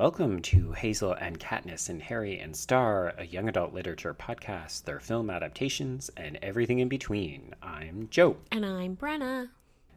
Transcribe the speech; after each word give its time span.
Welcome 0.00 0.40
to 0.40 0.72
Hazel 0.72 1.12
and 1.12 1.38
Katniss 1.38 1.90
and 1.90 2.00
Harry 2.00 2.38
and 2.38 2.56
Star, 2.56 3.12
a 3.18 3.26
young 3.26 3.50
adult 3.50 3.74
literature 3.74 4.14
podcast, 4.14 4.84
their 4.84 4.98
film 4.98 5.28
adaptations, 5.28 6.10
and 6.16 6.38
everything 6.40 6.78
in 6.78 6.88
between. 6.88 7.54
I'm 7.62 8.08
Joe. 8.10 8.38
And 8.50 8.64
I'm 8.64 8.96
Brenna. 8.96 9.50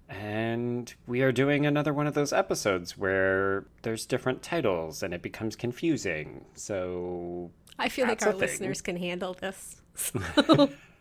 And 0.09 0.93
we 1.07 1.21
are 1.21 1.31
doing 1.31 1.65
another 1.65 1.93
one 1.93 2.05
of 2.05 2.15
those 2.15 2.33
episodes 2.33 2.97
where 2.97 3.63
there's 3.83 4.05
different 4.05 4.43
titles 4.43 5.03
and 5.03 5.13
it 5.13 5.21
becomes 5.21 5.55
confusing. 5.55 6.43
So. 6.53 7.49
I 7.79 7.87
feel 7.87 8.05
like 8.05 8.21
our 8.23 8.33
listeners 8.33 8.81
can 8.81 8.97
handle 8.97 9.35
this. 9.35 9.81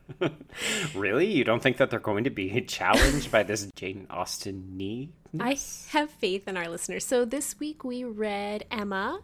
really? 0.95 1.27
You 1.27 1.45
don't 1.45 1.63
think 1.63 1.77
that 1.79 1.91
they're 1.91 2.01
going 2.01 2.25
to 2.25 2.31
be 2.31 2.61
challenged 2.67 3.31
by 3.31 3.43
this 3.43 3.69
Jane 3.75 4.07
Austen 4.11 4.77
knee? 4.77 5.11
I 5.41 5.59
have 5.91 6.11
faith 6.11 6.47
in 6.47 6.57
our 6.57 6.69
listeners. 6.69 7.07
So 7.07 7.25
this 7.25 7.59
week 7.59 7.85
we 7.85 8.05
read 8.05 8.67
Emma 8.71 9.21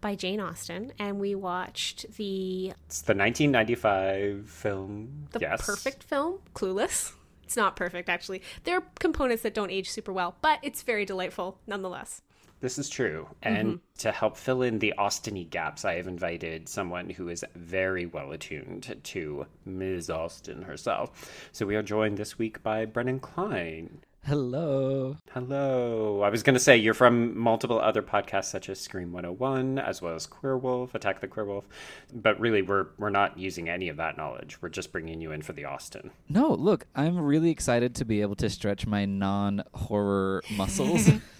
by 0.00 0.16
Jane 0.16 0.40
Austen 0.40 0.92
and 0.98 1.20
we 1.20 1.34
watched 1.34 2.06
the 2.16 2.72
It's 2.86 3.02
the 3.02 3.14
1995 3.14 4.48
film. 4.48 5.28
The 5.30 5.40
yes. 5.40 5.64
perfect 5.64 6.02
film, 6.02 6.40
Clueless. 6.54 7.12
It's 7.44 7.56
not 7.56 7.76
perfect 7.76 8.08
actually. 8.08 8.42
There 8.64 8.78
are 8.78 8.84
components 8.98 9.42
that 9.44 9.54
don't 9.54 9.70
age 9.70 9.90
super 9.90 10.12
well, 10.12 10.34
but 10.40 10.58
it's 10.62 10.82
very 10.82 11.04
delightful 11.04 11.58
nonetheless. 11.66 12.22
This 12.64 12.78
is 12.78 12.88
true. 12.88 13.28
And 13.42 13.68
mm-hmm. 13.68 13.98
to 13.98 14.10
help 14.10 14.38
fill 14.38 14.62
in 14.62 14.78
the 14.78 14.94
Austeny 14.96 15.50
gaps, 15.50 15.84
I 15.84 15.96
have 15.96 16.06
invited 16.06 16.66
someone 16.66 17.10
who 17.10 17.28
is 17.28 17.44
very 17.54 18.06
well 18.06 18.32
attuned 18.32 18.96
to 19.04 19.44
Ms. 19.66 20.08
Austen 20.08 20.62
herself. 20.62 21.50
So 21.52 21.66
we 21.66 21.76
are 21.76 21.82
joined 21.82 22.16
this 22.16 22.38
week 22.38 22.62
by 22.62 22.86
Brennan 22.86 23.20
Klein. 23.20 23.98
Hello. 24.24 25.18
Hello. 25.32 26.22
I 26.22 26.30
was 26.30 26.42
going 26.42 26.54
to 26.54 26.58
say 26.60 26.78
you're 26.78 26.94
from 26.94 27.36
multiple 27.38 27.78
other 27.78 28.00
podcasts 28.00 28.46
such 28.46 28.70
as 28.70 28.80
Scream 28.80 29.12
101 29.12 29.78
as 29.78 30.00
well 30.00 30.14
as 30.14 30.26
Queer 30.26 30.56
Wolf, 30.56 30.94
Attack 30.94 31.20
the 31.20 31.28
Queer 31.28 31.44
Wolf. 31.44 31.68
But 32.14 32.40
really 32.40 32.62
we're 32.62 32.86
we're 32.96 33.10
not 33.10 33.38
using 33.38 33.68
any 33.68 33.90
of 33.90 33.98
that 33.98 34.16
knowledge. 34.16 34.62
We're 34.62 34.70
just 34.70 34.90
bringing 34.90 35.20
you 35.20 35.32
in 35.32 35.42
for 35.42 35.52
the 35.52 35.66
Austen. 35.66 36.12
No, 36.30 36.54
look, 36.54 36.86
I'm 36.94 37.18
really 37.18 37.50
excited 37.50 37.94
to 37.96 38.06
be 38.06 38.22
able 38.22 38.36
to 38.36 38.48
stretch 38.48 38.86
my 38.86 39.04
non-horror 39.04 40.42
muscles 40.56 41.10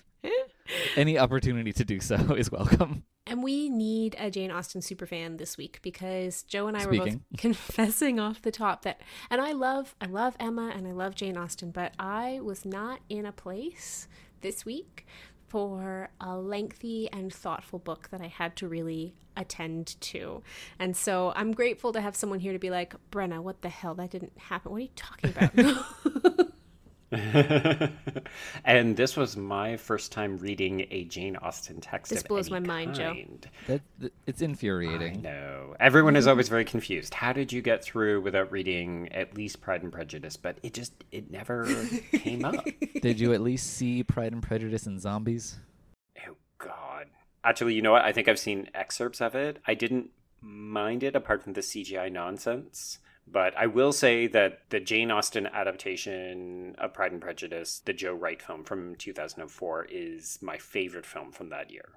any 0.97 1.19
opportunity 1.19 1.73
to 1.73 1.85
do 1.85 2.01
so 2.01 2.17
is 2.37 2.51
welcome. 2.51 3.05
And 3.27 3.43
we 3.43 3.69
need 3.69 4.17
a 4.19 4.31
Jane 4.31 4.51
Austen 4.51 4.81
superfan 4.81 5.39
this 5.39 5.57
week 5.57 5.81
because 5.83 6.43
Joe 6.43 6.67
and 6.67 6.77
I 6.77 6.81
Speaking. 6.81 7.01
were 7.01 7.07
both 7.07 7.21
confessing 7.39 8.21
off 8.21 8.43
the 8.43 8.51
top 8.51 8.83
that 8.83 9.01
and 9.31 9.41
I 9.41 9.53
love 9.53 9.95
I 10.01 10.07
love 10.07 10.37
Emma 10.39 10.73
and 10.75 10.87
I 10.87 10.93
love 10.93 11.15
Jane 11.15 11.37
Austen, 11.37 11.71
but 11.71 11.95
I 11.99 12.41
was 12.43 12.65
not 12.65 13.01
in 13.09 13.25
a 13.27 13.33
place 13.33 14.09
this 14.43 14.65
week 14.67 15.07
for 15.49 16.11
a 16.21 16.37
lengthy 16.37 17.09
and 17.13 17.33
thoughtful 17.33 17.79
book 17.79 18.09
that 18.11 18.21
I 18.21 18.27
had 18.27 18.57
to 18.57 18.69
really 18.69 19.15
attend 19.37 20.01
to. 20.01 20.43
And 20.79 20.97
so 20.97 21.33
I'm 21.37 21.53
grateful 21.53 21.93
to 21.93 22.01
have 22.01 22.17
someone 22.17 22.41
here 22.41 22.53
to 22.53 22.59
be 22.59 22.71
like, 22.71 22.95
Brenna, 23.11 23.41
what 23.41 23.63
the 23.63 23.69
hell? 23.69 23.95
That 23.95 24.11
didn't 24.11 24.37
happen. 24.37 24.73
What 24.73 24.79
are 24.79 24.81
you 24.81 24.89
talking 24.97 25.31
about? 25.31 26.49
and 28.65 28.97
this 28.97 29.17
was 29.17 29.37
my 29.37 29.77
first 29.77 30.13
time 30.13 30.39
reading 30.39 30.87
a 30.91 31.05
Jane 31.05 31.37
Austen 31.37 31.81
text. 31.81 32.11
This 32.11 32.23
blows 32.23 32.51
my 32.51 32.61
mind, 32.61 32.97
kind. 32.97 33.43
Joe. 33.43 33.51
That, 33.67 33.81
that, 34.01 34.13
it's 34.27 34.43
infuriating. 34.43 35.23
No, 35.23 35.75
everyone 35.81 36.17
is 36.17 36.25
mm-hmm. 36.25 36.31
always 36.31 36.49
very 36.49 36.65
confused. 36.65 37.15
How 37.15 37.33
did 37.33 37.53
you 37.53 37.63
get 37.63 37.85
through 37.85 38.21
without 38.21 38.51
reading 38.51 39.09
at 39.13 39.37
least 39.37 39.61
Pride 39.61 39.83
and 39.83 39.93
Prejudice? 39.93 40.37
But 40.37 40.59
it 40.63 40.75
just 40.75 40.93
it 41.13 41.31
never 41.31 41.67
came 42.13 42.45
up. 42.45 42.67
Did 43.01 43.21
you 43.21 43.33
at 43.33 43.41
least 43.41 43.75
see 43.75 44.03
Pride 44.03 44.33
and 44.33 44.43
Prejudice 44.43 44.87
and 44.87 45.01
Zombies? 45.01 45.59
Oh 46.29 46.37
God! 46.59 47.07
Actually, 47.45 47.75
you 47.75 47.83
know 47.83 47.93
what? 47.93 48.05
I 48.05 48.13
think 48.13 48.29
I've 48.29 48.39
seen 48.39 48.69
excerpts 48.75 49.21
of 49.21 49.35
it. 49.35 49.61
I 49.67 49.75
didn't 49.75 50.11
mind 50.41 51.03
it 51.03 51.17
apart 51.17 51.43
from 51.43 51.55
the 51.55 51.61
CGI 51.61 52.11
nonsense. 52.11 52.99
But 53.27 53.57
I 53.57 53.67
will 53.67 53.93
say 53.93 54.27
that 54.29 54.61
the 54.71 54.81
Jane 54.81 55.11
Austen 55.11 55.47
adaptation 55.47 56.75
of 56.79 56.93
Pride 56.93 57.13
and 57.13 57.21
Prejudice, 57.21 57.81
the 57.85 57.93
Joe 57.93 58.15
Wright 58.15 58.41
film 58.41 58.65
from 58.65 58.97
2004, 58.97 59.87
is 59.91 60.39
my 60.43 60.59
favorite 60.59 61.07
film 61.07 61.33
from 61.33 61.49
that 61.49 61.71
year. 61.71 61.89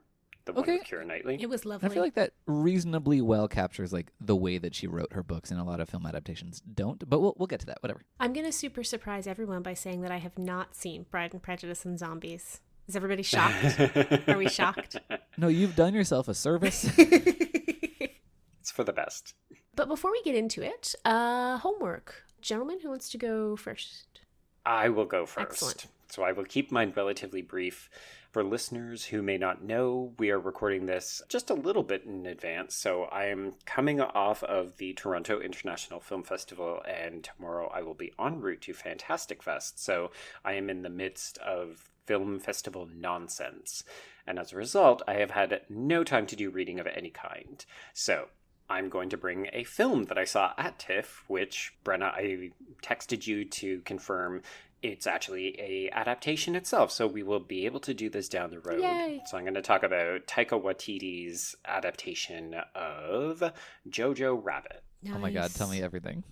The 0.45 0.53
one 0.53 0.63
okay. 0.63 0.77
with 0.77 0.87
Keira 0.87 1.05
Knightley. 1.05 1.37
It 1.41 1.49
was 1.49 1.65
lovely. 1.65 1.89
I 1.89 1.93
feel 1.93 2.01
like 2.01 2.15
that 2.15 2.31
reasonably 2.45 3.19
well 3.21 3.49
captures 3.49 3.91
like 3.91 4.13
the 4.21 4.35
way 4.35 4.57
that 4.57 4.73
she 4.73 4.87
wrote 4.87 5.11
her 5.11 5.21
books, 5.21 5.51
and 5.51 5.59
a 5.59 5.63
lot 5.63 5.81
of 5.81 5.89
film 5.89 6.05
adaptations 6.05 6.61
don't. 6.61 7.07
But 7.09 7.19
we'll 7.19 7.35
we'll 7.37 7.47
get 7.47 7.59
to 7.59 7.65
that. 7.65 7.83
Whatever. 7.83 8.03
I'm 8.17 8.31
gonna 8.31 8.53
super 8.53 8.81
surprise 8.81 9.27
everyone 9.27 9.61
by 9.61 9.73
saying 9.73 10.01
that 10.01 10.11
I 10.11 10.19
have 10.19 10.37
not 10.37 10.73
seen 10.73 11.03
Pride 11.03 11.33
and 11.33 11.43
Prejudice 11.43 11.83
and 11.83 11.99
Zombies. 11.99 12.61
Is 12.87 12.95
everybody 12.95 13.23
shocked? 13.23 13.77
Are 14.29 14.37
we 14.37 14.47
shocked? 14.47 14.95
No, 15.37 15.49
you've 15.49 15.75
done 15.75 15.93
yourself 15.93 16.29
a 16.29 16.33
service. 16.33 16.89
it's 16.97 18.71
for 18.71 18.85
the 18.85 18.93
best. 18.93 19.33
But 19.77 19.87
before 19.87 20.11
we 20.11 20.23
get 20.23 20.33
into 20.33 20.63
it, 20.63 20.95
uh, 21.05 21.59
homework. 21.59 22.23
Gentlemen, 22.41 22.79
who 22.81 22.89
wants 22.89 23.09
to 23.11 23.17
go 23.17 23.55
first? 23.55 24.21
I 24.65 24.89
will 24.89 25.05
go 25.05 25.27
first. 25.27 25.51
Excellent. 25.51 25.85
So 26.09 26.23
I 26.23 26.31
will 26.31 26.45
keep 26.45 26.71
mine 26.71 26.93
relatively 26.95 27.43
brief. 27.43 27.87
For 28.31 28.43
listeners 28.43 29.05
who 29.05 29.21
may 29.21 29.37
not 29.37 29.63
know, 29.63 30.13
we 30.17 30.31
are 30.31 30.39
recording 30.39 30.87
this 30.87 31.21
just 31.29 31.51
a 31.51 31.53
little 31.53 31.83
bit 31.83 32.05
in 32.05 32.25
advance. 32.25 32.75
So 32.75 33.03
I 33.03 33.25
am 33.25 33.53
coming 33.65 34.01
off 34.01 34.41
of 34.43 34.77
the 34.77 34.93
Toronto 34.93 35.39
International 35.39 35.99
Film 35.99 36.23
Festival, 36.23 36.81
and 36.87 37.23
tomorrow 37.23 37.71
I 37.71 37.83
will 37.83 37.93
be 37.93 38.13
en 38.19 38.41
route 38.41 38.61
to 38.61 38.73
Fantastic 38.73 39.43
Fest. 39.43 39.83
So 39.83 40.09
I 40.43 40.53
am 40.53 40.71
in 40.71 40.81
the 40.81 40.89
midst 40.89 41.37
of 41.37 41.91
film 42.07 42.39
festival 42.39 42.89
nonsense. 42.91 43.83
And 44.25 44.39
as 44.39 44.53
a 44.53 44.57
result, 44.57 45.03
I 45.07 45.13
have 45.15 45.31
had 45.31 45.61
no 45.69 46.03
time 46.03 46.25
to 46.27 46.35
do 46.35 46.49
reading 46.49 46.79
of 46.79 46.87
any 46.87 47.11
kind. 47.11 47.63
So 47.93 48.29
I'm 48.69 48.89
going 48.89 49.09
to 49.09 49.17
bring 49.17 49.47
a 49.53 49.63
film 49.63 50.05
that 50.05 50.17
I 50.17 50.25
saw 50.25 50.53
at 50.57 50.79
TIFF, 50.79 51.23
which 51.27 51.73
Brenna, 51.85 52.11
I 52.13 52.51
texted 52.83 53.25
you 53.25 53.45
to 53.45 53.79
confirm 53.81 54.41
it's 54.83 55.07
actually 55.07 55.59
a 55.59 55.89
adaptation 55.91 56.55
itself. 56.55 56.91
So 56.91 57.07
we 57.07 57.23
will 57.23 57.39
be 57.39 57.65
able 57.65 57.79
to 57.81 57.93
do 57.93 58.09
this 58.09 58.29
down 58.29 58.51
the 58.51 58.59
road. 58.59 58.81
Yay. 58.81 59.21
So 59.25 59.37
I'm 59.37 59.43
going 59.43 59.55
to 59.55 59.61
talk 59.61 59.83
about 59.83 60.27
Taika 60.27 60.61
Waititi's 60.61 61.55
adaptation 61.65 62.55
of 62.75 63.43
Jojo 63.89 64.39
Rabbit. 64.41 64.83
Nice. 65.01 65.13
Oh 65.15 65.19
my 65.19 65.31
god, 65.31 65.53
tell 65.53 65.69
me 65.69 65.81
everything. 65.81 66.23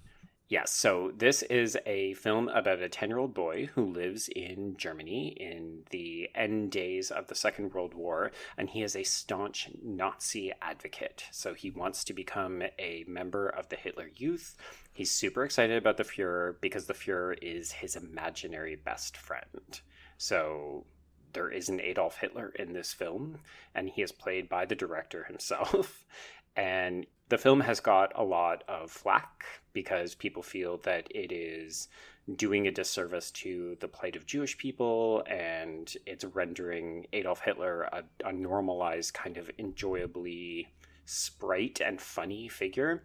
Yes, 0.48 0.72
so 0.72 1.12
this 1.18 1.42
is 1.42 1.76
a 1.88 2.14
film 2.14 2.50
about 2.50 2.80
a 2.80 2.88
10 2.88 3.10
year 3.10 3.18
old 3.18 3.34
boy 3.34 3.68
who 3.74 3.84
lives 3.84 4.28
in 4.28 4.78
Germany 4.78 5.30
in 5.30 5.86
the 5.90 6.30
end 6.36 6.70
days 6.70 7.10
of 7.10 7.28
the 7.28 7.34
Second 7.34 7.74
World 7.74 7.96
War, 7.96 8.32
and 8.56 8.70
he 8.70 8.84
is 8.84 8.96
a 8.96 9.02
staunch 9.02 9.70
Nazi 9.84 10.54
advocate. 10.62 11.26
So 11.32 11.56
he 11.56 11.72
wants 11.72 12.04
to 12.04 12.14
become 12.14 12.62
a 12.78 13.06
member 13.08 13.50
of 13.50 13.70
the 13.70 13.76
Hitler 13.76 14.12
Youth. 14.16 14.56
He's 14.94 15.10
super 15.10 15.44
excited 15.44 15.78
about 15.78 15.98
the 15.98 16.04
Fuhrer 16.04 16.62
because 16.62 16.86
the 16.86 16.94
Fuhrer 16.94 17.36
is 17.42 17.72
his 17.72 17.96
imaginary 17.96 18.76
best 18.76 19.18
friend. 19.18 19.82
So 20.20 20.86
there 21.34 21.50
is 21.50 21.70
an 21.70 21.82
Adolf 21.82 22.18
Hitler 22.18 22.50
in 22.50 22.74
this 22.74 22.94
film, 22.94 23.40
and 23.74 23.90
he 23.90 24.04
is 24.04 24.12
played 24.12 24.48
by 24.48 24.66
the 24.66 24.76
director 24.76 25.24
himself. 25.24 26.06
And 26.58 27.06
the 27.28 27.38
film 27.38 27.60
has 27.60 27.82
got 27.82 28.14
a 28.16 28.24
lot 28.24 28.64
of 28.70 28.90
flack 28.90 29.44
because 29.76 30.16
people 30.16 30.42
feel 30.42 30.78
that 30.78 31.08
it 31.12 31.32
is 31.32 31.88
doing 32.36 32.66
a 32.66 32.72
disservice 32.72 33.30
to 33.30 33.78
the 33.82 33.88
plight 33.88 34.16
of 34.16 34.26
Jewish 34.26 34.58
people 34.58 35.24
and 35.28 35.94
it's 36.08 36.24
rendering 36.24 37.06
Adolf 37.14 37.42
Hitler 37.42 37.84
a, 37.84 38.04
a 38.24 38.34
normalized, 38.34 39.14
kind 39.14 39.38
of 39.38 39.52
enjoyably 39.60 40.74
sprite 41.06 41.82
and 41.86 42.02
funny 42.02 42.48
figure. 42.48 43.04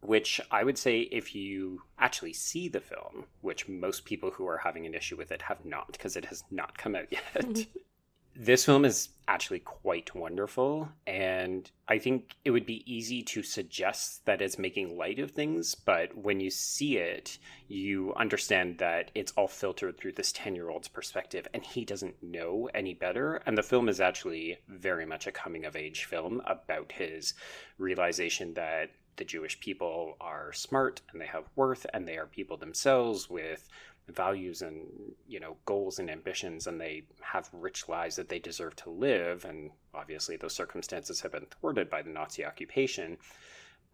Which 0.00 0.40
I 0.50 0.62
would 0.62 0.78
say, 0.78 1.00
if 1.00 1.34
you 1.34 1.82
actually 1.98 2.32
see 2.32 2.68
the 2.68 2.80
film, 2.80 3.24
which 3.40 3.68
most 3.68 4.04
people 4.04 4.30
who 4.30 4.46
are 4.46 4.58
having 4.58 4.86
an 4.86 4.94
issue 4.94 5.16
with 5.16 5.32
it 5.32 5.42
have 5.42 5.64
not, 5.64 5.92
because 5.92 6.16
it 6.16 6.26
has 6.26 6.44
not 6.50 6.78
come 6.78 6.94
out 6.94 7.10
yet, 7.10 7.22
mm-hmm. 7.34 7.78
this 8.38 8.66
film 8.66 8.84
is 8.84 9.08
actually 9.28 9.58
quite 9.58 10.14
wonderful 10.14 10.88
and 11.06 11.70
i 11.88 11.98
think 11.98 12.36
it 12.44 12.50
would 12.50 12.66
be 12.66 12.84
easy 12.92 13.22
to 13.22 13.42
suggest 13.42 14.24
that 14.26 14.40
it's 14.40 14.58
making 14.58 14.96
light 14.96 15.18
of 15.18 15.30
things 15.30 15.74
but 15.74 16.16
when 16.16 16.38
you 16.38 16.50
see 16.50 16.98
it 16.98 17.38
you 17.66 18.14
understand 18.14 18.78
that 18.78 19.10
it's 19.14 19.32
all 19.32 19.48
filtered 19.48 19.96
through 19.96 20.12
this 20.12 20.32
10 20.32 20.54
year 20.54 20.68
old's 20.68 20.86
perspective 20.86 21.48
and 21.54 21.64
he 21.64 21.84
doesn't 21.84 22.22
know 22.22 22.68
any 22.74 22.94
better 22.94 23.40
and 23.46 23.56
the 23.56 23.62
film 23.62 23.88
is 23.88 24.00
actually 24.00 24.58
very 24.68 25.06
much 25.06 25.26
a 25.26 25.32
coming 25.32 25.64
of 25.64 25.74
age 25.74 26.04
film 26.04 26.40
about 26.46 26.92
his 26.92 27.34
realization 27.78 28.54
that 28.54 28.90
the 29.16 29.24
jewish 29.24 29.58
people 29.60 30.14
are 30.20 30.52
smart 30.52 31.00
and 31.10 31.20
they 31.20 31.26
have 31.26 31.48
worth 31.56 31.86
and 31.94 32.06
they 32.06 32.18
are 32.18 32.26
people 32.26 32.58
themselves 32.58 33.28
with 33.30 33.66
values 34.08 34.62
and 34.62 34.86
you 35.26 35.40
know 35.40 35.56
goals 35.64 35.98
and 35.98 36.08
ambitions 36.10 36.66
and 36.66 36.80
they 36.80 37.02
have 37.20 37.48
rich 37.52 37.88
lives 37.88 38.16
that 38.16 38.28
they 38.28 38.38
deserve 38.38 38.76
to 38.76 38.90
live 38.90 39.44
and 39.44 39.70
obviously 39.94 40.36
those 40.36 40.54
circumstances 40.54 41.20
have 41.20 41.32
been 41.32 41.46
thwarted 41.46 41.90
by 41.90 42.02
the 42.02 42.10
nazi 42.10 42.44
occupation 42.44 43.16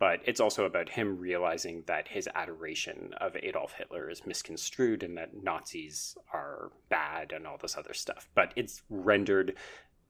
but 0.03 0.21
it's 0.25 0.41
also 0.41 0.65
about 0.65 0.89
him 0.89 1.17
realizing 1.17 1.85
that 1.87 2.09
his 2.09 2.29
adoration 2.35 3.15
of 3.21 3.37
Adolf 3.37 3.75
Hitler 3.75 4.11
is 4.11 4.27
misconstrued 4.27 5.05
and 5.05 5.17
that 5.17 5.45
Nazis 5.45 6.17
are 6.33 6.73
bad 6.89 7.31
and 7.31 7.47
all 7.47 7.57
this 7.57 7.77
other 7.77 7.95
stuff. 7.95 8.29
But 8.35 8.53
it's 8.57 8.83
rendered 8.91 9.55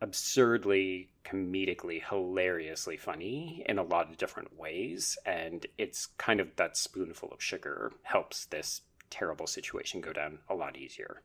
absurdly, 0.01 1.11
comedically, 1.25 2.03
hilariously 2.03 2.97
funny 2.97 3.67
in 3.69 3.79
a 3.79 3.83
lot 3.83 4.09
of 4.09 4.17
different 4.17 4.59
ways. 4.59 5.19
And 5.27 5.67
it's 5.77 6.07
kind 6.07 6.41
of 6.41 6.57
that 6.57 6.79
spoonful 6.79 7.29
of 7.31 7.43
sugar 7.43 7.93
helps 8.03 8.47
this 8.47 8.81
terrible 9.13 9.47
situation 9.47 10.01
go 10.01 10.13
down 10.13 10.39
a 10.49 10.55
lot 10.55 10.77
easier. 10.77 11.23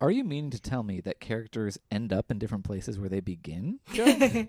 Are 0.00 0.10
you 0.10 0.24
meaning 0.24 0.50
to 0.50 0.60
tell 0.60 0.82
me 0.82 1.00
that 1.02 1.20
characters 1.20 1.78
end 1.90 2.12
up 2.12 2.30
in 2.30 2.38
different 2.38 2.64
places 2.64 2.98
where 2.98 3.08
they 3.08 3.20
begin? 3.20 3.80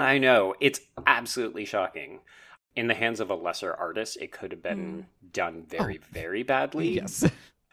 I 0.00 0.18
know. 0.18 0.54
It's 0.60 0.80
absolutely 1.06 1.64
shocking. 1.64 2.20
In 2.74 2.86
the 2.86 2.94
hands 2.94 3.20
of 3.20 3.30
a 3.30 3.34
lesser 3.34 3.74
artist, 3.74 4.16
it 4.18 4.32
could 4.32 4.52
have 4.52 4.62
been 4.62 5.04
mm. 5.04 5.32
done 5.32 5.64
very, 5.68 5.98
oh. 6.02 6.06
very 6.12 6.42
badly. 6.42 6.90
Yes. 6.90 7.28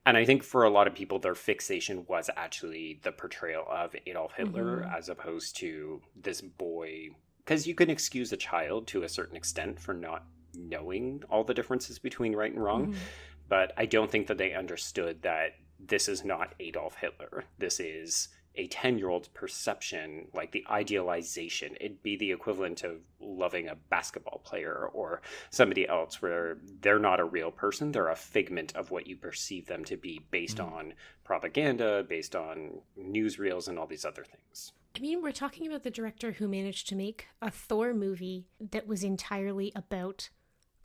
And 0.06 0.18
I 0.18 0.26
think 0.26 0.44
for 0.44 0.64
a 0.64 0.70
lot 0.70 0.88
of 0.88 0.94
people, 0.94 1.20
their 1.20 1.36
fixation 1.36 2.06
was 2.08 2.30
actually 2.36 3.00
the 3.02 3.12
portrayal 3.12 3.66
of 3.70 3.96
Adolf 4.06 4.34
Hitler 4.34 4.82
mm-hmm. 4.82 4.96
as 4.96 5.10
opposed 5.10 5.58
to 5.58 6.02
this 6.22 6.42
boy. 6.42 7.10
Because 7.40 7.66
you 7.66 7.76
can 7.76 7.90
excuse 7.90 8.32
a 8.32 8.38
child 8.38 8.88
to 8.88 9.04
a 9.04 9.10
certain 9.10 9.36
extent 9.36 9.80
for 9.80 9.94
not 9.94 10.26
knowing 10.54 11.24
all 11.30 11.44
the 11.44 11.54
differences 11.54 11.98
between 11.98 12.36
right 12.36 12.52
and 12.52 12.64
wrong. 12.64 12.88
Mm-hmm. 12.88 13.00
But 13.48 13.74
I 13.78 13.86
don't 13.86 14.10
think 14.10 14.28
that 14.28 14.38
they 14.38 14.54
understood 14.54 15.22
that 15.22 15.56
this 15.80 16.08
is 16.08 16.26
not 16.26 16.56
Adolf 16.60 16.96
Hitler. 16.96 17.44
This 17.58 17.80
is 17.80 18.30
a 18.58 18.68
10 18.68 18.98
year 18.98 19.10
old's 19.10 19.28
perception, 19.28 20.28
like 20.34 20.52
the 20.52 20.66
idealization. 20.70 21.76
It'd 21.80 22.02
be 22.04 22.16
the 22.16 22.32
equivalent 22.32 22.84
of 22.84 23.02
loving 23.20 23.68
a 23.68 23.76
basketball 23.76 24.40
player 24.44 24.90
or 24.94 25.22
somebody 25.50 25.88
else 25.88 26.22
where 26.22 26.58
they're 26.82 27.00
not 27.00 27.20
a 27.20 27.26
real 27.26 27.52
person. 27.52 27.92
They're 27.92 28.10
a 28.10 28.16
figment 28.16 28.76
of 28.76 28.92
what 28.92 29.08
you 29.08 29.16
perceive 29.18 29.68
them 29.68 29.84
to 29.86 29.98
be 29.98 30.22
based 30.32 30.58
mm. 30.58 30.72
on 30.72 30.94
propaganda, 31.24 32.06
based 32.08 32.36
on 32.36 32.80
newsreels, 33.00 33.68
and 33.68 33.78
all 33.78 33.88
these 33.88 34.06
other 34.06 34.24
things. 34.24 34.72
I 34.96 35.00
mean, 35.00 35.22
we're 35.22 35.32
talking 35.32 35.68
about 35.68 35.84
the 35.84 35.92
director 35.92 36.32
who 36.32 36.48
managed 36.48 36.88
to 36.90 36.96
make 36.96 37.28
a 37.42 37.52
Thor 37.52 37.94
movie 37.94 38.46
that 38.72 38.88
was 38.88 39.04
entirely 39.04 39.74
about 39.76 40.30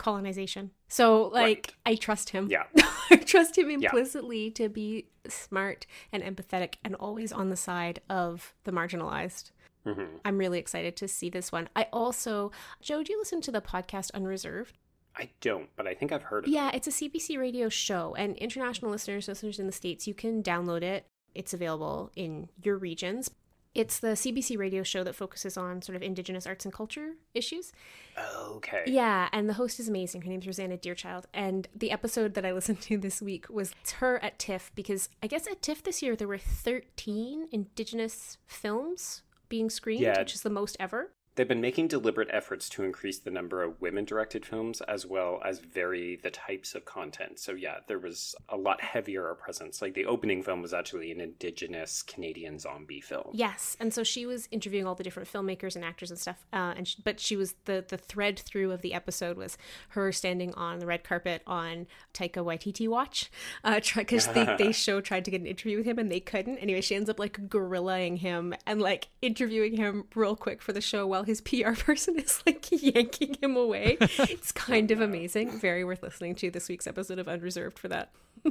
colonization. 0.00 0.70
So 0.88 1.24
like 1.28 1.74
right. 1.86 1.92
I 1.92 1.94
trust 1.94 2.30
him. 2.30 2.48
Yeah. 2.50 2.64
I 3.10 3.16
trust 3.16 3.56
him 3.56 3.70
implicitly 3.70 4.46
yeah. 4.46 4.54
to 4.54 4.68
be 4.68 5.06
smart 5.28 5.86
and 6.10 6.22
empathetic 6.22 6.74
and 6.82 6.94
always 6.94 7.32
on 7.32 7.50
the 7.50 7.56
side 7.56 8.00
of 8.08 8.54
the 8.64 8.72
marginalized. 8.72 9.50
Mm-hmm. 9.86 10.16
I'm 10.24 10.38
really 10.38 10.58
excited 10.58 10.96
to 10.96 11.08
see 11.08 11.28
this 11.28 11.52
one. 11.52 11.68
I 11.76 11.86
also, 11.92 12.50
Joe, 12.80 13.02
do 13.02 13.12
you 13.12 13.18
listen 13.18 13.40
to 13.42 13.52
the 13.52 13.60
podcast 13.60 14.10
Unreserved? 14.14 14.78
I 15.16 15.30
don't, 15.40 15.68
but 15.76 15.86
I 15.86 15.94
think 15.94 16.12
I've 16.12 16.22
heard 16.22 16.44
of 16.44 16.50
yeah, 16.50 16.68
it. 16.68 16.76
it's 16.76 16.86
a 16.86 16.90
CBC 16.90 17.38
radio 17.38 17.68
show, 17.68 18.14
and 18.16 18.36
international 18.36 18.90
listeners, 18.90 19.28
listeners 19.28 19.58
in 19.58 19.66
the 19.66 19.72
States, 19.72 20.06
you 20.06 20.14
can 20.14 20.42
download 20.42 20.82
it. 20.82 21.04
It's 21.34 21.52
available 21.52 22.10
in 22.16 22.48
your 22.62 22.78
regions. 22.78 23.30
It's 23.74 24.00
the 24.00 24.08
CBC 24.08 24.58
radio 24.58 24.82
show 24.82 25.04
that 25.04 25.14
focuses 25.14 25.56
on 25.56 25.80
sort 25.80 25.94
of 25.94 26.02
Indigenous 26.02 26.46
arts 26.46 26.64
and 26.64 26.74
culture 26.74 27.12
issues. 27.34 27.72
Okay. 28.18 28.82
Yeah, 28.86 29.28
and 29.32 29.48
the 29.48 29.54
host 29.54 29.78
is 29.78 29.88
amazing. 29.88 30.22
Her 30.22 30.28
name's 30.28 30.46
Rosanna 30.46 30.76
Deerchild. 30.76 31.24
And 31.32 31.68
the 31.74 31.92
episode 31.92 32.34
that 32.34 32.44
I 32.44 32.52
listened 32.60 32.80
to 32.82 32.98
this 32.98 33.22
week 33.22 33.48
was 33.48 33.72
her 33.98 34.22
at 34.24 34.38
TIFF 34.38 34.72
because 34.74 35.08
I 35.22 35.28
guess 35.28 35.46
at 35.46 35.62
TIFF 35.62 35.84
this 35.84 36.02
year 36.02 36.16
there 36.16 36.28
were 36.28 36.38
13 36.38 37.48
Indigenous 37.52 38.38
films 38.48 39.22
being 39.48 39.70
screened, 39.70 40.02
yeah. 40.02 40.18
which 40.18 40.34
is 40.34 40.42
the 40.42 40.50
most 40.50 40.76
ever. 40.80 41.12
They've 41.40 41.48
been 41.48 41.62
making 41.62 41.88
deliberate 41.88 42.28
efforts 42.30 42.68
to 42.68 42.84
increase 42.84 43.18
the 43.18 43.30
number 43.30 43.62
of 43.62 43.80
women 43.80 44.04
directed 44.04 44.44
films 44.44 44.82
as 44.82 45.06
well 45.06 45.40
as 45.42 45.60
vary 45.60 46.16
the 46.16 46.30
types 46.30 46.74
of 46.74 46.84
content. 46.84 47.38
So, 47.38 47.52
yeah, 47.52 47.78
there 47.88 47.98
was 47.98 48.34
a 48.50 48.58
lot 48.58 48.82
heavier 48.82 49.30
a 49.30 49.34
presence. 49.34 49.80
Like 49.80 49.94
the 49.94 50.04
opening 50.04 50.42
film 50.42 50.60
was 50.60 50.74
actually 50.74 51.10
an 51.12 51.18
indigenous 51.18 52.02
Canadian 52.02 52.58
zombie 52.58 53.00
film. 53.00 53.30
Yes. 53.32 53.74
And 53.80 53.94
so 53.94 54.04
she 54.04 54.26
was 54.26 54.48
interviewing 54.50 54.86
all 54.86 54.94
the 54.94 55.02
different 55.02 55.32
filmmakers 55.32 55.76
and 55.76 55.82
actors 55.82 56.10
and 56.10 56.20
stuff. 56.20 56.44
Uh, 56.52 56.74
and 56.76 56.86
she, 56.86 56.98
But 57.02 57.18
she 57.18 57.36
was 57.36 57.54
the, 57.64 57.86
the 57.88 57.96
thread 57.96 58.38
through 58.38 58.70
of 58.70 58.82
the 58.82 58.92
episode 58.92 59.38
was 59.38 59.56
her 59.88 60.12
standing 60.12 60.52
on 60.56 60.78
the 60.78 60.84
red 60.84 61.04
carpet 61.04 61.40
on 61.46 61.86
Taika 62.12 62.44
Waititi 62.44 62.86
watch 62.86 63.30
because 63.64 64.28
uh, 64.28 64.32
they, 64.58 64.66
they 64.66 64.72
show 64.74 65.00
tried 65.00 65.24
to 65.24 65.30
get 65.30 65.40
an 65.40 65.46
interview 65.46 65.78
with 65.78 65.86
him 65.86 65.98
and 65.98 66.12
they 66.12 66.20
couldn't. 66.20 66.58
Anyway, 66.58 66.82
she 66.82 66.94
ends 66.94 67.08
up 67.08 67.18
like 67.18 67.48
gorillaing 67.48 68.18
him 68.18 68.52
and 68.66 68.82
like 68.82 69.08
interviewing 69.22 69.78
him 69.78 70.04
real 70.14 70.36
quick 70.36 70.60
for 70.60 70.74
the 70.74 70.82
show 70.82 71.06
while 71.06 71.24
his 71.30 71.40
PR 71.40 71.72
person 71.72 72.18
is 72.18 72.42
like 72.44 72.66
yanking 72.70 73.36
him 73.40 73.56
away. 73.56 73.96
It's 74.18 74.52
kind 74.52 74.90
of 74.90 75.00
amazing. 75.00 75.58
Very 75.58 75.84
worth 75.84 76.02
listening 76.02 76.34
to 76.36 76.50
this 76.50 76.68
week's 76.68 76.86
episode 76.86 77.18
of 77.18 77.28
Unreserved 77.28 77.78
for 77.78 77.88
that. 77.88 78.12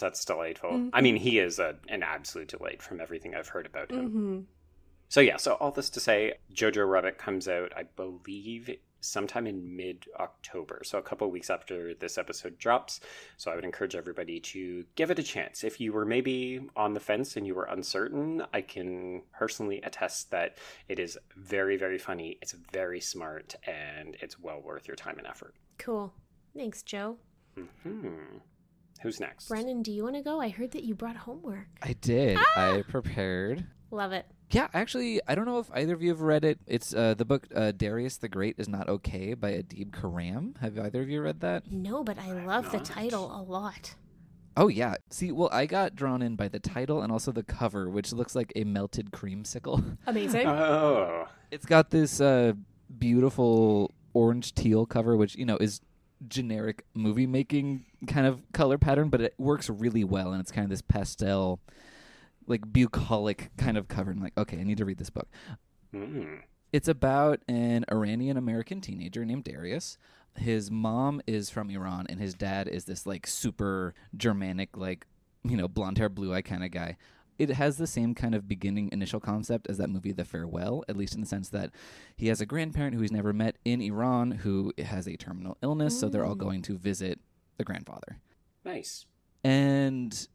That's 0.00 0.24
delightful. 0.24 0.70
Mm-hmm. 0.70 0.88
I 0.92 1.00
mean, 1.00 1.16
he 1.16 1.38
is 1.38 1.58
a, 1.58 1.76
an 1.88 2.02
absolute 2.02 2.48
delight 2.48 2.82
from 2.82 3.00
everything 3.00 3.34
I've 3.34 3.48
heard 3.48 3.66
about 3.66 3.90
him. 3.90 4.08
Mm-hmm. 4.08 4.40
So, 5.08 5.20
yeah, 5.20 5.38
so 5.38 5.54
all 5.54 5.70
this 5.70 5.90
to 5.90 6.00
say, 6.00 6.34
Jojo 6.54 6.88
Rabbit 6.88 7.18
comes 7.18 7.48
out, 7.48 7.72
I 7.76 7.84
believe, 7.96 8.70
sometime 9.00 9.46
in 9.46 9.76
mid 9.76 10.06
October, 10.18 10.82
so 10.84 10.98
a 10.98 11.02
couple 11.02 11.30
weeks 11.30 11.50
after 11.50 11.94
this 11.94 12.18
episode 12.18 12.58
drops. 12.58 13.00
So 13.36 13.50
I 13.50 13.54
would 13.54 13.64
encourage 13.64 13.94
everybody 13.94 14.40
to 14.40 14.84
give 14.96 15.10
it 15.10 15.18
a 15.18 15.22
chance. 15.22 15.64
If 15.64 15.80
you 15.80 15.92
were 15.92 16.04
maybe 16.04 16.60
on 16.76 16.94
the 16.94 17.00
fence 17.00 17.36
and 17.36 17.46
you 17.46 17.54
were 17.54 17.64
uncertain, 17.64 18.42
I 18.52 18.60
can 18.60 19.22
personally 19.32 19.80
attest 19.82 20.30
that 20.30 20.56
it 20.88 20.98
is 20.98 21.18
very, 21.36 21.76
very 21.76 21.98
funny. 21.98 22.38
It's 22.42 22.52
very 22.72 23.00
smart 23.00 23.54
and 23.66 24.16
it's 24.20 24.38
well 24.38 24.60
worth 24.60 24.86
your 24.88 24.96
time 24.96 25.18
and 25.18 25.26
effort. 25.26 25.54
Cool. 25.78 26.12
Thanks, 26.56 26.82
Joe. 26.82 27.18
hmm 27.56 28.38
Who's 29.02 29.20
next? 29.20 29.46
Brennan, 29.48 29.82
do 29.82 29.92
you 29.92 30.02
want 30.02 30.16
to 30.16 30.22
go? 30.22 30.40
I 30.40 30.48
heard 30.48 30.72
that 30.72 30.82
you 30.82 30.96
brought 30.96 31.14
homework. 31.14 31.68
I 31.82 31.92
did. 32.00 32.36
Ah! 32.56 32.78
I 32.78 32.82
prepared. 32.82 33.64
Love 33.92 34.10
it. 34.12 34.26
Yeah, 34.50 34.68
actually, 34.72 35.20
I 35.28 35.34
don't 35.34 35.44
know 35.44 35.58
if 35.58 35.70
either 35.74 35.92
of 35.92 36.02
you 36.02 36.08
have 36.08 36.22
read 36.22 36.44
it. 36.44 36.58
It's 36.66 36.94
uh, 36.94 37.14
the 37.14 37.24
book 37.24 37.46
uh, 37.54 37.72
Darius 37.72 38.16
the 38.16 38.28
Great 38.28 38.54
is 38.58 38.68
Not 38.68 38.88
Okay 38.88 39.34
by 39.34 39.52
Adib 39.52 39.90
Khorram. 39.90 40.58
Have 40.60 40.78
either 40.78 41.02
of 41.02 41.10
you 41.10 41.20
read 41.20 41.40
that? 41.40 41.70
No, 41.70 42.02
but 42.02 42.18
I 42.18 42.32
love 42.32 42.72
the 42.72 42.78
title 42.78 43.30
a 43.34 43.42
lot. 43.42 43.94
Oh, 44.56 44.68
yeah. 44.68 44.94
See, 45.10 45.30
well, 45.32 45.50
I 45.52 45.66
got 45.66 45.94
drawn 45.94 46.22
in 46.22 46.34
by 46.34 46.48
the 46.48 46.58
title 46.58 47.02
and 47.02 47.12
also 47.12 47.30
the 47.30 47.42
cover, 47.42 47.90
which 47.90 48.12
looks 48.12 48.34
like 48.34 48.52
a 48.56 48.64
melted 48.64 49.10
creamsicle. 49.10 49.98
Amazing. 50.06 50.46
oh. 50.46 51.28
It's 51.50 51.66
got 51.66 51.90
this 51.90 52.20
uh, 52.20 52.54
beautiful 52.98 53.92
orange 54.14 54.54
teal 54.54 54.86
cover, 54.86 55.16
which, 55.16 55.36
you 55.36 55.44
know, 55.44 55.58
is 55.58 55.80
generic 56.26 56.84
movie 56.94 57.26
making 57.26 57.84
kind 58.08 58.26
of 58.26 58.40
color 58.52 58.78
pattern, 58.78 59.10
but 59.10 59.20
it 59.20 59.34
works 59.38 59.68
really 59.68 60.04
well. 60.04 60.32
And 60.32 60.40
it's 60.40 60.50
kind 60.50 60.64
of 60.64 60.70
this 60.70 60.82
pastel 60.82 61.60
like 62.48 62.72
bucolic 62.72 63.50
kind 63.56 63.76
of 63.76 63.88
cover. 63.88 64.10
And 64.10 64.20
like, 64.20 64.36
okay, 64.36 64.58
I 64.58 64.64
need 64.64 64.78
to 64.78 64.84
read 64.84 64.98
this 64.98 65.10
book. 65.10 65.28
Mm. 65.94 66.40
It's 66.72 66.88
about 66.88 67.40
an 67.48 67.84
Iranian 67.90 68.36
American 68.36 68.80
teenager 68.80 69.24
named 69.24 69.44
Darius. 69.44 69.96
His 70.36 70.70
mom 70.70 71.20
is 71.26 71.50
from 71.50 71.70
Iran, 71.70 72.06
and 72.08 72.20
his 72.20 72.34
dad 72.34 72.68
is 72.68 72.84
this 72.84 73.06
like 73.06 73.26
super 73.26 73.94
Germanic, 74.16 74.76
like 74.76 75.06
you 75.44 75.56
know, 75.56 75.68
blonde 75.68 75.98
hair, 75.98 76.08
blue 76.08 76.34
eye 76.34 76.42
kind 76.42 76.64
of 76.64 76.70
guy. 76.70 76.96
It 77.38 77.50
has 77.50 77.76
the 77.76 77.86
same 77.86 78.14
kind 78.14 78.34
of 78.34 78.48
beginning 78.48 78.90
initial 78.92 79.20
concept 79.20 79.68
as 79.70 79.78
that 79.78 79.88
movie 79.88 80.10
The 80.10 80.24
Farewell, 80.24 80.84
at 80.88 80.96
least 80.96 81.14
in 81.14 81.20
the 81.20 81.26
sense 81.26 81.48
that 81.50 81.70
he 82.16 82.26
has 82.28 82.40
a 82.40 82.46
grandparent 82.46 82.94
who 82.94 83.00
he's 83.00 83.12
never 83.12 83.32
met 83.32 83.56
in 83.64 83.80
Iran 83.80 84.32
who 84.32 84.72
has 84.84 85.06
a 85.06 85.16
terminal 85.16 85.56
illness, 85.62 85.96
mm. 85.96 86.00
so 86.00 86.08
they're 86.08 86.24
all 86.24 86.34
mm. 86.34 86.38
going 86.38 86.62
to 86.62 86.76
visit 86.76 87.20
the 87.56 87.64
grandfather. 87.64 88.18
Nice. 88.64 89.06
And 89.44 90.28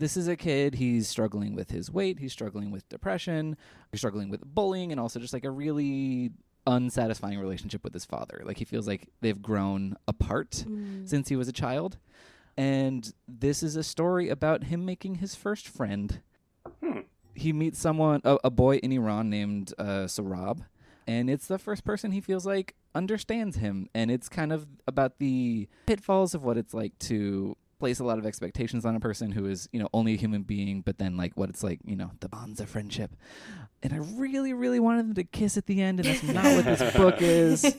this 0.00 0.16
is 0.16 0.26
a 0.26 0.36
kid, 0.36 0.74
he's 0.74 1.06
struggling 1.06 1.54
with 1.54 1.70
his 1.70 1.90
weight, 1.90 2.18
he's 2.18 2.32
struggling 2.32 2.70
with 2.70 2.88
depression, 2.88 3.56
he's 3.92 4.00
struggling 4.00 4.30
with 4.30 4.44
bullying, 4.44 4.90
and 4.90 5.00
also 5.00 5.20
just 5.20 5.32
like 5.32 5.44
a 5.44 5.50
really 5.50 6.32
unsatisfying 6.66 7.38
relationship 7.38 7.84
with 7.84 7.92
his 7.92 8.04
father. 8.04 8.42
Like 8.44 8.56
he 8.56 8.64
feels 8.64 8.88
like 8.88 9.08
they've 9.20 9.40
grown 9.40 9.96
apart 10.08 10.64
mm. 10.66 11.08
since 11.08 11.28
he 11.28 11.36
was 11.36 11.48
a 11.48 11.52
child. 11.52 11.98
And 12.56 13.12
this 13.28 13.62
is 13.62 13.76
a 13.76 13.82
story 13.82 14.28
about 14.28 14.64
him 14.64 14.84
making 14.84 15.16
his 15.16 15.34
first 15.34 15.68
friend. 15.68 16.20
Hmm. 16.82 17.00
He 17.34 17.52
meets 17.52 17.78
someone, 17.78 18.20
a, 18.24 18.38
a, 18.44 18.50
boy 18.50 18.76
in 18.76 18.92
Iran 18.92 19.30
named 19.30 19.72
uh, 19.78 20.06
Sohrab, 20.06 20.64
and 21.06 21.30
it's 21.30 21.46
the 21.46 21.58
first 21.58 21.84
person 21.84 22.10
he 22.10 22.20
feels 22.20 22.44
like 22.44 22.74
understands 22.94 23.56
him. 23.56 23.88
And 23.94 24.10
it's 24.10 24.28
kind 24.28 24.52
of 24.52 24.66
about 24.86 25.18
the 25.18 25.68
pitfalls 25.86 26.34
of 26.34 26.44
what 26.44 26.58
it's 26.58 26.74
like 26.74 26.98
to 27.00 27.56
place 27.80 27.98
a 27.98 28.04
lot 28.04 28.18
of 28.18 28.26
expectations 28.26 28.84
on 28.84 28.94
a 28.94 29.00
person 29.00 29.32
who 29.32 29.46
is, 29.46 29.68
you 29.72 29.80
know, 29.80 29.88
only 29.92 30.14
a 30.14 30.16
human 30.16 30.42
being, 30.42 30.82
but 30.82 30.98
then 30.98 31.16
like 31.16 31.36
what 31.36 31.48
it's 31.48 31.64
like, 31.64 31.80
you 31.84 31.96
know, 31.96 32.12
the 32.20 32.28
bonds 32.28 32.60
of 32.60 32.68
friendship. 32.68 33.16
And 33.82 33.92
I 33.92 33.96
really, 33.96 34.52
really 34.52 34.78
wanted 34.78 35.08
them 35.08 35.14
to 35.14 35.24
kiss 35.24 35.56
at 35.56 35.66
the 35.66 35.80
end, 35.80 36.00
and 36.00 36.08
that's 36.08 36.22
not 36.22 36.44
what 36.44 36.64
this 36.64 36.94
book 36.94 37.20
is. 37.20 37.62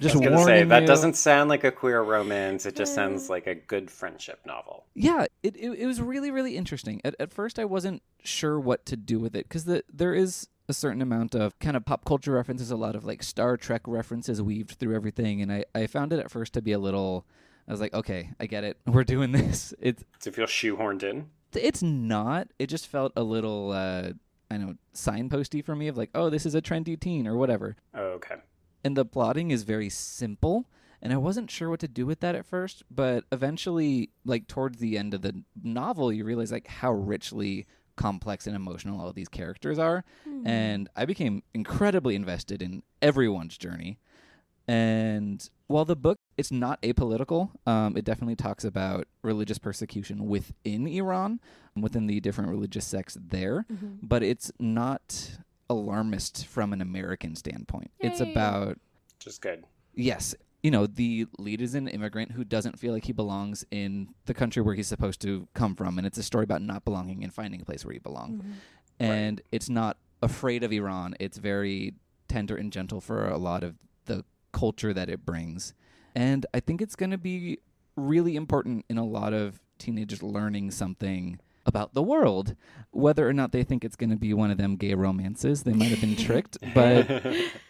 Just 0.00 0.14
I 0.14 0.18
was 0.18 0.28
gonna 0.28 0.44
say 0.44 0.64
that 0.64 0.82
you. 0.82 0.86
doesn't 0.86 1.16
sound 1.16 1.48
like 1.48 1.64
a 1.64 1.72
queer 1.72 2.02
romance. 2.02 2.66
It 2.66 2.76
just 2.76 2.94
sounds 2.94 3.30
like 3.30 3.46
a 3.46 3.54
good 3.54 3.90
friendship 3.90 4.40
novel. 4.44 4.84
Yeah, 4.94 5.24
it 5.42 5.56
it, 5.56 5.70
it 5.70 5.86
was 5.86 6.02
really, 6.02 6.30
really 6.30 6.56
interesting. 6.56 7.00
At 7.02 7.14
at 7.18 7.32
first, 7.32 7.58
I 7.58 7.64
wasn't 7.64 8.02
sure 8.22 8.60
what 8.60 8.84
to 8.86 8.96
do 8.96 9.18
with 9.18 9.34
it 9.34 9.48
because 9.48 9.64
the 9.64 9.84
there 9.90 10.12
is 10.12 10.48
a 10.68 10.74
certain 10.74 11.00
amount 11.00 11.34
of 11.34 11.58
kind 11.60 11.76
of 11.76 11.84
pop 11.84 12.04
culture 12.04 12.32
references, 12.32 12.70
a 12.70 12.76
lot 12.76 12.94
of 12.96 13.04
like 13.04 13.22
Star 13.22 13.56
Trek 13.56 13.82
references 13.86 14.42
weaved 14.42 14.72
through 14.72 14.94
everything, 14.94 15.40
and 15.40 15.52
I 15.52 15.64
I 15.74 15.86
found 15.86 16.12
it 16.12 16.20
at 16.20 16.30
first 16.30 16.52
to 16.54 16.62
be 16.62 16.72
a 16.72 16.78
little 16.78 17.24
I 17.68 17.72
was 17.72 17.80
like, 17.80 17.94
okay, 17.94 18.30
I 18.38 18.46
get 18.46 18.64
it. 18.64 18.78
We're 18.86 19.04
doing 19.04 19.32
this. 19.32 19.74
It's 19.80 20.04
Does 20.18 20.28
it 20.28 20.34
feel 20.34 20.46
shoehorned 20.46 21.02
in? 21.02 21.30
It's 21.54 21.82
not. 21.82 22.48
It 22.58 22.66
just 22.68 22.86
felt 22.86 23.12
a 23.16 23.22
little 23.22 23.72
uh, 23.72 24.10
I 24.50 24.56
don't 24.56 24.66
know 24.66 24.74
signposty 24.94 25.64
for 25.64 25.74
me 25.74 25.88
of 25.88 25.96
like, 25.96 26.10
oh, 26.14 26.30
this 26.30 26.46
is 26.46 26.54
a 26.54 26.62
trendy 26.62 26.98
teen 26.98 27.26
or 27.26 27.36
whatever. 27.36 27.76
Oh, 27.94 28.04
okay. 28.14 28.36
And 28.84 28.96
the 28.96 29.04
plotting 29.04 29.50
is 29.50 29.62
very 29.62 29.88
simple. 29.88 30.66
And 31.02 31.12
I 31.12 31.16
wasn't 31.16 31.50
sure 31.50 31.68
what 31.68 31.80
to 31.80 31.88
do 31.88 32.06
with 32.06 32.20
that 32.20 32.34
at 32.34 32.46
first, 32.46 32.82
but 32.90 33.24
eventually, 33.30 34.10
like 34.24 34.46
towards 34.46 34.78
the 34.78 34.96
end 34.96 35.12
of 35.12 35.22
the 35.22 35.42
novel, 35.62 36.12
you 36.12 36.24
realize 36.24 36.50
like 36.50 36.66
how 36.66 36.92
richly 36.92 37.66
complex 37.96 38.46
and 38.46 38.56
emotional 38.56 39.00
all 39.00 39.12
these 39.12 39.28
characters 39.28 39.78
are. 39.78 40.04
Mm-hmm. 40.28 40.46
And 40.46 40.88
I 40.96 41.04
became 41.04 41.42
incredibly 41.54 42.14
invested 42.14 42.62
in 42.62 42.82
everyone's 43.02 43.58
journey. 43.58 43.98
And 44.68 45.48
while 45.66 45.84
the 45.84 45.96
book 45.96 46.18
it's 46.36 46.50
not 46.50 46.80
apolitical, 46.82 47.50
um, 47.66 47.96
it 47.96 48.04
definitely 48.04 48.36
talks 48.36 48.64
about 48.64 49.08
religious 49.22 49.58
persecution 49.58 50.26
within 50.26 50.86
Iran, 50.86 51.40
within 51.74 52.06
the 52.06 52.20
different 52.20 52.50
religious 52.50 52.86
sects 52.86 53.16
there, 53.20 53.64
mm-hmm. 53.72 53.94
but 54.02 54.22
it's 54.22 54.52
not 54.58 55.38
alarmist 55.68 56.46
from 56.46 56.72
an 56.72 56.80
American 56.80 57.34
standpoint. 57.34 57.90
Yay. 58.00 58.08
It's 58.08 58.20
about 58.20 58.78
just 59.18 59.40
good. 59.40 59.64
Yes, 59.94 60.34
you 60.62 60.70
know, 60.72 60.86
the 60.86 61.26
lead 61.38 61.60
is 61.60 61.76
an 61.76 61.86
immigrant 61.86 62.32
who 62.32 62.42
doesn't 62.42 62.78
feel 62.78 62.92
like 62.92 63.04
he 63.04 63.12
belongs 63.12 63.64
in 63.70 64.08
the 64.24 64.34
country 64.34 64.60
where 64.62 64.74
he's 64.74 64.88
supposed 64.88 65.20
to 65.20 65.46
come 65.54 65.76
from. 65.76 65.96
And 65.96 66.04
it's 66.04 66.18
a 66.18 66.24
story 66.24 66.42
about 66.42 66.60
not 66.60 66.84
belonging 66.84 67.22
and 67.22 67.32
finding 67.32 67.60
a 67.60 67.64
place 67.64 67.84
where 67.84 67.94
you 67.94 68.00
belong. 68.00 68.38
Mm-hmm. 68.38 68.52
And 68.98 69.38
right. 69.38 69.46
it's 69.52 69.68
not 69.68 69.96
afraid 70.22 70.64
of 70.64 70.72
Iran. 70.72 71.14
It's 71.20 71.38
very 71.38 71.94
tender 72.28 72.56
and 72.56 72.72
gentle 72.72 73.00
for 73.00 73.28
a 73.28 73.38
lot 73.38 73.62
of 73.62 73.76
the 74.06 74.24
culture 74.52 74.92
that 74.92 75.08
it 75.08 75.24
brings. 75.24 75.72
And 76.16 76.46
I 76.54 76.60
think 76.60 76.80
it's 76.80 76.96
going 76.96 77.10
to 77.10 77.18
be 77.18 77.58
really 77.94 78.36
important 78.36 78.86
in 78.88 78.96
a 78.96 79.04
lot 79.04 79.34
of 79.34 79.60
teenagers 79.78 80.22
learning 80.22 80.70
something 80.70 81.38
about 81.66 81.92
the 81.92 82.02
world. 82.02 82.56
Whether 82.90 83.28
or 83.28 83.34
not 83.34 83.52
they 83.52 83.64
think 83.64 83.84
it's 83.84 83.96
going 83.96 84.08
to 84.10 84.16
be 84.16 84.32
one 84.32 84.50
of 84.50 84.56
them 84.56 84.76
gay 84.76 84.94
romances, 84.94 85.64
they 85.64 85.74
might 85.74 85.90
have 85.90 86.00
been 86.00 86.16
tricked, 86.16 86.56
but 86.74 87.10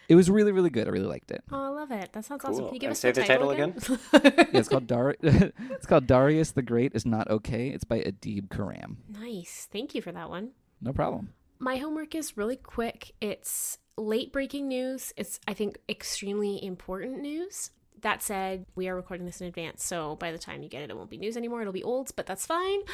it 0.07 0.15
was 0.15 0.29
really, 0.29 0.53
really 0.53 0.69
good. 0.69 0.87
I 0.87 0.91
really 0.91 1.07
liked 1.07 1.29
it. 1.29 1.43
Oh, 1.51 1.61
I 1.61 1.67
love 1.67 1.91
it. 1.91 2.13
That 2.13 2.23
sounds 2.23 2.41
cool. 2.41 2.53
awesome. 2.53 2.65
Can 2.67 2.73
you 2.75 2.79
give 2.79 2.87
and 2.87 2.91
us 2.93 2.99
say 2.99 3.11
the, 3.11 3.21
the 3.21 3.27
title, 3.27 3.51
again? 3.51 3.75
again? 3.75 3.99
yeah, 4.13 4.59
it's 4.59 4.69
called 4.69 4.87
Dar. 4.87 5.15
it's 5.21 5.85
called 5.85 6.07
Darius 6.07 6.51
the 6.51 6.61
Great 6.61 6.93
is 6.95 7.05
not 7.05 7.29
okay. 7.29 7.67
It's 7.67 7.83
by 7.83 7.99
Adib 7.99 8.47
Khorram. 8.47 8.95
Nice. 9.09 9.67
Thank 9.69 9.93
you 9.93 10.01
for 10.01 10.13
that 10.13 10.29
one. 10.29 10.51
No 10.81 10.93
problem. 10.93 11.33
My 11.59 11.75
homework 11.75 12.15
is 12.15 12.37
really 12.37 12.55
quick. 12.55 13.13
It's 13.19 13.79
late 13.97 14.31
breaking 14.31 14.69
news. 14.69 15.11
It's 15.17 15.41
I 15.47 15.53
think 15.53 15.79
extremely 15.89 16.63
important 16.63 17.19
news. 17.19 17.71
That 18.01 18.21
said, 18.21 18.65
we 18.75 18.87
are 18.87 18.95
recording 18.95 19.25
this 19.25 19.41
in 19.41 19.47
advance, 19.47 19.83
so 19.83 20.15
by 20.15 20.31
the 20.31 20.37
time 20.37 20.61
you 20.61 20.69
get 20.69 20.83
it, 20.83 20.89
it 20.89 20.97
won't 20.97 21.09
be 21.09 21.17
news 21.17 21.35
anymore. 21.35 21.61
It'll 21.61 21.73
be 21.73 21.83
old, 21.83 22.11
but 22.15 22.25
that's 22.25 22.45
fine. 22.45 22.79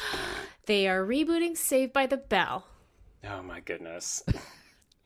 They 0.66 0.88
are 0.88 1.04
rebooting 1.04 1.58
Saved 1.58 1.92
by 1.92 2.06
the 2.06 2.16
Bell. 2.16 2.66
Oh 3.28 3.42
my 3.42 3.60
goodness. 3.60 4.22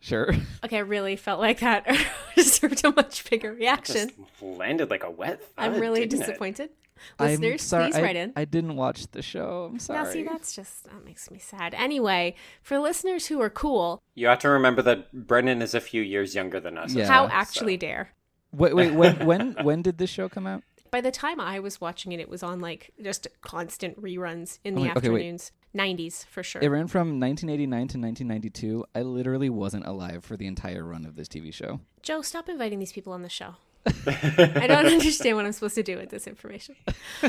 Sure. 0.01 0.33
Okay, 0.65 0.77
I 0.77 0.81
really 0.81 1.17
felt 1.17 1.41
like 1.41 1.61
that 1.61 1.85
deserved 2.37 2.85
a 2.85 2.93
much 2.93 3.29
bigger 3.29 3.53
reaction. 3.53 4.11
Just 4.11 4.43
landed 4.43 4.91
like 4.91 5.03
a 5.03 5.11
wet 5.11 5.43
thud, 5.43 5.53
I'm 5.57 5.81
really 5.81 6.07
disappointed. 6.07 6.71
It? 6.71 6.77
Listeners, 7.19 7.63
sorry, 7.63 7.91
please 7.91 8.01
write 8.01 8.17
I, 8.17 8.21
in. 8.21 8.33
I 8.37 8.45
didn't 8.45 8.77
watch 8.77 9.11
the 9.11 9.23
show. 9.23 9.71
I'm 9.73 9.79
sorry. 9.79 10.05
Now, 10.05 10.11
see, 10.11 10.23
that's 10.25 10.55
just 10.55 10.85
that 10.85 11.05
makes 11.05 11.31
me 11.31 11.39
sad. 11.39 11.75
Anyway, 11.75 12.35
for 12.63 12.79
listeners 12.79 13.27
who 13.27 13.41
are 13.41 13.51
cool, 13.51 14.03
you 14.15 14.27
have 14.27 14.39
to 14.41 14.49
remember 14.49 14.83
that 14.83 15.13
Brendan 15.13 15.63
is 15.63 15.75
a 15.75 15.81
few 15.81 16.03
years 16.03 16.35
younger 16.35 16.61
than 16.61 16.79
us. 16.79 16.95
Yeah. 16.95 17.07
How 17.07 17.27
actually 17.29 17.75
so. 17.75 17.81
dare? 17.81 18.15
Wait, 18.53 18.75
wait, 18.75 18.95
when 18.95 19.27
when 19.27 19.57
when 19.63 19.83
did 19.83 19.99
this 19.99 20.11
show 20.11 20.29
come 20.29 20.47
out? 20.47 20.63
By 20.91 21.01
the 21.03 21.11
time 21.11 21.39
I 21.39 21.61
was 21.61 21.81
watching 21.81 22.13
it, 22.13 22.21
it 22.21 22.31
was 22.31 22.43
on 22.43 22.61
like 22.61 22.93
just 23.03 23.29
constant 23.43 24.01
reruns 24.01 24.59
in 24.65 24.75
the 24.75 24.83
oh, 24.83 24.93
afternoons. 24.97 25.51
Okay, 25.51 25.55
90s 25.79 26.25
for 26.27 26.43
sure. 26.43 26.63
It 26.63 26.69
ran 26.69 26.87
from 26.87 27.21
1989 27.21 27.71
to 27.89 27.99
1992. 27.99 28.85
I 28.95 29.03
literally 29.03 29.51
wasn't 29.51 29.87
alive 29.87 30.25
for 30.25 30.37
the 30.37 30.47
entire 30.47 30.83
run 30.83 31.05
of 31.05 31.15
this 31.15 31.29
TV 31.29 31.53
show. 31.53 31.81
Joe, 32.03 32.23
stop 32.23 32.49
inviting 32.49 32.79
these 32.79 32.93
people 32.93 33.13
on 33.13 33.23
the 33.23 33.29
show. 33.29 33.57
I 33.87 34.67
don't 34.67 34.87
understand 34.93 35.37
what 35.37 35.45
I'm 35.45 35.53
supposed 35.53 35.75
to 35.77 35.83
do 35.83 35.97
with 35.97 36.11
this 36.11 36.27
information. 36.27 36.77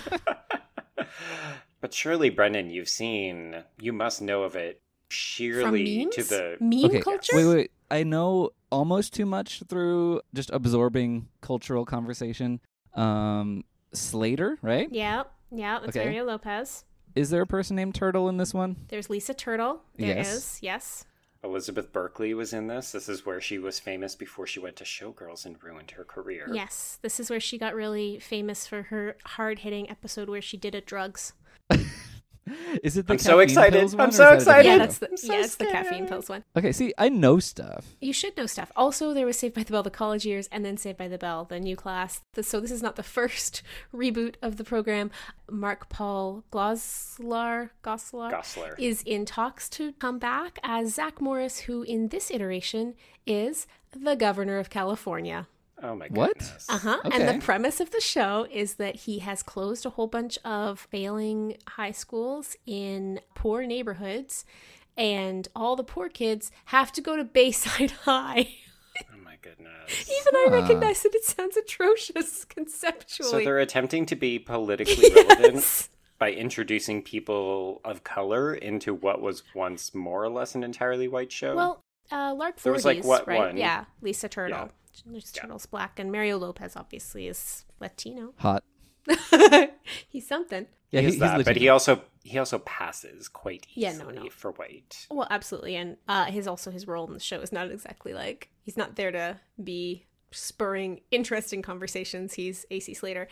but 1.82 1.94
surely, 1.94 2.30
Brendan, 2.30 2.70
you've 2.70 2.90
seen, 2.90 3.64
you 3.80 3.94
must 3.94 4.22
know 4.22 4.44
of 4.44 4.56
it 4.56 4.82
sheerly 5.10 6.08
to 6.12 6.24
the 6.24 6.58
meme 6.60 6.86
okay, 6.86 7.02
culture. 7.02 7.36
Wait, 7.36 7.46
wait, 7.46 7.72
I 7.92 8.04
know 8.04 8.52
almost 8.72 9.14
too 9.14 9.26
much 9.26 9.64
through 9.68 10.22
just 10.34 10.50
absorbing 10.52 11.28
cultural 11.42 11.86
conversation. 11.86 12.60
Um, 12.94 13.64
Slater, 13.94 14.58
right? 14.62 14.88
Yeah, 14.92 15.24
yeah, 15.52 15.80
that's 15.80 15.96
okay. 15.96 16.06
Mario 16.06 16.26
Lopez. 16.26 16.86
Is 17.16 17.30
there 17.30 17.42
a 17.42 17.48
person 17.48 17.76
named 17.76 17.96
Turtle 17.96 18.30
in 18.30 18.38
this 18.38 18.54
one? 18.54 18.76
There's 18.90 19.10
Lisa 19.10 19.34
Turtle. 19.34 19.82
There 19.98 20.16
yes. 20.16 20.34
is. 20.34 20.60
Yes. 20.62 21.06
Elizabeth 21.44 21.94
Berkley 21.94 22.34
was 22.34 22.54
in 22.54 22.68
this. 22.68 22.92
This 22.92 23.08
is 23.08 23.26
where 23.26 23.40
she 23.40 23.60
was 23.60 23.80
famous 23.80 24.14
before 24.14 24.46
she 24.46 24.60
went 24.60 24.76
to 24.78 24.84
Showgirls 24.84 25.46
and 25.46 25.62
ruined 25.64 25.92
her 25.92 26.04
career. 26.04 26.50
Yes, 26.52 27.00
this 27.02 27.20
is 27.20 27.30
where 27.30 27.40
she 27.40 27.58
got 27.58 27.74
really 27.74 28.20
famous 28.20 28.68
for 28.68 28.84
her 28.84 29.16
hard 29.26 29.60
hitting 29.60 29.90
episode 29.90 30.30
where 30.30 30.42
she 30.42 30.58
did 30.58 30.76
a 30.76 30.82
drugs. 30.82 31.34
Is 32.84 32.98
it 32.98 33.08
the 33.08 33.14
I'm 33.14 33.20
so 33.20 33.40
excited. 33.40 33.94
I'm 34.00 34.12
so 34.12 34.34
excited. 34.34 34.68
Yeah, 34.68 34.78
that's 34.78 35.00
the, 35.00 35.10
so 35.16 35.34
yeah, 35.34 35.40
it's 35.42 35.56
the 35.56 35.66
caffeine 35.66 36.08
pills 36.08 36.30
one. 36.30 36.44
Okay, 36.56 36.72
see, 36.72 36.94
I 36.98 37.10
know 37.10 37.40
stuff. 37.40 37.96
You 38.02 38.14
should 38.14 38.36
know 38.38 38.46
stuff. 38.46 38.72
Also, 38.76 39.14
there 39.14 39.26
was 39.26 39.38
Saved 39.38 39.56
by 39.56 39.64
the 39.64 39.72
Bell, 39.72 39.84
the 39.84 39.90
college 39.90 40.26
years, 40.26 40.48
and 40.52 40.64
then 40.64 40.78
Saved 40.78 40.98
by 40.98 41.08
the 41.08 41.18
Bell, 41.18 41.46
the 41.46 41.60
new 41.60 41.76
class. 41.76 42.22
So 42.42 42.60
this 42.60 42.72
is 42.72 42.82
not 42.82 42.96
the 42.96 43.04
first 43.20 43.62
reboot 43.94 44.36
of 44.42 44.58
the 44.58 44.64
program. 44.64 45.12
Mark 45.50 45.90
Paul 45.90 46.44
Gosselaar, 46.52 47.72
Gosselaar, 47.84 48.32
Gosselaar 48.32 48.80
is 48.80 49.02
in 49.04 49.26
talks 49.26 49.68
to 49.70 49.94
come 49.94 50.20
back 50.20 50.60
as 50.64 50.96
Zach 50.96 51.20
Morris, 51.20 51.62
who 51.62 51.84
in 51.84 52.10
this 52.10 52.30
iteration 52.30 52.94
is 53.26 53.68
the 53.92 54.16
governor 54.16 54.60
of 54.60 54.70
California. 54.70 55.48
Oh 55.82 55.96
my 55.96 56.08
goodness. 56.08 56.66
What? 56.68 56.76
Uh 56.76 56.78
huh. 56.80 56.98
Okay. 57.06 57.16
And 57.28 57.42
the 57.42 57.44
premise 57.44 57.80
of 57.80 57.92
the 57.92 58.02
show 58.02 58.48
is 58.52 58.76
that 58.76 58.96
he 58.96 59.20
has 59.20 59.44
closed 59.44 59.86
a 59.86 59.92
whole 59.92 60.08
bunch 60.08 60.38
of 60.44 60.80
failing 60.92 61.58
high 61.68 61.92
schools 61.92 62.56
in 62.66 63.20
poor 63.36 63.66
neighborhoods, 63.66 64.46
and 64.98 65.48
all 65.56 65.76
the 65.76 65.84
poor 65.84 66.10
kids 66.10 66.52
have 66.66 66.92
to 66.94 67.02
go 67.02 67.16
to 67.16 67.24
Bayside 67.24 67.92
High. 68.04 68.50
oh 69.02 69.18
my 69.24 69.36
goodness. 69.42 70.10
Even 70.10 70.36
I 70.36 70.48
recognize 70.62 71.04
that 71.04 71.16
it 71.16 71.24
sounds 71.24 71.56
atrocious 71.58 72.46
conceptually. 72.50 73.30
So 73.30 73.40
they're 73.40 73.60
attempting 73.60 74.06
to 74.08 74.16
be 74.16 74.40
politically 74.40 75.10
relevant 75.16 75.90
by 76.18 76.32
introducing 76.34 77.02
people 77.02 77.80
of 77.86 78.04
color 78.04 78.54
into 78.54 78.94
what 78.94 79.22
was 79.22 79.44
once 79.56 79.96
more 79.96 80.22
or 80.24 80.30
less 80.30 80.54
an 80.54 80.64
entirely 80.64 81.08
white 81.08 81.32
show. 81.32 81.56
Well, 81.56 81.84
uh, 82.12 82.36
Lark 82.36 82.60
Voorhees, 82.60 82.84
like 82.84 83.04
what 83.06 83.26
right? 83.28 83.38
One? 83.40 83.58
Yeah, 83.58 83.86
Lisa 84.02 84.28
Turtle. 84.28 84.58
Yeah. 84.58 84.68
There's 85.06 85.32
yeah. 85.36 85.42
Turtles 85.42 85.66
Black, 85.66 86.00
and 86.00 86.12
Mario 86.12 86.38
Lopez 86.38 86.76
obviously 86.76 87.28
is 87.28 87.66
Latino. 87.80 88.34
Hot. 88.38 88.64
he's 90.10 90.28
something. 90.28 90.68
Yeah, 90.92 91.02
he's, 91.02 91.20
that, 91.20 91.46
but 91.46 91.56
he 91.56 91.70
also 91.70 92.02
he 92.24 92.38
also 92.38 92.60
passes 92.60 93.28
quite 93.28 93.68
easily 93.76 93.98
yeah, 93.98 94.12
no, 94.12 94.24
no. 94.24 94.30
for 94.30 94.52
white. 94.52 95.08
Well, 95.12 95.28
absolutely, 95.30 95.76
and 95.76 95.98
uh, 96.08 96.26
his 96.26 96.48
also 96.48 96.72
his 96.72 96.88
role 96.88 97.08
in 97.08 97.14
the 97.14 97.20
show 97.20 97.40
is 97.40 97.52
not 97.52 97.72
exactly 97.72 98.14
like 98.14 98.50
he's 98.64 98.78
not 98.78 98.96
there 98.96 99.12
to 99.12 99.40
be 99.64 100.06
spurring 100.32 101.02
interesting 101.12 101.62
conversations. 101.62 102.34
He's 102.34 102.66
AC 102.72 102.94
Slater. 102.94 103.28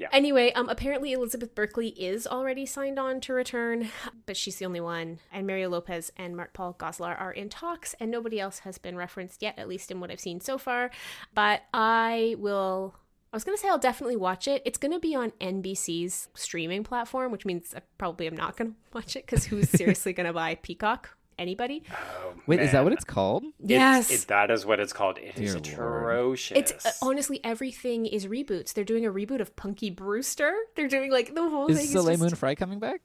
Yeah. 0.00 0.08
Anyway, 0.12 0.50
um, 0.54 0.70
apparently 0.70 1.12
Elizabeth 1.12 1.54
Berkley 1.54 1.88
is 1.88 2.26
already 2.26 2.64
signed 2.64 2.98
on 2.98 3.20
to 3.20 3.34
return, 3.34 3.90
but 4.24 4.34
she's 4.34 4.56
the 4.56 4.64
only 4.64 4.80
one. 4.80 5.18
And 5.30 5.46
Mario 5.46 5.68
Lopez 5.68 6.10
and 6.16 6.34
Mark 6.34 6.54
Paul 6.54 6.74
Gosselaar 6.78 7.20
are 7.20 7.32
in 7.32 7.50
talks, 7.50 7.94
and 8.00 8.10
nobody 8.10 8.40
else 8.40 8.60
has 8.60 8.78
been 8.78 8.96
referenced 8.96 9.42
yet, 9.42 9.58
at 9.58 9.68
least 9.68 9.90
in 9.90 10.00
what 10.00 10.10
I've 10.10 10.18
seen 10.18 10.40
so 10.40 10.56
far. 10.56 10.90
But 11.34 11.64
I 11.74 12.34
will. 12.38 12.94
I 13.30 13.36
was 13.36 13.44
going 13.44 13.56
to 13.56 13.60
say 13.60 13.68
I'll 13.68 13.78
definitely 13.78 14.16
watch 14.16 14.48
it. 14.48 14.62
It's 14.64 14.78
going 14.78 14.90
to 14.92 14.98
be 14.98 15.14
on 15.14 15.32
NBC's 15.40 16.30
streaming 16.34 16.82
platform, 16.82 17.30
which 17.30 17.44
means 17.44 17.74
I 17.76 17.82
probably 17.98 18.26
am 18.26 18.36
not 18.36 18.56
going 18.56 18.70
to 18.72 18.76
watch 18.94 19.16
it 19.16 19.26
because 19.26 19.44
who's 19.44 19.68
seriously 19.68 20.14
going 20.14 20.26
to 20.26 20.32
buy 20.32 20.54
Peacock 20.54 21.16
anybody. 21.40 21.82
Oh, 21.90 22.34
Wait, 22.46 22.58
man. 22.58 22.66
is 22.66 22.72
that 22.72 22.84
what 22.84 22.92
it's 22.92 23.04
called? 23.04 23.44
Yes, 23.58 24.10
it, 24.10 24.28
that 24.28 24.50
is 24.50 24.64
what 24.64 24.78
it's 24.78 24.92
called. 24.92 25.18
It 25.18 25.34
Dear 25.34 25.46
is 25.46 25.54
atrocious. 25.56 26.56
It's 26.56 26.86
uh, 26.86 26.90
honestly 27.02 27.40
everything 27.42 28.06
is 28.06 28.26
reboots. 28.26 28.72
They're 28.74 28.84
doing 28.84 29.04
a 29.06 29.10
reboot 29.10 29.40
of 29.40 29.56
Punky 29.56 29.90
Brewster. 29.90 30.54
They're 30.76 30.88
doing 30.88 31.10
like 31.10 31.34
the 31.34 31.48
whole 31.48 31.68
is 31.68 31.78
thing. 31.78 31.86
Soleil 31.88 32.14
is 32.14 32.20
Moon 32.20 32.34
Frye 32.34 32.54
coming 32.54 32.78
back? 32.78 33.00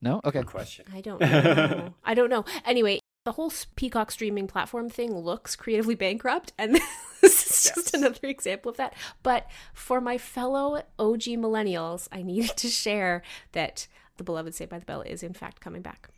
No. 0.00 0.20
Okay. 0.24 0.40
Good 0.40 0.46
question. 0.46 0.84
I 0.94 1.00
don't 1.00 1.20
know. 1.20 1.94
I 2.04 2.14
don't 2.14 2.28
know. 2.28 2.44
Anyway, 2.66 3.00
the 3.24 3.32
whole 3.32 3.52
Peacock 3.74 4.10
streaming 4.10 4.46
platform 4.46 4.90
thing 4.90 5.16
looks 5.16 5.56
creatively 5.56 5.94
bankrupt, 5.94 6.52
and 6.58 6.74
this 7.22 7.46
is 7.46 7.72
just 7.74 7.94
another 7.94 8.28
example 8.28 8.70
of 8.70 8.76
that. 8.76 8.94
But 9.22 9.46
for 9.72 10.00
my 10.00 10.18
fellow 10.18 10.82
OG 10.98 11.22
millennials, 11.40 12.06
I 12.12 12.22
needed 12.22 12.56
to 12.58 12.68
share 12.68 13.22
that 13.52 13.86
the 14.18 14.24
beloved 14.24 14.54
Saved 14.54 14.70
by 14.70 14.78
the 14.78 14.84
Bell 14.84 15.00
is 15.00 15.22
in 15.22 15.32
fact 15.32 15.60
coming 15.60 15.82
back. 15.82 16.10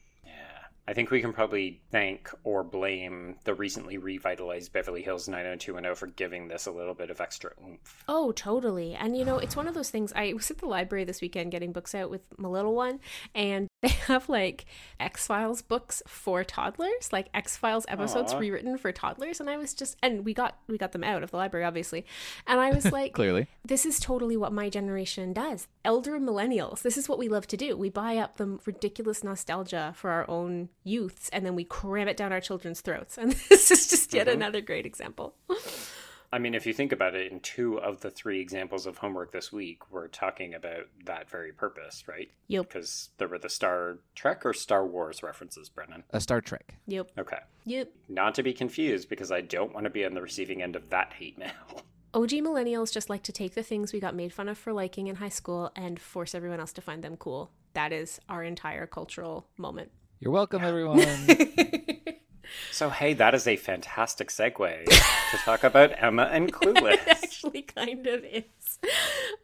I 0.89 0.95
think 0.95 1.11
we 1.11 1.21
can 1.21 1.33
probably 1.33 1.81
thank 1.91 2.31
or 2.45 2.63
blame 2.63 3.37
the 3.43 3.55
recently 3.55 3.99
revitalized 3.99 4.73
Beverly 4.73 5.03
Hills 5.03 5.29
90210 5.29 5.97
for 5.97 6.07
giving 6.07 6.47
this 6.47 6.67
a 6.67 6.71
little 6.71 6.95
bit 6.95 7.11
of 7.11 7.21
extra 7.21 7.51
oomph. 7.61 8.05
Oh, 8.07 8.31
totally. 8.31 8.95
And 8.95 9.17
you 9.17 9.25
know, 9.25 9.39
it's 9.39 9.57
one 9.57 9.67
of 9.67 9.75
those 9.75 9.91
things. 9.91 10.13
I 10.15 10.33
was 10.33 10.49
at 10.53 10.59
the 10.59 10.67
library 10.67 11.03
this 11.03 11.21
weekend 11.21 11.51
getting 11.51 11.73
books 11.73 11.93
out 11.93 12.09
with 12.09 12.23
my 12.39 12.49
little 12.49 12.75
one, 12.75 13.01
and 13.35 13.67
they 13.83 13.89
have 13.89 14.29
like 14.29 14.67
X 15.01 15.27
Files 15.27 15.61
books 15.61 16.05
for 16.07 16.45
toddlers, 16.45 17.13
like 17.13 17.31
X 17.35 17.57
Files 17.57 17.85
episodes 17.89 18.33
Aww. 18.33 18.39
rewritten 18.39 18.79
for 18.79 18.93
toddlers, 18.93 19.41
and 19.41 19.51
I 19.51 19.57
was 19.57 19.75
just 19.75 19.97
and 20.05 20.25
we 20.25 20.35
got 20.35 20.57
we 20.69 20.79
got 20.79 20.93
them 20.93 21.05
out 21.05 21.25
of 21.25 21.33
the 21.33 21.37
library 21.37 21.65
obviously, 21.65 22.07
and 22.47 22.61
I 22.61 22.71
was 22.71 22.85
like, 22.93 23.13
clearly, 23.13 23.49
this 23.65 23.87
is 23.87 23.99
totally 23.99 24.37
what 24.37 24.53
my 24.53 24.69
generation 24.69 25.33
does. 25.33 25.67
Elder 25.85 26.21
millennials, 26.21 26.83
this 26.83 26.97
is 26.97 27.09
what 27.09 27.19
we 27.19 27.29
love 27.29 27.49
to 27.49 27.57
do. 27.57 27.77
We 27.77 27.91
buy 27.91 28.19
up 28.19 28.37
the 28.37 28.61
ridiculous 28.65 29.25
nostalgia 29.25 29.93
for 29.97 30.11
our 30.11 30.31
own 30.31 30.69
youths, 30.87 31.29
and 31.31 31.45
then 31.45 31.55
we 31.55 31.65
cram 31.65 32.09
it 32.09 32.17
down 32.17 32.33
our 32.33 32.41
children's 32.41 32.81
throats, 32.81 33.19
and 33.19 33.33
this 33.33 33.71
is 33.71 33.89
just 33.89 34.15
yet 34.15 34.27
mm-hmm. 34.27 34.37
another 34.37 34.61
great 34.61 34.87
example. 34.87 35.35
I 36.33 36.39
mean, 36.39 36.55
if 36.55 36.67
you 36.67 36.73
think 36.73 36.93
about 36.93 37.15
it, 37.15 37.31
in 37.31 37.41
two 37.41 37.79
of 37.79 38.01
the 38.01 38.11
three 38.11 38.41
examples 38.41 38.87
of 38.87 38.99
homework 38.99 39.33
this 39.33 39.53
week, 39.53 39.91
we're 39.91 40.09
talking 40.09 40.55
about 40.55 40.89
that 41.05 41.31
very 41.31 41.53
purpose, 41.53 42.05
right? 42.09 42.31
Yep. 42.49 42.69
Because 42.69 43.11
there 43.19 43.29
were 43.29 43.39
the 43.39 43.49
Star 43.49 43.99
Trek 44.15 44.45
or 44.45 44.53
Star 44.53 44.85
Wars 44.85 45.23
references, 45.23 45.69
Brennan. 45.69 46.03
A 46.11 46.21
Star 46.21 46.41
Trek. 46.41 46.75
Yep. 46.89 47.13
Okay. 47.17 47.39
Yep. 47.65 47.91
Not 48.09 48.35
to 48.35 48.43
be 48.43 48.53
confused, 48.53 49.09
because 49.09 49.31
I 49.31 49.41
don't 49.41 49.73
want 49.73 49.85
to 49.85 49.91
be 49.91 50.05
on 50.05 50.15
the 50.15 50.21
receiving 50.21 50.63
end 50.63 50.77
of 50.77 50.91
that 50.91 51.13
hate 51.13 51.39
mail. 51.39 51.53
OG 52.15 52.31
millennials 52.31 52.93
just 52.93 53.11
like 53.11 53.23
to 53.25 53.33
take 53.33 53.55
the 53.55 53.63
things 53.63 53.93
we 53.93 54.01
got 54.01 54.15
made 54.15 54.33
fun 54.33 54.49
of 54.49 54.57
for 54.57 54.73
liking 54.73 55.07
in 55.07 55.17
high 55.17 55.29
school 55.29 55.71
and 55.77 56.01
force 56.01 56.35
everyone 56.35 56.61
else 56.61 56.73
to 56.73 56.81
find 56.81 57.05
them 57.05 57.17
cool. 57.17 57.51
That 57.75 57.93
is 57.93 58.21
our 58.29 58.43
entire 58.43 58.87
cultural 58.87 59.47
moment. 59.59 59.91
You're 60.19 60.33
welcome, 60.33 60.65
everyone. 60.65 61.05
So, 62.71 62.91
hey, 62.91 63.15
that 63.15 63.35
is 63.35 63.47
a 63.47 63.57
fantastic 63.57 64.29
segue 64.29 64.85
to 64.85 65.37
talk 65.39 65.65
about 65.65 65.93
Emma 65.97 66.25
and 66.31 66.53
Clueless. 66.53 66.93
it 66.93 67.09
actually 67.09 67.63
kind 67.63 68.07
of 68.07 68.23
is. 68.23 68.79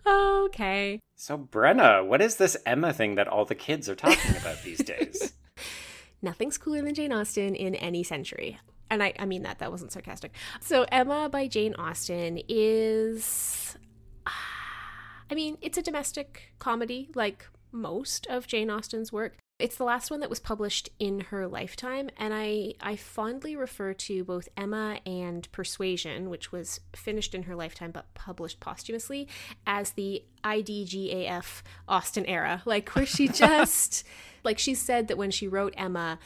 Okay. 0.07 1.01
So, 1.17 1.39
Brenna, 1.39 2.07
what 2.07 2.21
is 2.21 2.37
this 2.37 2.59
Emma 2.67 2.93
thing 2.93 3.15
that 3.15 3.29
all 3.29 3.47
the 3.47 3.55
kids 3.55 3.89
are 3.89 3.95
talking 3.95 4.37
about 4.37 4.63
these 4.63 4.79
days? 4.85 5.33
Nothing's 6.23 6.59
cooler 6.59 6.83
than 6.83 6.95
Jane 6.95 7.11
Austen 7.11 7.55
in 7.55 7.75
any 7.75 8.03
century. 8.03 8.59
And 8.91 9.03
I, 9.03 9.15
I 9.19 9.25
mean 9.25 9.45
that, 9.45 9.61
that 9.61 9.71
wasn't 9.71 9.93
sarcastic. 9.93 10.33
So, 10.61 10.85
Emma 10.93 11.31
by 11.31 11.49
Jane 11.49 11.75
Austen 11.79 12.39
is. 12.49 13.79
I 15.31 15.35
mean, 15.35 15.57
it's 15.63 15.79
a 15.79 15.83
domestic 15.83 16.53
comedy 16.59 17.09
like 17.15 17.47
most 17.73 18.27
of 18.27 18.47
Jane 18.47 18.69
Austen's 18.71 19.11
work. 19.11 19.39
It's 19.63 19.77
the 19.77 19.85
last 19.85 20.11
one 20.11 20.19
that 20.19 20.29
was 20.29 20.41
published 20.41 20.89
in 20.99 21.21
her 21.21 21.47
lifetime, 21.47 22.11
and 22.17 22.35
I, 22.35 22.75
I 22.81 22.97
fondly 22.97 23.55
refer 23.55 23.95
to 23.95 24.25
both 24.25 24.49
Emma 24.57 24.99
and 25.07 25.51
Persuasion, 25.53 26.31
which 26.31 26.51
was 26.51 26.81
finished 26.97 27.33
in 27.33 27.45
her 27.45 27.55
lifetime 27.55 27.93
but 27.93 28.13
published 28.15 28.59
posthumously, 28.59 29.29
as 29.65 29.93
the 29.93 30.25
IDGAF 30.43 31.63
Austen 31.87 32.27
era. 32.27 32.63
Like, 32.65 32.89
where 32.97 33.07
she 33.07 33.29
just, 33.33 34.05
like, 34.43 34.59
she 34.59 34.75
said 34.75 35.07
that 35.07 35.17
when 35.17 35.31
she 35.31 35.47
wrote 35.47 35.75
Emma, 35.77 36.19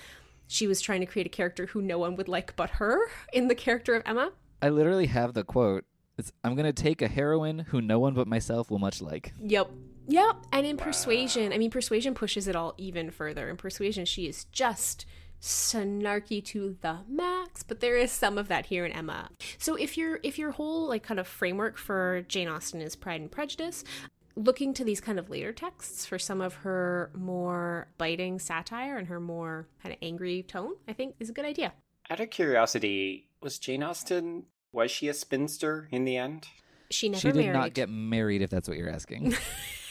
she 0.47 0.66
was 0.66 0.81
trying 0.81 1.00
to 1.00 1.07
create 1.07 1.26
a 1.26 1.28
character 1.28 1.66
who 1.66 1.83
no 1.83 1.99
one 1.99 2.16
would 2.16 2.28
like 2.28 2.57
but 2.57 2.71
her 2.71 2.99
in 3.35 3.49
the 3.49 3.55
character 3.55 3.95
of 3.95 4.02
Emma. 4.07 4.33
I 4.62 4.71
literally 4.71 5.09
have 5.09 5.35
the 5.35 5.45
quote. 5.45 5.85
It's, 6.16 6.33
I'm 6.43 6.55
going 6.55 6.64
to 6.64 6.83
take 6.83 7.02
a 7.02 7.09
heroine 7.09 7.59
who 7.59 7.83
no 7.83 7.99
one 7.99 8.14
but 8.14 8.26
myself 8.26 8.71
will 8.71 8.78
much 8.78 9.02
like. 9.02 9.35
Yep. 9.43 9.71
Yep. 10.08 10.36
And 10.52 10.66
in 10.66 10.76
wow. 10.76 10.84
Persuasion, 10.84 11.52
I 11.52 11.58
mean, 11.58 11.70
Persuasion 11.70 12.14
pushes 12.14 12.48
it 12.48 12.56
all 12.56 12.75
even 12.78 13.10
further. 13.10 13.48
In 13.48 13.56
Persuasion, 13.56 14.04
she 14.04 14.26
is 14.26 14.44
just 14.46 15.06
snarky 15.40 16.42
to 16.42 16.76
the 16.80 16.98
max 17.08 17.62
but 17.62 17.80
there 17.80 17.96
is 17.96 18.10
some 18.10 18.38
of 18.38 18.48
that 18.48 18.66
here 18.66 18.86
in 18.86 18.92
emma 18.92 19.28
so 19.58 19.75
if 19.75 19.96
your 19.96 20.18
if 20.22 20.38
your 20.38 20.50
whole 20.50 20.88
like 20.88 21.02
kind 21.02 21.20
of 21.20 21.26
framework 21.26 21.76
for 21.76 22.25
jane 22.26 22.48
austen 22.48 22.80
is 22.80 22.96
pride 22.96 23.20
and 23.20 23.30
prejudice 23.30 23.84
looking 24.34 24.72
to 24.75 24.82
these 24.82 25.00
kind 25.00 25.18
of 25.18 25.30
later 25.30 25.52
texts 25.52 26.06
for 26.06 26.18
some 26.18 26.40
of 26.40 26.54
her 26.54 27.11
more 27.14 27.87
biting 27.98 28.38
satire 28.38 28.96
and 28.96 29.09
her 29.09 29.20
more 29.20 29.68
kind 29.83 29.92
of 29.92 29.98
angry 30.02 30.42
tone 30.42 30.72
i 30.88 30.92
think 30.92 31.14
is 31.20 31.28
a 31.28 31.33
good 31.33 31.44
idea 31.44 31.72
out 32.11 32.18
of 32.18 32.31
curiosity 32.31 33.28
was 33.42 33.59
jane 33.59 33.83
austen 33.83 34.44
was 34.72 34.90
she 34.90 35.07
a 35.07 35.14
spinster 35.14 35.87
in 35.90 36.04
the 36.04 36.16
end 36.16 36.48
she 36.90 37.09
never 37.09 37.20
she 37.20 37.28
did 37.28 37.37
married. 37.37 37.52
not 37.52 37.74
get 37.74 37.90
married 37.90 38.42
if 38.42 38.50
that's 38.50 38.68
what 38.68 38.78
you're 38.78 38.90
asking 38.90 39.35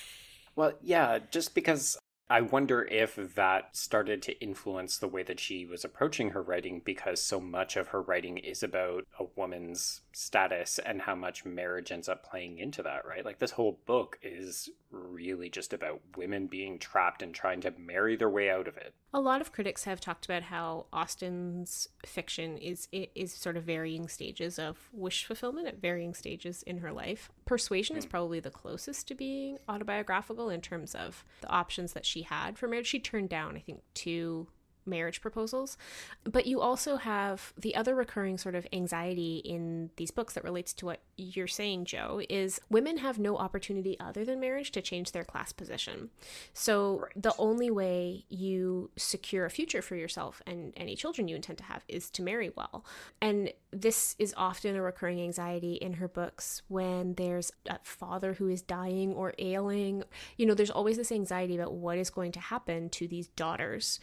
Well, 0.56 0.74
yeah, 0.82 1.20
just 1.32 1.54
because 1.54 1.98
I 2.30 2.42
wonder 2.42 2.84
if 2.86 3.16
that 3.36 3.76
started 3.76 4.22
to 4.24 4.40
influence 4.42 4.98
the 4.98 5.08
way 5.08 5.22
that 5.24 5.40
she 5.40 5.66
was 5.66 5.84
approaching 5.84 6.32
her 6.32 6.42
writing 6.42 6.82
because 6.84 7.22
so 7.22 7.40
much 7.40 7.76
of 7.76 7.90
her 7.90 8.02
writing 8.02 8.38
is 8.38 8.64
about 8.64 9.06
a 9.20 9.26
woman's 9.36 10.02
status 10.18 10.80
and 10.80 11.02
how 11.02 11.14
much 11.14 11.44
marriage 11.44 11.92
ends 11.92 12.08
up 12.08 12.24
playing 12.24 12.58
into 12.58 12.82
that, 12.82 13.06
right? 13.06 13.26
Like 13.26 13.40
this 13.40 13.52
whole 13.52 13.82
book 13.86 14.18
is 14.24 14.70
really 14.90 15.50
just 15.50 15.74
about 15.74 16.00
women 16.16 16.48
being 16.48 16.80
trapped 16.80 17.22
and 17.22 17.36
trying 17.36 17.60
to 17.60 17.74
marry 17.78 18.16
their 18.16 18.30
way 18.30 18.50
out 18.50 18.70
of 18.70 18.78
it. 18.78 18.94
A 19.14 19.20
lot 19.20 19.42
of 19.42 19.52
critics 19.52 19.84
have 19.84 20.00
talked 20.00 20.24
about 20.24 20.44
how 20.44 20.86
Austen's 20.94 21.90
fiction 22.06 22.58
is 22.58 22.88
is 22.94 23.34
sort 23.34 23.58
of 23.58 23.66
varying 23.66 24.08
stages 24.08 24.58
of 24.58 24.90
wish 24.94 25.26
fulfillment 25.26 25.68
at 25.68 25.82
varying 25.82 26.14
stages 26.14 26.64
in 26.64 26.78
her 26.78 26.94
life. 26.94 27.30
Persuasion 27.44 27.98
mm. 27.98 28.00
is 28.00 28.06
hmm. 28.06 28.12
probably 28.12 28.40
the 28.40 28.50
closest 28.50 29.10
to 29.10 29.16
being 29.16 29.58
autobiographical 29.68 30.50
in 30.50 30.62
terms 30.62 30.96
of 30.96 31.26
the 31.42 31.50
options 31.50 31.92
that 31.92 32.06
she 32.06 32.22
had 32.22 32.58
for 32.58 32.70
marriage. 32.70 32.88
She 32.88 33.00
turned 33.00 33.28
down, 33.28 33.58
I 33.58 33.60
think, 33.60 33.82
two 33.94 34.48
marriage 34.86 35.22
proposals. 35.22 35.78
But 36.24 36.46
you 36.46 36.62
also 36.62 36.98
have 36.98 37.54
the 37.58 37.76
other 37.76 37.96
recurring 37.96 38.38
sort 38.38 38.56
of 38.56 38.68
anxiety 38.74 39.38
in 39.38 39.90
these 39.98 40.12
books 40.12 40.34
that 40.34 40.44
relates 40.44 40.74
to 40.74 40.86
what 40.86 41.02
you're 41.18 41.48
saying, 41.48 41.86
Jo, 41.86 42.22
is 42.30 42.60
women 42.70 42.98
have 42.98 43.20
no 43.20 43.38
opportunity 43.38 44.00
other 44.00 44.26
than 44.26 44.40
marriage 44.40 44.72
to 44.72 44.82
change 44.82 45.12
their 45.12 45.24
class 45.24 45.52
position. 45.52 46.10
So 46.54 47.00
right. 47.00 47.12
the 47.16 47.34
only 47.38 47.72
way 47.72 48.26
you 48.30 48.92
secure 48.98 49.46
a 49.46 49.50
future 49.50 49.82
for 49.82 49.96
yourself 49.96 50.42
and 50.46 50.74
any 50.76 50.96
children 50.96 51.28
you 51.28 51.36
intend 51.36 51.58
to 51.60 51.64
have 51.66 51.84
is 51.88 52.10
to 52.12 52.22
marry 52.22 52.52
well. 52.56 52.86
And 53.22 53.52
this 53.72 54.16
is 54.20 54.34
often 54.38 54.76
a 54.76 54.82
recurring 54.82 55.22
anxiety 55.22 55.76
in 55.76 55.94
her 55.94 56.08
books 56.08 56.62
when 56.68 57.16
there's 57.16 57.52
a 57.68 57.80
father 57.84 58.34
who 58.34 58.48
is 58.48 58.62
dying 58.62 59.14
or 59.14 59.34
ailing. 59.38 60.04
You 60.38 60.46
know, 60.46 60.54
there's 60.54 60.70
always 60.70 60.98
this 60.98 61.12
anxiety 61.12 61.56
about 61.56 61.74
what 61.74 61.98
is 61.98 62.10
going 62.10 62.32
to 62.34 62.40
happen 62.40 62.90
to 62.92 63.08
these 63.08 63.28
daughters 63.28 64.00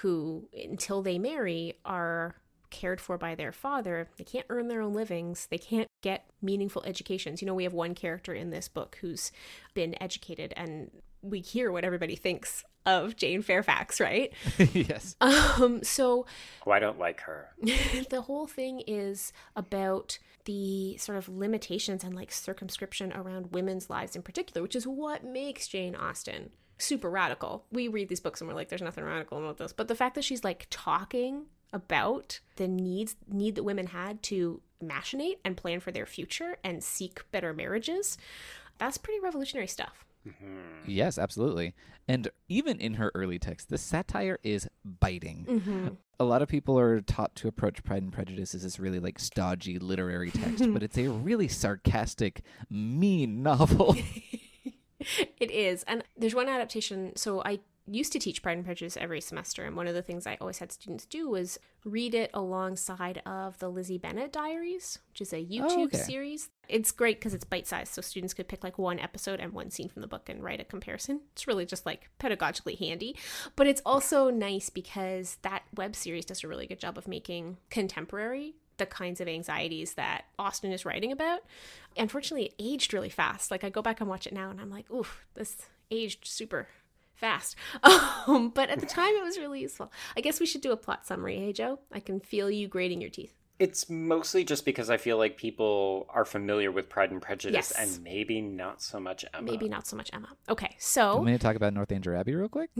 who, 0.00 0.48
until 0.52 1.02
they 1.02 1.18
marry, 1.18 1.74
are 1.84 2.36
cared 2.70 3.00
for 3.00 3.18
by 3.18 3.34
their 3.34 3.52
father. 3.52 4.08
They 4.16 4.24
can't 4.24 4.46
earn 4.48 4.68
their 4.68 4.80
own 4.80 4.94
livings. 4.94 5.48
They 5.50 5.58
can't 5.58 5.88
get 6.02 6.30
meaningful 6.40 6.82
educations. 6.84 7.42
You 7.42 7.46
know, 7.46 7.54
we 7.54 7.64
have 7.64 7.74
one 7.74 7.94
character 7.94 8.32
in 8.32 8.50
this 8.50 8.68
book 8.68 8.98
who's 9.00 9.32
been 9.74 10.00
educated, 10.00 10.54
and 10.56 10.90
we 11.22 11.40
hear 11.40 11.72
what 11.72 11.84
everybody 11.84 12.16
thinks 12.16 12.64
of 12.86 13.16
Jane 13.16 13.42
Fairfax, 13.42 14.00
right? 14.00 14.32
yes. 14.72 15.16
Um, 15.20 15.82
so 15.82 16.26
oh, 16.66 16.70
I 16.70 16.78
don't 16.78 16.98
like 16.98 17.20
her. 17.22 17.50
the 18.10 18.22
whole 18.22 18.46
thing 18.46 18.82
is 18.86 19.32
about 19.54 20.18
the 20.46 20.96
sort 20.96 21.18
of 21.18 21.28
limitations 21.28 22.02
and 22.02 22.14
like 22.14 22.32
circumscription 22.32 23.12
around 23.12 23.52
women's 23.52 23.90
lives 23.90 24.16
in 24.16 24.22
particular, 24.22 24.62
which 24.62 24.76
is 24.76 24.86
what 24.86 25.24
makes 25.24 25.68
Jane 25.68 25.94
Austen 25.94 26.50
super 26.80 27.10
radical. 27.10 27.64
We 27.70 27.88
read 27.88 28.08
these 28.08 28.20
books 28.20 28.40
and 28.40 28.48
we're 28.48 28.54
like, 28.54 28.68
there's 28.68 28.82
nothing 28.82 29.04
radical 29.04 29.38
about 29.38 29.58
this. 29.58 29.72
But 29.72 29.88
the 29.88 29.94
fact 29.94 30.14
that 30.14 30.24
she's 30.24 30.44
like 30.44 30.66
talking 30.70 31.46
about 31.72 32.40
the 32.56 32.68
needs 32.68 33.16
need 33.28 33.54
that 33.54 33.62
women 33.62 33.88
had 33.88 34.22
to 34.24 34.60
machinate 34.82 35.38
and 35.44 35.56
plan 35.56 35.80
for 35.80 35.92
their 35.92 36.06
future 36.06 36.56
and 36.64 36.82
seek 36.82 37.22
better 37.30 37.52
marriages, 37.52 38.18
that's 38.78 38.98
pretty 38.98 39.20
revolutionary 39.20 39.66
stuff. 39.66 40.04
Mm-hmm. 40.26 40.90
Yes, 40.90 41.18
absolutely. 41.18 41.74
And 42.08 42.28
even 42.48 42.78
in 42.80 42.94
her 42.94 43.10
early 43.14 43.38
text, 43.38 43.68
the 43.68 43.78
satire 43.78 44.38
is 44.42 44.68
biting. 44.84 45.46
Mm-hmm. 45.48 45.88
A 46.18 46.24
lot 46.24 46.42
of 46.42 46.48
people 46.48 46.78
are 46.78 47.00
taught 47.00 47.34
to 47.36 47.48
approach 47.48 47.82
Pride 47.84 48.02
and 48.02 48.12
Prejudice 48.12 48.54
as 48.54 48.62
this 48.62 48.78
really 48.78 49.00
like 49.00 49.18
stodgy 49.18 49.78
literary 49.78 50.30
text, 50.30 50.64
but 50.72 50.82
it's 50.82 50.98
a 50.98 51.08
really 51.08 51.48
sarcastic, 51.48 52.42
mean 52.68 53.42
novel. 53.44 53.96
it 55.38 55.50
is. 55.50 55.82
And 55.84 56.04
there's 56.16 56.34
one 56.34 56.48
adaptation. 56.48 57.16
So 57.16 57.42
I 57.44 57.60
used 57.86 58.12
to 58.12 58.18
teach 58.18 58.42
Pride 58.42 58.56
and 58.56 58.64
Prejudice 58.64 58.96
every 58.96 59.20
semester, 59.20 59.64
and 59.64 59.76
one 59.76 59.88
of 59.88 59.94
the 59.94 60.02
things 60.02 60.26
I 60.26 60.36
always 60.40 60.58
had 60.58 60.70
students 60.70 61.06
do 61.06 61.28
was 61.28 61.58
read 61.84 62.14
it 62.14 62.30
alongside 62.34 63.22
of 63.26 63.58
the 63.58 63.68
Lizzie 63.68 63.98
Bennet 63.98 64.32
Diaries, 64.32 64.98
which 65.08 65.20
is 65.20 65.32
a 65.32 65.38
oh, 65.38 65.40
YouTube 65.52 65.70
oh, 65.70 65.84
okay. 65.84 65.98
series. 65.98 66.50
It's 66.68 66.92
great 66.92 67.18
because 67.18 67.34
it's 67.34 67.44
bite 67.44 67.66
sized, 67.66 67.92
so 67.92 68.02
students 68.02 68.34
could 68.34 68.48
pick 68.48 68.62
like 68.62 68.78
one 68.78 69.00
episode 69.00 69.40
and 69.40 69.52
one 69.52 69.70
scene 69.70 69.88
from 69.88 70.02
the 70.02 70.08
book 70.08 70.28
and 70.28 70.42
write 70.42 70.60
a 70.60 70.64
comparison. 70.64 71.20
It's 71.32 71.48
really 71.48 71.66
just 71.66 71.86
like 71.86 72.10
pedagogically 72.20 72.78
handy, 72.78 73.16
but 73.56 73.66
it's 73.66 73.82
also 73.84 74.30
nice 74.30 74.70
because 74.70 75.38
that 75.42 75.62
web 75.74 75.96
series 75.96 76.24
does 76.24 76.44
a 76.44 76.48
really 76.48 76.66
good 76.66 76.80
job 76.80 76.96
of 76.96 77.08
making 77.08 77.56
contemporary 77.70 78.54
the 78.80 78.86
kinds 78.86 79.20
of 79.20 79.28
anxieties 79.28 79.94
that 79.94 80.24
Austen 80.38 80.72
is 80.72 80.84
writing 80.84 81.12
about. 81.12 81.40
Unfortunately, 81.96 82.46
it 82.46 82.54
aged 82.58 82.92
really 82.92 83.10
fast. 83.10 83.50
Like 83.50 83.62
I 83.62 83.70
go 83.70 83.82
back 83.82 84.00
and 84.00 84.08
watch 84.10 84.26
it 84.26 84.32
now 84.32 84.50
and 84.50 84.60
I'm 84.60 84.70
like, 84.70 84.90
oof, 84.90 85.24
this 85.34 85.68
aged 85.90 86.26
super 86.26 86.66
fast. 87.14 87.54
Um, 88.26 88.50
but 88.50 88.68
at 88.68 88.78
the 88.80 88.86
time, 88.86 89.14
it 89.14 89.24
was 89.24 89.38
really 89.38 89.60
useful. 89.60 89.90
I 90.16 90.20
guess 90.20 90.40
we 90.40 90.46
should 90.46 90.60
do 90.60 90.72
a 90.72 90.76
plot 90.76 91.06
summary, 91.06 91.36
hey, 91.38 91.52
Jo? 91.52 91.80
I 91.90 91.98
can 91.98 92.20
feel 92.20 92.50
you 92.50 92.68
grating 92.68 93.00
your 93.00 93.10
teeth. 93.10 93.32
It's 93.58 93.90
mostly 93.90 94.44
just 94.44 94.64
because 94.64 94.88
I 94.88 94.98
feel 94.98 95.16
like 95.16 95.36
people 95.36 96.06
are 96.10 96.24
familiar 96.24 96.70
with 96.70 96.88
Pride 96.88 97.10
and 97.10 97.20
Prejudice 97.20 97.72
Yes. 97.76 97.96
and 97.96 98.04
maybe 98.04 98.40
not 98.40 98.82
so 98.82 99.00
much 99.00 99.24
Emma. 99.34 99.50
Maybe 99.50 99.68
not 99.68 99.86
so 99.86 99.96
much 99.96 100.10
Emma. 100.12 100.28
Okay, 100.48 100.76
so. 100.78 101.16
Want 101.16 101.20
so 101.20 101.24
me 101.24 101.32
to 101.32 101.38
talk 101.38 101.56
about 101.56 101.72
Northanger 101.72 102.14
Abbey 102.14 102.34
real 102.34 102.48
quick? 102.48 102.70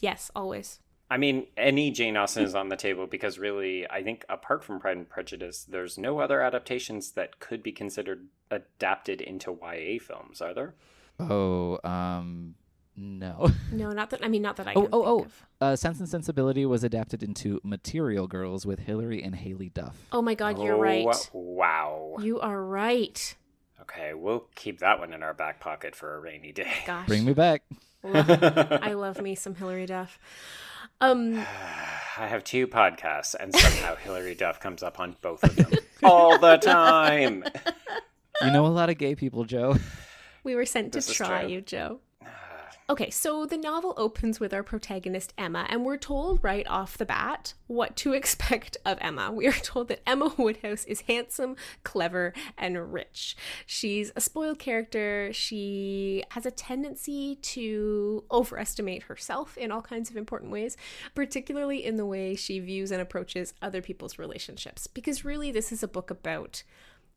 yes, 0.00 0.30
always. 0.34 0.80
I 1.10 1.16
mean, 1.16 1.48
any 1.56 1.90
Jane 1.90 2.16
Austen 2.16 2.44
is 2.44 2.54
on 2.54 2.68
the 2.68 2.76
table 2.76 3.06
because 3.06 3.38
really, 3.38 3.88
I 3.90 4.02
think 4.02 4.24
apart 4.28 4.62
from 4.62 4.78
Pride 4.78 4.96
and 4.96 5.08
Prejudice, 5.08 5.64
there's 5.68 5.98
no 5.98 6.20
other 6.20 6.40
adaptations 6.40 7.12
that 7.12 7.40
could 7.40 7.62
be 7.62 7.72
considered 7.72 8.28
adapted 8.50 9.20
into 9.20 9.58
YA 9.60 9.98
films, 10.00 10.40
are 10.40 10.54
there? 10.54 10.74
Oh, 11.18 11.80
um, 11.82 12.54
no. 12.96 13.50
No, 13.72 13.90
not 13.90 14.10
that. 14.10 14.24
I 14.24 14.28
mean, 14.28 14.42
not 14.42 14.56
that 14.56 14.68
I. 14.68 14.74
Oh, 14.74 14.82
can 14.82 14.90
oh, 14.92 14.98
think 14.98 15.06
oh. 15.06 15.24
of. 15.24 15.46
Uh, 15.60 15.76
Sense 15.76 15.98
and 15.98 16.08
Sensibility 16.08 16.64
was 16.64 16.84
adapted 16.84 17.22
into 17.22 17.60
Material 17.64 18.26
Girls 18.26 18.64
with 18.64 18.78
Hilary 18.80 19.22
and 19.22 19.34
Haylie 19.34 19.72
Duff. 19.72 19.96
Oh 20.12 20.22
my 20.22 20.34
God, 20.34 20.62
you're 20.62 20.76
Oh, 20.76 20.80
right. 20.80 21.30
Wow. 21.32 22.16
You 22.20 22.40
are 22.40 22.62
right. 22.62 23.36
Okay, 23.82 24.14
we'll 24.14 24.46
keep 24.54 24.78
that 24.78 25.00
one 25.00 25.12
in 25.12 25.22
our 25.22 25.34
back 25.34 25.58
pocket 25.58 25.96
for 25.96 26.14
a 26.14 26.20
rainy 26.20 26.52
day. 26.52 26.72
Gosh, 26.86 27.08
Bring 27.08 27.24
me 27.24 27.32
back. 27.32 27.62
Love- 28.04 28.30
I 28.82 28.92
love 28.92 29.20
me 29.20 29.34
some 29.34 29.56
Hilary 29.56 29.86
Duff. 29.86 30.18
Um, 31.00 31.38
I 32.18 32.26
have 32.26 32.44
two 32.44 32.66
podcasts, 32.66 33.34
and 33.38 33.54
somehow 33.54 33.94
Hilary 34.04 34.34
Duff 34.34 34.60
comes 34.60 34.82
up 34.82 35.00
on 35.00 35.16
both 35.22 35.42
of 35.44 35.56
them 35.56 35.72
all 36.02 36.38
the 36.38 36.56
time. 36.58 37.44
You 38.42 38.50
know 38.50 38.66
a 38.66 38.68
lot 38.68 38.90
of 38.90 38.98
gay 38.98 39.14
people, 39.14 39.44
Joe. 39.44 39.76
we 40.44 40.54
were 40.54 40.66
sent 40.66 40.92
to 40.92 40.98
This 40.98 41.08
is 41.10 41.16
try 41.16 41.42
you, 41.44 41.60
Joe. 41.60 42.00
Okay, 42.90 43.08
so 43.08 43.46
the 43.46 43.56
novel 43.56 43.94
opens 43.96 44.40
with 44.40 44.52
our 44.52 44.64
protagonist 44.64 45.32
Emma, 45.38 45.64
and 45.68 45.84
we're 45.84 45.96
told 45.96 46.42
right 46.42 46.66
off 46.66 46.98
the 46.98 47.06
bat 47.06 47.54
what 47.68 47.94
to 47.98 48.12
expect 48.14 48.76
of 48.84 48.98
Emma. 49.00 49.30
We 49.30 49.46
are 49.46 49.52
told 49.52 49.86
that 49.86 50.00
Emma 50.04 50.34
Woodhouse 50.36 50.84
is 50.86 51.02
handsome, 51.02 51.54
clever, 51.84 52.32
and 52.58 52.92
rich. 52.92 53.36
She's 53.64 54.10
a 54.16 54.20
spoiled 54.20 54.58
character. 54.58 55.32
She 55.32 56.24
has 56.30 56.46
a 56.46 56.50
tendency 56.50 57.36
to 57.36 58.24
overestimate 58.28 59.04
herself 59.04 59.56
in 59.56 59.70
all 59.70 59.82
kinds 59.82 60.10
of 60.10 60.16
important 60.16 60.50
ways, 60.50 60.76
particularly 61.14 61.84
in 61.84 61.94
the 61.94 62.06
way 62.06 62.34
she 62.34 62.58
views 62.58 62.90
and 62.90 63.00
approaches 63.00 63.54
other 63.62 63.82
people's 63.82 64.18
relationships. 64.18 64.88
Because 64.88 65.24
really, 65.24 65.52
this 65.52 65.70
is 65.70 65.84
a 65.84 65.88
book 65.88 66.10
about 66.10 66.64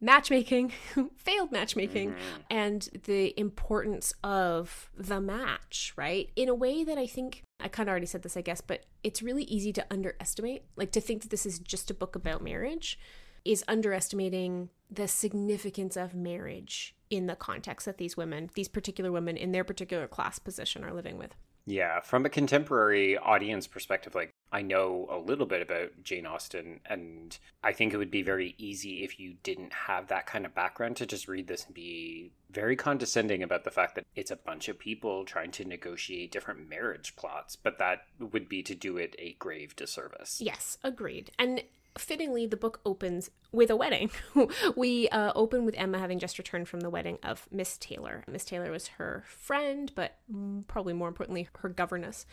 matchmaking, 0.04 0.72
failed 1.18 1.52
matchmaking, 1.52 2.12
mm-hmm. 2.12 2.42
and 2.50 2.90
the 3.06 3.38
importance 3.40 4.14
of 4.24 4.92
the 4.98 5.22
match, 5.22 5.94
right? 5.96 6.30
In 6.36 6.50
a 6.50 6.56
way 6.56 6.84
that 6.84 6.98
I 6.98 7.08
think 7.08 7.44
I 7.60 7.70
kind 7.70 7.88
of 7.88 7.92
already 7.92 8.06
said 8.06 8.22
this, 8.22 8.38
I 8.38 8.42
guess, 8.42 8.62
but 8.62 8.86
it's 9.04 9.24
really 9.24 9.44
easy 9.44 9.72
to 9.74 9.86
underestimate. 9.90 10.64
Like 10.76 10.92
to 10.92 11.02
think 11.02 11.22
that 11.22 11.32
this 11.32 11.46
is 11.46 11.60
just 11.60 11.90
a 11.90 11.94
book 11.94 12.16
about 12.16 12.44
marriage 12.44 13.00
is 13.46 13.64
underestimating 13.68 14.70
the 14.90 15.08
significance 15.08 15.98
of 15.98 16.14
marriage 16.14 16.96
in 17.10 17.28
the 17.28 17.36
context 17.36 17.86
that 17.86 17.98
these 17.98 18.16
women, 18.16 18.50
these 18.56 18.68
particular 18.68 19.12
women 19.12 19.38
in 19.38 19.52
their 19.52 19.64
particular 19.64 20.08
class 20.08 20.40
position 20.40 20.84
are 20.84 20.94
living 20.94 21.18
with. 21.18 21.36
Yeah, 21.66 22.02
from 22.02 22.26
a 22.26 22.30
contemporary 22.30 23.18
audience 23.18 23.68
perspective, 23.68 24.16
like 24.16 24.34
I 24.54 24.62
know 24.62 25.08
a 25.10 25.18
little 25.18 25.48
bit 25.48 25.64
about 25.64 26.04
Jane 26.04 26.28
Austen, 26.28 26.80
and 26.86 27.36
I 27.64 27.74
think 27.74 27.92
it 27.92 27.98
would 27.98 28.12
be 28.12 28.22
very 28.22 28.54
easy 28.60 29.04
if 29.04 29.20
you 29.20 29.34
didn't 29.42 29.74
have 29.74 30.08
that 30.08 30.28
kind 30.28 30.46
of 30.46 30.54
background 30.54 30.96
to 30.98 31.08
just 31.08 31.28
read 31.28 31.48
this 31.48 31.66
and 31.66 31.74
be 31.74 32.32
very 32.52 32.76
condescending 32.76 33.42
about 33.42 33.64
the 33.64 33.72
fact 33.72 33.96
that 33.96 34.06
it's 34.16 34.30
a 34.30 34.36
bunch 34.36 34.70
of 34.70 34.78
people 34.78 35.26
trying 35.26 35.50
to 35.54 35.66
negotiate 35.66 36.32
different 36.32 36.70
marriage 36.70 37.16
plots, 37.16 37.56
but 37.56 37.80
that 37.80 38.04
would 38.20 38.48
be 38.48 38.62
to 38.62 38.76
do 38.76 38.96
it 38.96 39.16
a 39.18 39.34
grave 39.40 39.76
disservice. 39.76 40.40
Yes, 40.40 40.78
agreed. 40.84 41.32
And 41.40 41.64
fittingly, 41.98 42.46
the 42.46 42.58
book 42.58 42.80
opens 42.86 43.30
with 43.52 43.70
a 43.70 43.76
wedding. 43.76 44.10
we 44.76 45.08
uh, 45.10 45.32
open 45.36 45.64
with 45.66 45.76
Emma 45.78 46.00
having 46.00 46.20
just 46.20 46.38
returned 46.38 46.68
from 46.68 46.80
the 46.80 46.90
wedding 46.90 47.20
of 47.24 47.48
Miss 47.52 47.78
Taylor. 47.78 48.24
Miss 48.28 48.44
Taylor 48.46 48.72
was 48.72 48.88
her 49.00 49.24
friend, 49.28 49.92
but 49.96 50.16
probably 50.68 50.94
more 50.94 51.08
importantly, 51.08 51.48
her 51.60 51.70
governess. 51.70 52.26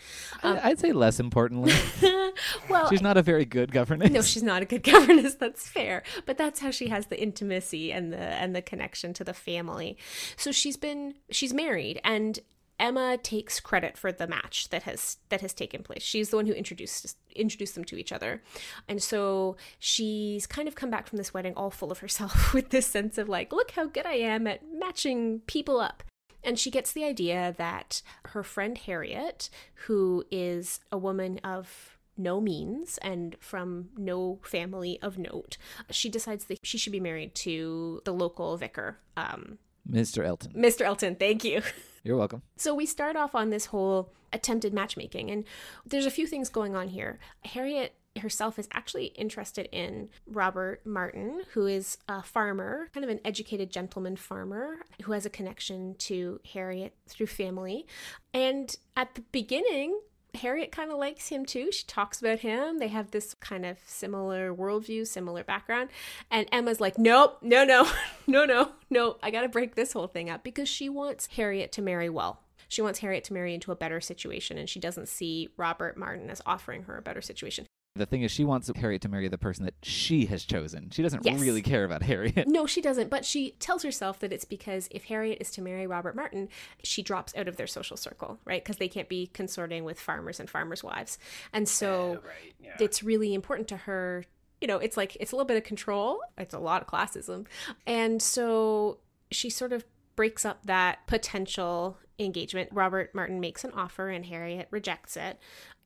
I- 0.42 0.70
I'd 0.70 0.79
say 0.81 0.92
less 0.92 1.20
importantly, 1.20 1.73
well, 2.68 2.88
she's 2.88 3.03
not 3.03 3.16
a 3.16 3.23
very 3.23 3.44
good 3.44 3.70
governess. 3.73 4.11
no, 4.11 4.23
she's 4.23 4.42
not 4.42 4.62
a 4.62 4.64
good 4.64 4.83
governess. 4.85 5.35
That's 5.35 5.68
fair, 5.68 6.03
but 6.27 6.38
that's 6.38 6.61
how 6.61 6.70
she 6.70 6.88
has 6.88 7.07
the 7.07 7.20
intimacy 7.20 7.92
and 7.92 8.12
the 8.12 8.18
and 8.18 8.55
the 8.57 8.62
connection 8.62 9.12
to 9.14 9.25
the 9.25 9.35
family. 9.35 9.96
So 10.37 10.53
she's 10.53 10.77
been 10.77 11.14
she's 11.31 11.53
married, 11.53 12.01
and 12.05 12.38
Emma 12.81 13.19
takes 13.19 13.61
credit 13.61 13.99
for 13.99 14.11
the 14.11 14.27
match 14.27 14.71
that 14.71 14.85
has 14.85 15.19
that 15.29 15.43
has 15.43 15.53
taken 15.53 15.83
place. 15.83 16.03
She's 16.03 16.31
the 16.31 16.37
one 16.37 16.47
who 16.47 16.53
introduced 16.53 17.16
introduced 17.37 17.75
them 17.75 17.85
to 17.85 17.97
each 17.97 18.11
other, 18.11 18.43
and 18.88 19.03
so 19.03 19.57
she's 19.79 20.47
kind 20.47 20.66
of 20.66 20.75
come 20.75 20.90
back 20.90 21.07
from 21.07 21.19
this 21.19 21.35
wedding 21.35 21.53
all 21.55 21.71
full 21.71 21.93
of 21.93 21.99
herself 21.99 22.55
with 22.55 22.71
this 22.71 22.87
sense 22.87 23.19
of 23.19 23.29
like, 23.29 23.53
look 23.53 23.73
how 23.73 23.87
good 23.87 24.07
I 24.07 24.14
am 24.14 24.47
at 24.47 24.62
matching 24.73 25.40
people 25.47 25.79
up. 25.79 26.03
And 26.43 26.59
she 26.59 26.71
gets 26.71 26.93
the 26.93 27.05
idea 27.05 27.55
that 27.59 28.01
her 28.27 28.43
friend 28.43 28.79
Harriet, 28.79 29.51
who 29.87 30.25
is 30.31 30.81
a 30.90 30.97
woman 30.97 31.38
of 31.45 31.99
no 32.16 32.40
means 32.40 32.99
and 32.99 33.37
from 33.40 33.90
no 33.97 34.38
family 34.43 34.99
of 35.03 35.19
note, 35.19 35.59
she 35.90 36.09
decides 36.09 36.47
that 36.47 36.59
she 36.62 36.79
should 36.79 36.93
be 36.93 37.01
married 37.01 37.35
to 37.35 38.01
the 38.05 38.14
local 38.14 38.57
vicar, 38.57 38.99
um, 39.19 39.59
Mr. 39.88 40.25
Elton. 40.25 40.53
Mr. 40.53 40.83
Elton. 40.83 41.16
Thank 41.16 41.45
you. 41.45 41.62
You're 42.03 42.16
welcome. 42.16 42.43
So 42.57 42.75
we 42.75 42.87
start 42.87 43.16
off 43.16 43.35
on 43.35 43.51
this 43.51 43.66
whole 43.66 44.12
attempted 44.33 44.73
matchmaking, 44.73 45.31
and 45.31 45.45
there's 45.85 46.07
a 46.07 46.11
few 46.11 46.27
things 46.27 46.49
going 46.49 46.75
on 46.75 46.88
here. 46.88 47.19
Harriet 47.45 47.95
herself 48.19 48.59
is 48.59 48.69
actually 48.73 49.07
interested 49.07 49.69
in 49.71 50.09
Robert 50.27 50.85
Martin, 50.85 51.43
who 51.53 51.66
is 51.66 51.99
a 52.09 52.23
farmer, 52.23 52.88
kind 52.93 53.05
of 53.05 53.11
an 53.11 53.21
educated 53.25 53.71
gentleman 53.71 54.16
farmer 54.16 54.79
who 55.05 55.12
has 55.12 55.27
a 55.27 55.31
connection 55.31 55.95
to 55.97 56.40
Harriet 56.53 56.95
through 57.07 57.29
family. 57.29 57.87
And 58.35 58.75
at 58.97 59.14
the 59.14 59.23
beginning, 59.33 59.99
Harriet 60.37 60.73
kind 60.73 60.90
of 60.90 60.99
likes 60.99 61.29
him 61.29 61.45
too. 61.45 61.71
She 61.73 61.85
talks 61.87 62.21
about 62.21 62.40
him. 62.40 62.79
They 62.79 62.88
have 62.88 63.11
this 63.11 63.35
kind 63.35 63.64
of 63.66 63.79
similar 63.87 64.55
worldview, 64.55 65.07
similar 65.07 65.45
background. 65.45 65.90
And 66.31 66.47
Emma's 66.53 66.81
like, 66.81 66.99
nope, 66.99 67.38
no, 67.43 67.64
no, 67.64 67.90
no, 68.27 68.45
no, 68.45 68.73
no. 68.88 69.16
I 69.23 69.31
got 69.31 69.43
to 69.43 69.49
break 69.49 69.75
this 69.75 69.93
whole 69.93 70.09
thing 70.09 70.31
up 70.31 70.43
because 70.43 70.69
she 70.69 70.88
wants 70.88 71.29
Harriet 71.37 71.73
to 71.73 71.83
marry 71.83 72.09
well. 72.09 72.40
She 72.69 72.83
wants 72.83 73.01
Harriet 73.01 73.25
to 73.25 73.33
marry 73.33 73.53
into 73.53 73.73
a 73.73 73.77
better 73.77 74.01
situation, 74.01 74.57
and 74.57 74.69
she 74.69 74.79
doesn't 74.79 75.09
see 75.09 75.49
Robert 75.57 75.97
Martin 75.97 76.31
as 76.31 76.40
offering 76.47 76.85
her 76.85 76.97
a 76.97 77.03
better 77.03 77.21
situation. 77.21 77.66
The 77.96 78.07
thing 78.07 78.22
is, 78.22 78.31
she 78.31 78.44
wants 78.44 78.70
Harriet 78.76 79.03
to 79.03 79.09
marry 79.09 79.26
the 79.26 79.37
person 79.37 79.64
that 79.64 79.74
she 79.83 80.26
has 80.26 80.44
chosen. 80.44 80.90
She 80.90 81.03
doesn't 81.03 81.24
Yes. 81.26 81.40
really 81.40 81.61
care 81.61 81.85
about 81.85 82.03
Harriet. 82.11 82.46
No, 82.46 82.64
she 82.64 82.81
doesn't, 82.81 83.11
but 83.11 83.24
she 83.24 83.53
tells 83.59 83.83
herself 83.83 84.20
that 84.20 84.33
it's 84.33 84.44
because 84.44 84.88
if 84.92 85.05
Harriet 85.07 85.38
is 85.40 85.50
to 85.53 85.61
marry 85.62 85.88
Robert 85.88 86.14
Martin, 86.14 86.48
she 86.85 87.03
drops 87.03 87.35
out 87.37 87.48
of 87.48 87.57
their 87.57 87.66
social 87.66 87.96
circle, 87.96 88.38
right? 88.44 88.62
Because 88.62 88.76
they 88.76 88.87
can't 88.88 89.09
be 89.09 89.26
consorting 89.26 89.83
with 89.83 89.98
farmers 89.98 90.38
and 90.38 90.48
farmers' 90.48 90.85
wives. 90.85 91.18
And 91.53 91.68
so 91.68 92.12
uh, 92.22 92.29
right. 92.29 92.55
Yeah. 92.62 92.76
it's 92.79 93.03
really 93.03 93.35
important 93.35 93.66
to 93.68 93.76
her. 93.76 94.24
You 94.61 94.68
know, 94.68 94.79
it's 94.79 94.96
like 94.96 95.16
it's 95.18 95.33
a 95.33 95.37
little 95.37 95.46
bit 95.48 95.57
of 95.57 95.64
control, 95.64 96.20
it's 96.38 96.55
a 96.55 96.59
lot 96.61 96.83
of 96.83 96.87
classism. 96.88 97.46
And 97.88 98.22
so 98.22 98.98
she 99.33 99.50
sort 99.50 99.72
of 99.72 99.85
breaks 100.14 100.44
up 100.44 100.64
that 100.66 101.07
potential 101.09 101.98
engagement. 102.20 102.68
Robert 102.72 103.12
Martin 103.16 103.40
makes 103.40 103.64
an 103.64 103.72
offer 103.72 104.11
and 104.11 104.26
Harriet 104.26 104.68
rejects 104.70 105.16
it. 105.16 105.40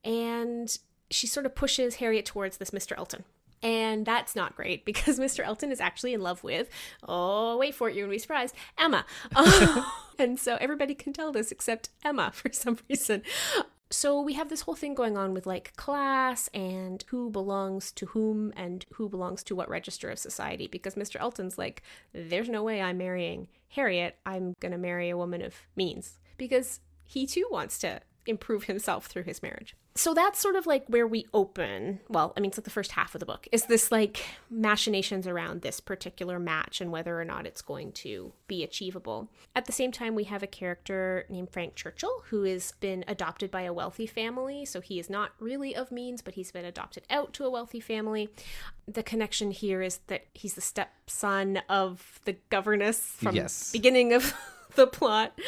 And 0.04 0.76
she 1.14 1.26
sort 1.26 1.46
of 1.46 1.54
pushes 1.54 1.96
Harriet 1.96 2.26
towards 2.26 2.56
this 2.56 2.70
Mr. 2.70 2.96
Elton. 2.98 3.24
And 3.62 4.04
that's 4.04 4.36
not 4.36 4.56
great 4.56 4.84
because 4.84 5.18
Mr. 5.20 5.44
Elton 5.44 5.72
is 5.72 5.80
actually 5.80 6.12
in 6.12 6.20
love 6.20 6.42
with, 6.42 6.68
oh, 7.08 7.56
wait 7.56 7.74
for 7.74 7.88
it, 7.88 7.94
you're 7.94 8.06
going 8.06 8.12
to 8.12 8.16
be 8.16 8.22
surprised, 8.22 8.54
Emma. 8.76 9.06
and 10.18 10.38
so 10.38 10.58
everybody 10.60 10.94
can 10.94 11.12
tell 11.12 11.32
this 11.32 11.52
except 11.52 11.88
Emma 12.04 12.30
for 12.34 12.52
some 12.52 12.78
reason. 12.90 13.22
So 13.90 14.20
we 14.20 14.32
have 14.32 14.48
this 14.48 14.62
whole 14.62 14.74
thing 14.74 14.94
going 14.94 15.16
on 15.16 15.34
with 15.34 15.46
like 15.46 15.76
class 15.76 16.48
and 16.52 17.04
who 17.08 17.30
belongs 17.30 17.92
to 17.92 18.06
whom 18.06 18.52
and 18.56 18.84
who 18.94 19.08
belongs 19.08 19.44
to 19.44 19.54
what 19.54 19.68
register 19.68 20.10
of 20.10 20.18
society 20.18 20.66
because 20.66 20.96
Mr. 20.96 21.20
Elton's 21.20 21.56
like, 21.56 21.82
there's 22.12 22.48
no 22.48 22.64
way 22.64 22.82
I'm 22.82 22.98
marrying 22.98 23.46
Harriet. 23.68 24.16
I'm 24.26 24.54
going 24.58 24.72
to 24.72 24.78
marry 24.78 25.10
a 25.10 25.16
woman 25.16 25.42
of 25.42 25.54
means 25.76 26.18
because 26.36 26.80
he 27.04 27.24
too 27.24 27.46
wants 27.50 27.78
to 27.78 28.00
improve 28.26 28.64
himself 28.64 29.06
through 29.06 29.24
his 29.24 29.42
marriage. 29.42 29.76
So 29.96 30.12
that's 30.12 30.40
sort 30.40 30.56
of 30.56 30.66
like 30.66 30.84
where 30.88 31.06
we 31.06 31.26
open. 31.32 32.00
Well, 32.08 32.32
I 32.36 32.40
mean, 32.40 32.48
it's 32.48 32.58
like 32.58 32.64
the 32.64 32.70
first 32.70 32.92
half 32.92 33.14
of 33.14 33.20
the 33.20 33.26
book 33.26 33.46
is 33.52 33.66
this 33.66 33.92
like 33.92 34.24
machinations 34.50 35.28
around 35.28 35.62
this 35.62 35.78
particular 35.78 36.40
match 36.40 36.80
and 36.80 36.90
whether 36.90 37.20
or 37.20 37.24
not 37.24 37.46
it's 37.46 37.62
going 37.62 37.92
to 37.92 38.32
be 38.48 38.64
achievable. 38.64 39.28
At 39.54 39.66
the 39.66 39.72
same 39.72 39.92
time, 39.92 40.16
we 40.16 40.24
have 40.24 40.42
a 40.42 40.48
character 40.48 41.26
named 41.28 41.50
Frank 41.50 41.76
Churchill 41.76 42.24
who 42.30 42.42
has 42.42 42.72
been 42.80 43.04
adopted 43.06 43.52
by 43.52 43.62
a 43.62 43.72
wealthy 43.72 44.06
family. 44.08 44.64
So 44.64 44.80
he 44.80 44.98
is 44.98 45.08
not 45.08 45.30
really 45.38 45.76
of 45.76 45.92
means, 45.92 46.22
but 46.22 46.34
he's 46.34 46.50
been 46.50 46.64
adopted 46.64 47.04
out 47.08 47.32
to 47.34 47.44
a 47.44 47.50
wealthy 47.50 47.78
family. 47.80 48.30
The 48.88 49.04
connection 49.04 49.52
here 49.52 49.80
is 49.80 50.00
that 50.08 50.24
he's 50.34 50.54
the 50.54 50.60
stepson 50.60 51.58
of 51.68 52.18
the 52.24 52.36
governess 52.50 52.98
from 53.00 53.36
Yes. 53.36 53.70
beginning 53.70 54.12
of 54.12 54.34
the 54.74 54.88
plot. 54.88 55.38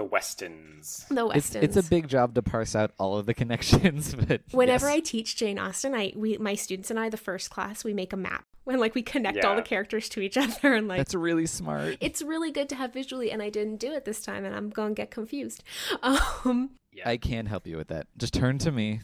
The 0.00 0.04
Westons. 0.04 1.04
The 1.10 1.26
It's, 1.26 1.34
Westons. 1.52 1.64
it's 1.64 1.76
a 1.76 1.82
big 1.90 2.08
job 2.08 2.34
to 2.36 2.42
parse 2.42 2.74
out 2.74 2.92
all 2.98 3.18
of 3.18 3.26
the 3.26 3.34
connections, 3.34 4.14
but 4.28 4.40
Whenever 4.50 4.86
yes. 4.88 4.96
I 4.96 5.00
teach 5.00 5.36
Jane 5.36 5.58
Austen, 5.58 5.94
I 5.94 6.12
we 6.16 6.38
my 6.38 6.54
students 6.54 6.90
and 6.90 6.98
I 6.98 7.10
the 7.10 7.16
first 7.18 7.50
class 7.50 7.84
we 7.84 7.92
make 7.92 8.12
a 8.14 8.16
map 8.16 8.44
when 8.64 8.78
like 8.78 8.94
we 8.94 9.02
connect 9.02 9.44
all 9.44 9.56
the 9.56 9.62
characters 9.62 10.08
to 10.10 10.20
each 10.20 10.36
other 10.44 10.72
and 10.74 10.88
like 10.88 10.96
That's 10.98 11.14
really 11.14 11.44
smart. 11.46 11.98
it's 12.00 12.22
really 12.22 12.50
good 12.50 12.68
to 12.70 12.76
have 12.76 12.92
visually 12.94 13.30
and 13.30 13.42
I 13.42 13.50
didn't 13.50 13.76
do 13.76 13.92
it 13.92 14.04
this 14.06 14.22
time 14.22 14.44
and 14.46 14.54
I'm 14.54 14.70
going 14.70 14.94
to 14.94 15.02
get 15.02 15.10
confused. 15.10 15.62
Um 16.02 16.70
Yeah. 16.92 17.08
I 17.08 17.18
can 17.18 17.44
help 17.46 17.66
you 17.66 17.76
with 17.76 17.88
that. 17.88 18.06
Just 18.16 18.32
turn 18.34 18.56
to 18.58 18.72
me. 18.72 19.00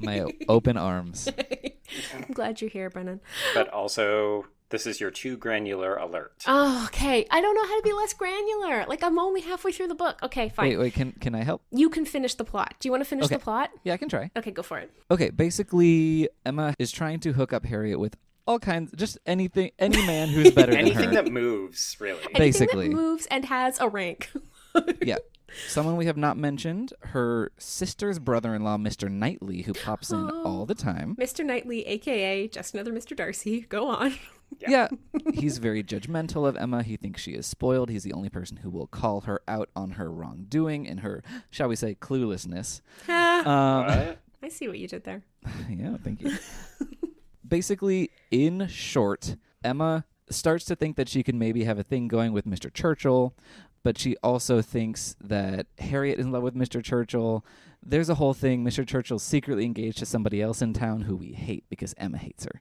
My 0.00 0.30
open 0.48 0.76
arms. 0.76 1.28
I'm 2.14 2.32
glad 2.32 2.60
you're 2.60 2.68
here, 2.70 2.90
Brennan. 2.90 3.20
but 3.54 3.68
also, 3.70 4.44
this 4.70 4.86
is 4.86 5.00
your 5.00 5.10
too 5.10 5.36
granular 5.36 5.96
alert. 5.96 6.32
Oh, 6.46 6.84
okay. 6.86 7.26
I 7.30 7.40
don't 7.40 7.54
know 7.54 7.66
how 7.66 7.76
to 7.76 7.82
be 7.82 7.92
less 7.92 8.12
granular. 8.14 8.84
Like 8.88 9.02
I'm 9.04 9.18
only 9.18 9.40
halfway 9.40 9.72
through 9.72 9.88
the 9.88 9.94
book. 9.94 10.18
Okay, 10.22 10.48
fine. 10.48 10.68
Wait, 10.68 10.76
wait, 10.78 10.94
can 10.94 11.12
can 11.12 11.34
I 11.34 11.44
help? 11.44 11.62
You 11.70 11.88
can 11.90 12.04
finish 12.04 12.34
the 12.34 12.44
plot. 12.44 12.74
Do 12.80 12.88
you 12.88 12.92
want 12.92 13.02
to 13.02 13.08
finish 13.08 13.26
Okay. 13.26 13.36
the 13.36 13.40
plot? 13.40 13.70
Yeah, 13.84 13.94
I 13.94 13.96
can 13.96 14.08
try. 14.08 14.30
Okay, 14.36 14.50
go 14.50 14.62
for 14.62 14.78
it. 14.78 14.90
Okay, 15.10 15.30
basically 15.30 16.28
Emma 16.44 16.74
is 16.78 16.90
trying 16.92 17.20
to 17.20 17.32
hook 17.32 17.52
up 17.52 17.64
Harriet 17.66 17.98
with 18.00 18.16
all 18.46 18.58
kinds 18.60 18.92
just 18.96 19.18
anything 19.26 19.70
any 19.78 20.04
man 20.06 20.28
who's 20.28 20.52
better 20.52 20.72
than 20.72 20.80
her. 20.86 20.92
Anything 20.92 21.08
her. 21.08 21.14
that 21.22 21.32
moves, 21.32 21.96
really. 21.98 22.20
Anything 22.20 22.38
Basically. 22.38 22.88
that 22.88 22.94
moves 22.94 23.26
and 23.26 23.44
has 23.46 23.80
a 23.80 23.88
rank. 23.88 24.30
yeah. 25.02 25.16
Someone 25.68 25.96
we 25.96 26.06
have 26.06 26.16
not 26.16 26.36
mentioned, 26.36 26.92
her 27.00 27.50
sister's 27.56 28.18
brother-in-law, 28.18 28.76
Mr. 28.76 29.10
Knightley, 29.10 29.62
who 29.62 29.72
pops 29.72 30.10
in 30.10 30.18
Oh. 30.30 30.42
all 30.44 30.66
the 30.66 30.74
time. 30.74 31.16
Mr. 31.18 31.44
Knightley, 31.44 31.86
aka 31.86 32.46
just 32.48 32.74
another 32.74 32.92
Mr. 32.92 33.16
Darcy. 33.16 33.62
Go 33.62 33.88
on. 33.88 34.14
Yeah. 34.68 34.88
he's 35.34 35.58
very 35.58 35.84
judgmental 35.84 36.48
of 36.48 36.56
Emma. 36.56 36.82
He 36.82 36.96
thinks 36.96 37.20
she 37.20 37.32
is 37.32 37.46
spoiled. 37.46 37.90
He's 37.90 38.04
the 38.04 38.14
only 38.14 38.30
person 38.30 38.58
who 38.58 38.70
will 38.70 38.86
call 38.86 39.22
her 39.22 39.42
out 39.46 39.68
on 39.76 39.92
her 39.92 40.10
wrongdoing 40.10 40.88
and 40.88 41.00
her, 41.00 41.22
shall 41.50 41.68
we 41.68 41.76
say, 41.76 41.94
cluelessness. 41.94 42.80
Um, 43.08 43.84
What? 43.86 44.18
I 44.42 44.48
see 44.48 44.66
what 44.68 44.78
you 44.78 44.88
did 44.88 45.04
there. 45.04 45.22
yeah, 45.68 45.96
thank 46.02 46.22
you. 46.22 46.32
Basically, 47.46 48.10
in 48.30 48.66
short, 48.68 49.36
Emma 49.62 50.04
starts 50.30 50.64
to 50.66 50.74
think 50.76 50.96
that 50.96 51.08
she 51.08 51.22
can 51.22 51.38
maybe 51.38 51.64
have 51.64 51.78
a 51.78 51.82
thing 51.84 52.08
going 52.08 52.32
with 52.32 52.44
Mr. 52.46 52.72
Churchill, 52.72 53.34
but 53.84 53.98
she 53.98 54.16
also 54.22 54.60
thinks 54.62 55.14
that 55.20 55.66
Harriet 55.78 56.18
is 56.18 56.26
in 56.26 56.32
love 56.32 56.42
with 56.42 56.56
Mr. 56.56 56.82
Churchill. 56.82 57.44
There's 57.84 58.08
a 58.08 58.16
whole 58.16 58.34
thing. 58.34 58.64
Mr. 58.64 58.84
Churchill's 58.86 59.22
secretly 59.22 59.64
engaged 59.64 59.98
to 59.98 60.06
somebody 60.06 60.42
else 60.42 60.60
in 60.60 60.72
town 60.72 61.02
who 61.02 61.14
we 61.16 61.32
hate 61.32 61.64
because 61.70 61.94
Emma 61.98 62.18
hates 62.18 62.44
her. 62.44 62.60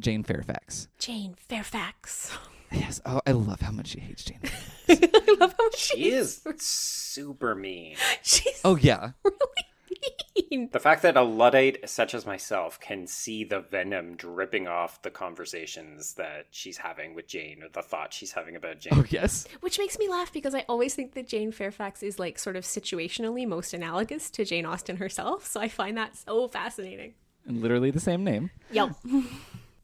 Jane 0.00 0.22
Fairfax. 0.22 0.88
Jane 0.98 1.34
Fairfax. 1.34 2.36
Yes. 2.72 3.00
Oh, 3.04 3.20
I 3.26 3.32
love 3.32 3.60
how 3.60 3.70
much 3.70 3.88
she 3.88 4.00
hates 4.00 4.24
Jane. 4.24 4.40
I 4.88 5.36
love 5.38 5.54
how 5.58 5.70
She 5.76 6.10
is 6.10 6.42
super 6.58 7.54
mean. 7.54 7.96
She's 8.22 8.60
oh 8.64 8.76
yeah. 8.76 9.10
really 9.24 10.46
mean. 10.50 10.68
The 10.72 10.80
fact 10.80 11.02
that 11.02 11.16
a 11.16 11.22
Luddite 11.22 11.88
such 11.88 12.14
as 12.14 12.24
myself 12.26 12.80
can 12.80 13.06
see 13.06 13.44
the 13.44 13.60
venom 13.60 14.16
dripping 14.16 14.66
off 14.68 15.02
the 15.02 15.10
conversations 15.10 16.14
that 16.14 16.46
she's 16.50 16.78
having 16.78 17.14
with 17.14 17.26
Jane 17.28 17.62
or 17.62 17.68
the 17.68 17.82
thought 17.82 18.12
she's 18.12 18.32
having 18.32 18.56
about 18.56 18.80
Jane. 18.80 18.94
Oh 18.96 19.04
yes. 19.10 19.46
Which 19.60 19.78
makes 19.78 19.98
me 19.98 20.08
laugh 20.08 20.32
because 20.32 20.54
I 20.54 20.64
always 20.68 20.94
think 20.94 21.14
that 21.14 21.28
Jane 21.28 21.52
Fairfax 21.52 22.02
is 22.02 22.18
like 22.18 22.38
sort 22.38 22.56
of 22.56 22.64
situationally 22.64 23.46
most 23.46 23.74
analogous 23.74 24.30
to 24.30 24.44
Jane 24.44 24.64
Austen 24.66 24.96
herself. 24.96 25.46
So 25.46 25.60
I 25.60 25.68
find 25.68 25.96
that 25.98 26.16
so 26.16 26.48
fascinating. 26.48 27.14
And 27.46 27.60
literally 27.60 27.90
the 27.90 28.00
same 28.00 28.24
name. 28.24 28.50
Yep. 28.70 28.96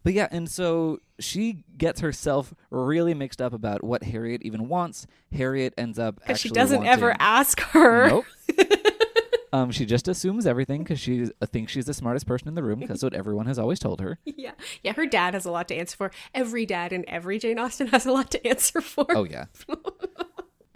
But 0.09 0.15
yeah, 0.15 0.29
and 0.31 0.51
so 0.51 1.01
she 1.19 1.65
gets 1.77 2.01
herself 2.01 2.55
really 2.71 3.13
mixed 3.13 3.43
up 3.43 3.53
about 3.53 3.85
what 3.85 4.05
Harriet 4.05 4.41
even 4.41 4.67
wants. 4.67 5.07
Harriet 5.33 5.75
ends 5.77 5.99
up 5.99 6.19
Because 6.21 6.41
she 6.41 6.49
doesn't 6.49 6.87
ever 6.87 7.15
ask 7.19 7.61
her. 7.61 8.09
Nope. 8.09 8.25
um, 9.53 9.71
she 9.71 9.85
just 9.85 10.09
assumes 10.09 10.47
everything 10.47 10.83
because 10.83 10.99
she 10.99 11.27
thinks 11.49 11.73
she's 11.73 11.85
the 11.85 11.93
smartest 11.93 12.27
person 12.27 12.49
in 12.49 12.55
the 12.55 12.63
room. 12.63 12.83
That's 12.89 13.03
what 13.03 13.13
everyone 13.13 13.45
has 13.49 13.59
always 13.59 13.79
told 13.81 14.01
her. 14.01 14.19
Yeah. 14.35 14.53
Yeah, 14.83 14.95
her 14.95 15.05
dad 15.05 15.35
has 15.35 15.45
a 15.45 15.51
lot 15.51 15.69
to 15.69 15.75
answer 15.75 15.95
for. 15.95 16.11
Every 16.33 16.65
dad 16.65 16.95
in 16.95 17.07
every 17.07 17.39
Jane 17.39 17.59
Austen 17.59 17.89
has 17.89 18.07
a 18.07 18.13
lot 18.13 18.31
to 18.31 18.47
answer 18.47 18.81
for. 18.81 19.05
Oh 19.11 19.25
yeah. 19.25 19.45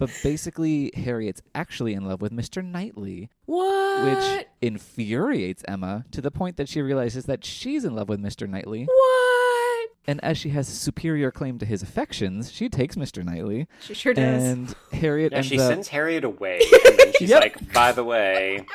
but 0.05 0.19
basically, 0.21 0.91
Harriet's 0.95 1.41
actually 1.55 1.93
in 1.93 2.05
love 2.05 2.19
with 2.21 2.31
Mr. 2.33 2.63
Knightley, 2.63 3.29
What? 3.45 4.03
which 4.37 4.47
infuriates 4.61 5.63
Emma 5.67 6.03
to 6.11 6.19
the 6.19 6.31
point 6.31 6.57
that 6.57 6.67
she 6.67 6.81
realizes 6.81 7.25
that 7.25 7.45
she's 7.45 7.85
in 7.85 7.95
love 7.95 8.09
with 8.09 8.19
Mr. 8.21 8.49
Knightley. 8.49 8.83
What? 8.85 9.89
And 10.05 10.21
as 10.21 10.37
she 10.37 10.49
has 10.49 10.67
superior 10.67 11.31
claim 11.31 11.57
to 11.59 11.65
his 11.65 11.81
affections, 11.81 12.51
she 12.51 12.67
takes 12.67 12.95
Mr. 12.95 13.23
Knightley. 13.23 13.67
She 13.79 13.93
sure 13.93 14.13
does. 14.13 14.43
And 14.43 14.75
Harriet 14.91 15.31
Yeah, 15.31 15.37
ends 15.37 15.47
she 15.47 15.57
up. 15.59 15.69
sends 15.69 15.87
Harriet 15.87 16.25
away, 16.25 16.59
and 16.85 16.99
then 16.99 17.13
she's 17.17 17.29
Yep. 17.29 17.41
like, 17.41 17.73
"By 17.73 17.93
the 17.93 18.03
way, 18.03 18.65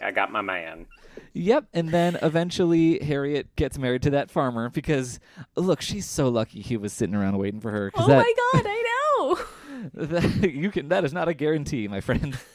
I 0.00 0.12
got 0.12 0.30
my 0.30 0.40
man." 0.42 0.86
Yep, 1.34 1.64
and 1.72 1.88
then 1.88 2.16
eventually 2.22 3.02
Harriet 3.02 3.56
gets 3.56 3.76
married 3.78 4.02
to 4.02 4.10
that 4.10 4.30
farmer 4.30 4.68
because 4.68 5.18
look, 5.56 5.80
she's 5.80 6.06
so 6.06 6.28
lucky 6.28 6.60
he 6.60 6.76
was 6.76 6.92
sitting 6.92 7.14
around 7.16 7.38
waiting 7.38 7.60
for 7.60 7.70
her. 7.72 7.90
oh 7.96 8.06
that, 8.06 8.18
my 8.18 8.34
god, 8.52 8.66
I 8.68 8.82
know. 9.18 9.38
that 9.94 10.50
you 10.54 10.70
can 10.70 10.88
that 10.88 11.04
is 11.04 11.12
not 11.12 11.28
a 11.28 11.34
guarantee, 11.34 11.88
my 11.88 12.00
friend. 12.00 12.38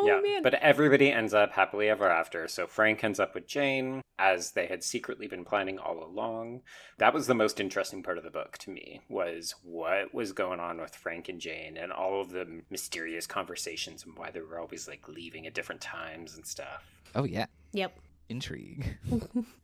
Oh 0.00 0.06
yeah, 0.06 0.20
man. 0.20 0.42
but 0.42 0.54
everybody 0.54 1.10
ends 1.10 1.34
up 1.34 1.52
happily 1.52 1.88
ever 1.88 2.08
after. 2.08 2.46
So 2.46 2.66
Frank 2.68 3.02
ends 3.02 3.18
up 3.18 3.34
with 3.34 3.48
Jane, 3.48 4.00
as 4.18 4.52
they 4.52 4.66
had 4.66 4.84
secretly 4.84 5.26
been 5.26 5.44
planning 5.44 5.78
all 5.78 6.04
along. 6.04 6.60
That 6.98 7.12
was 7.12 7.26
the 7.26 7.34
most 7.34 7.58
interesting 7.58 8.02
part 8.04 8.16
of 8.18 8.22
the 8.24 8.30
book 8.30 8.58
to 8.58 8.70
me, 8.70 9.00
was 9.08 9.54
what 9.64 10.14
was 10.14 10.32
going 10.32 10.60
on 10.60 10.80
with 10.80 10.94
Frank 10.94 11.28
and 11.28 11.40
Jane, 11.40 11.76
and 11.76 11.90
all 11.90 12.20
of 12.20 12.30
the 12.30 12.60
mysterious 12.70 13.26
conversations 13.26 14.04
and 14.04 14.16
why 14.16 14.30
they 14.30 14.40
were 14.40 14.60
always 14.60 14.86
like 14.86 15.08
leaving 15.08 15.46
at 15.48 15.54
different 15.54 15.80
times 15.80 16.36
and 16.36 16.46
stuff. 16.46 16.84
Oh 17.16 17.24
yeah, 17.24 17.46
yep. 17.72 17.98
intrigue. 18.28 18.98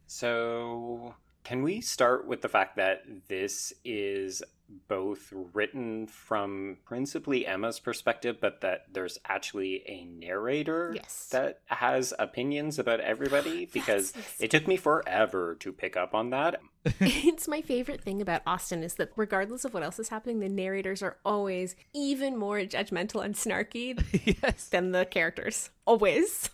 So, 0.07 1.15
can 1.45 1.63
we 1.63 1.81
start 1.81 2.27
with 2.27 2.41
the 2.43 2.49
fact 2.49 2.77
that 2.77 3.03
this 3.29 3.73
is 3.85 4.43
both 4.89 5.31
written 5.53 6.07
from 6.07 6.79
principally 6.87 7.47
Emma's 7.47 7.79
perspective, 7.79 8.39
but 8.41 8.63
that 8.63 8.87
there's 8.91 9.19
actually 9.27 9.83
a 9.87 10.05
narrator 10.07 10.93
Yes. 10.97 11.29
that 11.33 11.61
has 11.67 12.15
opinions 12.19 12.79
about 12.79 13.01
everybody? 13.01 13.67
Because 13.75 14.15
yes. 14.17 14.37
it 14.41 14.51
took 14.51 14.67
me 14.67 14.77
forever 14.77 15.55
to 15.61 15.73
pick 15.73 15.97
up 15.97 16.15
on 16.15 16.31
that. 16.31 16.61
it's 17.01 17.47
my 17.47 17.61
favorite 17.61 18.01
thing 18.01 18.23
about 18.23 18.43
Austen 18.47 18.83
is 18.83 18.95
that 18.95 19.11
regardless 19.17 19.65
of 19.65 19.75
what 19.75 19.83
else 19.83 19.99
is 19.99 20.09
happening, 20.09 20.41
the 20.41 20.49
narrators 20.49 21.03
are 21.03 21.19
always 21.25 21.77
even 21.93 22.37
more 22.37 22.59
judgmental 22.61 23.23
and 23.25 23.35
snarky 23.35 24.03
yes. 24.43 24.69
than 24.69 24.93
the 24.93 25.05
characters. 25.05 25.71
Always. 25.87 26.49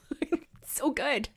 so 0.67 0.91
good. 0.91 1.29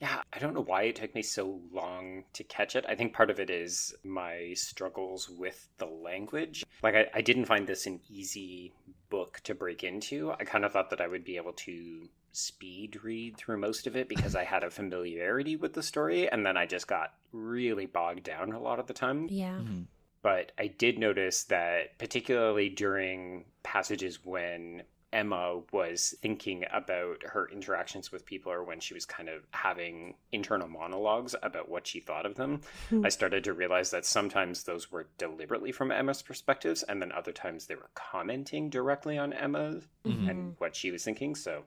Yeah, 0.00 0.22
I 0.32 0.38
don't 0.38 0.54
know 0.54 0.62
why 0.62 0.84
it 0.84 0.96
took 0.96 1.14
me 1.14 1.20
so 1.20 1.60
long 1.72 2.24
to 2.32 2.42
catch 2.44 2.74
it. 2.74 2.86
I 2.88 2.94
think 2.94 3.12
part 3.12 3.30
of 3.30 3.38
it 3.38 3.50
is 3.50 3.94
my 4.02 4.54
struggles 4.54 5.28
with 5.28 5.68
the 5.76 5.86
language. 5.86 6.64
Like, 6.82 6.94
I, 6.94 7.06
I 7.14 7.20
didn't 7.20 7.44
find 7.44 7.66
this 7.66 7.86
an 7.86 8.00
easy 8.08 8.72
book 9.10 9.40
to 9.44 9.54
break 9.54 9.84
into. 9.84 10.32
I 10.32 10.44
kind 10.44 10.64
of 10.64 10.72
thought 10.72 10.88
that 10.90 11.02
I 11.02 11.06
would 11.06 11.24
be 11.24 11.36
able 11.36 11.52
to 11.52 12.08
speed 12.32 13.00
read 13.02 13.36
through 13.36 13.58
most 13.58 13.86
of 13.86 13.94
it 13.94 14.08
because 14.08 14.34
I 14.34 14.44
had 14.44 14.64
a 14.64 14.70
familiarity 14.70 15.56
with 15.56 15.74
the 15.74 15.82
story, 15.82 16.30
and 16.30 16.46
then 16.46 16.56
I 16.56 16.64
just 16.64 16.86
got 16.86 17.12
really 17.32 17.86
bogged 17.86 18.22
down 18.22 18.52
a 18.52 18.60
lot 18.60 18.78
of 18.78 18.86
the 18.86 18.94
time. 18.94 19.26
Yeah. 19.28 19.58
Mhm. 19.58 19.86
But 20.22 20.52
I 20.58 20.68
did 20.68 20.98
notice 20.98 21.44
that, 21.44 21.98
particularly 21.98 22.68
during 22.70 23.44
passages 23.62 24.24
when 24.24 24.82
Emma 25.12 25.60
was 25.72 26.14
thinking 26.22 26.64
about 26.72 27.22
her 27.24 27.48
interactions 27.50 28.12
with 28.12 28.24
people 28.24 28.52
or 28.52 28.62
when 28.62 28.78
she 28.80 28.94
was 28.94 29.04
kind 29.04 29.28
of 29.28 29.42
having 29.50 30.14
internal 30.32 30.68
monologues 30.68 31.34
about 31.42 31.68
what 31.68 31.86
she 31.86 31.98
thought 32.00 32.26
of 32.26 32.36
them, 32.36 32.60
Hmm. 32.88 33.04
I 33.04 33.08
started 33.08 33.42
to 33.44 33.52
realize 33.52 33.90
that 33.90 34.04
sometimes 34.06 34.64
those 34.64 34.92
were 34.92 35.08
deliberately 35.18 35.72
from 35.72 35.90
Emma's 35.90 36.22
perspectives, 36.22 36.82
and 36.84 37.02
then 37.02 37.10
other 37.12 37.32
times 37.32 37.66
they 37.66 37.74
were 37.74 37.90
commenting 37.94 38.70
directly 38.70 39.18
on 39.18 39.32
Emma 39.32 39.80
Mhm. 40.04 40.30
and 40.30 40.54
what 40.58 40.76
she 40.76 40.90
was 40.90 41.02
thinking. 41.04 41.34
So 41.34 41.64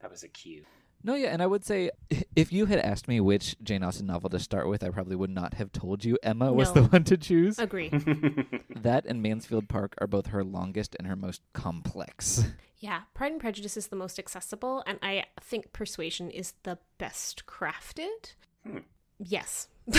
that 0.00 0.10
was 0.10 0.22
a 0.24 0.28
cue. 0.28 0.64
No, 1.04 1.14
yeah, 1.16 1.30
and 1.30 1.42
I 1.42 1.46
would 1.48 1.64
say 1.64 1.90
if 2.36 2.52
you 2.52 2.66
had 2.66 2.78
asked 2.78 3.08
me 3.08 3.18
which 3.20 3.56
Jane 3.60 3.82
Austen 3.82 4.06
novel 4.06 4.30
to 4.30 4.38
start 4.38 4.68
with, 4.68 4.84
I 4.84 4.90
probably 4.90 5.16
would 5.16 5.30
not 5.30 5.54
have 5.54 5.72
told 5.72 6.04
you 6.04 6.16
Emma 6.22 6.52
was 6.52 6.72
the 6.72 6.84
one 6.84 7.02
to 7.04 7.16
choose. 7.16 7.58
Agree. 7.58 7.90
That 8.82 9.06
and 9.06 9.22
Mansfield 9.22 9.68
Park 9.68 9.94
are 9.98 10.06
both 10.06 10.26
her 10.28 10.42
longest 10.44 10.94
and 10.98 11.06
her 11.08 11.14
most 11.16 11.42
complex. 11.52 12.44
Yeah, 12.82 13.02
Pride 13.14 13.30
and 13.30 13.40
Prejudice 13.40 13.76
is 13.76 13.86
the 13.86 13.96
most 13.96 14.18
accessible, 14.18 14.82
and 14.88 14.98
I 15.02 15.26
think 15.40 15.72
Persuasion 15.72 16.32
is 16.32 16.54
the 16.64 16.78
best 16.98 17.46
crafted. 17.46 18.34
Hmm. 18.66 18.78
Yes. 19.20 19.68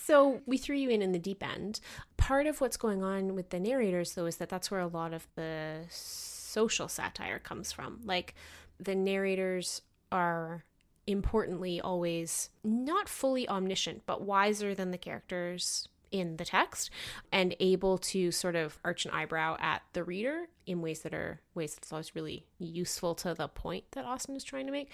so 0.00 0.40
we 0.46 0.58
threw 0.58 0.74
you 0.74 0.88
in 0.88 1.00
in 1.00 1.12
the 1.12 1.18
deep 1.20 1.44
end. 1.44 1.78
Part 2.16 2.48
of 2.48 2.60
what's 2.60 2.76
going 2.76 3.04
on 3.04 3.36
with 3.36 3.50
the 3.50 3.60
narrators, 3.60 4.14
though, 4.14 4.26
is 4.26 4.38
that 4.38 4.48
that's 4.48 4.68
where 4.68 4.80
a 4.80 4.88
lot 4.88 5.14
of 5.14 5.28
the 5.36 5.82
social 5.90 6.88
satire 6.88 7.38
comes 7.38 7.70
from. 7.70 8.00
Like 8.04 8.34
the 8.80 8.96
narrators 8.96 9.82
are 10.10 10.64
importantly 11.06 11.80
always 11.80 12.50
not 12.64 13.08
fully 13.08 13.48
omniscient, 13.48 14.02
but 14.06 14.22
wiser 14.22 14.74
than 14.74 14.90
the 14.90 14.98
characters 14.98 15.88
in 16.10 16.36
the 16.36 16.44
text 16.44 16.90
and 17.32 17.54
able 17.60 17.98
to 17.98 18.30
sort 18.30 18.56
of 18.56 18.78
arch 18.84 19.04
an 19.04 19.10
eyebrow 19.10 19.56
at 19.60 19.82
the 19.92 20.04
reader 20.04 20.48
in 20.66 20.82
ways 20.82 21.00
that 21.00 21.14
are 21.14 21.40
ways 21.54 21.74
that's 21.74 21.92
always 21.92 22.14
really 22.14 22.46
useful 22.58 23.14
to 23.14 23.34
the 23.34 23.48
point 23.48 23.84
that 23.92 24.04
Austen 24.04 24.36
is 24.36 24.44
trying 24.44 24.66
to 24.66 24.72
make. 24.72 24.90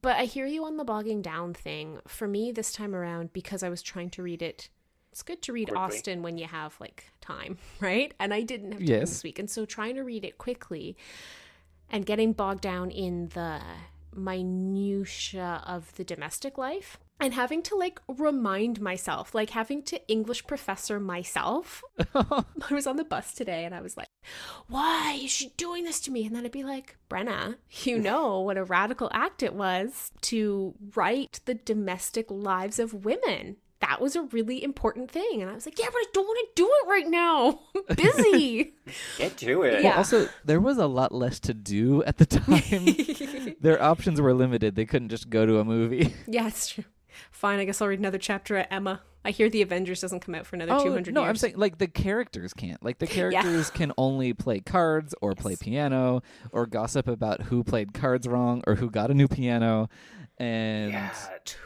But 0.00 0.16
I 0.16 0.24
hear 0.24 0.46
you 0.46 0.64
on 0.64 0.76
the 0.76 0.84
bogging 0.84 1.22
down 1.22 1.54
thing. 1.54 1.98
For 2.06 2.26
me 2.26 2.52
this 2.52 2.72
time 2.72 2.94
around, 2.94 3.32
because 3.32 3.62
I 3.62 3.68
was 3.68 3.82
trying 3.82 4.10
to 4.10 4.22
read 4.22 4.42
it 4.42 4.68
it's 5.12 5.22
good 5.22 5.42
to 5.42 5.52
read 5.52 5.68
quickly. 5.68 5.82
Austen 5.82 6.22
when 6.22 6.38
you 6.38 6.46
have 6.46 6.74
like 6.80 7.04
time, 7.20 7.58
right? 7.80 8.14
And 8.18 8.32
I 8.32 8.42
didn't 8.42 8.72
have 8.72 8.80
time 8.80 8.88
yes. 8.88 9.10
this 9.10 9.22
week. 9.22 9.38
And 9.38 9.48
so 9.48 9.66
trying 9.66 9.96
to 9.96 10.02
read 10.02 10.24
it 10.24 10.38
quickly 10.38 10.96
and 11.90 12.06
getting 12.06 12.32
bogged 12.32 12.62
down 12.62 12.90
in 12.90 13.28
the 13.34 13.60
minutia 14.14 15.62
of 15.66 15.94
the 15.96 16.04
domestic 16.04 16.58
life 16.58 16.98
and 17.20 17.34
having 17.34 17.62
to 17.62 17.76
like 17.76 18.00
remind 18.08 18.80
myself, 18.80 19.34
like 19.34 19.50
having 19.50 19.82
to 19.84 20.08
English 20.08 20.46
professor 20.46 20.98
myself. 20.98 21.82
I 22.14 22.44
was 22.70 22.86
on 22.86 22.96
the 22.96 23.04
bus 23.04 23.32
today 23.32 23.64
and 23.64 23.74
I 23.74 23.80
was 23.80 23.96
like, 23.96 24.08
why 24.68 25.20
is 25.22 25.30
she 25.30 25.50
doing 25.56 25.84
this 25.84 26.00
to 26.00 26.10
me? 26.10 26.26
And 26.26 26.34
then 26.34 26.44
I'd 26.44 26.52
be 26.52 26.64
like, 26.64 26.96
Brenna, 27.08 27.56
you 27.84 27.98
know 28.00 28.40
what 28.40 28.58
a 28.58 28.64
radical 28.64 29.10
act 29.12 29.42
it 29.42 29.54
was 29.54 30.10
to 30.22 30.74
write 30.94 31.40
the 31.44 31.54
domestic 31.54 32.30
lives 32.30 32.78
of 32.78 33.04
women 33.04 33.56
that 33.82 34.00
was 34.00 34.14
a 34.14 34.22
really 34.22 34.62
important 34.62 35.10
thing. 35.10 35.42
And 35.42 35.50
I 35.50 35.54
was 35.54 35.66
like, 35.66 35.76
yeah, 35.78 35.86
but 35.86 35.96
I 35.96 36.04
don't 36.12 36.24
want 36.24 36.38
to 36.38 36.62
do 36.62 36.70
it 36.70 36.88
right 36.88 37.08
now. 37.08 37.60
I'm 37.76 37.96
busy. 37.96 38.74
Get 39.18 39.36
to 39.38 39.62
it. 39.62 39.82
Yeah. 39.82 39.90
Well, 39.90 39.98
also, 39.98 40.28
there 40.44 40.60
was 40.60 40.78
a 40.78 40.86
lot 40.86 41.12
less 41.12 41.40
to 41.40 41.52
do 41.52 42.02
at 42.04 42.16
the 42.16 42.24
time. 42.24 43.56
Their 43.60 43.82
options 43.82 44.20
were 44.20 44.34
limited. 44.34 44.76
They 44.76 44.86
couldn't 44.86 45.08
just 45.08 45.28
go 45.28 45.44
to 45.46 45.58
a 45.58 45.64
movie. 45.64 46.14
Yeah, 46.28 46.46
it's 46.46 46.68
true. 46.68 46.84
Fine, 47.30 47.58
I 47.60 47.64
guess 47.64 47.80
I'll 47.80 47.88
read 47.88 47.98
another 47.98 48.18
chapter 48.18 48.56
at 48.56 48.72
Emma. 48.72 49.02
I 49.24 49.30
hear 49.30 49.48
the 49.48 49.62
Avengers 49.62 50.00
doesn't 50.00 50.20
come 50.20 50.34
out 50.34 50.46
for 50.46 50.56
another 50.56 50.72
oh, 50.72 50.84
200 50.84 51.14
no, 51.14 51.20
years. 51.20 51.28
I'm 51.28 51.36
saying 51.36 51.54
like 51.56 51.78
the 51.78 51.86
characters 51.86 52.52
can't. 52.52 52.82
Like 52.82 52.98
the 52.98 53.06
characters 53.18 53.70
yeah. 53.72 53.78
can 53.78 53.92
only 53.96 54.32
play 54.32 54.60
cards 54.60 55.14
or 55.22 55.32
yes. 55.32 55.42
play 55.42 55.56
piano 55.56 56.22
or 56.50 56.66
gossip 56.66 57.06
about 57.06 57.42
who 57.42 57.62
played 57.62 57.94
cards 57.94 58.26
wrong 58.26 58.62
or 58.66 58.74
who 58.74 58.90
got 58.90 59.10
a 59.10 59.14
new 59.14 59.28
piano 59.28 59.88
and 60.38 60.92
yeah. 60.92 61.12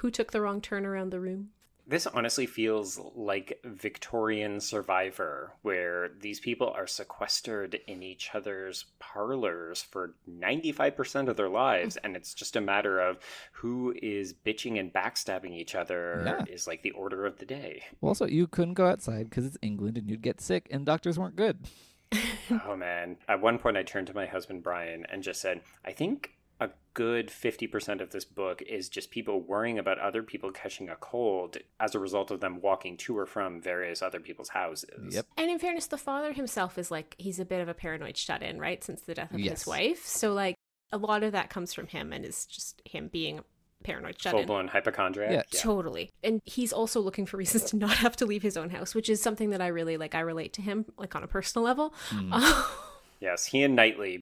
who 0.01 0.11
took 0.11 0.33
the 0.33 0.41
wrong 0.41 0.61
turn 0.61 0.85
around 0.85 1.11
the 1.11 1.21
room. 1.21 1.51
This 1.89 2.07
honestly 2.09 2.47
feels 2.47 3.01
like 3.15 3.61
Victorian 3.65 4.61
Survivor, 4.61 5.53
where 5.63 6.11
these 6.21 6.41
people 6.41 6.69
are 6.69 6.87
sequestered 6.87 7.79
in 7.87 8.03
each 8.03 8.31
other's 8.35 8.87
parlors 8.99 9.83
for 9.83 10.15
95% 10.29 11.29
of 11.29 11.37
their 11.37 11.49
lives, 11.49 11.97
hmm. 11.97 12.07
and 12.07 12.17
it's 12.17 12.35
just 12.35 12.57
a 12.57 12.61
matter 12.61 12.99
of 12.99 13.19
who 13.53 13.95
is 14.03 14.35
bitching 14.35 14.81
and 14.81 14.93
backstabbing 14.93 15.53
each 15.53 15.77
other 15.77 16.23
yeah. 16.25 16.45
is 16.53 16.67
like 16.67 16.83
the 16.83 16.91
order 16.91 17.25
of 17.25 17.39
the 17.39 17.47
day. 17.47 17.83
Well, 18.01 18.11
also, 18.11 18.27
you 18.27 18.49
couldn't 18.49 18.75
go 18.75 18.87
outside 18.87 19.31
because 19.31 19.47
it's 19.47 19.59
England 19.63 19.97
and 19.97 20.11
you'd 20.11 20.23
get 20.23 20.41
sick, 20.41 20.67
and 20.71 20.85
doctors 20.85 21.19
weren't 21.19 21.37
good. 21.37 21.69
oh 22.67 22.77
man. 22.77 23.17
At 23.29 23.41
one 23.41 23.59
point, 23.59 23.77
I 23.77 23.83
turned 23.83 24.07
to 24.09 24.15
my 24.15 24.27
husband, 24.27 24.63
Brian, 24.63 25.07
and 25.11 25.23
just 25.23 25.41
said, 25.41 25.61
I 25.85 25.93
think 25.93 26.36
a 26.61 26.71
good 26.95 27.29
50% 27.29 28.01
of 28.01 28.11
this 28.11 28.25
book 28.25 28.63
is 28.63 28.89
just 28.89 29.11
people 29.11 29.41
worrying 29.41 29.79
about 29.79 29.99
other 29.99 30.23
people 30.23 30.51
catching 30.51 30.89
a 30.89 30.97
cold 30.97 31.59
as 31.79 31.95
a 31.95 31.99
result 31.99 32.31
of 32.31 32.41
them 32.41 32.61
walking 32.61 32.97
to 32.99 33.17
or 33.17 33.27
from 33.27 33.61
various 33.61 34.03
other 34.03 34.21
people's 34.21 34.49
houses. 34.51 35.15
Yep. 35.15 35.27
And 35.37 35.51
in 35.51 35.59
fairness, 35.59 35.87
the 35.87 35.99
father 35.99 36.33
himself 36.33 36.79
is 36.79 36.91
like, 36.91 37.15
he's 37.19 37.39
a 37.39 37.45
bit 37.45 37.61
of 37.61 37.69
a 37.69 37.75
paranoid 37.75 38.17
shut 38.17 38.43
in, 38.43 38.59
right? 38.59 38.83
Since 38.83 39.03
the 39.03 39.15
death 39.15 39.33
of 39.33 39.41
yes. 39.41 39.61
his 39.61 39.67
wife. 39.67 40.07
So, 40.07 40.33
like, 40.33 40.57
a 40.93 40.99
lot 40.99 41.23
of 41.23 41.33
that 41.33 41.51
comes 41.51 41.75
from 41.75 41.89
him 41.89 42.13
and 42.13 42.25
is 42.25 42.47
just 42.47 42.81
him 42.85 43.09
being 43.09 43.41
paranoid 43.85 44.21
shut 44.21 44.33
in, 44.33 44.41
full 44.41 44.47
blown 44.47 44.69
hypochondriac. 44.69 45.31
Yeah. 45.31 45.43
yeah. 45.53 45.61
totally. 45.61 46.11
And 46.25 46.41
he's 46.45 46.73
also 46.73 47.01
looking 47.01 47.27
for 47.27 47.37
reasons 47.37 47.65
to 47.71 47.77
not 47.77 47.97
have 47.99 48.17
to 48.17 48.27
leave 48.27 48.43
his 48.43 48.57
own 48.57 48.71
house, 48.71 48.95
which 48.95 49.11
is 49.11 49.21
something 49.21 49.51
that 49.51 49.61
I 49.61 49.69
really 49.69 49.97
like. 49.97 50.15
I 50.15 50.21
relate 50.21 50.55
to 50.55 50.63
him 50.63 50.87
like 50.97 51.15
on 51.15 51.23
a 51.23 51.29
personal 51.29 51.65
level. 51.65 51.93
Mm. 52.11 52.65
Yes, 53.21 53.47
he 53.47 53.63
and 53.63 53.75
Knightley. 53.75 54.21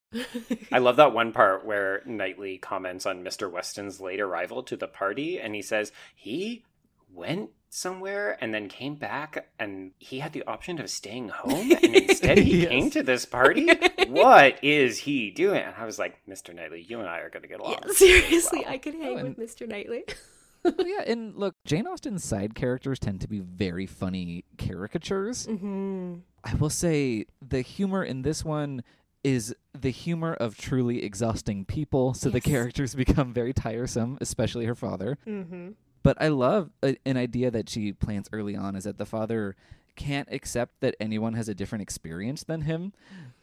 I 0.71 0.79
love 0.79 0.97
that 0.97 1.13
one 1.13 1.33
part 1.33 1.65
where 1.65 2.03
Knightley 2.07 2.59
comments 2.59 3.07
on 3.07 3.25
Mr. 3.25 3.51
Weston's 3.51 4.01
late 4.01 4.21
arrival 4.21 4.63
to 4.65 4.77
the 4.77 4.87
party, 4.87 5.41
and 5.41 5.55
he 5.55 5.63
says 5.63 5.93
he 6.15 6.65
went 7.13 7.51
somewhere 7.75 8.39
and 8.41 8.55
then 8.55 8.69
came 8.69 8.95
back 8.95 9.49
and 9.59 9.91
he 9.99 10.21
had 10.21 10.33
the 10.33 10.45
option 10.47 10.79
of 10.81 10.89
staying 10.89 11.29
home 11.29 11.73
and 11.73 11.97
instead 11.97 12.39
he 12.39 12.63
yes. 12.63 12.69
came 12.69 12.89
to 12.89 13.03
this 13.03 13.25
party 13.27 13.69
what 14.07 14.63
is 14.63 14.99
he 14.99 15.33
doing 15.33 15.61
and 15.61 15.75
i 15.77 15.85
was 15.85 15.99
like 15.99 16.17
mr 16.29 16.55
knightley 16.55 16.81
you 16.89 17.01
and 17.01 17.09
i 17.09 17.19
are 17.19 17.31
going 17.31 17.43
to 17.43 17.49
get 17.49 17.59
along 17.59 17.77
yeah, 17.85 17.93
seriously 17.93 18.61
well. 18.61 18.73
i 18.73 18.79
could 18.79 18.95
hang 18.95 19.15
oh, 19.15 19.17
and... 19.17 19.37
with 19.37 19.57
mr 19.57 19.67
knightley 19.69 20.05
yeah, 20.65 21.03
and 21.07 21.37
look, 21.37 21.55
Jane 21.65 21.87
Austen's 21.87 22.25
side 22.25 22.55
characters 22.55 22.99
tend 22.99 23.21
to 23.21 23.29
be 23.29 23.41
very 23.41 23.87
funny 23.87 24.45
caricatures. 24.59 25.47
Mm-hmm. 25.47 26.15
I 26.43 26.55
will 26.55 26.71
say 26.71 27.27
the 27.47 27.61
humor 27.61 28.05
in 28.05 28.23
this 28.23 28.45
one 28.45 28.83
is 29.23 29.55
the 29.79 29.91
humor 29.91 30.35
of 30.35 30.57
truly 30.57 31.03
exhausting 31.03 31.65
people, 31.65 32.15
so 32.15 32.29
yes. 32.29 32.35
the 32.35 32.41
characters 32.41 32.95
become 32.95 33.33
very 33.33 33.53
tiresome, 33.53 34.19
especially 34.21 34.67
her 34.67 34.75
father. 34.75 35.19
Mm-hmm. 35.27 35.71
But 36.03 36.19
I 36.21 36.29
love 36.29 36.71
a, 36.83 36.97
an 37.07 37.17
idea 37.17 37.51
that 37.51 37.69
she 37.71 37.93
plants 37.93 38.29
early 38.33 38.55
on 38.55 38.77
is 38.77 38.85
that 38.85 38.99
the 38.99 39.07
father 39.07 39.57
can't 39.97 40.29
accept 40.31 40.81
that 40.81 40.95
anyone 41.01 41.35
has 41.35 41.49
a 41.49 41.55
different 41.55 41.83
experience 41.83 42.45
than 42.45 42.63
him. 42.63 42.93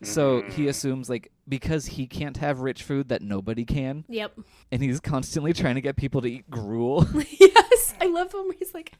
So 0.04 0.42
he 0.42 0.66
mm. 0.66 0.70
assumes 0.70 1.10
like 1.10 1.32
because 1.48 1.86
he 1.86 2.08
can't 2.08 2.38
have 2.38 2.62
rich 2.62 2.82
food 2.84 3.10
that 3.10 3.22
nobody 3.22 3.66
can. 3.66 4.04
Yep. 4.10 4.40
And 4.72 4.82
he's 4.82 5.00
constantly 5.00 5.54
trying 5.54 5.76
to 5.76 5.82
get 5.82 5.96
people 5.96 6.22
to 6.22 6.28
eat 6.28 6.50
gruel. 6.50 7.08
yes. 7.40 7.94
I 8.02 8.08
love 8.08 8.34
him 8.34 8.52
he's 8.58 8.74
like 8.74 8.94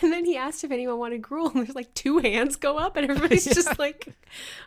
and 0.00 0.12
then 0.12 0.24
he 0.24 0.36
asked 0.36 0.64
if 0.64 0.70
anyone 0.70 0.98
wanted 0.98 1.20
gruel 1.20 1.48
and 1.50 1.66
there's 1.66 1.74
like 1.74 1.92
two 1.92 2.18
hands 2.18 2.56
go 2.56 2.78
up 2.78 2.96
and 2.96 3.10
everybody's 3.10 3.46
yeah. 3.48 3.52
just 3.52 3.78
like 3.78 4.08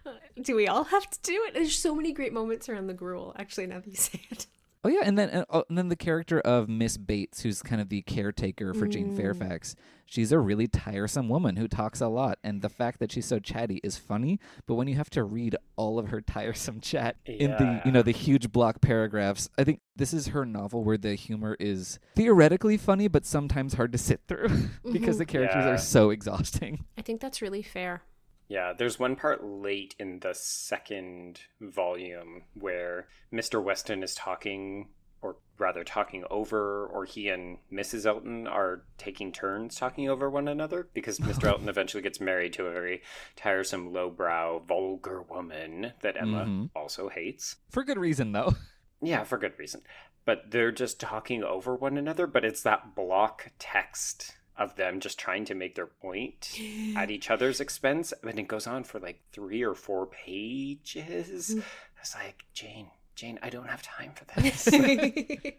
uh, 0.06 0.12
do 0.42 0.56
we 0.56 0.68
all 0.68 0.84
have 0.84 1.10
to 1.10 1.20
do 1.24 1.44
it? 1.48 1.56
There's 1.56 1.76
so 1.76 1.96
many 1.96 2.14
great 2.14 2.34
moments 2.34 2.70
around 2.70 2.88
the 2.88 2.94
gruel 2.94 3.36
actually 3.38 3.68
now 3.68 3.80
that 3.80 3.88
you 3.88 3.96
say 3.96 4.22
it. 4.30 4.46
Oh 4.84 4.90
yeah, 4.90 5.02
and 5.04 5.18
then 5.18 5.30
uh, 5.30 5.46
oh, 5.50 5.64
and 5.70 5.78
then 5.78 5.90
the 5.90 5.96
character 5.96 6.40
of 6.40 6.68
Miss 6.68 6.98
Bates, 6.98 7.42
who's 7.42 7.62
kind 7.62 7.80
of 7.82 7.90
the 7.90 8.02
caretaker 8.02 8.74
for 8.74 8.88
mm. 8.88 8.92
Jane 8.92 9.16
Fairfax. 9.16 9.76
She's 10.08 10.32
a 10.32 10.40
really 10.40 10.68
tiresome 10.68 11.30
woman 11.30 11.56
who 11.56 11.68
talks 11.68 12.02
a 12.02 12.08
lot, 12.08 12.40
and 12.44 12.62
the 12.62 12.70
fact 12.70 13.00
that 13.00 13.12
she's 13.12 13.28
so 13.28 13.40
chatty 13.40 13.80
is 13.84 13.98
funny. 13.98 14.40
But 14.66 14.76
when 14.76 14.88
you 14.88 14.96
have 14.96 15.10
to 15.12 15.24
read 15.24 15.56
all 15.76 16.00
of 16.00 16.08
her 16.08 16.20
tiresome 16.20 16.80
chat 16.82 17.18
yeah. 17.28 17.34
in 17.34 17.52
the 17.52 17.82
you 17.86 17.92
know 17.92 18.02
the 18.02 18.12
huge 18.12 18.52
block 18.52 18.82
paragraphs, 18.82 19.50
I 19.58 19.64
think 19.64 19.82
this 19.96 20.14
is 20.14 20.28
her 20.28 20.46
novel 20.46 20.84
where 20.84 20.98
the 20.98 21.14
humor 21.14 21.56
is 21.60 22.00
theoretically 22.16 22.78
funny, 22.78 23.08
but 23.08 23.24
sometimes 23.24 23.76
hard 23.76 23.92
to 23.92 24.00
sit 24.00 24.22
through 24.28 24.50
because 24.92 25.20
the 25.20 25.26
characters 25.26 25.64
yeah. 25.64 25.74
are 25.74 25.78
so 25.78 26.10
exhausting. 26.10 26.86
I 26.98 27.04
think 27.04 27.22
that's 27.22 27.42
really 27.42 27.62
fair. 27.62 28.02
Yeah, 28.52 28.74
there's 28.78 29.00
one 29.00 29.16
part 29.16 29.46
late 29.46 29.96
in 29.98 30.20
the 30.20 30.34
second 30.34 31.40
volume 31.62 32.42
where 32.54 33.08
Mr. 33.32 33.64
Weston 33.64 34.04
is 34.04 34.14
talking, 34.14 34.90
or 35.22 35.38
rather 35.58 35.86
talking 35.86 36.26
over, 36.30 36.86
or 36.88 37.06
he 37.06 37.30
and 37.30 37.60
Mrs. 37.72 38.06
Elton 38.06 38.48
are 38.48 38.84
taking 38.98 39.32
turns 39.32 39.78
talking 39.78 40.10
over 40.10 40.30
one 40.30 40.50
another 40.50 40.90
because 40.94 41.18
Mr. 41.20 41.46
Elton 41.46 41.70
eventually 41.70 42.04
gets 42.04 42.20
married 42.20 42.52
to 42.52 42.66
a 42.66 42.74
very 42.74 43.02
tiresome, 43.38 43.94
lowbrow, 43.94 44.60
vulgar 44.68 45.22
woman 45.22 45.94
that 46.02 46.18
Emma 46.20 46.44
mm-hmm. 46.44 46.66
also 46.76 47.08
hates. 47.08 47.56
For 47.70 47.86
good 47.86 47.98
reason, 47.98 48.34
though. 48.34 48.56
Yeah, 49.04 49.24
for 49.24 49.40
good 49.40 49.58
reason. 49.58 49.82
But 50.26 50.52
they're 50.52 50.72
just 50.72 51.00
talking 51.00 51.44
over 51.44 51.76
one 51.76 51.98
another, 51.98 52.28
but 52.28 52.46
it's 52.46 52.62
that 52.62 52.94
block 52.94 53.52
text 53.58 54.36
of 54.62 54.76
them 54.76 55.00
just 55.00 55.20
trying 55.20 55.46
to 55.46 55.56
make 55.56 55.76
their 55.76 55.88
point 55.88 56.60
at 56.96 57.12
each 57.12 57.30
other's 57.30 57.60
expense. 57.60 58.14
And 58.24 58.40
it 58.40 58.48
goes 58.48 58.68
on 58.68 58.84
for 58.84 59.00
like 59.00 59.22
three 59.32 59.64
or 59.64 59.76
four 59.76 60.06
pages. 60.06 61.56
Mm. 61.56 61.64
It's 62.00 62.16
like, 62.16 62.46
Jane, 62.54 62.88
Jane, 63.16 63.40
I 63.42 63.50
don't 63.50 63.70
have 63.70 63.84
time 63.84 64.14
for 64.16 64.26
this. 64.42 64.68
I 64.74 65.54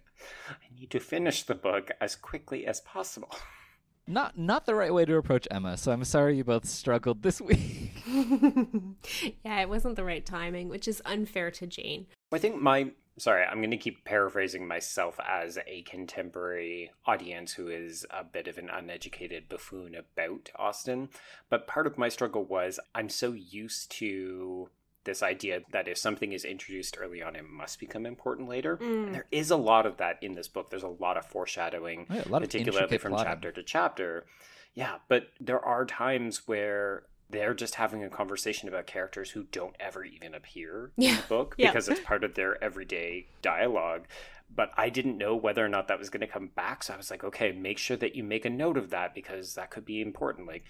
need 0.79 0.91
to 0.91 1.01
finish 1.01 1.43
the 1.45 1.55
book 1.55 1.91
as 2.01 2.17
quickly 2.17 2.67
as 2.67 2.81
possible. 2.81 3.35
Not 4.07 4.37
not 4.37 4.67
the 4.67 4.75
right 4.75 4.93
way 4.93 5.05
to 5.05 5.17
approach 5.17 5.47
Emma, 5.49 5.77
so 5.77 5.93
I'm 5.93 6.03
sorry 6.03 6.37
you 6.37 6.43
both 6.43 6.67
struggled 6.67 7.23
this 7.23 7.41
week. 7.41 7.93
yeah, 9.45 9.61
it 9.61 9.69
wasn't 9.69 9.95
the 9.95 10.05
right 10.05 10.27
timing, 10.27 10.69
which 10.69 10.89
is 10.89 11.01
unfair 11.05 11.53
to 11.53 11.69
Jane. 11.69 12.07
I 12.33 12.39
think 12.39 12.61
my 12.61 12.91
sorry, 13.19 13.45
I'm 13.45 13.59
going 13.59 13.71
to 13.71 13.77
keep 13.77 14.05
paraphrasing 14.05 14.67
myself 14.67 15.19
as 15.27 15.59
a 15.67 15.83
contemporary 15.83 16.91
audience 17.07 17.53
who 17.53 17.69
is 17.69 18.07
a 18.11 18.25
bit 18.25 18.49
of 18.49 18.59
an 18.59 18.71
uneducated 18.71 19.49
buffoon 19.49 19.95
about 19.95 20.51
Austen. 20.57 21.09
But 21.51 21.67
part 21.67 21.87
of 21.87 21.99
my 21.99 22.09
struggle 22.09 22.45
was 22.45 22.81
I'm 22.95 23.09
so 23.09 23.33
used 23.33 23.91
to 23.93 24.71
this 25.05 25.23
idea 25.23 25.61
that 25.73 25.89
if 25.89 25.99
something 25.99 26.33
is 26.33 26.45
introduced 26.45 26.97
early 26.99 27.23
on, 27.23 27.35
it 27.35 27.49
must 27.49 27.81
become 27.81 28.07
important 28.07 28.49
later. 28.49 28.77
Mm. 28.77 29.07
And 29.07 29.15
there 29.15 29.27
is 29.33 29.51
a 29.51 29.57
lot 29.57 29.85
of 29.85 29.97
that 29.97 30.19
in 30.23 30.35
this 30.35 30.49
book. 30.49 30.71
There's 30.71 30.83
a 30.83 30.89
lot 30.89 31.17
of 31.17 31.27
foreshadowing, 31.27 32.07
oh, 32.09 32.15
yeah, 32.15 32.23
lot 32.29 32.43
particularly 32.43 32.99
from 32.99 33.13
plotting. 33.13 33.33
chapter 33.33 33.53
to 33.53 33.63
chapter. 33.63 34.27
Yeah, 34.75 34.97
but 35.09 35.25
there 35.41 35.61
are 35.61 35.85
times 35.85 36.47
where 36.47 37.03
they're 37.33 37.55
just 37.55 37.75
having 37.75 38.05
a 38.05 38.11
conversation 38.11 38.69
about 38.69 38.87
characters 38.87 39.31
who 39.31 39.45
don't 39.45 39.75
ever 39.81 40.05
even 40.05 40.35
appear 40.35 40.93
yeah. 40.97 41.11
in 41.11 41.17
the 41.17 41.23
book 41.23 41.55
because 41.59 41.89
yeah. 41.89 41.95
it's 41.95 42.05
part 42.05 42.23
of 42.23 42.35
their 42.35 42.63
everyday 42.63 43.27
dialogue. 43.41 44.07
But 44.55 44.71
I 44.77 44.91
didn't 44.91 45.17
know 45.17 45.35
whether 45.35 45.65
or 45.65 45.69
not 45.69 45.89
that 45.89 45.99
was 45.99 46.11
going 46.11 46.21
to 46.21 46.27
come 46.27 46.49
back. 46.55 46.85
So 46.85 46.93
I 46.93 46.99
was 46.99 47.11
like, 47.11 47.25
okay, 47.25 47.53
make 47.53 47.79
sure 47.79 47.97
that 47.97 48.15
you 48.15 48.23
make 48.23 48.45
a 48.45 48.51
note 48.51 48.77
of 48.77 48.91
that 48.91 49.15
because 49.15 49.55
that 49.55 49.71
could 49.71 49.87
be 49.87 50.03
important. 50.03 50.47
Like, 50.47 50.65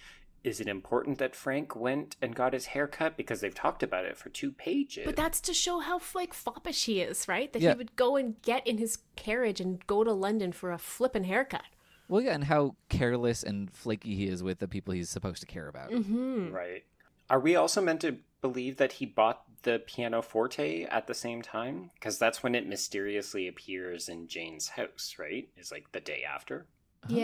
is 0.44 0.60
it 0.60 0.68
important 0.68 1.18
that 1.18 1.34
Frank 1.34 1.74
went 1.74 2.16
and 2.22 2.34
got 2.34 2.52
his 2.52 2.66
hair 2.66 2.86
cut? 2.86 3.16
Because 3.16 3.40
they've 3.40 3.54
talked 3.54 3.82
about 3.82 4.04
it 4.04 4.16
for 4.16 4.28
two 4.28 4.52
pages. 4.52 5.04
But 5.04 5.16
that's 5.16 5.40
to 5.42 5.54
show 5.54 5.80
how 5.80 6.00
like 6.14 6.32
foppish 6.32 6.84
he 6.84 7.00
is, 7.00 7.26
right? 7.26 7.52
That 7.52 7.62
Yeah. 7.62 7.72
he 7.72 7.78
would 7.78 7.96
go 7.96 8.16
and 8.16 8.40
get 8.42 8.66
in 8.66 8.78
his 8.78 8.98
carriage 9.16 9.60
and 9.60 9.84
go 9.86 10.04
to 10.04 10.12
London 10.12 10.52
for 10.52 10.70
a 10.70 10.78
flippin' 10.78 11.24
haircut. 11.24 11.64
Well, 12.12 12.20
yeah, 12.20 12.34
and 12.34 12.44
how 12.44 12.76
careless 12.90 13.42
and 13.42 13.72
flaky 13.72 14.14
he 14.14 14.26
is 14.26 14.42
with 14.42 14.58
the 14.58 14.68
people 14.68 14.92
he's 14.92 15.08
supposed 15.08 15.40
to 15.40 15.46
care 15.46 15.66
about. 15.66 15.90
Mm-hmm. 15.90 16.50
Right. 16.52 16.84
Are 17.30 17.40
we 17.40 17.56
also 17.56 17.80
meant 17.80 18.02
to 18.02 18.18
believe 18.42 18.76
that 18.76 18.92
he 18.92 19.06
bought 19.06 19.44
the 19.62 19.82
pianoforte 19.86 20.84
at 20.84 21.06
the 21.06 21.14
same 21.14 21.40
time? 21.40 21.90
Because 21.94 22.18
that's 22.18 22.42
when 22.42 22.54
it 22.54 22.68
mysteriously 22.68 23.48
appears 23.48 24.10
in 24.10 24.28
Jane's 24.28 24.68
house, 24.68 25.14
right? 25.18 25.48
Is 25.56 25.72
like 25.72 25.92
the 25.92 26.00
day 26.00 26.22
after. 26.22 26.66
Oh. 27.08 27.14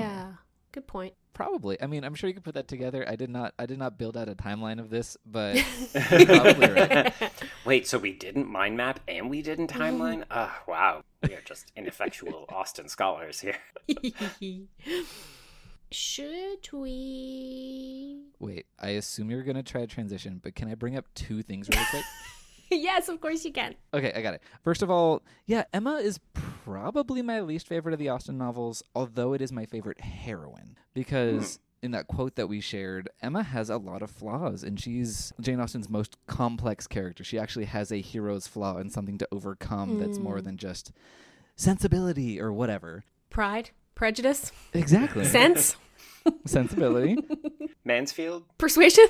Yeah, 0.79 0.81
good 0.81 0.87
point. 0.87 1.15
Probably. 1.35 1.81
I 1.81 1.87
mean, 1.87 2.05
I'm 2.05 2.15
sure 2.15 2.29
you 2.29 2.35
could 2.35 2.45
put 2.45 2.55
that 2.55 2.67
together. 2.69 3.05
I 3.09 3.15
did 3.17 3.31
not. 3.31 3.55
I 3.59 3.67
did 3.67 3.79
not 3.79 3.97
build 3.99 4.17
out 4.17 4.29
a 4.29 4.35
timeline 4.35 4.81
of 4.81 4.91
this, 4.91 5.17
but 5.25 5.57
Probably 5.93 6.71
right. 6.71 7.13
Wait, 7.65 7.87
so 7.87 7.99
we 7.99 8.13
didn't 8.13 8.49
mind 8.51 8.77
map 8.77 9.01
and 9.07 9.31
we 9.31 9.43
didn't 9.43 9.71
timeline? 9.71 10.25
Ah, 10.31 10.63
wow. 10.67 11.03
We 11.23 11.35
are 11.35 11.41
just 11.45 11.73
ineffectual 11.77 12.45
Austen 12.53 12.89
scholars 12.89 13.41
here. 13.41 13.59
Should 15.91 16.69
we? 16.73 18.25
wait. 18.39 18.67
I 18.79 18.91
assume 18.91 19.31
you're 19.31 19.43
gonna 19.43 19.63
try 19.63 19.83
a 19.83 19.87
transition, 19.87 20.41
but 20.43 20.55
can 20.55 20.69
I 20.69 20.75
bring 20.75 20.97
up 20.97 21.07
two 21.15 21.43
things 21.43 21.69
really 21.69 21.87
quick? 21.91 22.05
yes, 22.71 23.09
of 23.09 23.21
course 23.21 23.45
you 23.45 23.53
can. 23.53 23.75
Okay, 23.95 24.13
I 24.15 24.23
got 24.23 24.35
it. 24.35 24.43
First 24.63 24.83
of 24.83 24.91
all, 24.91 25.23
yeah, 25.47 25.65
Emma 25.73 25.95
is 25.95 26.21
probably 26.35 27.23
my 27.23 27.41
least 27.41 27.67
favorite 27.67 27.93
of 27.93 27.99
the 27.99 28.09
Austen 28.09 28.39
novels, 28.39 28.83
although 28.95 29.33
it 29.33 29.41
is 29.41 29.53
my 29.53 29.67
favorite 29.67 30.01
heroine 30.01 30.77
because 30.95 31.57
hmm. 31.57 31.87
in 31.87 31.91
that 31.93 32.07
quote 32.07 32.37
that 32.37 32.49
we 32.49 32.61
shared, 32.61 33.09
Emma 33.23 33.43
has 33.43 33.71
a 33.71 33.79
lot 33.79 34.03
of 34.03 34.11
flaws 34.11 34.63
and 34.63 34.79
she's 34.79 35.33
Jane 35.41 35.61
Austen's 35.61 35.89
most 35.89 36.17
complex 36.27 36.87
character. 36.87 37.25
She 37.25 37.39
actually 37.39 37.67
has 37.67 37.91
a 37.91 38.01
hero's 38.01 38.47
flaw 38.47 38.77
and 38.77 38.93
something 38.93 39.19
to 39.19 39.29
overcome 39.33 39.99
that's 39.99 40.19
more 40.19 40.39
hmm. 40.39 40.45
than 40.45 40.57
just 40.57 40.93
sensibility 41.57 42.41
or 42.41 42.53
whatever. 42.53 43.05
Pride, 43.31 43.71
prejudice, 43.95 44.53
Exactly. 44.73 45.25
sense, 45.27 45.77
Sensibility. 46.45 47.17
Mansfield? 47.85 48.45
persuasion. 48.59 49.07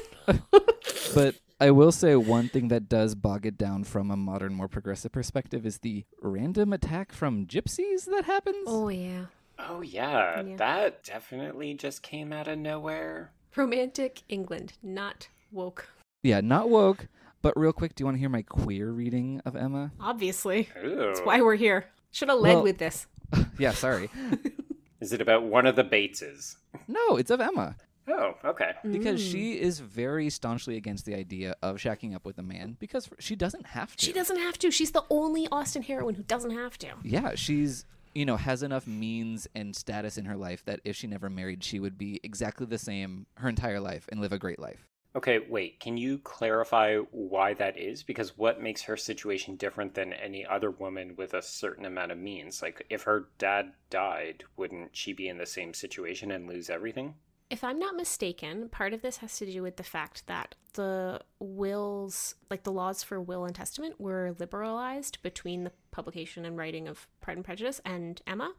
But 1.14 1.34
I 1.60 1.70
will 1.72 1.90
say 1.90 2.14
one 2.14 2.48
thing 2.48 2.68
that 2.68 2.88
does 2.88 3.14
bog 3.16 3.44
it 3.44 3.58
down 3.58 3.82
from 3.84 4.10
a 4.10 4.16
modern, 4.16 4.54
more 4.54 4.68
progressive 4.68 5.10
perspective 5.10 5.66
is 5.66 5.78
the 5.78 6.04
random 6.22 6.72
attack 6.72 7.12
from 7.12 7.46
gypsies 7.46 8.04
that 8.06 8.24
happens. 8.26 8.64
Oh 8.66 8.88
yeah, 8.88 9.24
Oh, 9.58 9.80
yeah. 9.80 10.40
Yeah. 10.42 10.56
That 10.56 11.02
definitely 11.02 11.74
just 11.74 12.02
came 12.02 12.32
out 12.32 12.46
of 12.46 12.58
nowhere. 12.58 13.32
romantic 13.56 14.22
England, 14.28 14.74
not 14.84 15.28
woke. 15.50 15.88
Yeah, 16.22 16.40
not 16.40 16.68
woke. 16.70 17.08
But 17.42 17.56
real 17.58 17.72
quick, 17.72 17.94
do 17.96 18.02
you 18.02 18.06
want 18.06 18.16
to 18.16 18.20
hear 18.20 18.28
my 18.28 18.42
queer 18.42 18.90
reading 18.92 19.40
of 19.44 19.56
Emma? 19.56 19.90
Obviously, 20.00 20.68
Ooh. 20.84 20.96
that's 20.96 21.20
why 21.20 21.40
we're 21.40 21.56
here. 21.56 21.86
Should 22.12 22.28
have 22.28 22.38
led 22.38 22.54
Well- 22.54 22.62
with 22.62 22.78
this. 22.78 23.06
yeah, 23.58 23.72
sorry. 23.72 24.10
Is 25.00 25.12
it 25.12 25.20
about 25.20 25.42
one 25.44 25.66
of 25.66 25.74
the 25.76 25.84
Bateses? 25.84 26.56
No, 26.88 27.16
it's 27.16 27.30
of 27.30 27.40
Emma. 27.40 27.76
Oh, 28.08 28.34
okay. 28.44 28.72
Because 28.82 29.20
Mm. 29.20 29.30
she 29.32 29.60
is 29.60 29.80
very 29.80 30.30
staunchly 30.30 30.76
against 30.76 31.04
the 31.04 31.14
idea 31.14 31.54
of 31.62 31.76
shacking 31.76 32.14
up 32.14 32.24
with 32.24 32.38
a 32.38 32.42
man 32.42 32.76
because 32.80 33.08
she 33.18 33.36
doesn't 33.36 33.66
have 33.66 33.94
to. 33.96 34.04
She 34.06 34.12
doesn't 34.12 34.38
have 34.38 34.58
to. 34.58 34.70
She's 34.70 34.92
the 34.92 35.04
only 35.10 35.46
Austen 35.52 35.82
heroine 35.82 36.14
who 36.14 36.22
doesn't 36.22 36.52
have 36.52 36.78
to. 36.78 36.88
Yeah, 37.02 37.34
she's 37.34 37.84
you 38.14 38.24
know 38.24 38.36
has 38.36 38.62
enough 38.62 38.86
means 38.86 39.46
and 39.54 39.76
status 39.76 40.16
in 40.16 40.24
her 40.24 40.36
life 40.36 40.64
that 40.64 40.80
if 40.84 40.96
she 40.96 41.06
never 41.06 41.28
married, 41.28 41.62
she 41.62 41.78
would 41.78 41.98
be 41.98 42.18
exactly 42.22 42.66
the 42.66 42.78
same 42.78 43.26
her 43.34 43.48
entire 43.48 43.80
life 43.80 44.08
and 44.10 44.20
live 44.20 44.32
a 44.32 44.38
great 44.38 44.58
life. 44.58 44.88
Okay, 45.16 45.38
wait. 45.40 45.80
Can 45.80 45.96
you 45.96 46.18
clarify 46.18 46.96
why 47.10 47.52
that 47.54 47.78
is? 47.78 48.02
Because 48.02 48.36
what 48.38 48.60
makes 48.62 48.82
her 48.82 48.96
situation 48.96 49.56
different 49.56 49.94
than 49.94 50.12
any 50.12 50.46
other 50.46 50.70
woman 50.70 51.16
with 51.16 51.34
a 51.34 51.42
certain 51.42 51.84
amount 51.86 52.12
of 52.12 52.18
means? 52.18 52.62
Like, 52.62 52.86
if 52.90 53.02
her 53.02 53.28
dad 53.38 53.72
died, 53.90 54.44
wouldn't 54.56 54.94
she 54.94 55.12
be 55.14 55.28
in 55.28 55.38
the 55.38 55.46
same 55.46 55.72
situation 55.74 56.30
and 56.30 56.46
lose 56.46 56.70
everything? 56.70 57.14
If 57.50 57.64
I'm 57.64 57.78
not 57.78 57.96
mistaken, 57.96 58.68
part 58.68 58.92
of 58.92 59.00
this 59.00 59.18
has 59.18 59.38
to 59.38 59.46
do 59.50 59.62
with 59.62 59.76
the 59.76 59.82
fact 59.82 60.26
that 60.26 60.54
the 60.74 61.20
wills, 61.40 62.34
like 62.50 62.62
the 62.62 62.72
laws 62.72 63.02
for 63.02 63.20
will 63.20 63.46
and 63.46 63.54
testament, 63.54 63.98
were 63.98 64.34
liberalized 64.38 65.22
between 65.22 65.64
the 65.64 65.72
publication 65.90 66.44
and 66.44 66.58
writing 66.58 66.86
of 66.86 67.08
Pride 67.22 67.38
and 67.38 67.44
Prejudice 67.44 67.80
and 67.86 68.20
Emma. 68.26 68.52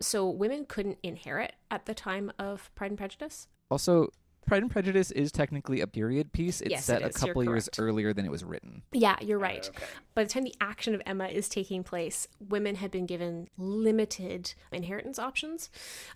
So 0.00 0.28
women 0.28 0.66
couldn't 0.66 0.98
inherit 1.02 1.54
at 1.70 1.86
the 1.86 1.94
time 1.94 2.30
of 2.38 2.70
Pride 2.76 2.92
and 2.92 2.98
Prejudice. 2.98 3.48
Also, 3.72 4.12
Pride 4.46 4.62
and 4.62 4.70
Prejudice 4.70 5.10
is 5.10 5.30
technically 5.30 5.80
a 5.80 5.86
period 5.86 6.32
piece. 6.32 6.60
It's 6.60 6.70
Yes, 6.70 6.84
set 6.84 7.02
it 7.02 7.04
a 7.04 7.08
is. 7.08 7.16
You're 7.20 7.34
couple 7.34 7.44
years 7.44 7.64
correct. 7.64 7.80
earlier 7.80 8.12
than 8.14 8.24
it 8.24 8.30
was 8.30 8.44
written. 8.44 8.82
Yeah, 8.92 9.16
you're 9.20 9.38
right. 9.38 9.68
Okay. 9.68 9.84
By 10.14 10.22
the 10.24 10.30
time 10.30 10.44
the 10.44 10.54
action 10.60 10.94
of 10.94 11.02
Emma 11.04 11.26
is 11.26 11.48
taking 11.48 11.82
place, 11.82 12.28
women 12.40 12.76
had 12.76 12.90
been 12.90 13.04
given 13.04 13.48
limited 13.58 14.54
inheritance 14.72 15.18
options. 15.18 15.68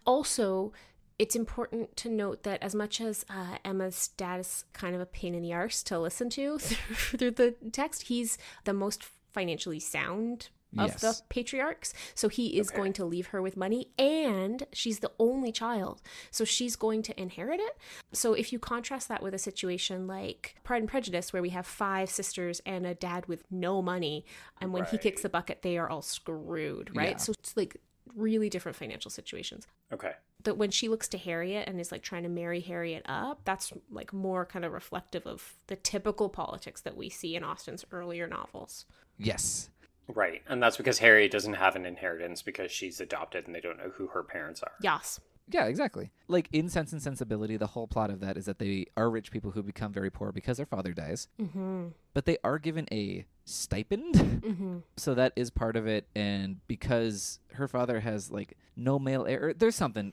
Also, 0.06 0.72
it's 1.18 1.36
important 1.36 1.96
to 1.98 2.08
note 2.08 2.42
that 2.44 2.62
as 2.62 2.74
much 2.74 3.00
as 3.00 3.24
uh, 3.30 3.58
Emma's 3.64 4.08
dad 4.08 4.40
is 4.40 4.64
kind 4.72 4.94
of 4.94 5.00
a 5.00 5.06
pain 5.06 5.34
in 5.34 5.42
the 5.42 5.52
arse 5.52 5.82
to 5.84 5.98
listen 5.98 6.30
to 6.30 6.58
through 6.58 7.30
the 7.32 7.54
text, 7.72 8.02
he's 8.04 8.38
the 8.64 8.72
most 8.72 9.04
financially 9.32 9.80
sound 9.80 10.48
of 10.78 10.98
the 11.00 11.14
patriarchs. 11.28 11.92
So 12.14 12.28
he 12.30 12.58
is 12.58 12.68
Okay. 12.68 12.76
going 12.78 12.92
to 12.94 13.04
leave 13.04 13.26
her 13.26 13.42
with 13.42 13.58
money, 13.58 13.88
and 13.98 14.66
she's 14.72 15.00
the 15.00 15.12
only 15.18 15.52
child. 15.52 16.00
So 16.30 16.46
she's 16.46 16.76
going 16.76 17.02
to 17.02 17.20
inherit 17.20 17.60
it. 17.60 17.76
So 18.12 18.32
if 18.32 18.54
you 18.54 18.58
contrast 18.58 19.08
that 19.08 19.22
with 19.22 19.34
a 19.34 19.38
situation 19.38 20.06
like 20.06 20.54
Pride 20.64 20.80
and 20.80 20.88
Prejudice, 20.88 21.30
where 21.30 21.42
we 21.42 21.50
have 21.50 21.66
five 21.66 22.08
sisters 22.08 22.62
and 22.64 22.86
a 22.86 22.94
dad 22.94 23.26
with 23.26 23.44
no 23.50 23.82
money, 23.82 24.24
and 24.62 24.72
when 24.72 24.86
he 24.86 24.96
kicks 24.96 25.20
the 25.20 25.28
bucket, 25.28 25.60
they 25.60 25.76
are 25.76 25.90
all 25.90 26.00
screwed, 26.00 26.96
right? 26.96 27.10
Yeah. 27.10 27.16
So 27.18 27.32
it's 27.38 27.54
like 27.54 27.76
really 28.16 28.48
different 28.48 28.76
financial 28.76 29.10
situations. 29.10 29.66
Okay. 29.92 30.12
That 30.44 30.56
when 30.56 30.70
she 30.70 30.88
looks 30.88 31.08
to 31.08 31.18
Harriet 31.18 31.68
and 31.68 31.80
is 31.80 31.92
like 31.92 32.02
trying 32.02 32.22
to 32.24 32.28
marry 32.28 32.60
Harriet 32.60 33.02
up, 33.06 33.40
that's 33.44 33.72
like 33.90 34.12
more 34.12 34.44
kind 34.44 34.64
of 34.64 34.72
reflective 34.72 35.26
of 35.26 35.54
the 35.68 35.76
typical 35.76 36.28
politics 36.28 36.80
that 36.82 36.96
we 36.96 37.08
see 37.08 37.36
in 37.36 37.44
Austen's 37.44 37.84
earlier 37.92 38.26
novels. 38.26 38.86
Yes. 39.18 39.70
Right. 40.08 40.42
And 40.48 40.62
that's 40.62 40.76
because 40.76 40.98
Harriet 40.98 41.30
doesn't 41.30 41.54
have 41.54 41.76
an 41.76 41.86
inheritance 41.86 42.42
because 42.42 42.70
she's 42.72 43.00
adopted 43.00 43.46
and 43.46 43.54
they 43.54 43.60
don't 43.60 43.78
know 43.78 43.92
who 43.96 44.08
her 44.08 44.22
parents 44.22 44.62
are. 44.62 44.72
Yes. 44.80 45.20
Yeah, 45.48 45.66
exactly. 45.66 46.10
Like 46.28 46.48
in 46.52 46.68
Sense 46.68 46.92
and 46.92 47.02
Sensibility, 47.02 47.56
the 47.56 47.66
whole 47.68 47.86
plot 47.86 48.10
of 48.10 48.20
that 48.20 48.36
is 48.36 48.46
that 48.46 48.58
they 48.58 48.86
are 48.96 49.10
rich 49.10 49.30
people 49.30 49.50
who 49.52 49.62
become 49.62 49.92
very 49.92 50.10
poor 50.10 50.32
because 50.32 50.56
their 50.56 50.66
father 50.66 50.92
dies, 50.92 51.28
Mm-hmm. 51.40 51.88
but 52.14 52.26
they 52.26 52.38
are 52.44 52.58
given 52.58 52.86
a 52.92 53.26
stipend. 53.44 54.14
Mm-hmm. 54.14 54.78
so 54.96 55.14
that 55.14 55.32
is 55.36 55.50
part 55.50 55.76
of 55.76 55.86
it. 55.86 56.06
And 56.14 56.60
because 56.68 57.38
her 57.54 57.68
father 57.68 58.00
has 58.00 58.30
like 58.30 58.56
no 58.76 58.98
male 58.98 59.24
heir, 59.26 59.52
there's 59.56 59.76
something. 59.76 60.12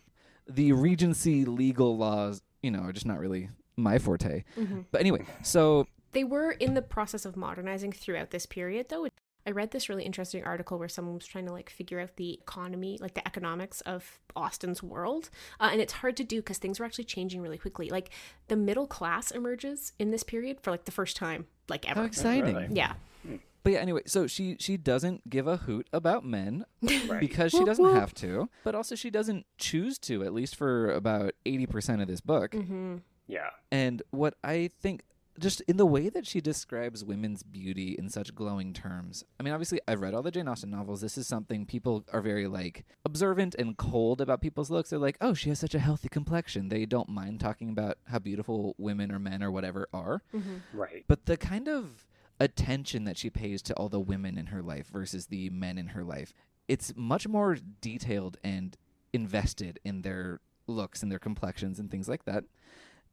The 0.49 0.73
Regency 0.73 1.45
legal 1.45 1.97
laws, 1.97 2.41
you 2.61 2.71
know, 2.71 2.79
are 2.79 2.91
just 2.91 3.05
not 3.05 3.19
really 3.19 3.49
my 3.77 3.97
forte. 3.97 4.43
Mm-hmm. 4.57 4.81
But 4.91 5.01
anyway, 5.01 5.25
so 5.43 5.87
They 6.11 6.23
were 6.23 6.51
in 6.51 6.73
the 6.73 6.81
process 6.81 7.25
of 7.25 7.37
modernizing 7.37 7.91
throughout 7.91 8.31
this 8.31 8.45
period, 8.45 8.87
though. 8.89 9.07
I 9.47 9.51
read 9.51 9.71
this 9.71 9.89
really 9.89 10.03
interesting 10.03 10.43
article 10.43 10.77
where 10.77 10.89
someone 10.89 11.15
was 11.15 11.25
trying 11.25 11.45
to 11.47 11.53
like 11.53 11.69
figure 11.69 11.99
out 11.99 12.17
the 12.17 12.33
economy, 12.33 12.97
like 13.01 13.13
the 13.13 13.25
economics 13.25 13.81
of 13.81 14.19
Austen's 14.35 14.83
world, 14.83 15.29
uh, 15.59 15.69
and 15.71 15.81
it's 15.81 15.93
hard 15.93 16.17
to 16.17 16.23
do 16.23 16.37
because 16.37 16.57
things 16.57 16.79
were 16.79 16.85
actually 16.85 17.05
changing 17.05 17.41
really 17.41 17.57
quickly. 17.57 17.89
Like 17.89 18.11
the 18.47 18.57
middle 18.57 18.85
class 18.85 19.31
emerges 19.31 19.93
in 19.97 20.11
this 20.11 20.23
period 20.23 20.59
for 20.61 20.71
like 20.71 20.85
the 20.85 20.91
first 20.91 21.15
time, 21.15 21.47
like 21.67 21.89
ever. 21.89 22.01
how 22.01 22.05
exciting. 22.05 22.75
Yeah, 22.75 22.93
But 23.63 23.73
yeah, 23.73 23.79
anyway, 23.79 24.01
so 24.05 24.25
she 24.27 24.55
she 24.59 24.77
doesn't 24.77 25.29
give 25.29 25.47
a 25.47 25.57
hoot 25.57 25.87
about 25.91 26.23
men 26.25 26.65
Right. 27.07 27.19
because 27.19 27.51
she 27.51 27.57
Whoop, 27.59 27.67
doesn't 27.67 27.83
whoop. 27.85 27.95
have 27.95 28.13
to, 28.15 28.49
but 28.63 28.75
also 28.75 28.95
she 28.95 29.09
doesn't 29.09 29.45
choose 29.57 29.97
to 29.99 30.23
at 30.23 30.33
least 30.33 30.55
for 30.55 30.91
about 30.91 31.33
80% 31.45 32.01
of 32.01 32.07
this 32.07 32.21
book. 32.21 32.51
mm-hmm. 32.51 32.97
yeah. 33.27 33.49
And 33.71 34.01
what 34.11 34.35
I 34.43 34.71
think, 34.81 35.03
just 35.39 35.61
in 35.61 35.77
the 35.77 35.85
way 35.85 36.09
that 36.09 36.27
she 36.27 36.41
describes 36.41 37.05
women's 37.05 37.43
beauty 37.43 37.95
in 37.97 38.09
such 38.09 38.35
glowing 38.35 38.73
terms. 38.73 39.23
I 39.39 39.43
mean, 39.43 39.53
obviously, 39.53 39.79
I've 39.87 40.01
read 40.01 40.13
all 40.13 40.21
the 40.21 40.31
Jane 40.31 40.49
Austen 40.49 40.69
novels. 40.71 40.99
This 40.99 41.17
is 41.17 41.27
something 41.27 41.65
people 41.65 42.03
are 42.11 42.21
very 42.21 42.45
like 42.47 42.83
observant 43.05 43.55
and 43.55 43.77
cold 43.77 44.19
about 44.19 44.41
people's 44.41 44.69
looks. 44.69 44.89
They're 44.89 44.99
like, 44.99 45.17
oh, 45.21 45.33
she 45.33 45.47
has 45.49 45.59
such 45.59 45.73
a 45.75 45.79
healthy 45.79 46.09
complexion. 46.09 46.67
They 46.67 46.85
don't 46.85 47.07
mind 47.07 47.39
talking 47.39 47.69
about 47.69 47.97
how 48.07 48.19
beautiful 48.19 48.75
women 48.77 49.11
or 49.13 49.19
men 49.19 49.41
or 49.41 49.49
whatever 49.49 49.87
are. 49.93 50.23
Mm-hmm. 50.35 50.77
Right. 50.77 51.05
But 51.07 51.25
the 51.25 51.37
kind 51.37 51.69
of 51.69 52.05
attention 52.39 53.03
that 53.05 53.17
she 53.17 53.29
pays 53.29 53.61
to 53.63 53.73
all 53.75 53.89
the 53.89 53.99
women 53.99 54.37
in 54.37 54.47
her 54.47 54.61
life 54.61 54.87
versus 54.87 55.27
the 55.27 55.49
men 55.49 55.77
in 55.77 55.87
her 55.87 56.03
life, 56.03 56.33
it's 56.67 56.93
much 56.95 57.27
more 57.27 57.57
detailed 57.81 58.37
and 58.43 58.77
invested 59.13 59.79
in 59.83 60.01
their 60.03 60.39
looks 60.67 61.01
and 61.01 61.11
their 61.11 61.19
complexions 61.19 61.79
and 61.79 61.89
things 61.89 62.07
like 62.07 62.25
that. 62.25 62.43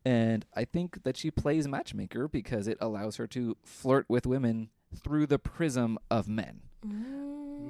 And 0.05 0.45
I 0.55 0.64
think 0.64 1.03
that 1.03 1.16
she 1.16 1.31
plays 1.31 1.66
matchmaker 1.66 2.29
because 2.29 2.68
it 2.68 2.79
allows 2.81 3.16
her 3.16 3.27
to 3.29 3.57
flirt 3.64 4.07
with 4.09 4.27
women 4.27 4.68
through 4.95 5.27
the 5.27 5.39
prism 5.39 5.99
of 6.11 6.29
men. 6.29 6.61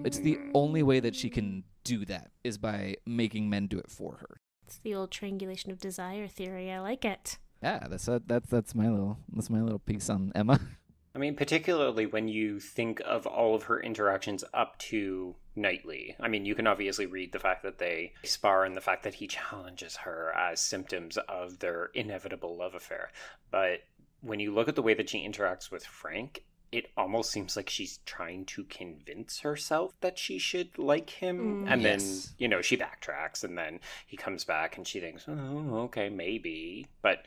It's 0.05 0.19
the 0.19 0.39
only 0.53 0.83
way 0.83 1.01
that 1.01 1.15
she 1.17 1.31
can 1.31 1.65
do 1.85 2.05
that 2.05 2.31
is 2.45 2.59
by 2.59 2.97
making 3.07 3.49
men 3.49 3.67
do 3.69 3.79
it 3.79 3.91
for 3.91 4.17
her. 4.17 4.41
It's 4.67 4.79
the 4.79 4.95
old 4.95 5.11
triangulation 5.11 5.71
of 5.71 5.79
desire 5.79 6.27
theory. 6.27 6.71
I 6.71 6.81
like 6.81 7.05
it. 7.05 7.39
yeah, 7.63 7.87
that's 7.89 8.09
a, 8.09 8.21
that's 8.27 8.51
that's 8.51 8.75
my 8.75 8.91
little 8.91 9.19
that's 9.33 9.49
my 9.49 9.63
little 9.63 9.79
piece 9.79 10.11
on 10.11 10.33
Emma. 10.35 10.61
I 11.17 11.19
mean, 11.19 11.35
particularly 11.35 12.05
when 12.05 12.29
you 12.29 12.61
think 12.61 13.01
of 13.07 13.27
all 13.27 13.55
of 13.55 13.65
her 13.65 13.81
interactions 13.81 14.45
up 14.53 14.79
to 14.81 15.35
Knightley. 15.57 16.15
I 16.21 16.29
mean, 16.29 16.45
you 16.45 16.55
can 16.55 16.67
obviously 16.67 17.07
read 17.07 17.33
the 17.33 17.39
fact 17.39 17.63
that 17.63 17.79
they 17.79 18.13
spar 18.23 18.67
and 18.67 18.77
the 18.77 18.83
fact 18.83 19.03
that 19.05 19.15
he 19.15 19.27
challenges 19.27 19.97
her 19.97 20.31
as 20.37 20.61
symptoms 20.61 21.17
of 21.27 21.61
their 21.61 21.87
inevitable 21.95 22.55
love 22.59 22.75
affair. 22.75 23.11
But 23.51 23.85
when 24.21 24.41
you 24.41 24.53
look 24.53 24.69
at 24.69 24.75
the 24.77 24.83
way 24.83 24.93
that 24.93 25.09
she 25.09 25.27
interacts 25.27 25.71
with 25.71 25.87
Frank, 25.87 26.45
it 26.71 26.91
almost 26.99 27.31
seems 27.31 27.57
like 27.57 27.71
she's 27.71 28.01
trying 28.05 28.45
to 28.45 28.65
convince 28.65 29.41
herself 29.41 29.95
that 30.03 30.19
she 30.19 30.37
should 30.39 30.77
like 30.77 31.09
him. 31.09 31.65
Mm. 31.65 31.73
and 31.73 31.83
Yes. 31.83 32.25
then, 32.27 32.35
you 32.37 32.49
know, 32.49 32.61
she 32.61 32.77
backtracks 32.77 33.43
and 33.43 33.57
then 33.57 33.81
he 34.07 34.19
comes 34.19 34.45
back 34.45 34.77
and 34.77 34.87
she 34.87 35.01
thinks, 35.01 35.25
oh, 35.27 35.79
okay, 35.85 36.11
maybe. 36.11 36.89
But 37.01 37.25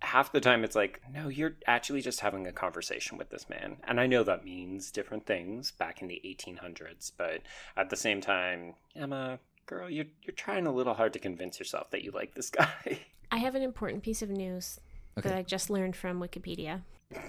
half 0.00 0.32
the 0.32 0.40
time 0.40 0.64
it's 0.64 0.76
like, 0.76 1.00
no, 1.12 1.28
you're 1.28 1.56
actually 1.66 2.00
just 2.00 2.20
having 2.20 2.46
a 2.46 2.52
conversation 2.52 3.18
with 3.18 3.30
this 3.30 3.48
man. 3.48 3.76
And 3.84 4.00
I 4.00 4.06
know 4.06 4.22
that 4.24 4.44
means 4.44 4.90
different 4.90 5.26
things 5.26 5.70
back 5.72 6.02
in 6.02 6.08
the 6.08 6.20
1800s, 6.24 7.12
but 7.16 7.42
at 7.76 7.90
the 7.90 7.96
same 7.96 8.20
time, 8.20 8.74
Emma, 8.96 9.38
girl, 9.66 9.88
you're, 9.90 10.06
you're 10.22 10.34
trying 10.34 10.66
a 10.66 10.72
little 10.72 10.94
hard 10.94 11.12
to 11.12 11.18
convince 11.18 11.58
yourself 11.58 11.90
that 11.90 12.02
you 12.02 12.10
like 12.12 12.34
this 12.34 12.50
guy. 12.62 13.00
I 13.30 13.38
have 13.38 13.54
an 13.54 13.62
important 13.62 14.02
piece 14.02 14.22
of 14.22 14.30
news 14.30 14.80
Okay. 15.18 15.28
that 15.28 15.36
I 15.36 15.42
just 15.42 15.70
learned 15.70 15.96
from 15.96 16.20
Wikipedia. 16.20 16.82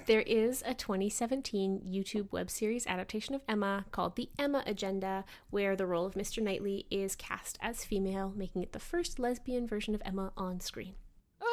There 0.05 0.21
is 0.21 0.61
a 0.67 0.75
2017 0.75 1.81
YouTube 1.83 2.31
web 2.31 2.51
series 2.51 2.85
adaptation 2.85 3.33
of 3.33 3.41
Emma 3.49 3.85
called 3.91 4.15
The 4.15 4.29
Emma 4.37 4.61
Agenda, 4.67 5.25
where 5.49 5.75
the 5.75 5.87
role 5.87 6.05
of 6.05 6.13
Mr. 6.13 6.41
Knightley 6.43 6.85
is 6.91 7.15
cast 7.15 7.57
as 7.59 7.83
female, 7.83 8.33
making 8.35 8.61
it 8.61 8.73
the 8.73 8.79
first 8.79 9.17
lesbian 9.17 9.67
version 9.67 9.95
of 9.95 10.01
Emma 10.05 10.31
on 10.37 10.59
screen. 10.59 10.93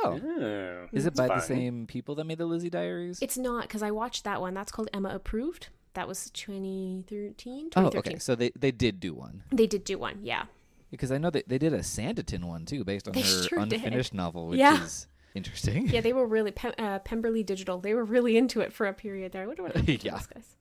Oh, 0.05 0.20
Oh, 0.22 0.86
is 0.92 1.07
it 1.07 1.14
that's 1.14 1.28
by 1.28 1.34
the 1.36 1.40
same 1.40 1.86
people 1.86 2.14
that 2.16 2.24
made 2.24 2.38
the 2.38 2.46
Lizzie 2.46 2.70
Diaries? 2.70 3.20
It's 3.22 3.36
not 3.38 3.62
because 3.62 3.82
I 3.82 3.90
watched 3.90 4.24
that 4.24 4.40
one. 4.40 4.55
That's 4.55 4.70
called 4.72 4.88
Emma 4.92 5.11
Approved. 5.11 5.68
That 5.94 6.07
was 6.07 6.30
2013. 6.30 7.70
oh, 7.76 7.86
okay. 7.96 8.18
So 8.18 8.34
they 8.34 8.51
they 8.59 8.70
did 8.70 9.01
do 9.01 9.14
one 9.14 9.42
They 9.53 9.66
did 9.66 9.84
do 9.84 9.99
one, 9.99 10.20
yeah. 10.22 10.44
because 10.90 11.11
I 11.11 11.18
know 11.18 11.30
that 11.30 11.49
they 11.49 11.59
did 11.59 11.72
a 11.72 11.80
Sanditon 11.80 12.44
one 12.44 12.64
too, 12.66 12.84
based 12.84 13.09
on 13.09 13.14
They 13.14 13.20
her 13.22 13.26
sure 13.42 13.59
did. 13.64 13.72
unfinished 13.74 14.14
novel, 14.14 14.49
which 14.49 14.59
Yeah. 14.59 14.84
is 14.84 15.07
interesting. 15.34 15.88
Yeah, 15.88 16.01
they 16.01 16.12
were 16.18 16.26
really 16.26 16.51
Pem- 16.53 16.74
uh, 16.78 17.01
Pemberley 17.01 17.42
Digital. 17.42 17.78
They 17.78 17.94
were 17.94 18.05
really 18.05 18.36
into 18.36 18.61
it 18.61 18.72
for 18.72 18.86
a 18.86 18.92
period 18.92 19.32
there. 19.32 19.42
I 19.42 19.46
wonder 19.46 19.62
what 19.64 19.72
happened 19.76 20.01
to 20.01 20.05
Yeah. 20.07 20.12
those 20.12 20.26
guys. 20.26 20.57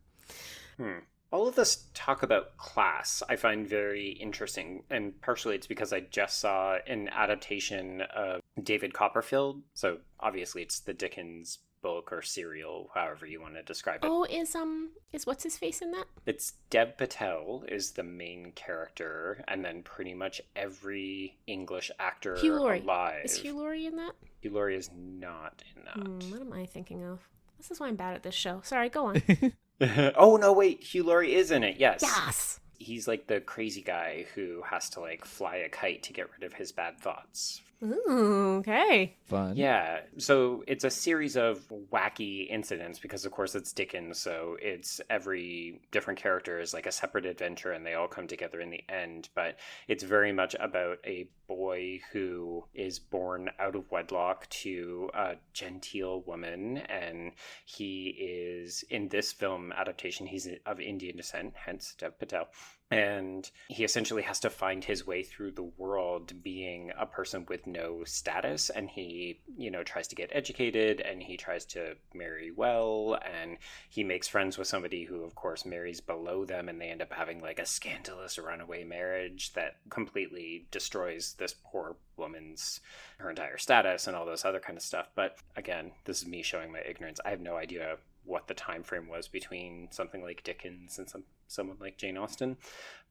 Hmm. 0.78 1.00
All 1.32 1.48
of 1.48 1.56
this 1.56 1.86
talk 1.94 2.24
about 2.24 2.56
class 2.58 3.22
I 3.28 3.36
find 3.36 3.68
very 3.68 4.10
interesting, 4.12 4.84
and 4.90 5.20
partially 5.22 5.56
it's 5.56 5.68
because 5.68 5.92
I 5.92 6.02
just 6.02 6.40
saw 6.40 6.78
an 6.88 7.10
adaptation 7.10 8.02
of 8.16 8.42
David 8.62 8.94
Copperfield. 8.94 9.62
So 9.74 9.98
obviously 10.20 10.62
it's 10.62 10.80
the 10.80 10.94
Dickens 10.94 11.60
book 11.82 12.12
or 12.12 12.22
serial, 12.22 12.90
however 12.94 13.26
you 13.26 13.42
want 13.42 13.56
to 13.56 13.64
describe 13.64 14.04
it. 14.04 14.08
Oh, 14.10 14.24
is 14.24 14.56
um 14.56 14.92
is 15.14 15.26
what's 15.26 15.44
his 15.44 15.58
face 15.58 15.82
in 15.82 15.92
that? 15.92 16.06
It's 16.26 16.54
Dev 16.70 16.98
Patel 16.98 17.64
is 17.68 17.92
the 17.92 18.04
main 18.04 18.52
character, 18.54 19.44
and 19.48 19.64
then 19.64 19.84
pretty 19.84 20.14
much 20.14 20.42
every 20.56 21.38
English 21.46 21.92
actor 22.00 22.38
Hugh 22.38 22.56
Laurie. 22.56 22.82
alive. 22.82 23.26
Is 23.26 23.38
Hugh 23.38 23.58
Laurie 23.58 23.86
in 23.86 23.96
that? 23.98 24.14
Hugh 24.42 24.52
Laurie 24.52 24.78
is 24.78 24.90
not 24.96 25.64
in 25.76 25.84
that. 25.84 26.08
Hmm, 26.08 26.32
what 26.32 26.42
am 26.42 26.54
I 26.54 26.66
thinking 26.66 27.04
of? 27.04 27.20
This 27.58 27.72
is 27.72 27.80
why 27.80 27.88
I'm 27.88 27.96
bad 27.96 28.16
at 28.16 28.24
this 28.24 28.36
show. 28.36 28.62
Sorry, 28.64 28.90
go 28.90 29.08
on. 29.08 29.22
oh 30.16 30.38
no, 30.38 30.54
wait, 30.54 30.84
Hugh 30.84 31.04
Laurie 31.04 31.36
is 31.36 31.52
in 31.52 31.64
it. 31.64 31.78
Yes. 31.78 32.00
yes. 32.02 32.60
He's 32.80 33.08
like 33.08 33.28
the 33.28 33.40
crazy 33.40 33.82
guy 33.82 34.26
who 34.36 34.62
has 34.70 34.90
to 34.92 35.00
like 35.00 35.26
fly 35.26 35.58
a 35.58 35.70
kite 35.70 36.04
to 36.04 36.14
get 36.14 36.30
rid 36.32 36.44
of 36.44 36.54
his 36.54 36.72
bad 36.72 37.00
thoughts. 37.00 37.62
Ooh, 37.84 38.58
okay. 38.60 39.16
Fun. 39.26 39.56
Yeah, 39.56 40.00
so 40.18 40.64
it's 40.68 40.84
a 40.84 40.90
series 40.90 41.38
of 41.38 41.72
wacky 41.94 42.50
incidents 42.50 42.98
because, 42.98 43.24
of 43.24 43.32
course, 43.32 43.54
it's 43.54 43.72
Dickens. 43.72 44.20
So 44.20 44.58
it's 44.60 45.00
every 45.10 45.82
different 45.92 46.20
character 46.20 46.60
is 46.60 46.74
like 46.74 46.88
a 46.88 46.92
separate 46.92 47.26
adventure, 47.26 47.72
and 47.72 47.86
they 47.86 47.94
all 47.94 48.08
come 48.08 48.28
together 48.28 48.60
in 48.60 48.72
the 48.72 48.84
end. 48.90 49.30
But 49.36 49.58
it's 49.88 50.04
very 50.04 50.32
much 50.32 50.56
about 50.60 50.98
a 51.06 51.30
boy 51.48 52.02
who 52.12 52.66
is 52.74 52.98
born 52.98 53.52
out 53.60 53.76
of 53.76 53.92
wedlock 53.92 54.50
to 54.50 55.12
a 55.14 55.36
genteel 55.54 56.22
woman, 56.22 56.78
and 56.78 57.34
he 57.66 58.08
is 58.08 58.84
in 58.90 59.10
this 59.10 59.32
film 59.32 59.72
adaptation. 59.72 60.26
He's 60.26 60.48
of 60.66 60.80
Indian 60.80 61.18
descent, 61.18 61.54
hence 61.56 61.96
Dev 61.98 62.18
Patel. 62.18 62.48
And 62.90 63.50
he 63.68 63.84
essentially 63.84 64.22
has 64.22 64.40
to 64.42 64.50
find 64.50 64.84
his 64.84 65.06
way 65.06 65.22
through 65.24 65.52
the 65.52 65.70
world 65.78 66.42
being 66.42 66.92
a 66.98 67.06
person 67.06 67.46
with 67.50 67.68
no 67.68 68.04
status. 68.06 68.70
And 68.70 68.90
he, 68.90 69.42
you 69.58 69.70
know, 69.70 69.84
tries 69.84 70.08
to 70.10 70.16
get 70.16 70.30
educated 70.32 71.02
and 71.02 71.22
he 71.22 71.36
tries 71.36 71.66
to 71.66 71.96
marry 72.14 72.52
well. 72.52 73.20
And 73.26 73.58
he 73.90 74.04
makes 74.06 74.30
friends 74.30 74.58
with 74.58 74.68
somebody 74.68 75.04
who, 75.04 75.24
of 75.24 75.36
course, 75.36 75.66
marries 75.66 76.00
below 76.00 76.46
them. 76.46 76.70
And 76.70 76.80
they 76.80 76.90
end 76.90 77.02
up 77.02 77.12
having 77.12 77.42
like 77.42 77.60
a 77.60 77.66
scandalous 77.66 78.40
runaway 78.40 78.86
marriage 78.86 79.54
that 79.54 79.78
completely 79.90 80.68
destroys 80.72 81.36
this 81.38 81.56
poor 81.66 81.98
woman's 82.16 82.80
her 83.18 83.30
entire 83.30 83.58
status 83.58 84.08
and 84.08 84.16
all 84.16 84.26
this 84.26 84.46
other 84.46 84.60
kind 84.60 84.78
of 84.78 84.84
stuff. 84.84 85.10
But 85.14 85.38
again, 85.56 85.92
this 86.06 86.22
is 86.22 86.28
me 86.28 86.42
showing 86.42 86.72
my 86.72 86.82
ignorance. 86.88 87.20
I 87.26 87.32
have 87.32 87.42
no 87.42 87.58
idea 87.58 87.98
what 88.28 88.48
the 88.48 88.54
time 88.54 88.84
frame 88.84 89.08
was 89.08 89.28
between 89.28 89.88
something 89.92 90.22
like 90.22 90.44
Dickens 90.44 91.00
and 91.00 91.10
some 91.10 91.24
someone 91.48 91.78
like 91.80 91.98
Jane 91.98 92.18
Austen. 92.18 92.58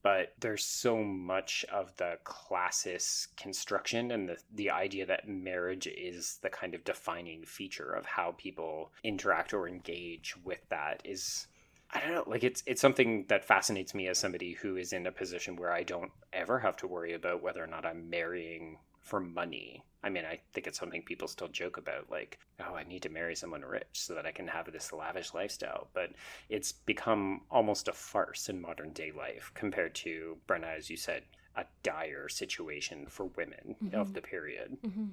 But 0.03 0.35
there's 0.39 0.65
so 0.65 1.03
much 1.03 1.65
of 1.73 1.97
the 1.97 2.19
classist 2.25 3.35
construction 3.37 4.13
and 4.13 4.29
the 4.29 4.37
the 4.53 4.71
idea 4.71 5.07
that 5.07 5.29
marriage 5.29 5.87
is 5.87 6.39
the 6.43 6.51
kind 6.51 6.75
of 6.75 6.85
defining 6.85 7.45
feature 7.45 7.93
of 7.93 8.07
how 8.07 8.35
people 8.39 8.93
interact 9.03 9.53
or 9.53 9.67
engage 9.67 10.37
with 10.45 10.61
that 10.69 11.01
is 11.05 11.49
I 11.91 12.01
don't 12.01 12.13
know, 12.13 12.25
like 12.27 12.45
it's 12.45 12.63
it's 12.67 12.81
something 12.81 13.25
that 13.29 13.45
fascinates 13.45 13.95
me 13.95 14.09
as 14.09 14.19
somebody 14.19 14.53
who 14.53 14.77
is 14.77 14.93
in 14.93 15.07
a 15.07 15.13
position 15.13 15.57
where 15.57 15.73
I 15.73 15.83
don't 15.83 16.11
ever 16.33 16.59
have 16.59 16.77
to 16.79 16.87
worry 16.87 17.15
about 17.15 17.43
whether 17.43 17.63
or 17.63 17.69
not 17.69 17.87
I'm 17.87 18.11
marrying 18.11 18.79
for 19.01 19.21
money. 19.21 19.85
I 20.03 20.09
mean, 20.11 20.25
I 20.25 20.41
think 20.53 20.67
it's 20.67 20.79
something 20.79 21.03
people 21.03 21.27
still 21.29 21.49
joke 21.49 21.77
about, 21.79 22.11
like, 22.11 22.39
oh, 22.61 22.75
I 22.75 22.85
need 22.85 23.03
to 23.03 23.09
marry 23.09 23.35
someone 23.35 23.63
rich 23.63 23.87
so 23.93 24.15
that 24.15 24.27
I 24.27 24.31
can 24.31 24.47
have 24.49 24.71
this 24.71 24.93
lavish 24.93 25.35
lifestyle. 25.35 25.89
But 25.95 26.11
it's 26.49 26.73
become 26.73 27.43
almost 27.51 27.89
a 27.89 27.93
farce 27.93 28.49
in 28.49 28.61
modern 28.61 28.93
day 28.93 29.11
life 29.11 29.51
compared 29.55 29.95
to, 29.97 30.37
Brenna, 30.47 30.77
as 30.77 30.91
you 30.91 30.97
said, 30.97 31.23
a 31.57 31.65
dire 31.83 32.29
situation 32.29 33.07
for 33.09 33.25
women 33.25 33.77
of 33.93 34.11
Mhm. 34.11 34.15
the 34.15 34.23
period. 34.23 34.77
hmm 34.85 35.07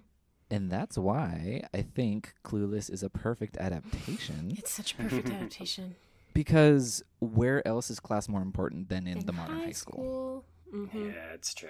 And 0.51 0.69
that's 0.69 0.97
why 0.97 1.63
I 1.73 1.81
think 1.81 2.35
Clueless 2.43 2.89
is 2.91 3.01
a 3.01 3.09
perfect 3.09 3.57
adaptation 3.57 4.51
It's 4.57 4.71
such 4.71 4.93
a 4.93 4.97
perfect 4.97 5.31
adaptation. 5.31 5.95
because 6.33 7.03
where 7.19 7.65
else 7.67 7.89
is 7.89 7.99
class 7.99 8.27
more 8.29 8.41
important 8.41 8.89
than 8.89 9.07
in, 9.07 9.25
the 9.25 9.31
modern 9.33 9.61
high 9.61 9.71
school? 9.71 10.43
hmm 10.69 10.85
Yeah, 10.93 11.33
it's 11.33 11.53
true. 11.55 11.69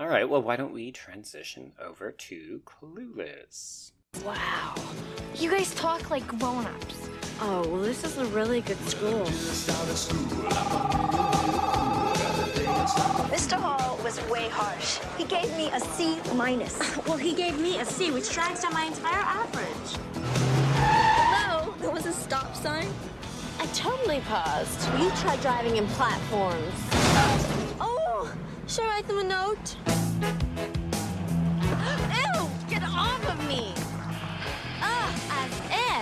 All 0.00 0.08
right, 0.08 0.26
well, 0.26 0.40
why 0.40 0.56
don't 0.56 0.72
we 0.72 0.90
transition 0.92 1.72
over 1.78 2.10
to 2.10 2.62
Clueless? 2.64 3.92
Wow. 4.24 4.74
You 5.34 5.50
guys 5.50 5.74
talk 5.74 6.08
like 6.08 6.26
grown 6.26 6.64
ups. 6.64 7.10
Oh, 7.38 7.68
well, 7.68 7.82
this 7.82 8.02
is 8.02 8.16
a 8.16 8.24
really 8.24 8.62
good 8.62 8.78
school. 8.88 9.26
Mr. 13.26 13.52
Hall 13.52 13.98
was 14.02 14.18
way 14.30 14.48
harsh. 14.48 15.00
He 15.18 15.24
gave 15.24 15.54
me 15.54 15.70
a 15.70 15.78
C 15.78 16.18
minus. 16.34 16.96
Well, 17.06 17.18
he 17.18 17.34
gave 17.34 17.58
me 17.60 17.78
a 17.78 17.84
C, 17.84 18.10
which 18.10 18.32
drags 18.32 18.62
down 18.62 18.72
my 18.72 18.86
entire 18.86 19.22
average. 19.22 19.98
Hello? 20.76 21.74
There 21.78 21.90
was 21.90 22.06
a 22.06 22.12
stop 22.14 22.56
sign. 22.56 22.88
I 23.58 23.66
totally 23.74 24.20
paused. 24.20 24.80
You 24.98 25.10
try 25.16 25.36
driving 25.42 25.76
in 25.76 25.86
platforms. 25.88 26.72
Oh, 27.82 27.89
should 28.70 28.84
I 28.84 28.88
write 28.88 29.08
them 29.08 29.18
a 29.18 29.24
note? 29.24 29.76
Ew! 32.14 32.48
Get 32.68 32.84
off 32.84 33.28
of 33.28 33.48
me! 33.48 33.74
Ah, 34.80 35.12
as 35.42 35.50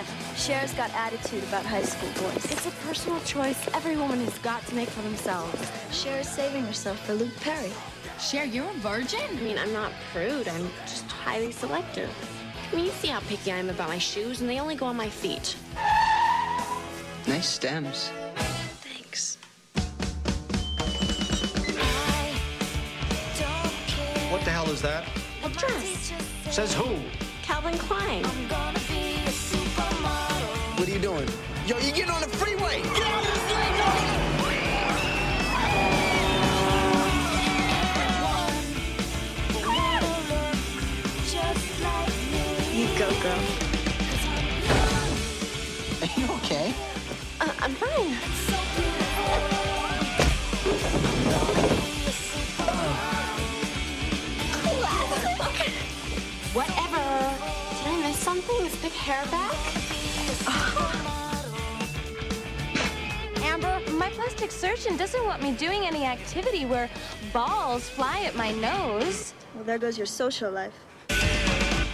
if. 0.02 0.36
Cher's 0.46 0.74
got 0.74 0.90
attitude 0.92 1.42
about 1.44 1.64
high 1.64 1.82
school 1.82 2.10
boys. 2.22 2.44
It's 2.52 2.66
a 2.66 2.70
personal 2.86 3.20
choice 3.20 3.66
every 3.72 3.96
woman 3.96 4.22
has 4.22 4.38
got 4.40 4.66
to 4.66 4.74
make 4.74 4.90
for 4.90 5.00
themselves. 5.00 5.72
Cher's 5.92 6.28
saving 6.28 6.64
herself 6.64 7.02
for 7.06 7.14
Luke 7.14 7.34
Perry. 7.40 7.72
Cher, 8.20 8.44
you're 8.44 8.68
a 8.68 8.74
virgin? 8.74 9.20
I 9.30 9.40
mean, 9.40 9.56
I'm 9.56 9.72
not 9.72 9.92
prude. 10.12 10.46
I'm 10.46 10.68
just 10.82 11.10
highly 11.10 11.52
selective. 11.52 12.10
I 12.70 12.76
mean, 12.76 12.84
you 12.84 12.90
see 12.90 13.08
how 13.08 13.20
picky 13.20 13.50
I 13.50 13.56
am 13.56 13.70
about 13.70 13.88
my 13.88 13.98
shoes, 13.98 14.42
and 14.42 14.50
they 14.50 14.60
only 14.60 14.74
go 14.74 14.84
on 14.84 14.96
my 14.96 15.08
feet. 15.08 15.56
Nice 17.26 17.48
stems. 17.48 18.10
What 24.78 24.82
the 24.82 24.90
hell 24.90 25.02
is 25.02 25.10
that? 25.42 25.42
A 25.42 25.48
dress. 25.58 26.12
Says 26.54 26.72
who? 26.72 26.98
Calvin 27.42 27.76
Klein. 27.78 28.24
What 30.76 30.88
are 30.88 30.90
you 30.92 31.00
doing? 31.00 31.28
Yo, 31.66 31.76
you 31.78 31.92
getting 31.92 32.10
on 32.10 32.20
the 32.20 32.28
freeway! 32.28 32.82
Get 32.82 33.02
out 33.02 33.26
of 33.26 33.34
the 33.34 33.40
freeway! 33.40 33.88
You 42.72 42.86
go, 42.96 43.10
girl. 43.20 43.42
Are 46.02 46.20
you 46.20 46.26
okay? 46.36 46.72
Uh, 47.40 47.52
I'm 47.58 47.74
fine. 47.74 48.57
Something? 58.40 58.66
Is 58.66 58.76
Big 58.76 58.92
Hair 58.92 59.24
back? 59.26 59.54
Amber, 63.44 63.80
my 63.92 64.10
plastic 64.10 64.50
surgeon 64.50 64.96
doesn't 64.96 65.24
want 65.24 65.42
me 65.42 65.52
doing 65.52 65.84
any 65.84 66.04
activity 66.04 66.64
where 66.64 66.88
balls 67.32 67.88
fly 67.88 68.20
at 68.20 68.36
my 68.36 68.52
nose. 68.52 69.34
Well, 69.54 69.64
there 69.64 69.78
goes 69.78 69.96
your 69.96 70.06
social 70.06 70.50
life. 70.50 70.74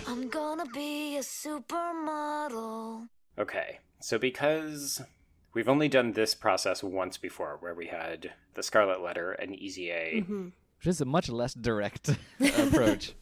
I'm 0.07 0.29
gonna 0.29 0.67
be 0.67 1.17
a 1.17 1.21
supermodel. 1.21 3.09
Okay, 3.39 3.79
so 4.01 4.19
because 4.19 5.01
we've 5.55 5.69
only 5.69 5.89
done 5.89 6.13
this 6.13 6.35
process 6.35 6.83
once 6.83 7.17
before, 7.17 7.57
where 7.61 7.75
we 7.75 7.87
had 7.87 8.33
the 8.55 8.63
Scarlet 8.63 9.01
Letter 9.01 9.33
and 9.33 9.55
Easy 9.55 9.91
A. 9.91 10.21
Mm-hmm. 10.23 10.49
Which 10.79 10.87
is 10.89 11.01
a 11.01 11.07
much 11.07 11.31
less 11.31 11.55
direct 11.55 12.11
approach. 12.41 13.15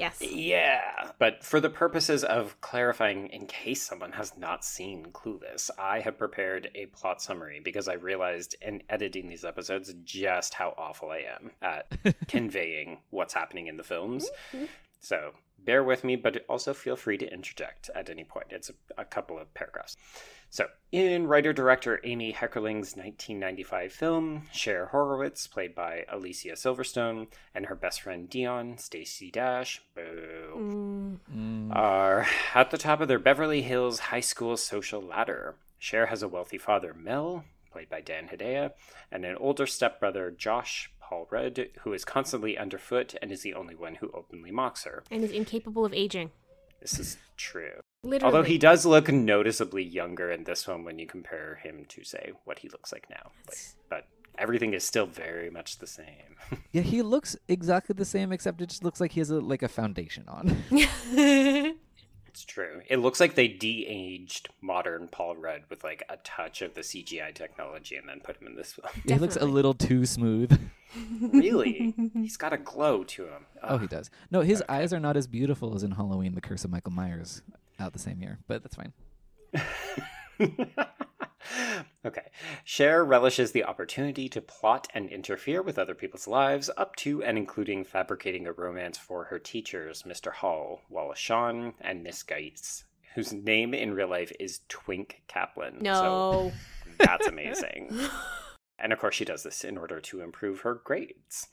Yes. 0.00 0.22
Yeah, 0.22 1.10
but 1.18 1.44
for 1.44 1.60
the 1.60 1.68
purposes 1.68 2.24
of 2.24 2.58
clarifying, 2.62 3.26
in 3.28 3.46
case 3.46 3.82
someone 3.82 4.12
has 4.12 4.32
not 4.38 4.64
seen 4.64 5.08
Clueless, 5.12 5.68
I 5.78 6.00
have 6.00 6.16
prepared 6.16 6.70
a 6.74 6.86
plot 6.86 7.20
summary 7.20 7.60
because 7.62 7.86
I 7.86 7.94
realized 7.94 8.56
in 8.62 8.82
editing 8.88 9.28
these 9.28 9.44
episodes 9.44 9.92
just 10.02 10.54
how 10.54 10.72
awful 10.78 11.10
I 11.10 11.24
am 11.38 11.50
at 11.60 12.16
conveying 12.28 13.00
what's 13.10 13.34
happening 13.34 13.66
in 13.66 13.76
the 13.76 13.84
films. 13.84 14.30
Mm-hmm. 14.54 14.64
So 15.00 15.32
bear 15.64 15.82
with 15.84 16.04
me, 16.04 16.16
but 16.16 16.44
also 16.48 16.74
feel 16.74 16.96
free 16.96 17.18
to 17.18 17.32
interject 17.32 17.90
at 17.94 18.10
any 18.10 18.24
point. 18.24 18.48
It's 18.50 18.70
a, 18.70 19.02
a 19.02 19.04
couple 19.04 19.38
of 19.38 19.52
paragraphs. 19.54 19.96
So, 20.52 20.66
in 20.90 21.28
writer 21.28 21.52
director 21.52 22.00
Amy 22.02 22.32
Heckerling's 22.32 22.96
1995 22.96 23.92
film, 23.92 24.48
Cher 24.52 24.86
Horowitz, 24.86 25.46
played 25.46 25.76
by 25.76 26.04
Alicia 26.10 26.54
Silverstone, 26.54 27.28
and 27.54 27.66
her 27.66 27.76
best 27.76 28.02
friend 28.02 28.28
Dion, 28.28 28.76
Stacy 28.76 29.30
Dash, 29.30 29.80
boo, 29.94 31.20
mm. 31.32 31.74
are 31.76 32.26
at 32.54 32.72
the 32.72 32.78
top 32.78 33.00
of 33.00 33.06
their 33.06 33.20
Beverly 33.20 33.62
Hills 33.62 34.00
high 34.00 34.20
school 34.20 34.56
social 34.56 35.00
ladder. 35.00 35.54
Cher 35.78 36.06
has 36.06 36.22
a 36.22 36.28
wealthy 36.28 36.58
father, 36.58 36.94
Mel, 36.94 37.44
played 37.70 37.88
by 37.88 38.00
Dan 38.00 38.28
Hedaya, 38.28 38.72
and 39.12 39.24
an 39.24 39.36
older 39.36 39.66
stepbrother, 39.66 40.32
Josh 40.32 40.90
Paul 41.10 41.26
Rudd, 41.28 41.70
who 41.80 41.92
is 41.92 42.04
constantly 42.04 42.56
underfoot 42.56 43.16
and 43.20 43.32
is 43.32 43.42
the 43.42 43.54
only 43.54 43.74
one 43.74 43.96
who 43.96 44.12
openly 44.14 44.52
mocks 44.52 44.84
her. 44.84 45.02
And 45.10 45.24
is 45.24 45.32
incapable 45.32 45.84
of 45.84 45.92
aging. 45.92 46.30
This 46.80 47.00
is 47.00 47.18
true. 47.36 47.80
Literally. 48.04 48.24
Although 48.24 48.46
he 48.46 48.58
does 48.58 48.86
look 48.86 49.10
noticeably 49.10 49.82
younger 49.82 50.30
in 50.30 50.44
this 50.44 50.68
one 50.68 50.84
when 50.84 51.00
you 51.00 51.08
compare 51.08 51.58
him 51.64 51.84
to, 51.88 52.04
say, 52.04 52.30
what 52.44 52.60
he 52.60 52.68
looks 52.68 52.92
like 52.92 53.10
now. 53.10 53.32
Like, 53.48 53.58
but 53.88 54.06
everything 54.38 54.72
is 54.72 54.84
still 54.84 55.06
very 55.06 55.50
much 55.50 55.78
the 55.78 55.86
same. 55.88 56.36
yeah, 56.72 56.82
he 56.82 57.02
looks 57.02 57.36
exactly 57.48 57.94
the 57.94 58.04
same, 58.04 58.30
except 58.30 58.62
it 58.62 58.68
just 58.68 58.84
looks 58.84 59.00
like 59.00 59.10
he 59.10 59.20
has 59.20 59.30
a, 59.30 59.40
like 59.40 59.64
a 59.64 59.68
foundation 59.68 60.24
on. 60.28 60.56
it's 62.30 62.44
true. 62.44 62.80
It 62.88 62.98
looks 62.98 63.18
like 63.18 63.34
they 63.34 63.48
de-aged 63.48 64.50
modern 64.60 65.08
Paul 65.08 65.34
Rudd 65.36 65.62
with 65.68 65.82
like 65.82 66.04
a 66.08 66.16
touch 66.18 66.62
of 66.62 66.74
the 66.74 66.82
CGI 66.82 67.34
technology 67.34 67.96
and 67.96 68.08
then 68.08 68.20
put 68.20 68.40
him 68.40 68.46
in 68.46 68.54
this 68.54 68.74
film. 68.74 68.88
he 69.04 69.16
looks 69.16 69.34
a 69.34 69.44
little 69.44 69.74
too 69.74 70.06
smooth. 70.06 70.56
really? 71.20 71.92
He's 72.14 72.36
got 72.36 72.52
a 72.52 72.56
glow 72.56 73.02
to 73.02 73.24
him. 73.24 73.46
Oh, 73.64 73.78
he 73.78 73.88
does. 73.88 74.10
No, 74.30 74.42
his 74.42 74.62
eyes 74.68 74.92
are 74.92 75.00
not 75.00 75.16
as 75.16 75.26
beautiful 75.26 75.74
as 75.74 75.82
in 75.82 75.90
Halloween: 75.90 76.36
The 76.36 76.40
Curse 76.40 76.64
of 76.64 76.70
Michael 76.70 76.92
Myers, 76.92 77.42
out 77.80 77.92
the 77.92 77.98
same 77.98 78.20
year, 78.22 78.38
but 78.46 78.62
that's 78.62 78.76
fine. 78.76 78.92
okay. 82.06 82.30
Cher 82.64 83.04
relishes 83.04 83.52
the 83.52 83.64
opportunity 83.64 84.28
to 84.28 84.40
plot 84.40 84.88
and 84.94 85.08
interfere 85.08 85.62
with 85.62 85.78
other 85.78 85.94
people's 85.94 86.28
lives, 86.28 86.70
up 86.76 86.96
to 86.96 87.22
and 87.22 87.38
including 87.38 87.84
fabricating 87.84 88.46
a 88.46 88.52
romance 88.52 88.98
for 88.98 89.24
her 89.24 89.38
teachers, 89.38 90.02
Mr. 90.04 90.32
Hall, 90.32 90.82
Wallace 90.88 91.18
Shawn, 91.18 91.74
and 91.80 92.02
Miss 92.02 92.22
Geist, 92.22 92.84
whose 93.14 93.32
name 93.32 93.74
in 93.74 93.94
real 93.94 94.08
life 94.08 94.32
is 94.38 94.60
Twink 94.68 95.22
Caplan. 95.28 95.80
No. 95.80 95.94
So 95.94 96.52
that's 96.98 97.26
amazing. 97.28 97.90
and 98.78 98.92
of 98.92 98.98
course, 98.98 99.14
she 99.14 99.24
does 99.24 99.42
this 99.42 99.64
in 99.64 99.78
order 99.78 100.00
to 100.00 100.20
improve 100.20 100.60
her 100.60 100.74
grades. 100.74 101.48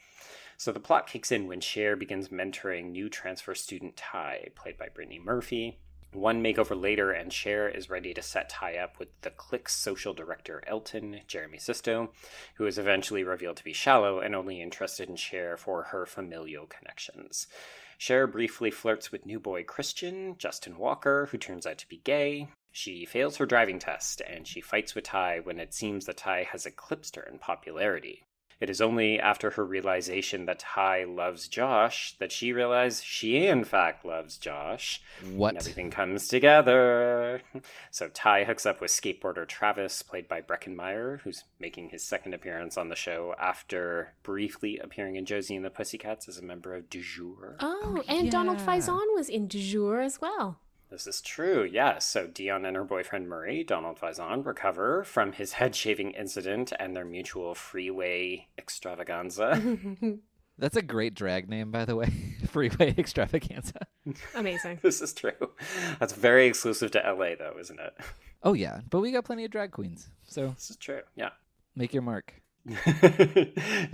So 0.57 0.71
the 0.71 0.79
plot 0.79 1.05
kicks 1.05 1.31
in 1.31 1.47
when 1.47 1.61
Cher 1.61 1.95
begins 1.95 2.29
mentoring 2.29 2.91
new 2.91 3.09
transfer 3.09 3.53
student 3.53 3.95
Tai, 3.95 4.49
played 4.55 4.77
by 4.77 4.89
Brittany 4.89 5.21
Murphy. 5.23 5.77
One 6.17 6.41
makeover 6.41 6.75
later, 6.75 7.11
and 7.11 7.31
Cher 7.31 7.69
is 7.69 7.91
ready 7.91 8.11
to 8.15 8.23
set 8.23 8.49
Tai 8.49 8.77
up 8.77 8.97
with 8.97 9.09
the 9.21 9.29
clique's 9.29 9.75
social 9.75 10.15
director 10.15 10.63
Elton, 10.65 11.21
Jeremy 11.27 11.59
Sisto, 11.59 12.11
who 12.55 12.65
is 12.65 12.79
eventually 12.79 13.23
revealed 13.23 13.57
to 13.57 13.63
be 13.63 13.71
shallow 13.71 14.19
and 14.19 14.35
only 14.35 14.59
interested 14.59 15.09
in 15.09 15.15
Cher 15.15 15.57
for 15.57 15.83
her 15.83 16.07
familial 16.07 16.65
connections. 16.65 17.45
Cher 17.99 18.25
briefly 18.25 18.71
flirts 18.71 19.11
with 19.11 19.27
new 19.27 19.39
boy 19.39 19.63
Christian, 19.63 20.35
Justin 20.39 20.79
Walker, 20.79 21.27
who 21.27 21.37
turns 21.37 21.67
out 21.67 21.77
to 21.77 21.87
be 21.87 21.97
gay. 21.97 22.47
She 22.71 23.05
fails 23.05 23.37
her 23.37 23.45
driving 23.45 23.77
test, 23.77 24.19
and 24.21 24.47
she 24.47 24.59
fights 24.59 24.95
with 24.95 25.03
Tai 25.03 25.41
when 25.41 25.59
it 25.59 25.75
seems 25.75 26.07
that 26.07 26.17
Tai 26.17 26.47
has 26.51 26.65
eclipsed 26.65 27.15
her 27.15 27.21
in 27.31 27.37
popularity. 27.37 28.26
It 28.59 28.69
is 28.69 28.81
only 28.81 29.19
after 29.19 29.51
her 29.51 29.63
realization 29.63 30.45
that 30.45 30.59
Tai 30.59 31.03
loves 31.03 31.47
Josh 31.47 32.15
that 32.19 32.31
she 32.31 32.51
realizes 32.51 33.03
she, 33.03 33.45
in 33.45 33.63
fact, 33.63 34.03
loves 34.03 34.37
Josh. 34.37 35.01
What? 35.31 35.49
And 35.49 35.59
everything 35.59 35.91
comes 35.91 36.27
together. 36.27 37.41
So 37.91 38.09
Tai 38.09 38.45
hooks 38.45 38.65
up 38.65 38.81
with 38.81 38.91
skateboarder 38.91 39.47
Travis, 39.47 40.01
played 40.01 40.27
by 40.27 40.41
Breckin 40.41 40.75
Meyer, 40.75 41.21
who's 41.23 41.43
making 41.59 41.89
his 41.89 42.03
second 42.03 42.33
appearance 42.33 42.77
on 42.77 42.89
the 42.89 42.95
show 42.95 43.35
after 43.39 44.13
briefly 44.23 44.79
appearing 44.79 45.15
in 45.15 45.25
Josie 45.25 45.55
and 45.55 45.65
the 45.65 45.69
Pussycats 45.69 46.27
as 46.27 46.37
a 46.37 46.43
member 46.43 46.75
of 46.75 46.89
Du 46.89 47.01
Jour. 47.01 47.57
Oh, 47.59 47.97
oh 47.97 48.03
and 48.07 48.31
Donald 48.31 48.59
Faison 48.59 49.05
was 49.15 49.29
in 49.29 49.47
Du 49.47 49.61
Jour 49.61 50.01
as 50.01 50.19
well. 50.19 50.59
This 50.89 51.05
is 51.05 51.19
true, 51.21 51.63
yes. 51.69 52.09
So 52.09 52.27
Dion 52.27 52.65
and 52.65 52.75
her 52.77 52.83
boyfriend 52.83 53.27
Murray, 53.27 53.63
Donald 53.63 53.99
Faison, 53.99 54.45
recover 54.45 55.03
from 55.03 55.33
his 55.33 55.53
head 55.53 55.75
shaving 55.75 56.11
incident 56.11 56.71
and 56.79 56.95
their 56.95 57.03
mutual 57.05 57.55
freeway 57.55 58.47
extravaganza. 58.57 59.61
That's 60.57 60.77
a 60.77 60.81
great 60.81 61.13
drag 61.13 61.49
name, 61.49 61.71
by 61.71 61.85
the 61.85 61.95
way. 61.95 62.11
Freeway 62.47 62.95
extravaganza. 62.97 63.85
Amazing. 64.33 64.79
this 64.81 65.01
is 65.01 65.13
true. 65.13 65.51
That's 65.99 66.13
very 66.13 66.47
exclusive 66.47 66.89
to 66.91 66.99
LA, 66.99 67.35
though, 67.37 67.57
isn't 67.59 67.79
it? 67.79 67.95
Oh, 68.41 68.53
yeah. 68.53 68.81
But 68.89 69.01
we 69.01 69.11
got 69.11 69.25
plenty 69.25 69.45
of 69.45 69.51
drag 69.51 69.71
queens. 69.71 70.09
So 70.23 70.47
This 70.55 70.71
is 70.71 70.77
true, 70.77 71.01
yeah. 71.15 71.29
make 71.75 71.93
your 71.93 72.01
mark. 72.01 72.41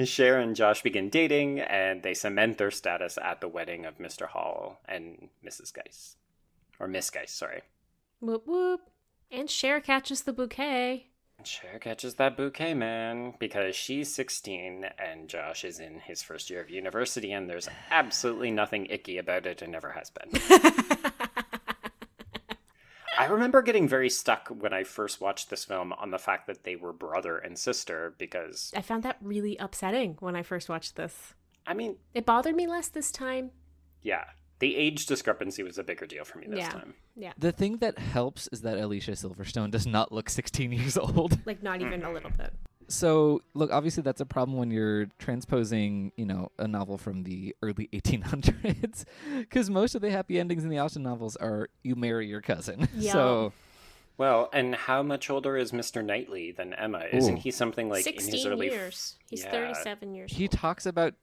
Cher 0.05 0.39
and 0.39 0.55
Josh 0.55 0.81
begin 0.83 1.09
dating, 1.09 1.59
and 1.59 2.01
they 2.01 2.13
cement 2.13 2.57
their 2.57 2.71
status 2.71 3.17
at 3.21 3.41
the 3.41 3.47
wedding 3.47 3.85
of 3.85 3.97
Mr. 3.97 4.27
Hall 4.27 4.79
and 4.87 5.29
Mrs. 5.45 5.73
Geist. 5.73 6.17
Or 6.79 6.87
Miss 6.87 7.09
Geist, 7.09 7.37
sorry. 7.37 7.61
Whoop 8.19 8.47
whoop. 8.47 8.81
And 9.31 9.49
Cher 9.49 9.79
catches 9.81 10.21
the 10.23 10.33
bouquet. 10.33 11.07
Cher 11.43 11.77
catches 11.79 12.15
that 12.15 12.37
bouquet, 12.37 12.73
man, 12.73 13.33
because 13.39 13.75
she's 13.75 14.13
16 14.13 14.85
and 14.97 15.27
Josh 15.27 15.65
is 15.65 15.79
in 15.79 15.99
his 15.99 16.21
first 16.23 16.49
year 16.49 16.61
of 16.61 16.69
university, 16.69 17.31
and 17.33 17.49
there's 17.49 17.67
absolutely 17.91 18.49
nothing 18.51 18.85
icky 18.89 19.17
about 19.17 19.45
it 19.45 19.61
and 19.61 19.71
never 19.71 19.91
has 19.91 20.09
been. 20.09 20.31
I 23.17 23.25
remember 23.25 23.61
getting 23.61 23.87
very 23.87 24.09
stuck 24.09 24.47
when 24.49 24.73
I 24.73 24.83
first 24.83 25.21
watched 25.21 25.49
this 25.49 25.65
film 25.65 25.93
on 25.93 26.09
the 26.11 26.17
fact 26.17 26.47
that 26.47 26.63
they 26.63 26.75
were 26.75 26.91
brother 26.93 27.37
and 27.37 27.57
sister 27.57 28.15
because, 28.17 28.71
I 28.75 28.81
found 28.81 29.03
that 29.03 29.17
really 29.21 29.55
upsetting 29.57 30.17
when 30.19 30.35
I 30.35 30.41
first 30.43 30.67
watched 30.67 30.95
this. 30.95 31.33
I 31.67 31.73
mean, 31.75 31.97
It 32.13 32.25
bothered 32.25 32.55
me 32.55 32.65
less 32.67 32.87
this 32.87 33.11
time. 33.11 33.51
yeah, 34.01 34.25
the 34.63 34.77
age 34.77 35.07
discrepancy 35.07 35.61
was 35.61 35.77
a 35.77 35.83
bigger 35.83 36.05
deal 36.05 36.23
for 36.23 36.37
me 36.37 36.47
this 36.47 36.59
yeah. 36.59 36.69
time. 36.69 36.93
Yeah. 37.17 37.33
The 37.37 37.51
thing 37.51 37.79
that 37.79 37.99
helps 37.99 38.47
is 38.53 38.61
that 38.61 38.77
Alicia 38.77 39.11
Silverstone 39.11 39.71
does 39.71 39.85
not 39.85 40.13
look 40.13 40.29
16 40.29 40.71
years 40.71 40.97
old. 40.97 41.37
Like, 41.45 41.61
not 41.61 41.81
even 41.81 42.01
a 42.03 42.13
little 42.13 42.29
bit. 42.29 42.53
So, 42.87 43.41
look, 43.53 43.71
obviously 43.73 44.03
that's 44.03 44.21
a 44.21 44.25
problem 44.25 44.57
when 44.57 44.71
you're 44.71 45.07
transposing, 45.19 46.13
you 46.15 46.25
know, 46.25 46.49
a 46.57 46.65
novel 46.65 46.97
from 46.97 47.23
the 47.23 47.53
early 47.61 47.89
1800s, 47.91 49.03
because 49.37 49.69
most 49.69 49.95
of 49.95 50.01
the 50.01 50.09
happy 50.09 50.39
endings 50.39 50.63
in 50.63 50.69
the 50.69 50.79
Austen 50.79 51.03
novels 51.03 51.35
are 51.35 51.67
you 51.83 51.95
marry 51.97 52.27
your 52.27 52.41
cousin. 52.41 52.87
Yeah. 52.95 53.11
So, 53.11 53.53
Well, 54.17 54.49
and 54.53 54.75
how 54.75 55.03
much 55.03 55.29
older 55.29 55.57
is 55.57 55.73
Mr. 55.73 56.05
Knightley 56.05 56.53
than 56.53 56.73
Emma? 56.73 57.03
Isn't 57.11 57.37
Ooh. 57.37 57.41
he 57.41 57.51
something 57.51 57.89
like 57.89 58.07
in 58.07 58.13
his 58.13 58.25
16 58.25 58.47
early 58.49 58.67
years. 58.67 59.17
He's 59.29 59.43
Yeah. 59.43 59.51
37 59.51 60.15
years 60.15 60.31
he 60.31 60.45
old. 60.45 60.51
talks 60.51 60.85
about 60.85 61.15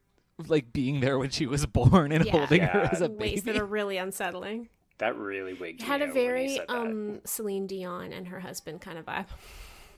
like 0.49 0.73
being 0.73 1.01
there 1.01 1.19
when 1.19 1.31
she 1.31 1.47
was 1.47 1.67
born 1.67 2.13
and 2.13 2.25
Yeah. 2.25 2.33
holding 2.33 2.63
her 2.63 2.89
as 2.93 3.01
a 3.01 3.07
in 3.07 3.17
ways 3.17 3.43
baby. 3.43 3.53
that 3.53 3.63
are 3.63 3.67
really 3.67 3.97
unsettling. 3.97 4.69
That 4.99 5.17
really 5.17 5.55
wigged 5.55 5.81
It 5.83 5.87
had 5.87 6.01
me 6.01 6.07
a 6.07 6.09
out 6.11 6.15
when 6.15 6.23
he 6.23 6.29
very 6.29 6.49
said 6.57 6.67
that. 6.69 6.77
um 6.77 7.21
Celine 7.25 7.67
Dion 7.67 8.13
and 8.13 8.29
her 8.29 8.41
husband 8.41 8.81
kind 8.81 8.99
of 8.99 9.07
vibe. 9.07 9.27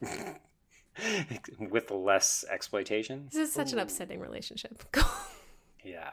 with 1.59 1.91
less 1.91 2.45
exploitation. 2.51 3.29
This 3.33 3.49
is 3.49 3.53
such 3.53 3.73
an 3.73 3.79
upsetting 3.79 4.21
relationship. 4.21 4.83
Yeah. 5.85 6.11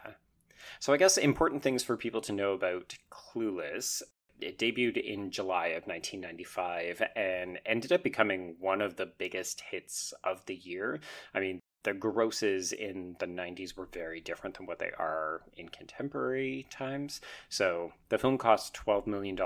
So 0.80 0.94
I 0.94 0.98
guess 0.98 1.16
important 1.18 1.62
things 1.62 1.84
for 1.84 1.96
people 1.96 2.22
to 2.22 2.34
know 2.34 2.54
about 2.54 2.96
Clueless. 3.12 4.02
It 4.42 4.58
debuted 4.58 4.98
in 4.98 5.30
July 5.30 5.68
of 5.68 5.86
1995 5.86 7.04
and 7.16 7.60
ended 7.68 7.92
up 7.92 8.02
becoming 8.02 8.56
one 8.60 8.82
of 8.82 8.96
the 8.96 9.06
biggest 9.06 9.62
hits 9.70 10.12
of 10.24 10.44
the 10.48 10.56
year. 10.56 11.00
I 11.36 11.40
mean, 11.40 11.62
the 11.84 11.94
grosses 11.94 12.72
in 12.72 13.16
the 13.20 13.26
90s 13.26 13.78
were 13.78 13.88
very 13.92 14.20
different 14.20 14.58
than 14.58 14.66
what 14.66 14.80
they 14.80 14.92
are 14.98 15.42
in 15.58 15.70
contemporary 15.70 16.68
times. 16.70 17.22
So 17.48 17.94
the 18.10 18.18
film 18.18 18.38
cost 18.38 18.74
$12 18.74 19.08
million 19.08 19.38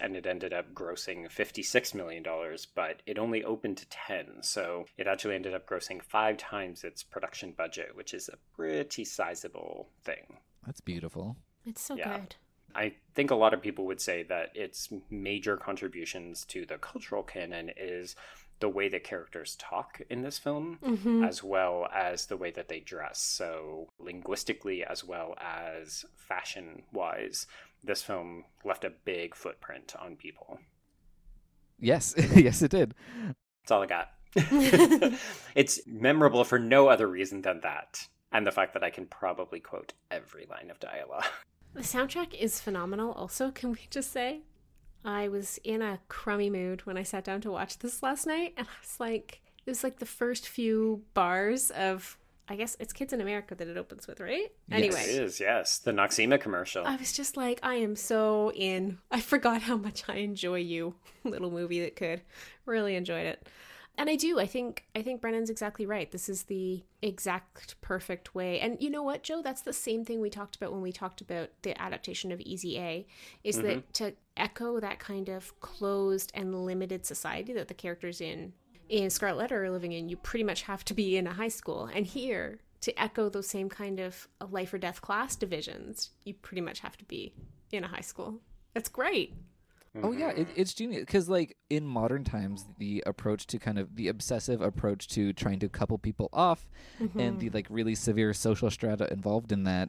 and 0.00 0.16
it 0.16 0.26
ended 0.26 0.52
up 0.52 0.72
grossing 0.72 1.30
$56 1.30 1.94
million, 1.94 2.24
but 2.74 3.02
it 3.06 3.18
only 3.18 3.44
opened 3.44 3.78
to 3.78 3.88
10. 3.88 4.42
So 4.42 4.86
it 4.96 5.06
actually 5.06 5.34
ended 5.34 5.54
up 5.54 5.68
grossing 5.68 6.02
five 6.02 6.36
times 6.36 6.84
its 6.84 7.02
production 7.02 7.52
budget, 7.56 7.94
which 7.94 8.14
is 8.14 8.28
a 8.28 8.38
pretty 8.56 9.04
sizable 9.04 9.88
thing. 10.04 10.38
That's 10.64 10.80
beautiful. 10.80 11.36
It's 11.66 11.82
so 11.82 11.96
yeah. 11.96 12.18
good. 12.18 12.36
I 12.74 12.92
think 13.14 13.30
a 13.30 13.36
lot 13.36 13.54
of 13.54 13.60
people 13.60 13.86
would 13.86 14.00
say 14.00 14.22
that 14.24 14.50
its 14.54 14.90
major 15.10 15.56
contributions 15.56 16.44
to 16.46 16.64
the 16.64 16.78
cultural 16.78 17.22
canon 17.22 17.70
is 17.76 18.14
the 18.60 18.68
way 18.68 18.88
the 18.88 19.00
characters 19.00 19.56
talk 19.56 20.00
in 20.08 20.22
this 20.22 20.38
film, 20.38 20.78
mm-hmm. 20.84 21.24
as 21.24 21.42
well 21.42 21.88
as 21.94 22.26
the 22.26 22.36
way 22.36 22.50
that 22.50 22.68
they 22.68 22.80
dress. 22.80 23.20
So, 23.20 23.88
linguistically, 23.98 24.84
as 24.84 25.04
well 25.04 25.34
as 25.40 26.04
fashion 26.16 26.82
wise, 26.92 27.46
this 27.82 28.02
film 28.02 28.44
left 28.64 28.84
a 28.84 28.92
big 29.04 29.34
footprint 29.34 29.94
on 29.98 30.16
people. 30.16 30.58
Yes, 31.78 32.14
yes, 32.36 32.62
it 32.62 32.70
did. 32.70 32.94
That's 33.62 33.70
all 33.70 33.82
I 33.82 33.86
got. 33.86 34.10
it's 35.54 35.80
memorable 35.86 36.44
for 36.44 36.58
no 36.58 36.88
other 36.88 37.06
reason 37.06 37.42
than 37.42 37.60
that, 37.62 38.06
and 38.30 38.46
the 38.46 38.52
fact 38.52 38.74
that 38.74 38.84
I 38.84 38.90
can 38.90 39.06
probably 39.06 39.60
quote 39.60 39.94
every 40.10 40.46
line 40.48 40.70
of 40.70 40.78
dialogue. 40.78 41.24
The 41.72 41.82
soundtrack 41.82 42.34
is 42.34 42.60
phenomenal, 42.60 43.12
also, 43.12 43.50
can 43.52 43.72
we 43.72 43.78
just 43.90 44.12
say? 44.12 44.40
I 45.04 45.28
was 45.28 45.58
in 45.64 45.82
a 45.82 45.98
crummy 46.08 46.50
mood 46.50 46.86
when 46.86 46.96
I 46.96 47.02
sat 47.02 47.24
down 47.24 47.40
to 47.42 47.50
watch 47.50 47.78
this 47.78 48.02
last 48.02 48.26
night, 48.26 48.54
and 48.56 48.66
I 48.66 48.70
was 48.80 49.00
like, 49.00 49.40
it 49.66 49.70
was 49.70 49.84
like 49.84 49.98
the 49.98 50.06
first 50.06 50.48
few 50.48 51.02
bars 51.14 51.70
of, 51.70 52.18
I 52.48 52.56
guess 52.56 52.76
it's 52.80 52.92
Kids 52.92 53.12
in 53.12 53.20
America 53.20 53.54
that 53.54 53.68
it 53.68 53.76
opens 53.76 54.06
with, 54.06 54.20
right? 54.20 54.50
Yes. 54.68 54.78
Anyway, 54.78 55.02
it 55.02 55.22
is. 55.22 55.40
Yes, 55.40 55.78
the 55.78 55.92
Noxzema 55.92 56.40
commercial. 56.40 56.84
I 56.86 56.96
was 56.96 57.12
just 57.12 57.36
like, 57.36 57.60
I 57.62 57.74
am 57.76 57.96
so 57.96 58.52
in. 58.52 58.98
I 59.10 59.20
forgot 59.20 59.62
how 59.62 59.76
much 59.76 60.04
I 60.08 60.16
enjoy 60.16 60.58
you, 60.58 60.94
little 61.24 61.50
movie 61.50 61.80
that 61.80 61.96
could. 61.96 62.22
Really 62.66 62.96
enjoyed 62.96 63.26
it 63.26 63.46
and 63.98 64.08
I 64.08 64.16
do. 64.16 64.38
I 64.38 64.46
think 64.46 64.86
I 64.94 65.02
think 65.02 65.20
Brennan's 65.20 65.50
exactly 65.50 65.86
right. 65.86 66.10
This 66.10 66.28
is 66.28 66.44
the 66.44 66.82
exact 67.02 67.80
perfect 67.80 68.34
way. 68.34 68.60
And 68.60 68.80
you 68.80 68.90
know 68.90 69.02
what, 69.02 69.22
Joe? 69.22 69.42
That's 69.42 69.62
the 69.62 69.72
same 69.72 70.04
thing 70.04 70.20
we 70.20 70.30
talked 70.30 70.56
about 70.56 70.72
when 70.72 70.82
we 70.82 70.92
talked 70.92 71.20
about 71.20 71.50
the 71.62 71.80
adaptation 71.80 72.32
of 72.32 72.40
Easy 72.40 72.78
A. 72.78 73.06
Is 73.44 73.56
mm-hmm. 73.56 73.66
that 73.66 73.94
to 73.94 74.14
echo 74.36 74.80
that 74.80 74.98
kind 74.98 75.28
of 75.28 75.58
closed 75.60 76.32
and 76.34 76.64
limited 76.64 77.04
society 77.04 77.52
that 77.52 77.68
the 77.68 77.74
characters 77.74 78.20
in 78.20 78.52
in 78.88 79.10
Scarlet 79.10 79.38
Letter 79.38 79.64
are 79.64 79.70
living 79.70 79.92
in? 79.92 80.08
You 80.08 80.16
pretty 80.16 80.44
much 80.44 80.62
have 80.62 80.84
to 80.86 80.94
be 80.94 81.16
in 81.16 81.26
a 81.26 81.34
high 81.34 81.48
school. 81.48 81.90
And 81.92 82.06
here, 82.06 82.60
to 82.80 83.00
echo 83.00 83.28
those 83.28 83.48
same 83.48 83.68
kind 83.68 84.00
of 84.00 84.28
life 84.50 84.72
or 84.72 84.78
death 84.78 85.02
class 85.02 85.36
divisions, 85.36 86.10
you 86.24 86.34
pretty 86.34 86.62
much 86.62 86.80
have 86.80 86.96
to 86.96 87.04
be 87.04 87.34
in 87.70 87.84
a 87.84 87.88
high 87.88 88.00
school. 88.00 88.40
That's 88.74 88.88
great. 88.88 89.34
Mm-hmm. 89.96 90.06
Oh 90.06 90.12
yeah, 90.12 90.30
it, 90.30 90.46
it's 90.54 90.72
genius 90.72 91.00
because 91.00 91.28
like 91.28 91.56
in 91.68 91.84
modern 91.84 92.22
times, 92.22 92.66
the 92.78 93.02
approach 93.06 93.46
to 93.48 93.58
kind 93.58 93.78
of 93.78 93.96
the 93.96 94.06
obsessive 94.06 94.60
approach 94.60 95.08
to 95.08 95.32
trying 95.32 95.58
to 95.60 95.68
couple 95.68 95.98
people 95.98 96.28
off, 96.32 96.68
mm-hmm. 97.00 97.18
and 97.18 97.40
the 97.40 97.46
mm-hmm. 97.46 97.56
like 97.56 97.66
really 97.70 97.96
severe 97.96 98.32
social 98.32 98.70
strata 98.70 99.12
involved 99.12 99.50
in 99.50 99.64
that, 99.64 99.88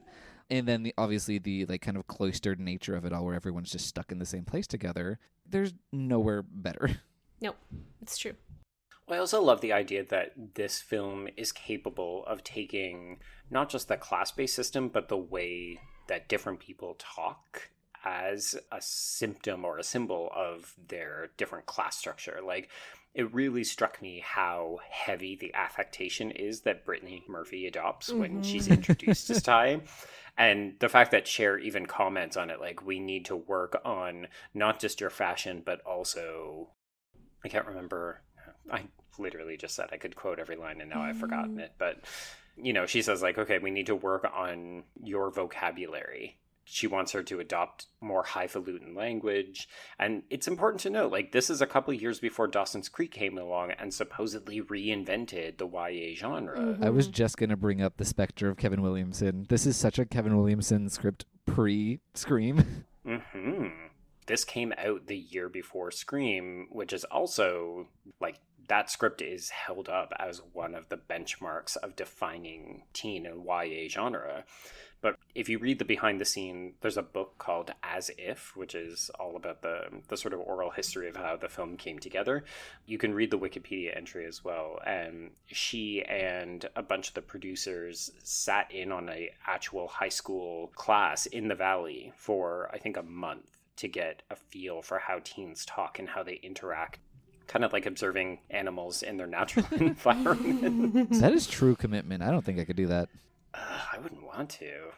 and 0.49 0.68
then 0.68 0.82
the 0.82 0.93
obviously 0.97 1.38
the 1.38 1.66
like 1.66 1.82
kind 1.82 1.97
of 1.97 2.08
cloistered 2.08 2.60
nature 2.60 2.95
of 2.95 3.06
it 3.06 3.14
all, 3.14 3.26
where 3.26 3.36
everyone's 3.36 3.72
just 3.72 3.86
stuck 3.86 4.12
in 4.12 4.18
the 4.18 4.26
same 4.26 4.43
place 4.43 4.66
together. 4.66 5.20
There's 5.47 5.74
nowhere 5.91 6.43
better. 6.43 7.02
Nope, 7.43 7.58
it's 8.04 8.20
true. 8.20 8.36
Well, 9.08 9.18
I 9.18 9.20
also 9.20 9.41
love 9.41 9.62
the 9.62 9.74
idea 9.74 10.06
that 10.06 10.54
this 10.54 10.80
film 10.80 11.28
is 11.36 11.52
capable 11.52 12.24
of 12.28 12.43
taking 12.43 13.18
not 13.49 13.68
just 13.68 13.88
the 13.88 13.97
class 13.97 14.32
based 14.32 14.56
system, 14.56 14.89
but 14.89 15.08
the 15.10 15.18
way 15.18 15.80
that 16.08 16.30
different 16.30 16.60
people 16.60 16.95
talk 16.99 17.72
as 18.04 18.56
a 18.72 18.82
symptom 18.82 19.66
or 19.66 19.78
a 19.78 19.84
symbol 19.84 20.32
of 20.36 20.74
their 20.88 21.30
different 21.38 21.66
class 21.66 21.97
structure. 21.97 22.39
Like, 22.45 22.70
it 23.14 23.34
really 23.34 23.64
struck 23.64 24.02
me 24.02 24.24
how 24.26 24.80
heavy 24.89 25.36
the 25.36 25.54
affectation 25.54 26.32
is 26.32 26.62
that 26.62 26.86
Brittany 26.86 27.24
Murphy 27.28 27.68
adopts 27.68 28.10
mm-hmm. 28.10 28.20
when 28.20 28.43
she's 28.43 28.68
introduced 28.68 29.30
as 29.30 29.43
Tai. 29.43 29.82
And 30.38 30.76
the 30.80 30.89
fact 30.89 31.12
that 31.12 31.28
Cher 31.28 31.58
even 31.58 31.86
comments 31.86 32.38
on 32.38 32.49
it, 32.49 32.62
like, 32.62 32.86
we 32.86 32.99
need 32.99 33.26
to 33.26 33.36
work 33.36 33.80
on 33.84 34.28
not 34.54 34.80
just 34.80 35.02
your 35.02 35.10
fashion, 35.10 35.62
but 35.66 35.82
also, 35.82 36.70
I 37.43 37.49
can't 37.49 37.68
remember. 37.68 38.22
I 38.72 38.84
literally 39.20 39.58
just 39.58 39.76
said 39.76 39.89
I 39.91 39.97
could 39.97 40.16
quote 40.16 40.39
every 40.39 40.56
line 40.56 40.80
and 40.80 40.89
now 40.89 40.99
mm. 40.99 41.10
I've 41.10 41.18
forgotten 41.18 41.58
mm. 41.58 41.62
it. 41.62 41.74
But, 41.78 41.97
you 42.56 42.72
know, 42.72 42.86
she 42.86 43.02
says, 43.02 43.22
like, 43.22 43.38
okay, 43.38 43.60
we 43.60 43.72
need 43.72 43.88
to 43.88 43.95
work 43.95 44.26
on 44.34 44.84
your 45.04 45.32
vocabulary 45.32 46.38
she 46.64 46.88
wants 46.88 47.12
her 47.12 47.24
to 47.24 47.39
adopt 47.39 47.88
more 47.99 48.24
highfalutin 48.24 48.95
language. 48.95 49.68
And 49.99 50.24
it's 50.30 50.47
important 50.47 50.82
to 50.82 50.89
note, 50.89 51.12
like, 51.12 51.32
this 51.32 51.49
is 51.49 51.62
a 51.62 51.68
couple 51.68 51.93
years 51.93 52.20
before 52.20 52.47
Dawson's 52.47 52.89
Creek 52.89 53.12
came 53.12 53.38
along 53.38 53.72
and 53.72 53.93
supposedly 53.93 54.62
reinvented 54.62 55.57
the 55.57 55.68
YA 55.68 56.16
genre. 56.16 56.57
Mm-hmm. 56.57 56.84
I 56.84 56.89
was 56.89 57.07
just 57.07 57.38
going 57.38 57.49
to 57.49 57.57
bring 57.57 57.82
up 57.82 57.97
the 57.97 58.05
specter 58.05 58.49
of 58.49 58.57
Kevin 58.57 58.82
Williamson. 58.82 59.45
This 59.49 59.66
is 59.66 59.76
such 59.76 59.99
a 59.99 60.05
Kevin 60.05 60.38
Williamson 60.38 60.89
script 60.89 61.26
pre 61.45 61.99
Scream. 62.14 62.86
hmm 63.05 63.68
This 64.28 64.43
came 64.43 64.74
out 64.78 65.07
the 65.07 65.18
year 65.18 65.49
before 65.49 65.91
Scream, 65.91 66.68
which 66.72 66.93
is 66.93 67.03
also 67.05 67.88
like 68.20 68.39
that 68.68 68.89
script 68.89 69.22
is 69.22 69.49
held 69.49 69.89
up 69.89 70.14
as 70.18 70.41
one 70.53 70.76
of 70.76 70.88
the 70.88 70.97
benchmarks 70.97 71.76
of 71.78 71.95
defining 71.95 72.84
teen 72.93 73.26
and 73.26 73.43
YA 73.45 73.89
genre. 73.89 74.45
But 75.02 75.18
if 75.34 75.49
you 75.49 75.58
read 75.58 75.80
the 75.80 75.86
behind 75.86 76.22
the 76.22 76.26
scene, 76.26 76.74
there's 76.82 76.97
a 76.97 77.02
book 77.02 77.38
called 77.39 77.72
As 77.82 78.12
If, 78.18 78.56
which 78.56 78.76
is 78.76 79.10
all 79.20 79.36
about 79.36 79.64
the 79.64 80.02
the 80.08 80.18
sort 80.18 80.34
of 80.34 80.39
oral 80.39 80.70
history 80.70 81.10
of 81.10 81.16
how 81.16 81.36
the 81.38 81.49
film 81.49 81.76
came 81.76 81.97
together. 81.97 82.43
You 82.86 82.99
can 82.99 83.14
read 83.14 83.32
the 83.32 83.39
Wikipedia 83.39 83.95
entry 83.97 84.26
as 84.26 84.43
well. 84.43 84.80
And 84.86 85.32
she 85.47 86.04
and 86.04 86.68
a 86.76 86.84
bunch 86.84 87.10
of 87.10 87.14
the 87.16 87.22
producers 87.22 88.12
sat 88.24 88.72
in 88.72 88.91
on 88.91 89.10
a 89.10 89.32
actual 89.47 89.88
high 89.88 90.10
school 90.10 90.72
class 90.76 91.26
in 91.26 91.47
the 91.47 91.56
valley 91.56 92.14
for 92.16 92.70
I 92.72 92.78
think 92.78 92.95
a 92.95 93.04
month 93.04 93.58
to 93.78 93.88
get 93.88 94.22
a 94.30 94.36
feel 94.36 94.84
for 94.84 94.99
how 94.99 95.20
teens 95.24 95.66
talk 95.66 95.97
and 95.97 96.10
how 96.10 96.22
they 96.22 96.39
interact 96.43 96.99
kind 97.47 97.66
of 97.66 97.74
like 97.74 97.86
observing 97.86 98.39
animals 98.49 99.04
in 99.04 99.18
their 99.18 99.28
natural 99.28 99.66
environment. 99.72 101.10
That 101.20 101.34
is 101.34 101.47
true 101.47 101.76
commitment. 101.76 102.24
I 102.24 102.30
don't 102.32 102.45
think 102.45 102.60
I 102.60 102.66
could 102.66 102.78
do 102.78 102.88
that. 102.88 103.10
Uh, 103.54 103.82
I 103.93 103.99
wouldn't 103.99 104.26
want 104.26 104.49
to. 104.52 104.91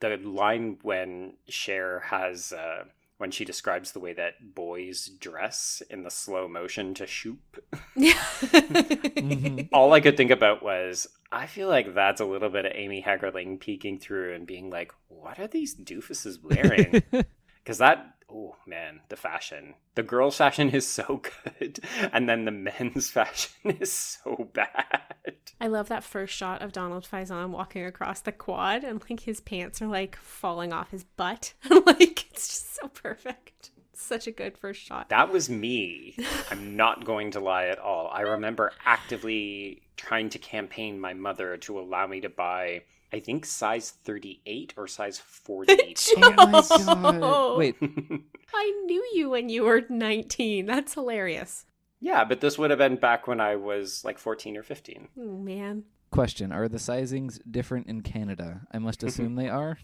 The 0.00 0.16
line 0.16 0.78
when 0.82 1.34
Cher 1.48 2.00
has, 2.00 2.52
uh, 2.52 2.84
when 3.18 3.30
she 3.30 3.44
describes 3.44 3.92
the 3.92 4.00
way 4.00 4.12
that 4.12 4.54
boys 4.54 5.06
dress 5.06 5.82
in 5.88 6.02
the 6.02 6.10
slow 6.10 6.46
motion 6.48 6.94
to 6.94 7.06
shoop, 7.06 7.64
mm-hmm. 7.96 9.60
all 9.72 9.92
I 9.92 10.00
could 10.00 10.16
think 10.16 10.30
about 10.30 10.62
was, 10.62 11.06
I 11.32 11.46
feel 11.46 11.68
like 11.68 11.94
that's 11.94 12.20
a 12.20 12.26
little 12.26 12.50
bit 12.50 12.66
of 12.66 12.72
Amy 12.74 13.02
Heckerling 13.02 13.60
peeking 13.60 13.98
through 13.98 14.34
and 14.34 14.46
being 14.46 14.68
like, 14.68 14.92
what 15.08 15.38
are 15.38 15.46
these 15.48 15.74
doofuses 15.74 16.42
wearing? 16.42 17.02
Because 17.64 17.78
that 17.78 18.13
oh 18.30 18.56
man, 18.66 19.00
the 19.08 19.16
fashion. 19.16 19.74
The 19.94 20.02
girls' 20.02 20.36
fashion 20.36 20.70
is 20.70 20.86
so 20.86 21.22
good, 21.60 21.80
and 22.12 22.28
then 22.28 22.44
the 22.44 22.50
men's 22.50 23.10
fashion 23.12 23.70
is 23.80 23.92
so 23.92 24.48
bad. 24.52 25.36
I 25.60 25.68
love 25.68 25.88
that 25.88 26.04
first 26.04 26.34
shot 26.34 26.62
of 26.62 26.72
Donald 26.72 27.08
Faison 27.10 27.50
walking 27.50 27.84
across 27.84 28.20
the 28.20 28.32
quad, 28.32 28.84
and 28.84 29.02
like 29.08 29.20
his 29.20 29.40
pants 29.40 29.80
are 29.80 29.86
like 29.86 30.16
falling 30.16 30.72
off 30.72 30.90
his 30.90 31.04
butt. 31.04 31.54
like 31.86 32.26
it's 32.30 32.48
just 32.48 32.74
so 32.74 32.88
perfect. 32.88 33.70
such 33.92 34.26
a 34.26 34.32
good 34.32 34.58
first 34.58 34.82
shot. 34.82 35.08
That 35.08 35.32
was 35.32 35.48
me. 35.48 36.16
I'm 36.50 36.76
not 36.76 37.04
going 37.04 37.30
to 37.32 37.40
lie 37.40 37.66
at 37.66 37.78
all. 37.78 38.08
I 38.12 38.22
remember 38.22 38.72
actively 38.84 39.82
trying 39.96 40.28
to 40.30 40.38
campaign 40.38 40.98
my 40.98 41.14
mother 41.14 41.56
to 41.58 41.78
allow 41.78 42.06
me 42.06 42.20
to 42.20 42.28
buy 42.28 42.82
I 43.12 43.20
think 43.20 43.46
size 43.46 43.90
38 43.90 44.74
or 44.76 44.86
size 44.88 45.18
40. 45.24 45.94
oh 46.16 46.46
my 46.46 47.18
god. 47.18 47.58
Wait. 47.58 47.76
I 48.54 48.82
knew 48.86 49.04
you 49.14 49.30
when 49.30 49.48
you 49.48 49.64
were 49.64 49.82
19. 49.88 50.66
That's 50.66 50.94
hilarious. 50.94 51.66
Yeah, 52.00 52.24
but 52.24 52.40
this 52.40 52.58
would 52.58 52.70
have 52.70 52.78
been 52.78 52.96
back 52.96 53.26
when 53.26 53.40
I 53.40 53.56
was 53.56 54.04
like 54.04 54.18
14 54.18 54.56
or 54.56 54.62
15. 54.62 55.08
Oh, 55.18 55.22
man. 55.38 55.84
Question 56.10 56.52
Are 56.52 56.68
the 56.68 56.78
sizings 56.78 57.40
different 57.50 57.86
in 57.88 58.02
Canada? 58.02 58.62
I 58.72 58.78
must 58.78 59.02
assume 59.04 59.34
they 59.36 59.48
are. 59.48 59.78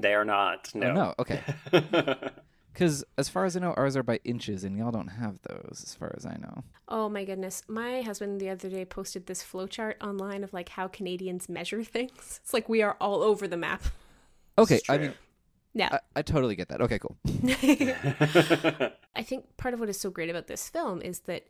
They 0.00 0.14
are 0.14 0.24
not. 0.24 0.74
No. 0.74 0.88
Oh, 0.88 0.92
no. 0.92 1.14
Okay. 1.18 1.40
Because 2.76 3.02
as 3.16 3.30
far 3.30 3.46
as 3.46 3.56
I 3.56 3.60
know, 3.60 3.72
ours 3.72 3.96
are 3.96 4.02
by 4.02 4.20
inches, 4.22 4.62
and 4.62 4.76
y'all 4.76 4.90
don't 4.90 5.08
have 5.08 5.38
those, 5.48 5.82
as 5.82 5.94
far 5.94 6.12
as 6.14 6.26
I 6.26 6.36
know. 6.36 6.62
Oh 6.88 7.08
my 7.08 7.24
goodness! 7.24 7.62
My 7.68 8.02
husband 8.02 8.38
the 8.38 8.50
other 8.50 8.68
day 8.68 8.84
posted 8.84 9.24
this 9.24 9.42
flowchart 9.42 9.94
online 10.02 10.44
of 10.44 10.52
like 10.52 10.68
how 10.68 10.86
Canadians 10.86 11.48
measure 11.48 11.82
things. 11.82 12.38
It's 12.44 12.52
like 12.52 12.68
we 12.68 12.82
are 12.82 12.94
all 13.00 13.22
over 13.22 13.48
the 13.48 13.56
map. 13.56 13.82
Okay, 14.58 14.80
I 14.88 14.96
mean, 14.96 15.12
Yeah. 15.74 15.90
I, 15.92 16.00
I 16.20 16.22
totally 16.22 16.56
get 16.56 16.68
that. 16.70 16.80
Okay, 16.80 16.98
cool. 16.98 17.14
I 19.14 19.22
think 19.22 19.54
part 19.58 19.74
of 19.74 19.80
what 19.80 19.90
is 19.90 20.00
so 20.00 20.08
great 20.08 20.30
about 20.30 20.46
this 20.46 20.70
film 20.70 21.02
is 21.02 21.18
that 21.20 21.44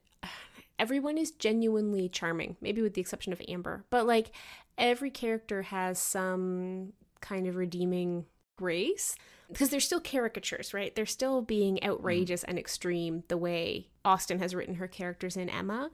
everyone 0.80 1.16
is 1.16 1.30
genuinely 1.30 2.08
charming, 2.08 2.56
maybe 2.60 2.82
with 2.82 2.94
the 2.94 3.00
exception 3.00 3.32
of 3.32 3.40
Amber. 3.48 3.84
But 3.90 4.08
like 4.08 4.32
every 4.76 5.10
character 5.10 5.62
has 5.62 6.00
some 6.00 6.94
kind 7.20 7.46
of 7.46 7.54
redeeming 7.54 8.26
grace 8.56 9.16
because 9.48 9.70
they're 9.70 9.80
still 9.80 10.00
caricatures, 10.00 10.74
right? 10.74 10.94
They're 10.94 11.06
still 11.06 11.40
being 11.40 11.82
outrageous 11.84 12.42
mm. 12.42 12.48
and 12.48 12.58
extreme 12.58 13.22
the 13.28 13.36
way 13.36 13.88
Austen 14.04 14.38
has 14.40 14.54
written 14.54 14.74
her 14.76 14.88
characters 14.88 15.36
in 15.36 15.48
Emma. 15.48 15.90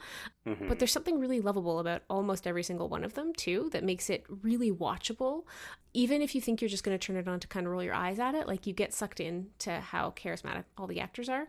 Mm-hmm. 0.47 0.69
But 0.69 0.79
there's 0.79 0.93
something 0.93 1.19
really 1.19 1.41
lovable 1.41 1.79
about 1.79 2.03
almost 2.09 2.47
every 2.47 2.63
single 2.63 2.89
one 2.89 3.05
of 3.05 3.15
them, 3.15 3.33
too, 3.35 3.69
that 3.73 3.85
makes 3.85 4.09
it 4.09 4.25
really 4.29 4.73
watchable. 4.73 5.45
Even 5.93 6.23
if 6.23 6.35
you 6.35 6.41
think 6.41 6.61
you're 6.61 6.69
just 6.69 6.85
going 6.85 6.99
to 6.99 7.07
turn 7.07 7.17
it 7.17 7.29
on 7.29 7.41
to 7.41 7.49
kind 7.49 7.67
of 7.67 7.73
roll 7.73 7.83
your 7.83 7.95
eyes 7.95 8.19
at 8.19 8.35
it, 8.35 8.47
like 8.47 8.67
you 8.67 8.73
get 8.73 8.95
sucked 8.95 9.21
into 9.21 9.73
how 9.81 10.11
charismatic 10.17 10.65
all 10.79 10.87
the 10.87 11.01
actors 11.01 11.29
are. 11.29 11.49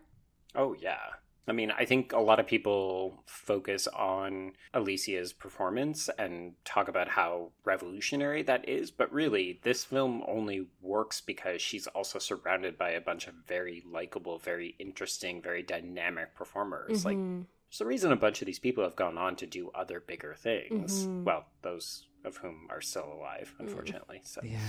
Oh, 0.55 0.76
yeah. 0.80 0.99
I 1.48 1.52
mean, 1.52 1.72
I 1.72 1.84
think 1.86 2.14
a 2.14 2.20
lot 2.20 2.39
of 2.39 2.48
people 2.48 3.24
focus 3.26 3.88
on 3.88 4.54
Alicia's 4.74 5.34
performance 5.34 6.10
and 6.18 6.54
talk 6.64 6.88
about 6.88 7.10
how 7.10 7.52
revolutionary 7.66 8.44
that 8.44 8.68
is, 8.68 8.91
but 8.91 9.12
really, 9.12 9.60
this 9.64 9.84
film 9.84 10.24
only 10.28 10.68
works 10.82 11.20
because 11.20 11.62
she's 11.62 11.86
also 11.88 12.18
surrounded 12.18 12.78
by 12.78 12.91
a 12.91 13.02
bunch 13.02 13.28
of 13.28 13.34
very 13.46 13.84
likable, 13.91 14.38
very 14.38 14.76
interesting, 14.80 15.41
very 15.41 15.64
dynamic 15.64 16.34
performers. 16.34 17.04
Mm-hmm. 17.04 17.08
Like, 17.08 17.48
there's 17.70 17.82
a 17.82 17.86
reason 17.86 18.12
a 18.12 18.16
bunch 18.16 18.41
of 18.41 18.46
these 18.46 18.60
people 18.60 18.84
have 18.84 18.96
gone 18.96 19.18
on 19.18 19.36
to 19.38 19.46
do 19.46 19.70
other 19.76 20.00
bigger 20.00 20.36
things. 20.38 21.06
Mm-hmm. 21.06 21.26
Well, 21.26 21.46
those 21.62 22.06
of 22.24 22.38
whom 22.38 22.68
are 22.70 22.82
still 22.82 23.12
alive, 23.12 23.54
mm. 23.56 23.66
unfortunately. 23.66 24.22
Mm. 24.24 24.28
So. 24.28 24.41
Yeah. 24.44 24.60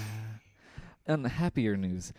On 1.07 1.25
happier 1.25 1.77
news, 1.77 2.15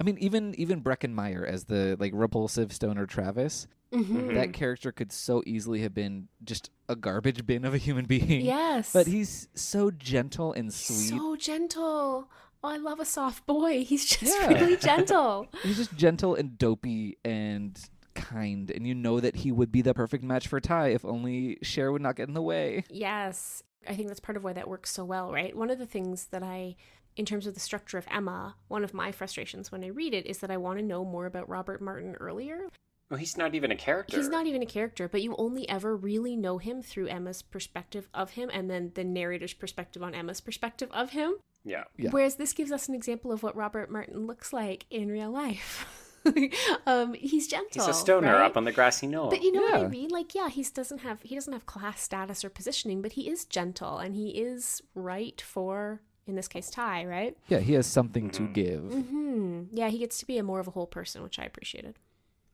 I 0.00 0.04
mean, 0.04 0.16
even 0.18 0.54
even 0.54 0.82
Breckin 0.82 1.12
Meyer 1.12 1.44
as 1.44 1.64
the 1.64 1.98
like 2.00 2.12
repulsive 2.14 2.72
stoner 2.72 3.04
Travis, 3.04 3.66
Mm-hmm. 3.92 4.34
That 4.34 4.52
character 4.52 4.90
could 4.90 5.12
so 5.12 5.42
easily 5.46 5.82
have 5.82 5.94
been 5.94 6.28
just 6.44 6.70
a 6.88 6.96
garbage 6.96 7.46
bin 7.46 7.64
of 7.64 7.74
a 7.74 7.78
human 7.78 8.04
being. 8.06 8.44
Yes. 8.44 8.92
But 8.92 9.06
he's 9.06 9.48
so 9.54 9.90
gentle 9.90 10.52
and 10.52 10.72
sweet. 10.72 11.10
So 11.10 11.36
gentle. 11.36 12.28
Oh, 12.64 12.68
I 12.68 12.76
love 12.76 13.00
a 13.00 13.04
soft 13.04 13.44
boy. 13.46 13.84
He's 13.84 14.04
just 14.04 14.22
yeah. 14.22 14.46
really 14.46 14.76
gentle. 14.80 15.48
he's 15.64 15.78
just 15.78 15.96
gentle 15.96 16.36
and 16.36 16.56
dopey 16.56 17.18
and 17.24 17.76
kind. 18.14 18.70
And 18.70 18.86
you 18.86 18.94
know 18.94 19.18
that 19.18 19.34
he 19.34 19.50
would 19.50 19.72
be 19.72 19.82
the 19.82 19.94
perfect 19.94 20.22
match 20.22 20.46
for 20.46 20.60
Tai 20.60 20.90
if 20.90 21.04
only 21.04 21.58
Cher 21.62 21.90
would 21.90 22.02
not 22.02 22.14
get 22.14 22.28
in 22.28 22.34
the 22.34 22.42
way. 22.42 22.84
Yes. 22.88 23.64
I 23.88 23.96
think 23.96 24.06
that's 24.06 24.20
part 24.20 24.36
of 24.36 24.44
why 24.44 24.52
that 24.52 24.68
works 24.68 24.92
so 24.92 25.04
well, 25.04 25.32
right? 25.32 25.56
One 25.56 25.70
of 25.70 25.80
the 25.80 25.86
things 25.86 26.26
that 26.26 26.44
I 26.44 26.76
in 27.16 27.26
terms 27.26 27.46
of 27.46 27.54
the 27.54 27.60
structure 27.60 27.98
of 27.98 28.06
Emma, 28.10 28.54
one 28.68 28.84
of 28.84 28.94
my 28.94 29.12
frustrations 29.12 29.70
when 29.70 29.84
I 29.84 29.88
read 29.88 30.14
it 30.14 30.26
is 30.26 30.38
that 30.38 30.50
I 30.50 30.56
want 30.56 30.78
to 30.78 30.84
know 30.84 31.04
more 31.04 31.26
about 31.26 31.48
Robert 31.48 31.82
Martin 31.82 32.14
earlier. 32.14 32.68
Well, 33.12 33.18
he's 33.18 33.36
not 33.36 33.54
even 33.54 33.70
a 33.70 33.76
character. 33.76 34.16
He's 34.16 34.30
not 34.30 34.46
even 34.46 34.62
a 34.62 34.66
character, 34.66 35.06
but 35.06 35.20
you 35.20 35.34
only 35.36 35.68
ever 35.68 35.94
really 35.94 36.34
know 36.34 36.56
him 36.56 36.80
through 36.80 37.08
Emma's 37.08 37.42
perspective 37.42 38.08
of 38.14 38.30
him 38.30 38.50
and 38.50 38.70
then 38.70 38.92
the 38.94 39.04
narrator's 39.04 39.52
perspective 39.52 40.02
on 40.02 40.14
Emma's 40.14 40.40
perspective 40.40 40.88
of 40.92 41.10
him. 41.10 41.34
Yeah. 41.62 41.84
yeah. 41.98 42.08
Whereas 42.08 42.36
this 42.36 42.54
gives 42.54 42.72
us 42.72 42.88
an 42.88 42.94
example 42.94 43.30
of 43.30 43.42
what 43.42 43.54
Robert 43.54 43.90
Martin 43.90 44.26
looks 44.26 44.54
like 44.54 44.86
in 44.88 45.10
real 45.10 45.30
life. 45.30 45.86
um, 46.86 47.12
he's 47.12 47.48
gentle. 47.48 47.84
He's 47.84 47.86
a 47.86 47.92
stoner 47.92 48.32
right? 48.32 48.46
up 48.46 48.56
on 48.56 48.64
the 48.64 48.72
grassy 48.72 49.06
knoll. 49.06 49.28
But 49.28 49.42
you 49.42 49.52
know 49.52 49.66
yeah. 49.66 49.76
what 49.76 49.84
I 49.84 49.88
mean? 49.88 50.08
Like, 50.08 50.34
yeah, 50.34 50.48
he 50.48 50.62
doesn't 50.62 51.00
have 51.00 51.20
he 51.20 51.34
doesn't 51.34 51.52
have 51.52 51.66
class 51.66 52.00
status 52.00 52.46
or 52.46 52.48
positioning, 52.48 53.02
but 53.02 53.12
he 53.12 53.28
is 53.28 53.44
gentle 53.44 53.98
and 53.98 54.14
he 54.14 54.30
is 54.30 54.80
right 54.94 55.38
for 55.38 56.00
in 56.26 56.34
this 56.34 56.48
case 56.48 56.70
Tai, 56.70 57.04
right? 57.04 57.36
Yeah, 57.48 57.58
he 57.58 57.74
has 57.74 57.86
something 57.86 58.30
mm-hmm. 58.30 58.46
to 58.46 58.52
give. 58.54 58.82
Mm-hmm. 58.84 59.62
Yeah, 59.72 59.90
he 59.90 59.98
gets 59.98 60.18
to 60.20 60.26
be 60.26 60.38
a 60.38 60.42
more 60.42 60.60
of 60.60 60.66
a 60.66 60.70
whole 60.70 60.86
person, 60.86 61.22
which 61.22 61.38
I 61.38 61.44
appreciated. 61.44 61.96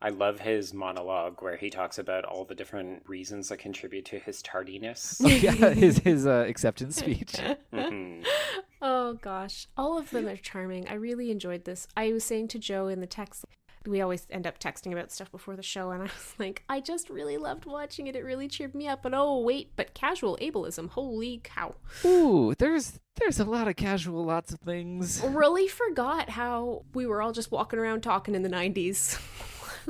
I 0.01 0.11
love 0.11 0.41
his 0.41 0.73
monologue 0.73 1.43
where 1.43 1.57
he 1.57 1.71
talks 1.71 1.99
about 1.99 2.25
all 2.25 2.45
the 2.45 2.55
different 2.55 3.03
reasons 3.09 3.49
that 3.49 3.59
contribute 3.59 4.05
to 4.07 4.19
his 4.19 4.43
tardiness. 4.43 5.21
oh, 5.25 5.29
yeah, 5.29 5.71
his 5.71 5.99
his 5.99 6.27
uh, 6.27 6.45
acceptance 6.49 6.97
speech. 6.97 7.33
mm-hmm. 7.73 8.23
Oh 8.81 9.15
gosh, 9.15 9.67
all 9.77 9.99
of 9.99 10.11
them 10.11 10.29
are 10.29 10.37
charming. 10.37 10.87
I 10.87 10.95
really 10.95 11.33
enjoyed 11.33 11.65
this. 11.65 11.89
I 11.97 12.13
was 12.13 12.23
saying 12.23 12.47
to 12.49 12.61
Joe 12.61 12.87
in 12.87 13.01
the 13.01 13.09
text, 13.09 13.45
we 13.89 14.01
always 14.01 14.27
end 14.31 14.47
up 14.47 14.61
texting 14.61 14.93
about 14.93 15.11
stuff 15.11 15.33
before 15.33 15.57
the 15.57 15.63
show, 15.63 15.91
and 15.91 16.03
I 16.03 16.05
was 16.05 16.35
like, 16.39 16.63
I 16.69 16.79
just 16.79 17.11
really 17.11 17.37
loved 17.39 17.67
watching 17.67 18.07
it. 18.07 18.15
It 18.15 18.25
really 18.25 18.47
cheered 18.47 18.77
me 18.77 18.87
up. 18.87 19.03
But 19.03 19.15
oh 19.15 19.41
wait, 19.41 19.73
but 19.75 19.95
casual 19.95 20.39
ableism, 20.41 20.91
holy 20.91 21.41
cow! 21.43 21.75
Ooh, 22.05 22.55
there's 22.59 23.01
there's 23.17 23.41
a 23.41 23.45
lot 23.45 23.67
of 23.67 23.75
casual, 23.75 24.25
lots 24.25 24.53
of 24.53 24.61
things. 24.61 25.23
Really 25.25 25.67
forgot 25.67 26.31
how 26.31 26.85
we 26.95 27.07
were 27.07 27.21
all 27.21 27.33
just 27.33 27.51
walking 27.51 27.81
around 27.81 28.03
talking 28.03 28.35
in 28.35 28.43
the 28.43 28.49
'90s. 28.49 29.21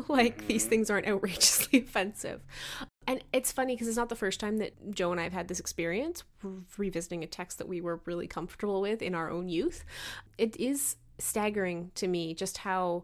like 0.09 0.47
these 0.47 0.67
things 0.67 0.91
aren't 0.91 1.07
outrageously 1.07 1.79
offensive. 1.87 2.43
And 3.07 3.25
it's 3.33 3.53
funny 3.53 3.75
because 3.75 3.89
it's 3.89 3.97
not 3.97 4.11
the 4.11 4.17
first 4.17 4.39
time 4.39 4.59
that 4.59 4.93
Joe 4.93 5.13
and 5.13 5.21
I 5.21 5.25
have 5.25 5.33
had 5.33 5.49
this 5.49 5.61
experience 5.61 6.25
revisiting 6.77 7.25
a 7.25 7.27
text 7.27 7.59
that 7.59 7.69
we 7.69 7.81
were 7.81 8.01
really 8.05 8.27
comfortable 8.27 8.81
with 8.83 9.01
in 9.01 9.15
our 9.15 9.31
own 9.31 9.49
youth. 9.49 9.85
It 10.37 10.57
is 10.59 10.97
staggering 11.19 11.91
to 11.97 12.07
me 12.07 12.33
just 12.33 12.59
how 12.59 13.03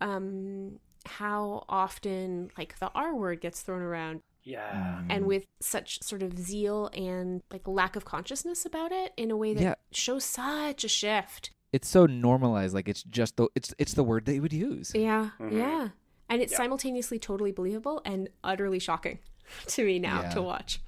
um 0.00 0.78
how 1.04 1.64
often 1.68 2.50
like 2.56 2.78
the 2.78 2.90
R 2.94 3.14
word 3.14 3.40
gets 3.40 3.62
thrown 3.62 3.80
around. 3.80 4.20
Yeah. 4.42 5.02
And 5.08 5.26
with 5.26 5.46
such 5.60 6.02
sort 6.02 6.22
of 6.22 6.38
zeal 6.38 6.90
and 6.92 7.42
like 7.50 7.66
lack 7.66 7.96
of 7.96 8.04
consciousness 8.04 8.66
about 8.66 8.92
it 8.92 9.12
in 9.16 9.30
a 9.30 9.36
way 9.36 9.54
that 9.54 9.62
yeah. 9.62 9.74
shows 9.90 10.24
such 10.24 10.84
a 10.84 10.88
shift. 10.88 11.50
It's 11.72 11.88
so 11.88 12.06
normalized, 12.06 12.74
like 12.74 12.88
it's 12.88 13.02
just 13.02 13.36
the 13.36 13.48
it's 13.54 13.74
it's 13.78 13.94
the 13.94 14.04
word 14.04 14.26
they 14.26 14.38
would 14.38 14.52
use. 14.52 14.92
Yeah. 14.94 15.30
Mm-hmm. 15.40 15.56
Yeah 15.56 15.88
and 16.28 16.42
it's 16.42 16.56
simultaneously 16.56 17.18
totally 17.18 17.52
believable 17.52 18.02
and 18.04 18.28
utterly 18.42 18.78
shocking 18.78 19.18
to 19.66 19.84
me 19.84 19.98
now 19.98 20.22
yeah. 20.22 20.30
to 20.30 20.42
watch. 20.42 20.80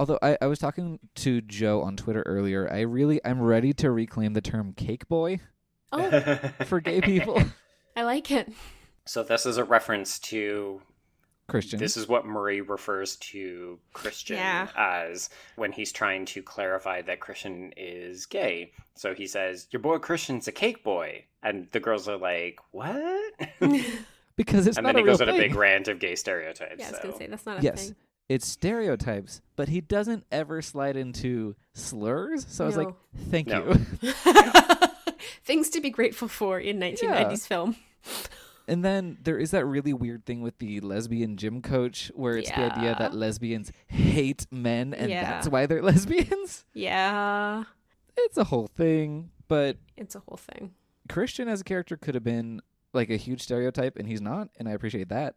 Although 0.00 0.18
I, 0.22 0.36
I 0.40 0.46
was 0.46 0.58
talking 0.58 0.98
to 1.16 1.40
Joe 1.40 1.82
on 1.82 1.96
Twitter 1.96 2.22
earlier, 2.26 2.70
I 2.72 2.80
really 2.80 3.20
I'm 3.24 3.40
ready 3.40 3.72
to 3.74 3.90
reclaim 3.90 4.32
the 4.32 4.40
term 4.40 4.72
cake 4.72 5.08
boy. 5.08 5.40
Oh, 5.92 6.36
for 6.64 6.80
gay 6.80 7.00
people. 7.00 7.40
I 7.96 8.02
like 8.02 8.30
it. 8.30 8.52
So 9.06 9.22
this 9.22 9.46
is 9.46 9.56
a 9.56 9.64
reference 9.64 10.18
to 10.20 10.82
Christian. 11.46 11.78
This 11.78 11.96
is 11.96 12.08
what 12.08 12.26
Murray 12.26 12.60
refers 12.60 13.16
to 13.16 13.78
Christian 13.92 14.36
yeah. 14.36 14.68
as 14.76 15.30
when 15.56 15.70
he's 15.70 15.92
trying 15.92 16.24
to 16.26 16.42
clarify 16.42 17.02
that 17.02 17.20
Christian 17.20 17.72
is 17.76 18.26
gay. 18.26 18.72
So 18.96 19.14
he 19.14 19.26
says, 19.26 19.68
"Your 19.70 19.80
boy 19.80 19.98
Christian's 19.98 20.48
a 20.48 20.52
cake 20.52 20.82
boy," 20.82 21.26
and 21.42 21.68
the 21.70 21.80
girls 21.80 22.08
are 22.08 22.16
like, 22.16 22.58
"What?" 22.72 23.34
Because 24.36 24.66
it's 24.66 24.76
and 24.76 24.84
not 24.84 24.94
then 24.94 25.04
he 25.04 25.10
goes 25.10 25.20
on 25.20 25.28
a 25.28 25.32
big 25.32 25.54
rant 25.54 25.88
of 25.88 25.98
gay 25.98 26.14
stereotypes. 26.14 26.76
Yeah, 26.78 26.88
I 26.88 26.90
was 26.90 26.98
so. 26.98 27.02
gonna 27.04 27.16
say 27.16 27.26
that's 27.26 27.46
not 27.46 27.58
a 27.60 27.62
yes, 27.62 27.86
thing. 27.86 27.96
It's 28.28 28.46
stereotypes, 28.46 29.42
but 29.56 29.68
he 29.68 29.80
doesn't 29.80 30.24
ever 30.32 30.62
slide 30.62 30.96
into 30.96 31.56
slurs. 31.74 32.46
So 32.48 32.64
no. 32.64 32.66
I 32.66 32.68
was 32.68 32.76
like, 32.76 32.94
"Thank 33.30 33.48
no. 33.48 33.76
you." 34.02 34.12
Things 35.44 35.70
to 35.70 35.80
be 35.80 35.90
grateful 35.90 36.28
for 36.28 36.58
in 36.58 36.78
1990s 36.78 37.00
yeah. 37.02 37.36
film. 37.36 37.76
And 38.66 38.84
then 38.84 39.18
there 39.22 39.38
is 39.38 39.50
that 39.50 39.66
really 39.66 39.92
weird 39.92 40.24
thing 40.24 40.40
with 40.40 40.58
the 40.58 40.80
lesbian 40.80 41.36
gym 41.36 41.60
coach 41.60 42.10
where 42.14 42.36
it's 42.36 42.48
yeah. 42.48 42.68
the 42.68 42.74
idea 42.74 42.96
that 42.98 43.14
lesbians 43.14 43.70
hate 43.88 44.46
men 44.50 44.94
and 44.94 45.10
yeah. 45.10 45.22
that's 45.22 45.48
why 45.48 45.66
they're 45.66 45.82
lesbians. 45.82 46.64
Yeah. 46.72 47.64
It's 48.16 48.38
a 48.38 48.44
whole 48.44 48.68
thing, 48.68 49.30
but 49.48 49.76
it's 49.96 50.14
a 50.14 50.20
whole 50.20 50.38
thing. 50.38 50.72
Christian 51.08 51.48
as 51.48 51.60
a 51.60 51.64
character 51.64 51.96
could 51.96 52.14
have 52.14 52.24
been 52.24 52.62
like 52.94 53.10
a 53.10 53.16
huge 53.16 53.42
stereotype, 53.42 53.96
and 53.96 54.08
he's 54.08 54.20
not, 54.20 54.48
and 54.58 54.68
I 54.68 54.72
appreciate 54.72 55.08
that. 55.08 55.34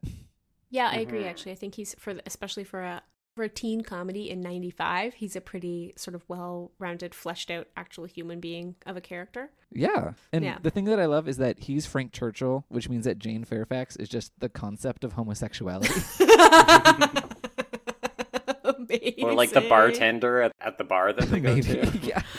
Yeah, 0.70 0.90
I 0.92 0.98
agree. 0.98 1.20
Mm-hmm. 1.20 1.30
Actually, 1.30 1.52
I 1.54 1.56
think 1.56 1.76
he's 1.76 1.96
for 1.98 2.14
the, 2.14 2.22
especially 2.26 2.64
for 2.64 2.82
a 2.82 3.02
for 3.36 3.44
a 3.44 3.50
teen 3.50 3.82
comedy 3.82 4.30
in 4.30 4.42
'95. 4.42 5.16
He's 5.16 5.36
a 5.36 5.42
pretty 5.42 5.94
sort 5.96 6.16
of 6.16 6.24
well-rounded, 6.28 7.14
fleshed 7.14 7.52
out, 7.52 7.68
actual 7.78 8.06
human 8.06 8.40
being 8.40 8.76
of 8.86 8.98
a 8.98 9.02
character. 9.02 9.52
Yeah, 9.72 10.14
and 10.34 10.44
yeah. 10.44 10.58
the 10.62 10.72
thing 10.72 10.86
that 10.86 11.00
I 11.00 11.06
love 11.06 11.28
is 11.28 11.38
that 11.38 11.60
he's 11.60 11.86
Frank 11.86 12.12
Churchill, 12.14 12.66
which 12.70 12.90
means 12.90 13.06
that 13.06 13.20
Jane 13.20 13.44
Fairfax 13.44 13.96
is 13.96 14.10
just 14.10 14.32
the 14.40 14.50
concept 14.50 15.04
of 15.04 15.14
homosexuality. 15.14 15.94
or 19.24 19.34
like 19.34 19.52
the 19.52 19.62
bartender 19.62 20.42
at, 20.42 20.52
at 20.60 20.78
the 20.78 20.84
bar 20.84 21.14
that 21.14 21.30
they 21.30 21.40
go 21.40 21.56
Maybe, 21.56 21.62
to. 21.64 22.00
Yeah. 22.02 22.22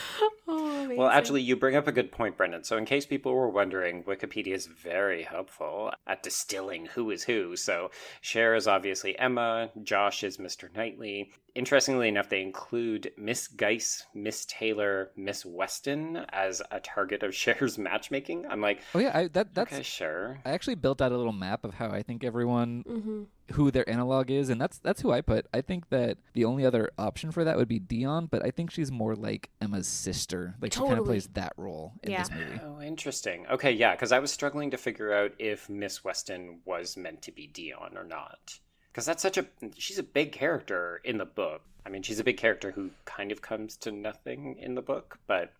Oh, 0.50 0.88
well, 0.96 1.08
actually, 1.08 1.42
you 1.42 1.56
bring 1.56 1.76
up 1.76 1.86
a 1.88 1.92
good 1.92 2.10
point, 2.10 2.38
Brendan. 2.38 2.64
So, 2.64 2.78
in 2.78 2.86
case 2.86 3.04
people 3.04 3.34
were 3.34 3.50
wondering, 3.50 4.02
Wikipedia 4.04 4.54
is 4.54 4.66
very 4.66 5.22
helpful 5.22 5.92
at 6.06 6.22
distilling 6.22 6.86
who 6.86 7.10
is 7.10 7.22
who. 7.24 7.54
So, 7.54 7.90
Cher 8.22 8.54
is 8.54 8.66
obviously 8.66 9.18
Emma, 9.18 9.68
Josh 9.82 10.24
is 10.24 10.38
Mr. 10.38 10.74
Knightley. 10.74 11.32
Interestingly 11.54 12.08
enough, 12.08 12.30
they 12.30 12.40
include 12.40 13.12
Miss 13.18 13.46
Geist, 13.46 14.06
Miss 14.14 14.46
Taylor, 14.46 15.10
Miss 15.16 15.44
Weston 15.44 16.24
as 16.30 16.62
a 16.70 16.80
target 16.80 17.22
of 17.22 17.34
Cher's 17.34 17.76
matchmaking. 17.76 18.46
I'm 18.48 18.62
like, 18.62 18.80
oh 18.94 19.00
yeah, 19.00 19.10
I, 19.12 19.28
that 19.28 19.54
that's 19.54 19.74
okay, 19.74 19.82
sure. 19.82 20.40
I 20.46 20.52
actually 20.52 20.76
built 20.76 21.02
out 21.02 21.12
a 21.12 21.16
little 21.18 21.32
map 21.32 21.64
of 21.64 21.74
how 21.74 21.90
I 21.90 22.02
think 22.02 22.24
everyone 22.24 22.84
mm-hmm. 22.88 23.22
Who 23.52 23.70
their 23.70 23.88
analog 23.88 24.30
is, 24.30 24.48
and 24.50 24.60
that's 24.60 24.78
that's 24.78 25.00
who 25.00 25.10
I 25.10 25.20
put. 25.20 25.46
I 25.52 25.60
think 25.60 25.88
that 25.90 26.18
the 26.34 26.44
only 26.44 26.64
other 26.66 26.90
option 26.98 27.30
for 27.30 27.44
that 27.44 27.56
would 27.56 27.68
be 27.68 27.78
Dion, 27.78 28.26
but 28.26 28.44
I 28.44 28.50
think 28.50 28.70
she's 28.70 28.90
more 28.92 29.14
like 29.14 29.50
Emma's 29.60 29.88
sister. 29.88 30.54
Like 30.60 30.72
she 30.72 30.80
kind 30.80 30.98
of 30.98 31.04
plays 31.04 31.28
that 31.28 31.52
role 31.56 31.92
in 32.02 32.10
Yeah. 32.10 32.22
this 32.22 32.30
movie. 32.30 32.60
Oh, 32.62 32.80
interesting. 32.80 33.46
Okay, 33.48 33.72
yeah, 33.72 33.94
because 33.94 34.12
I 34.12 34.18
was 34.18 34.30
struggling 34.30 34.70
to 34.72 34.76
figure 34.76 35.12
out 35.12 35.32
if 35.38 35.68
Miss 35.68 36.04
Weston 36.04 36.60
was 36.64 36.96
meant 36.96 37.22
to 37.22 37.32
be 37.32 37.46
Dion 37.46 37.96
or 37.96 38.04
not. 38.04 38.58
Because 38.92 39.06
that's 39.06 39.22
such 39.22 39.38
a 39.38 39.46
she's 39.76 39.98
a 39.98 40.02
big 40.02 40.32
character 40.32 41.00
in 41.04 41.18
the 41.18 41.24
book. 41.26 41.62
I 41.86 41.90
mean, 41.90 42.02
she's 42.02 42.18
a 42.20 42.24
big 42.24 42.36
character 42.36 42.72
who 42.72 42.90
kind 43.06 43.32
of 43.32 43.40
comes 43.40 43.76
to 43.78 43.90
nothing 43.92 44.56
in 44.58 44.74
the 44.74 44.82
book, 44.82 45.18
but 45.26 45.52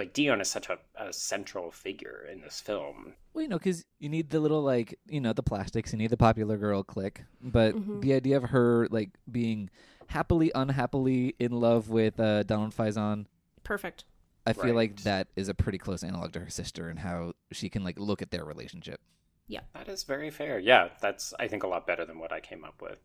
like 0.00 0.12
Dion 0.12 0.40
is 0.40 0.48
such 0.48 0.68
a, 0.68 0.78
a 0.96 1.12
central 1.12 1.70
figure 1.70 2.26
in 2.30 2.40
this 2.40 2.60
film. 2.60 3.14
Well, 3.34 3.42
you 3.42 3.48
know, 3.48 3.58
because 3.58 3.84
you 3.98 4.08
need 4.08 4.30
the 4.30 4.40
little 4.40 4.62
like 4.62 4.98
you 5.06 5.20
know 5.20 5.32
the 5.32 5.42
plastics, 5.42 5.92
you 5.92 5.98
need 5.98 6.10
the 6.10 6.16
popular 6.16 6.56
girl 6.56 6.82
clique, 6.82 7.22
but 7.40 7.74
the 8.00 8.14
idea 8.14 8.36
of 8.36 8.44
her 8.44 8.88
like 8.90 9.10
being 9.30 9.70
happily 10.08 10.50
unhappily 10.54 11.36
in 11.38 11.52
love 11.52 11.88
with 11.88 12.18
uh, 12.18 12.42
Donald 12.42 12.74
Faison, 12.74 13.26
Perfect. 13.62 14.04
I 14.46 14.52
feel 14.52 14.74
like 14.74 15.02
that 15.02 15.28
is 15.36 15.48
a 15.48 15.54
pretty 15.54 15.78
close 15.78 16.02
analog 16.02 16.32
to 16.32 16.40
her 16.40 16.50
sister 16.50 16.88
and 16.88 16.98
how 16.98 17.34
she 17.52 17.68
can 17.68 17.84
like 17.84 17.98
look 17.98 18.22
at 18.22 18.30
their 18.30 18.44
relationship. 18.44 19.00
Yeah, 19.46 19.60
that 19.74 19.88
is 19.88 20.02
very 20.02 20.30
fair. 20.30 20.58
Yeah, 20.58 20.88
that's 21.00 21.34
I 21.38 21.46
think 21.46 21.62
a 21.62 21.66
lot 21.68 21.86
better 21.86 22.04
than 22.04 22.18
what 22.18 22.32
I 22.32 22.40
came 22.40 22.64
up 22.64 22.80
with. 22.80 22.98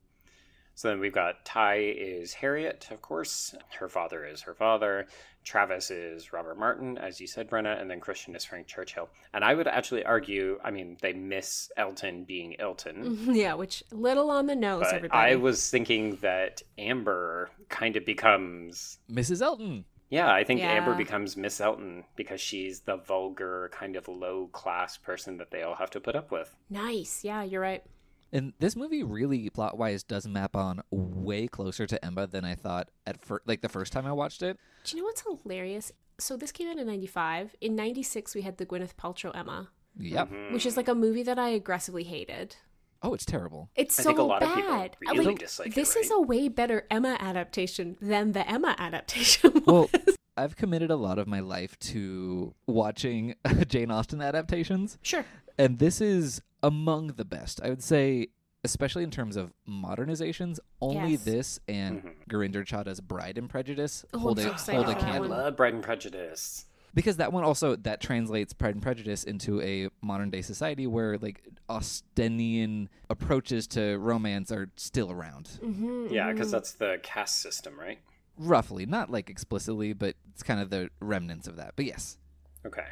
So 0.77 0.89
then 0.89 0.99
we've 0.99 1.13
got 1.13 1.45
Tai 1.45 1.75
is 1.77 2.33
Harriet, 2.33 2.87
of 2.91 3.01
course. 3.01 3.55
Her 3.79 3.87
father 3.87 4.25
is 4.25 4.41
her 4.41 4.53
father. 4.53 5.07
Travis 5.45 5.89
is 5.91 6.33
Robert 6.33 6.57
Martin, 6.57 6.97
as 6.97 7.21
you 7.21 7.27
said, 7.27 7.49
Brenna, 7.49 7.79
and 7.79 7.89
then 7.89 7.99
Christian 7.99 8.35
is 8.35 8.43
Frank 8.43 8.67
Churchill. 8.67 9.09
And 9.33 9.43
I 9.43 9.53
would 9.53 9.67
actually 9.67 10.03
argue, 10.03 10.59
I 10.63 10.71
mean, 10.71 10.97
they 11.01 11.13
miss 11.13 11.71
Elton 11.77 12.23
being 12.25 12.59
Elton. 12.59 13.19
Yeah, 13.35 13.53
which 13.53 13.83
little 13.91 14.29
on 14.31 14.47
the 14.47 14.55
nose, 14.55 14.81
But 14.81 14.95
everybody. 14.95 15.31
I 15.33 15.35
was 15.35 15.69
thinking 15.69 16.17
that 16.21 16.61
Amber 16.77 17.51
kind 17.69 17.95
of 17.95 18.05
becomes 18.05 18.97
Mrs. 19.09 19.41
Elton. 19.41 19.85
yeah, 20.09 20.33
I 20.33 20.43
think 20.43 20.61
Amber 20.61 20.95
becomes 20.95 21.37
Miss 21.37 21.61
Elton 21.61 22.03
because 22.15 22.41
she's 22.41 22.81
the 22.81 22.97
vulgar, 22.97 23.69
kind 23.71 23.95
of 23.95 24.07
low 24.07 24.47
class 24.47 24.97
person 24.97 25.37
that 25.37 25.51
they 25.51 25.61
all 25.63 25.75
have 25.75 25.91
to 25.91 25.99
put 25.99 26.15
up 26.15 26.31
with. 26.31 26.53
nice. 26.69 27.23
Yeah, 27.23 27.43
you're 27.43 27.61
right. 27.61 27.83
And 28.31 28.53
this 28.59 28.75
movie 28.75 29.03
really 29.03 29.49
plot 29.49 29.77
wise 29.77 30.03
does 30.03 30.27
map 30.27 30.55
on 30.55 30.81
way 30.91 31.47
closer 31.47 31.85
to 31.85 32.03
Emma 32.03 32.27
than 32.27 32.43
I 32.43 32.55
thought 32.55 32.89
at 33.07 33.23
first. 33.23 33.47
Like 33.47 33.61
the 33.61 33.69
first 33.69 33.93
time 33.93 34.05
I 34.05 34.11
watched 34.11 34.41
it. 34.41 34.57
Do 34.83 34.95
you 34.97 35.01
know 35.03 35.07
what's 35.07 35.23
hilarious? 35.43 35.91
So 36.19 36.35
this 36.37 36.51
came 36.51 36.69
out 36.69 36.77
in 36.77 36.87
95. 36.87 37.55
In 37.61 37.75
96, 37.75 38.35
we 38.35 38.41
had 38.41 38.57
the 38.57 38.65
Gwyneth 38.65 38.95
Paltrow 38.95 39.35
Emma, 39.35 39.69
Yep. 39.97 40.29
Mm-hmm. 40.29 40.53
which 40.53 40.65
is 40.65 40.75
like 40.77 40.87
a 40.87 40.95
movie 40.95 41.23
that 41.23 41.39
I 41.39 41.49
aggressively 41.49 42.03
hated. 42.03 42.55
Oh, 43.01 43.13
it's 43.13 43.25
terrible. 43.25 43.69
It's 43.75 43.99
I 43.99 44.03
so 44.03 44.09
think 44.09 44.19
a 44.19 44.23
lot 44.23 44.41
of 44.41 44.49
bad. 44.55 44.97
people 44.99 45.13
really 45.13 45.25
like, 45.27 45.39
dislike 45.39 45.67
it, 45.69 45.75
this 45.75 45.95
is 45.95 46.09
a 46.11 46.19
way 46.19 46.47
better 46.49 46.87
Emma 46.89 47.17
adaptation 47.19 47.97
than 48.01 48.31
the 48.31 48.49
Emma 48.49 48.75
adaptation. 48.79 49.51
Well, 49.65 49.89
was. 49.93 50.15
I've 50.37 50.55
committed 50.55 50.89
a 50.91 50.95
lot 50.95 51.17
of 51.19 51.27
my 51.27 51.39
life 51.39 51.77
to 51.79 52.53
watching 52.67 53.35
Jane 53.67 53.91
Austen 53.91 54.21
adaptations, 54.21 54.97
sure. 55.01 55.25
and 55.57 55.79
this 55.79 56.01
is 56.01 56.41
among 56.69 57.07
the 57.09 57.23
best. 57.25 57.61
I 57.63 57.69
would 57.69 57.83
say, 57.83 58.29
especially 58.63 59.03
in 59.03 59.11
terms 59.11 59.35
of 59.35 59.53
modernizations, 59.69 60.57
only 60.81 61.11
Yes. 61.11 61.23
this 61.23 61.59
and 61.67 62.01
Mhm. 62.01 62.13
Gurinder 62.27 62.65
Chadha's 62.65 62.99
Bride 63.01 63.37
and 63.37 63.47
Prejudice 63.47 64.03
Oh, 64.13 64.17
hold 64.19 64.39
I'm 64.39 64.47
a 64.55 64.57
so 64.57 64.73
hold 64.73 64.87
a 64.87 64.91
excited 64.91 65.05
for 65.21 65.27
that 65.27 65.33
I 65.37 65.43
love 65.43 65.57
Pride 65.57 65.73
and 65.75 65.83
Prejudice. 65.83 66.65
because 66.95 67.17
that 67.17 67.31
one 67.31 67.43
also 67.43 67.75
that 67.75 68.01
translates 68.01 68.53
Pride 68.53 68.73
and 68.73 68.81
Prejudice 68.81 69.23
into 69.23 69.61
a 69.61 69.89
modern 70.01 70.31
day 70.31 70.41
society 70.41 70.87
where 70.87 71.19
like 71.19 71.47
Austenian 71.69 72.89
approaches 73.09 73.67
to 73.67 73.97
romance 73.99 74.51
are 74.51 74.71
still 74.75 75.11
around. 75.11 75.59
Mm-hmm, 75.61 76.07
Yeah, 76.11 76.31
because 76.31 76.49
that's 76.49 76.73
the 76.73 76.99
caste 77.03 77.39
system, 77.41 77.79
right? 77.79 77.99
Roughly, 78.37 78.87
not 78.87 79.11
like 79.11 79.29
explicitly, 79.29 79.93
but 79.93 80.15
it's 80.33 80.41
kind 80.43 80.59
of 80.59 80.71
the 80.71 80.89
remnants 80.99 81.47
of 81.47 81.57
that. 81.57 81.73
But 81.75 81.85
yes. 81.85 82.17
Okay. 82.65 82.87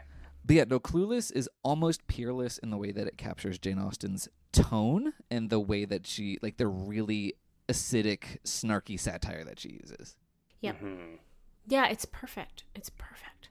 But 0.46 0.56
yeah, 0.56 0.66
no, 0.68 0.80
Clueless 0.80 1.32
is 1.32 1.50
almost 1.64 2.06
peerless 2.08 2.58
in 2.58 2.70
the 2.70 2.78
way 2.78 2.92
that 2.92 3.08
it 3.08 3.18
captures 3.18 3.58
Jane 3.58 3.80
Austen's 3.80 4.28
tone 4.52 5.14
and 5.32 5.50
the 5.50 5.60
way 5.60 5.86
that 5.86 6.06
she, 6.06 6.38
like, 6.42 6.58
the 6.58 6.68
really 6.68 7.36
acidic, 7.70 8.40
snarky 8.44 9.00
satire 9.00 9.44
that 9.46 9.60
she 9.60 9.80
uses. 9.82 10.16
Yep. 10.62 10.82
Mhm. 10.82 11.20
Yeah, 11.68 11.88
it's 11.88 12.06
perfect. 12.06 12.64
It's 12.76 12.90
perfect. 12.90 13.50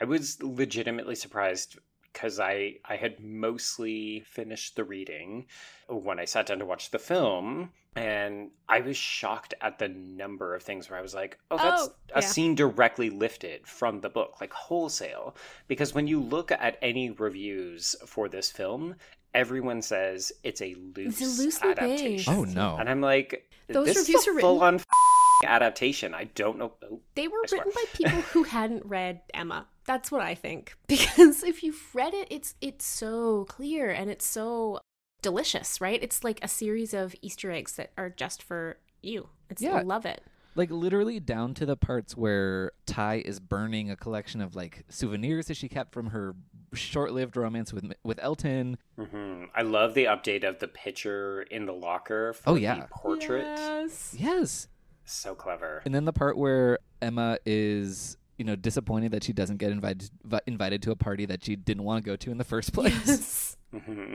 I 0.00 0.04
was 0.04 0.40
legitimately 0.42 1.16
surprised 1.16 1.78
because 2.12 2.38
I 2.38 2.76
I 2.84 2.96
had 2.96 3.20
mostly 3.20 4.20
finished 4.20 4.76
the 4.76 4.84
reading 4.84 5.46
when 5.88 6.20
I 6.20 6.24
sat 6.24 6.46
down 6.46 6.60
to 6.60 6.66
watch 6.66 6.90
the 6.90 6.98
film, 7.00 7.72
and 7.98 8.50
I 8.68 8.80
was 8.80 8.96
shocked 8.96 9.54
at 9.60 9.78
the 9.78 9.88
number 9.88 10.54
of 10.54 10.62
things 10.62 10.88
where 10.88 10.98
I 10.98 11.02
was 11.02 11.14
like, 11.14 11.38
"Oh, 11.50 11.56
oh 11.58 11.62
that's 11.62 11.82
Oh, 11.88 11.92
a 12.14 12.20
yeah. 12.20 12.26
scene 12.28 12.54
directly 12.54 13.10
lifted 13.10 13.66
from 13.66 14.00
the 14.00 14.08
book, 14.08 14.40
like 14.40 14.52
wholesale." 14.52 15.34
Because 15.66 15.94
when 15.94 16.06
you 16.06 16.20
look 16.20 16.52
at 16.52 16.78
any 16.82 17.10
reviews 17.10 17.96
for 18.06 18.28
this 18.28 18.50
film, 18.50 18.94
everyone 19.34 19.82
says 19.82 20.32
it's 20.42 20.62
a 20.62 20.74
loose 20.96 21.20
loosely 21.38 21.70
adaptation. 21.70 22.16
based. 22.16 22.28
Oh, 22.28 22.44
no. 22.44 22.76
And 22.78 22.88
I'm 22.88 23.00
like, 23.00 23.50
Those 23.68 23.86
this 23.86 23.98
reviews 23.98 24.20
is 24.22 24.26
a 24.26 24.30
are 24.30 24.34
written- 24.34 24.48
full 24.48 24.62
on 24.62 24.80
adaptation. 25.44 26.14
I 26.14 26.24
don't 26.34 26.58
know. 26.58 26.72
oh, 26.90 27.00
They 27.14 27.28
were 27.28 27.40
written 27.52 27.70
by 27.74 27.84
people 27.94 28.20
who 28.32 28.42
hadn't 28.44 28.84
read 28.86 29.20
Emma. 29.34 29.66
That's 29.86 30.10
what 30.10 30.20
I 30.20 30.34
think. 30.34 30.76
Because 30.88 31.42
if 31.42 31.62
you've 31.62 31.82
read 31.94 32.14
it, 32.14 32.28
it's 32.30 32.54
it's 32.60 32.84
so 32.84 33.44
clear 33.48 33.90
and 33.90 34.10
it's 34.10 34.26
so 34.26 34.80
delicious, 35.22 35.80
right? 35.80 36.02
It's 36.02 36.22
like 36.24 36.38
a 36.42 36.48
series 36.48 36.94
of 36.94 37.14
Easter 37.22 37.50
eggs 37.50 37.72
that 37.76 37.90
are 37.96 38.10
just 38.10 38.42
for 38.42 38.78
you. 39.02 39.28
It's 39.50 39.62
Yeah. 39.62 39.74
I 39.76 39.82
love 39.82 40.06
it. 40.06 40.22
Like, 40.54 40.70
literally 40.72 41.20
down 41.20 41.54
to 41.54 41.66
the 41.66 41.76
parts 41.76 42.16
where 42.16 42.72
Tai 42.84 43.22
is 43.24 43.38
burning 43.38 43.90
a 43.92 43.96
collection 43.96 44.40
of, 44.40 44.56
like, 44.56 44.84
souvenirs 44.88 45.46
that 45.46 45.56
she 45.56 45.68
kept 45.68 45.92
from 45.92 46.08
her 46.08 46.34
short 46.72 47.12
lived 47.12 47.36
romance 47.36 47.72
with, 47.72 47.92
with 48.02 48.18
Elton. 48.20 48.76
hmm 48.98 49.44
I 49.54 49.62
love 49.62 49.94
the 49.94 50.06
update 50.06 50.42
of 50.42 50.58
the 50.58 50.66
picture 50.66 51.42
in 51.42 51.66
the 51.66 51.72
locker 51.72 52.32
for 52.32 52.50
Oh, 52.50 52.54
yeah. 52.56 52.80
the 52.80 52.88
portrait. 52.90 53.44
Yes. 53.46 54.16
Yes. 54.18 54.68
So 55.04 55.34
clever. 55.36 55.80
And 55.84 55.94
then 55.94 56.06
the 56.06 56.12
part 56.12 56.36
where 56.36 56.80
Emma 57.00 57.38
is, 57.46 58.16
you 58.36 58.44
know, 58.44 58.56
disappointed 58.56 59.12
that 59.12 59.22
she 59.22 59.32
doesn't 59.32 59.58
get 59.58 59.70
invited 59.70 60.10
invited 60.46 60.82
to 60.82 60.90
a 60.90 60.96
party 60.96 61.24
that 61.26 61.44
she 61.44 61.54
didn't 61.56 61.84
want 61.84 62.04
to 62.04 62.10
go 62.10 62.16
to 62.16 62.30
in 62.32 62.36
the 62.38 62.44
first 62.44 62.72
place. 62.72 63.06
Yes. 63.06 63.56
hmm 63.84 64.14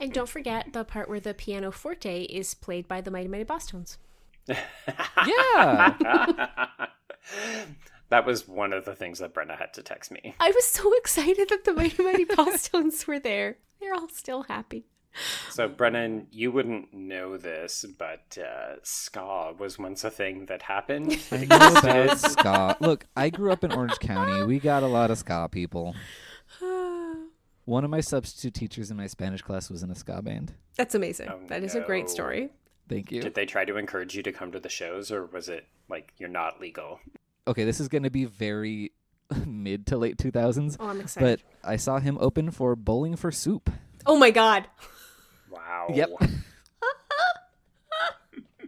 And 0.00 0.12
don't 0.14 0.28
forget 0.28 0.72
the 0.72 0.82
part 0.82 1.10
where 1.10 1.20
the 1.20 1.34
piano 1.34 1.70
forte 1.70 2.22
is 2.22 2.54
played 2.54 2.88
by 2.88 3.02
the 3.02 3.10
Mighty 3.10 3.28
Mighty 3.28 3.44
Bosstones. 3.44 3.98
yeah. 4.48 5.94
that 8.08 8.24
was 8.24 8.48
one 8.48 8.72
of 8.72 8.86
the 8.86 8.94
things 8.94 9.18
that 9.18 9.34
Brenda 9.34 9.56
had 9.56 9.74
to 9.74 9.82
text 9.82 10.10
me. 10.10 10.34
I 10.40 10.50
was 10.52 10.64
so 10.64 10.90
excited 10.96 11.50
that 11.50 11.64
the 11.64 11.74
Mighty 11.74 12.02
Mighty 12.02 12.24
Bosstones 12.36 13.06
were 13.06 13.18
there. 13.18 13.58
They're 13.78 13.94
all 13.94 14.08
still 14.08 14.44
happy. 14.44 14.86
So, 15.50 15.68
Brennan, 15.68 16.28
you 16.30 16.52
wouldn't 16.52 16.94
know 16.94 17.36
this, 17.36 17.84
but 17.98 18.38
uh, 18.38 18.76
ska 18.82 19.54
was 19.58 19.78
once 19.78 20.04
a 20.04 20.10
thing 20.10 20.46
that 20.46 20.62
happened. 20.62 21.18
I 21.32 21.44
know 21.44 21.56
about 21.78 22.18
ska. 22.18 22.76
Look, 22.80 23.06
I 23.16 23.28
grew 23.28 23.52
up 23.52 23.64
in 23.64 23.72
Orange 23.72 23.98
County. 23.98 24.44
We 24.46 24.60
got 24.60 24.82
a 24.82 24.86
lot 24.86 25.10
of 25.10 25.18
ska 25.18 25.48
people. 25.50 25.94
One 27.70 27.84
of 27.84 27.90
my 27.90 28.00
substitute 28.00 28.54
teachers 28.54 28.90
in 28.90 28.96
my 28.96 29.06
Spanish 29.06 29.42
class 29.42 29.70
was 29.70 29.84
in 29.84 29.92
a 29.92 29.94
ska 29.94 30.20
band. 30.22 30.54
That's 30.74 30.96
amazing. 30.96 31.28
Oh, 31.30 31.38
that 31.46 31.62
is 31.62 31.76
a 31.76 31.80
great 31.80 32.10
story. 32.10 32.50
Thank 32.88 33.12
you. 33.12 33.22
Did 33.22 33.36
they 33.36 33.46
try 33.46 33.64
to 33.64 33.76
encourage 33.76 34.16
you 34.16 34.24
to 34.24 34.32
come 34.32 34.50
to 34.50 34.58
the 34.58 34.68
shows, 34.68 35.12
or 35.12 35.26
was 35.26 35.48
it 35.48 35.68
like 35.88 36.12
you're 36.18 36.28
not 36.28 36.60
legal? 36.60 36.98
Okay, 37.46 37.62
this 37.62 37.78
is 37.78 37.86
going 37.86 38.02
to 38.02 38.10
be 38.10 38.24
very 38.24 38.90
mid 39.46 39.86
to 39.86 39.96
late 39.96 40.16
2000s, 40.16 40.78
Oh, 40.80 40.88
I'm 40.88 41.00
excited. 41.00 41.44
but 41.62 41.68
I 41.70 41.76
saw 41.76 42.00
him 42.00 42.18
open 42.20 42.50
for 42.50 42.74
Bowling 42.74 43.14
for 43.14 43.30
Soup. 43.30 43.70
oh 44.04 44.16
my 44.18 44.32
god. 44.32 44.66
Wow. 45.48 45.92
Yep. 45.94 46.10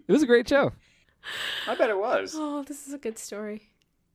it 0.07 0.13
was 0.13 0.23
a 0.23 0.27
great 0.27 0.49
show. 0.49 0.71
I 1.67 1.75
bet 1.75 1.91
it 1.91 1.99
was. 1.99 2.37
Oh, 2.37 2.63
this 2.63 2.87
is 2.87 2.95
a 2.95 2.99
good 2.99 3.19
story. 3.19 3.72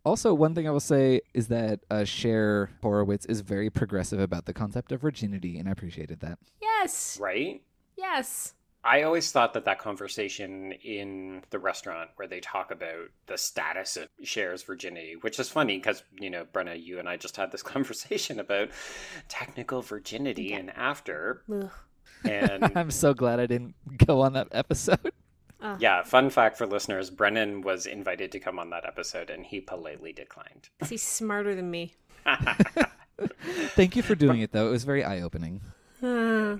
Also, 0.07 0.33
one 0.33 0.55
thing 0.55 0.65
I 0.65 0.71
will 0.71 0.79
say 0.79 1.19
is 1.33 1.49
that 1.49 1.81
uh, 1.91 2.05
Cher 2.05 2.69
Horowitz 2.81 3.25
is 3.25 3.41
very 3.41 3.69
progressive 3.69 4.21
about 4.21 4.45
the 4.45 4.53
concept 4.53 4.93
of 4.93 5.01
virginity, 5.01 5.59
and 5.59 5.67
I 5.67 5.73
appreciated 5.73 6.21
that. 6.21 6.39
Yes. 6.61 7.17
Right? 7.19 7.61
Yes. 7.97 8.53
I 8.85 9.01
always 9.01 9.29
thought 9.33 9.53
that 9.55 9.65
that 9.65 9.79
conversation 9.79 10.71
in 10.71 11.43
the 11.49 11.59
restaurant 11.59 12.11
where 12.15 12.27
they 12.29 12.39
talk 12.39 12.71
about 12.71 13.09
the 13.25 13.37
status 13.37 13.97
of 13.97 14.07
Cher's 14.23 14.63
virginity, 14.63 15.17
which 15.19 15.39
is 15.41 15.49
funny 15.49 15.77
because, 15.77 16.03
you 16.17 16.29
know, 16.29 16.45
Brenna, 16.53 16.81
you 16.81 16.99
and 16.99 17.09
I 17.09 17.17
just 17.17 17.35
had 17.35 17.51
this 17.51 17.63
conversation 17.75 18.39
about 18.39 18.69
technical 19.27 19.81
virginity 19.81 20.53
and 20.53 20.69
after. 20.69 21.41
Ugh. 21.51 21.69
And 22.23 22.71
I'm 22.75 22.91
so 22.91 23.13
glad 23.13 23.41
I 23.41 23.45
didn't 23.45 23.75
go 24.05 24.21
on 24.21 24.31
that 24.33 24.47
episode. 24.53 25.11
Yeah, 25.79 26.03
fun 26.03 26.29
fact 26.29 26.57
for 26.57 26.65
listeners 26.65 27.09
Brennan 27.09 27.61
was 27.61 27.85
invited 27.85 28.31
to 28.33 28.39
come 28.39 28.59
on 28.59 28.69
that 28.69 28.85
episode 28.85 29.29
and 29.29 29.45
he 29.45 29.59
politely 29.61 30.13
declined. 30.13 30.69
He's 30.89 31.03
smarter 31.03 31.55
than 31.55 31.71
me. 31.71 31.95
Thank 33.75 33.95
you 33.95 34.03
for 34.03 34.15
doing 34.15 34.41
it, 34.41 34.51
though. 34.51 34.67
It 34.67 34.71
was 34.71 34.83
very 34.83 35.03
eye 35.03 35.21
opening. 35.21 35.61
Uh, 36.03 36.57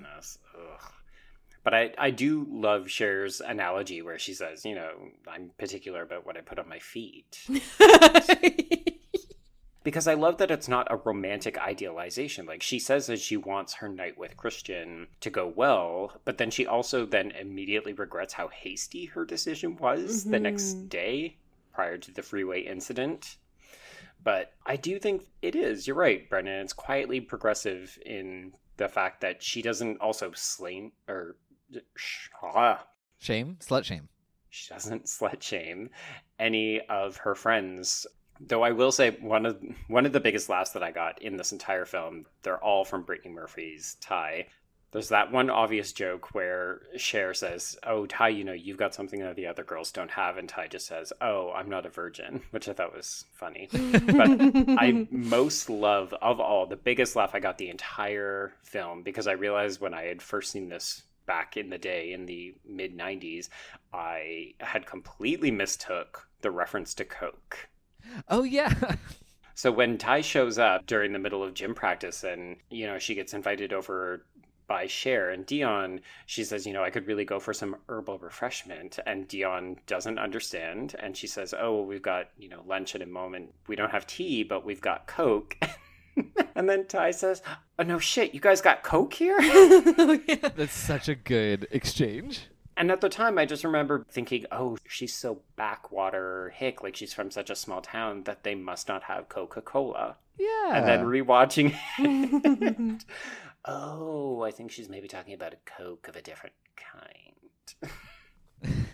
But 1.62 1.74
I, 1.74 1.92
I 1.98 2.10
do 2.10 2.46
love 2.50 2.88
Cher's 2.88 3.40
analogy 3.40 4.00
where 4.02 4.18
she 4.18 4.32
says, 4.32 4.64
you 4.64 4.74
know, 4.74 4.90
I'm 5.28 5.50
particular 5.58 6.02
about 6.02 6.24
what 6.24 6.36
I 6.36 6.40
put 6.40 6.58
on 6.58 6.68
my 6.68 6.78
feet. 6.78 7.46
because 9.88 10.06
I 10.06 10.12
love 10.12 10.36
that 10.36 10.50
it's 10.50 10.68
not 10.68 10.86
a 10.90 10.96
romantic 10.96 11.56
idealization. 11.56 12.44
Like 12.44 12.62
she 12.62 12.78
says 12.78 13.06
that 13.06 13.20
she 13.20 13.38
wants 13.38 13.72
her 13.72 13.88
night 13.88 14.18
with 14.18 14.36
Christian 14.36 15.06
to 15.20 15.30
go 15.30 15.46
well, 15.46 16.12
but 16.26 16.36
then 16.36 16.50
she 16.50 16.66
also 16.66 17.06
then 17.06 17.30
immediately 17.30 17.94
regrets 17.94 18.34
how 18.34 18.48
hasty 18.48 19.06
her 19.06 19.24
decision 19.24 19.78
was 19.78 20.20
mm-hmm. 20.20 20.32
the 20.32 20.40
next 20.40 20.90
day 20.90 21.38
prior 21.72 21.96
to 21.96 22.12
the 22.12 22.20
freeway 22.20 22.60
incident. 22.60 23.38
But 24.22 24.52
I 24.66 24.76
do 24.76 24.98
think 24.98 25.24
it 25.40 25.56
is. 25.56 25.86
You're 25.86 25.96
right, 25.96 26.28
Brennan. 26.28 26.60
It's 26.60 26.74
quietly 26.74 27.22
progressive 27.22 27.98
in 28.04 28.52
the 28.76 28.90
fact 28.90 29.22
that 29.22 29.42
she 29.42 29.62
doesn't 29.62 30.02
also 30.02 30.32
slay 30.34 30.92
or 31.08 31.36
sh- 31.96 32.28
ah. 32.42 32.84
shame, 33.16 33.56
slut 33.58 33.84
shame. 33.84 34.10
She 34.50 34.68
doesn't 34.68 35.04
slut 35.06 35.40
shame 35.40 35.88
any 36.38 36.82
of 36.90 37.16
her 37.16 37.34
friends 37.34 38.06
Though 38.40 38.62
I 38.62 38.72
will 38.72 38.92
say 38.92 39.10
one 39.20 39.46
of 39.46 39.62
one 39.88 40.06
of 40.06 40.12
the 40.12 40.20
biggest 40.20 40.48
laughs 40.48 40.70
that 40.70 40.82
I 40.82 40.90
got 40.90 41.20
in 41.22 41.36
this 41.36 41.52
entire 41.52 41.84
film, 41.84 42.26
they're 42.42 42.62
all 42.62 42.84
from 42.84 43.02
Brittany 43.02 43.34
Murphy's 43.34 43.96
Tai. 44.00 44.46
There's 44.90 45.10
that 45.10 45.30
one 45.30 45.50
obvious 45.50 45.92
joke 45.92 46.34
where 46.34 46.80
Cher 46.96 47.34
says, 47.34 47.76
"Oh, 47.82 48.06
Tai, 48.06 48.28
you 48.28 48.44
know, 48.44 48.54
you've 48.54 48.78
got 48.78 48.94
something 48.94 49.20
that 49.20 49.36
the 49.36 49.46
other 49.46 49.62
girls 49.62 49.92
don't 49.92 50.10
have," 50.12 50.38
and 50.38 50.48
Tai 50.48 50.68
just 50.68 50.86
says, 50.86 51.12
"Oh, 51.20 51.52
I'm 51.52 51.68
not 51.68 51.84
a 51.84 51.90
virgin," 51.90 52.42
which 52.52 52.68
I 52.68 52.72
thought 52.72 52.94
was 52.94 53.26
funny. 53.32 53.68
but 53.72 54.30
I 54.78 55.06
most 55.10 55.68
love 55.68 56.14
of 56.14 56.40
all 56.40 56.66
the 56.66 56.76
biggest 56.76 57.16
laugh 57.16 57.34
I 57.34 57.40
got 57.40 57.58
the 57.58 57.68
entire 57.68 58.54
film 58.62 59.02
because 59.02 59.26
I 59.26 59.32
realized 59.32 59.80
when 59.80 59.94
I 59.94 60.04
had 60.04 60.22
first 60.22 60.52
seen 60.52 60.68
this 60.68 61.02
back 61.26 61.56
in 61.56 61.68
the 61.70 61.78
day 61.78 62.12
in 62.12 62.26
the 62.26 62.54
mid 62.66 62.96
90s, 62.96 63.50
I 63.92 64.54
had 64.60 64.86
completely 64.86 65.50
mistook 65.50 66.28
the 66.40 66.50
reference 66.50 66.94
to 66.94 67.04
Coke 67.04 67.68
Oh 68.28 68.42
yeah. 68.42 68.74
so 69.54 69.70
when 69.70 69.98
Tai 69.98 70.20
shows 70.20 70.58
up 70.58 70.86
during 70.86 71.12
the 71.12 71.18
middle 71.18 71.42
of 71.42 71.54
gym 71.54 71.74
practice 71.74 72.24
and, 72.24 72.56
you 72.70 72.86
know, 72.86 72.98
she 72.98 73.14
gets 73.14 73.34
invited 73.34 73.72
over 73.72 74.24
by 74.68 74.86
Cher 74.86 75.30
and 75.30 75.46
Dion, 75.46 76.00
she 76.26 76.44
says, 76.44 76.66
you 76.66 76.72
know, 76.74 76.84
I 76.84 76.90
could 76.90 77.06
really 77.06 77.24
go 77.24 77.40
for 77.40 77.54
some 77.54 77.76
herbal 77.88 78.18
refreshment. 78.18 78.98
And 79.06 79.26
Dion 79.26 79.78
doesn't 79.86 80.18
understand. 80.18 80.94
And 80.98 81.16
she 81.16 81.26
says, 81.26 81.54
oh, 81.58 81.76
well, 81.76 81.86
we've 81.86 82.02
got, 82.02 82.28
you 82.38 82.50
know, 82.50 82.62
lunch 82.66 82.94
in 82.94 83.02
a 83.02 83.06
moment. 83.06 83.54
We 83.66 83.76
don't 83.76 83.90
have 83.90 84.06
tea, 84.06 84.44
but 84.44 84.64
we've 84.64 84.80
got 84.82 85.06
Coke. 85.06 85.56
and 86.54 86.68
then 86.68 86.86
Tai 86.86 87.10
says, 87.12 87.42
oh, 87.78 87.82
no 87.82 87.98
shit, 87.98 88.34
you 88.34 88.40
guys 88.40 88.60
got 88.60 88.82
Coke 88.84 89.14
here? 89.14 89.38
Oh, 90.00 90.20
yeah. 90.28 90.50
That's 90.54 90.74
such 90.74 91.08
a 91.08 91.14
good 91.14 91.66
exchange. 91.70 92.48
And 92.78 92.92
at 92.92 93.00
the 93.00 93.08
time, 93.08 93.38
I 93.38 93.44
just 93.44 93.64
remember 93.64 94.06
thinking, 94.08 94.46
oh, 94.52 94.78
she's 94.86 95.12
so 95.12 95.40
backwater 95.56 96.50
hick, 96.54 96.80
like 96.80 96.94
she's 96.94 97.12
from 97.12 97.32
such 97.32 97.50
a 97.50 97.56
small 97.56 97.80
town 97.80 98.22
that 98.22 98.44
they 98.44 98.54
must 98.54 98.86
not 98.86 99.02
have 99.02 99.28
Coca 99.28 99.60
Cola. 99.60 100.14
Yeah. 100.38 100.76
And 100.76 100.86
then 100.86 101.04
rewatching 101.04 101.74
it. 101.98 103.04
oh, 103.64 104.42
I 104.42 104.52
think 104.52 104.70
she's 104.70 104.88
maybe 104.88 105.08
talking 105.08 105.34
about 105.34 105.54
a 105.54 105.58
Coke 105.66 106.06
of 106.06 106.14
a 106.14 106.22
different 106.22 106.54
kind. 106.76 107.96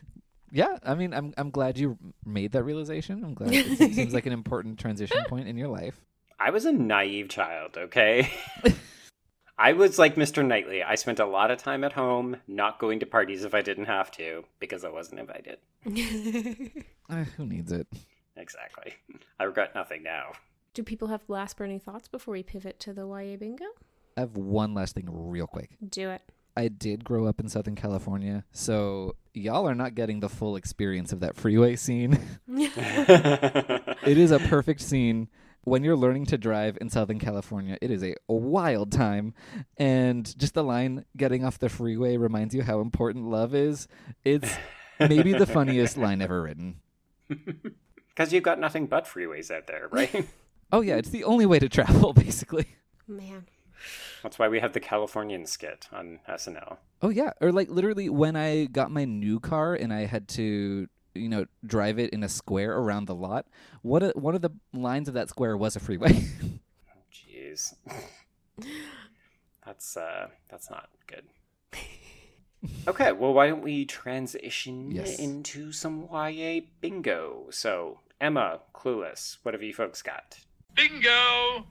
yeah, 0.51 0.78
I 0.82 0.95
mean, 0.95 1.12
I'm 1.12 1.35
I'm 1.37 1.51
glad 1.51 1.76
you 1.76 1.99
made 2.24 2.53
that 2.53 2.64
realization. 2.64 3.22
I'm 3.22 3.35
glad 3.35 3.53
it 3.53 3.76
seems 3.95 4.14
like 4.14 4.24
an 4.24 4.32
important 4.32 4.78
transition 4.78 5.22
point 5.28 5.47
in 5.47 5.59
your 5.59 5.68
life. 5.68 6.01
I 6.41 6.51
was 6.51 6.64
a 6.64 6.72
naive 6.72 7.28
child, 7.28 7.76
okay? 7.76 8.30
I 9.57 9.72
was 9.72 9.98
like 9.98 10.16
Mr. 10.16 10.44
Knightley. 10.44 10.82
I 10.82 10.96
spent 10.96 11.20
a 11.20 11.26
lot 11.26 11.50
of 11.50 11.59
time 11.59 11.84
at 11.84 11.92
home, 11.92 12.38
not 12.48 12.80
going 12.80 12.98
to 13.00 13.07
parties 13.07 13.44
if 13.44 13.55
I 13.55 13.62
didn't 13.62 13.84
have 13.84 14.11
to, 14.12 14.44
because 14.59 14.84
I 14.84 14.90
wasn't 14.90 15.20
invited. 15.20 15.59
uh, 17.09 17.24
who 17.36 17.46
needs 17.46 17.70
it? 17.70 17.86
Exactly. 18.36 18.94
I 19.38 19.44
regret 19.44 19.74
nothing 19.74 20.02
now. 20.02 20.32
Do 20.74 20.82
people 20.82 21.09
have 21.09 21.22
last 21.28 21.57
burning 21.57 21.78
thoughts 21.78 22.09
before 22.09 22.32
we 22.32 22.42
pivot 22.42 22.80
to 22.80 22.92
the 22.92 23.07
YA 23.07 23.36
bingo? 23.36 23.66
I 24.16 24.20
have 24.20 24.36
one 24.36 24.74
last 24.74 24.96
thing 24.96 25.09
real 25.09 25.46
quick. 25.46 25.70
Do 25.88 26.11
it. 26.11 26.22
I 26.57 26.68
did 26.68 27.05
grow 27.05 27.26
up 27.26 27.40
in 27.40 27.48
Southern 27.48 27.74
California, 27.74 28.44
so 28.52 29.16
y'all 29.32 29.68
are 29.68 29.74
not 29.74 29.96
getting 29.96 30.20
the 30.20 30.28
full 30.28 30.55
experience 30.55 31.12
of 31.12 31.20
that 31.20 31.36
freeway 31.36 31.74
scene. 31.74 32.18
it 32.48 34.18
is 34.18 34.30
a 34.30 34.38
perfect 34.38 34.80
scene 34.80 35.28
when 35.64 35.82
you're 35.84 35.96
learning 35.96 36.26
to 36.26 36.38
drive 36.38 36.78
in 36.80 36.90
Southern 36.90 37.18
California, 37.18 37.76
it 37.80 37.90
is 37.90 38.02
a, 38.02 38.14
a 38.28 38.34
wild 38.34 38.92
time. 38.92 39.34
And 39.76 40.36
just 40.38 40.54
the 40.54 40.64
line 40.64 41.04
getting 41.16 41.44
off 41.44 41.58
the 41.58 41.68
freeway 41.68 42.16
reminds 42.16 42.54
you 42.54 42.62
how 42.62 42.80
important 42.80 43.26
love 43.26 43.54
is. 43.54 43.88
It's 44.24 44.54
maybe 45.00 45.32
the 45.32 45.46
funniest 45.46 45.96
line 45.96 46.22
ever 46.22 46.42
written. 46.42 46.80
Because 48.14 48.32
you've 48.32 48.44
got 48.44 48.60
nothing 48.60 48.86
but 48.86 49.06
freeways 49.06 49.50
out 49.50 49.66
there, 49.66 49.88
right? 49.90 50.28
oh, 50.72 50.82
yeah. 50.82 50.96
It's 50.96 51.10
the 51.10 51.24
only 51.24 51.46
way 51.46 51.58
to 51.58 51.68
travel, 51.68 52.12
basically. 52.14 52.66
Man. 53.08 53.46
That's 54.22 54.38
why 54.38 54.48
we 54.48 54.60
have 54.60 54.72
the 54.72 54.80
Californian 54.80 55.46
skit 55.46 55.88
on 55.92 56.20
SNL. 56.28 56.78
Oh, 57.02 57.08
yeah. 57.08 57.32
Or 57.40 57.50
like 57.50 57.68
literally 57.68 58.08
when 58.08 58.36
I 58.36 58.66
got 58.66 58.90
my 58.90 59.04
new 59.04 59.40
car 59.40 59.74
and 59.74 59.92
I 59.92 60.06
had 60.06 60.28
to 60.28 60.86
you 61.14 61.28
know 61.28 61.46
drive 61.66 61.98
it 61.98 62.10
in 62.10 62.22
a 62.22 62.28
square 62.28 62.76
around 62.76 63.06
the 63.06 63.14
lot. 63.14 63.46
What 63.82 64.02
a, 64.02 64.12
one 64.14 64.34
of 64.34 64.42
the 64.42 64.50
lines 64.72 65.08
of 65.08 65.14
that 65.14 65.28
square 65.28 65.56
was 65.56 65.76
a 65.76 65.80
freeway. 65.80 66.24
Jeez, 67.12 67.74
that's 69.64 69.96
uh, 69.96 70.28
that's 70.48 70.70
not 70.70 70.88
good. 71.06 71.24
Okay, 72.88 73.12
well, 73.12 73.34
why 73.34 73.48
don't 73.48 73.62
we 73.62 73.84
transition 73.84 74.90
yes. 74.90 75.18
into 75.18 75.70
some 75.70 76.08
YA 76.10 76.60
bingo? 76.80 77.46
So, 77.50 78.00
Emma, 78.20 78.60
Clueless, 78.74 79.36
what 79.42 79.52
have 79.52 79.62
you 79.62 79.74
folks 79.74 80.00
got? 80.00 80.38
Bingo! 80.74 81.66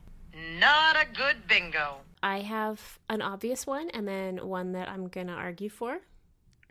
Not 0.59 0.95
a 0.95 1.05
good 1.11 1.47
bingo. 1.47 1.97
I 2.21 2.39
have 2.39 2.99
an 3.09 3.21
obvious 3.21 3.67
one 3.67 3.89
and 3.89 4.07
then 4.07 4.47
one 4.47 4.71
that 4.73 4.87
I'm 4.89 5.07
going 5.07 5.27
to 5.27 5.33
argue 5.33 5.69
for. 5.69 5.99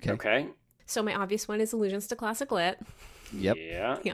Okay. 0.00 0.12
okay. 0.12 0.48
So 0.92 1.02
my 1.02 1.14
obvious 1.14 1.48
one 1.48 1.60
is 1.60 1.72
Allusions 1.72 2.06
to 2.08 2.16
Classic 2.16 2.50
Lit. 2.52 2.78
Yep. 3.32 3.56
Yeah. 3.58 3.98
Yeah. 4.04 4.12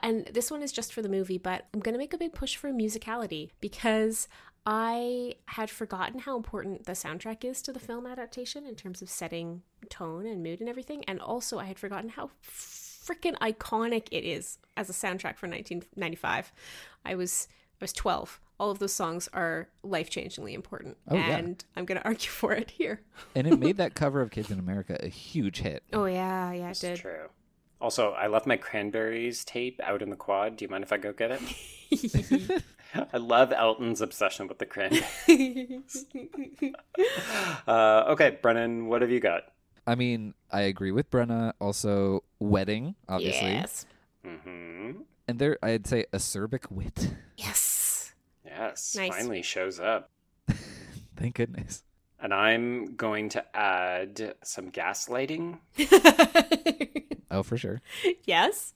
And 0.00 0.26
this 0.26 0.50
one 0.50 0.62
is 0.62 0.70
just 0.70 0.92
for 0.92 1.00
the 1.00 1.08
movie, 1.08 1.38
but 1.38 1.66
I'm 1.72 1.80
going 1.80 1.94
to 1.94 1.98
make 1.98 2.12
a 2.12 2.18
big 2.18 2.34
push 2.34 2.56
for 2.56 2.70
musicality 2.70 3.48
because 3.60 4.28
I 4.66 5.36
had 5.46 5.70
forgotten 5.70 6.20
how 6.20 6.36
important 6.36 6.84
the 6.84 6.92
soundtrack 6.92 7.42
is 7.42 7.62
to 7.62 7.72
the 7.72 7.80
film 7.80 8.06
adaptation 8.06 8.66
in 8.66 8.74
terms 8.74 9.00
of 9.00 9.08
setting 9.08 9.62
tone 9.88 10.26
and 10.26 10.42
mood 10.42 10.60
and 10.60 10.68
everything. 10.68 11.04
And 11.08 11.20
also, 11.20 11.58
I 11.58 11.64
had 11.64 11.78
forgotten 11.78 12.10
how 12.10 12.30
freaking 12.46 13.36
iconic 13.38 14.08
it 14.10 14.24
is 14.24 14.58
as 14.76 14.90
a 14.90 14.92
soundtrack 14.92 15.38
for 15.38 15.48
1995. 15.48 16.52
I 17.06 17.14
was 17.14 17.48
I 17.80 17.84
was 17.84 17.94
12 17.94 18.40
all 18.60 18.70
of 18.70 18.78
those 18.78 18.92
songs 18.92 19.26
are 19.32 19.68
life 19.82 20.10
changingly 20.10 20.52
important. 20.52 20.98
Oh, 21.08 21.16
and 21.16 21.56
yeah. 21.58 21.78
I'm 21.80 21.86
going 21.86 21.98
to 22.00 22.04
argue 22.04 22.28
for 22.28 22.52
it 22.52 22.70
here. 22.70 23.00
and 23.34 23.46
it 23.46 23.58
made 23.58 23.76
that 23.78 23.94
cover 23.94 24.20
of 24.20 24.30
Kids 24.30 24.50
in 24.50 24.58
America 24.58 24.98
a 25.00 25.08
huge 25.08 25.60
hit. 25.60 25.82
Oh, 25.94 26.04
yeah. 26.04 26.52
Yeah, 26.52 26.58
it 26.58 26.62
That's 26.66 26.80
did. 26.80 26.98
true. 26.98 27.28
Also, 27.80 28.12
I 28.12 28.26
left 28.26 28.46
my 28.46 28.58
Cranberries 28.58 29.42
tape 29.42 29.80
out 29.82 30.02
in 30.02 30.10
the 30.10 30.16
quad. 30.16 30.56
Do 30.56 30.66
you 30.66 30.68
mind 30.68 30.84
if 30.84 30.92
I 30.92 30.98
go 30.98 31.14
get 31.14 31.30
it? 31.32 32.62
I 33.14 33.16
love 33.16 33.52
Elton's 33.52 34.02
obsession 34.02 34.46
with 34.48 34.58
the 34.58 34.66
Cranberries. 34.66 36.04
uh, 37.66 38.04
okay, 38.08 38.38
Brennan, 38.42 38.88
what 38.88 39.00
have 39.00 39.10
you 39.10 39.20
got? 39.20 39.44
I 39.86 39.94
mean, 39.94 40.34
I 40.50 40.62
agree 40.62 40.92
with 40.92 41.10
Brenna. 41.10 41.54
Also, 41.58 42.22
wedding, 42.38 42.96
obviously. 43.08 43.52
Yes. 43.52 43.86
Mm-hmm. 44.26 44.90
And 45.26 45.38
there, 45.38 45.56
I'd 45.62 45.86
say 45.86 46.04
acerbic 46.12 46.70
wit. 46.70 47.14
Yes. 47.38 47.69
Yes, 48.50 48.94
nice. 48.96 49.14
finally 49.14 49.42
shows 49.42 49.78
up. 49.78 50.10
Thank 51.16 51.36
goodness. 51.36 51.82
And 52.20 52.34
I'm 52.34 52.96
going 52.96 53.30
to 53.30 53.56
add 53.56 54.34
some 54.42 54.70
gaslighting. 54.70 55.58
oh, 57.30 57.42
for 57.42 57.56
sure. 57.56 57.80
Yes. 58.24 58.74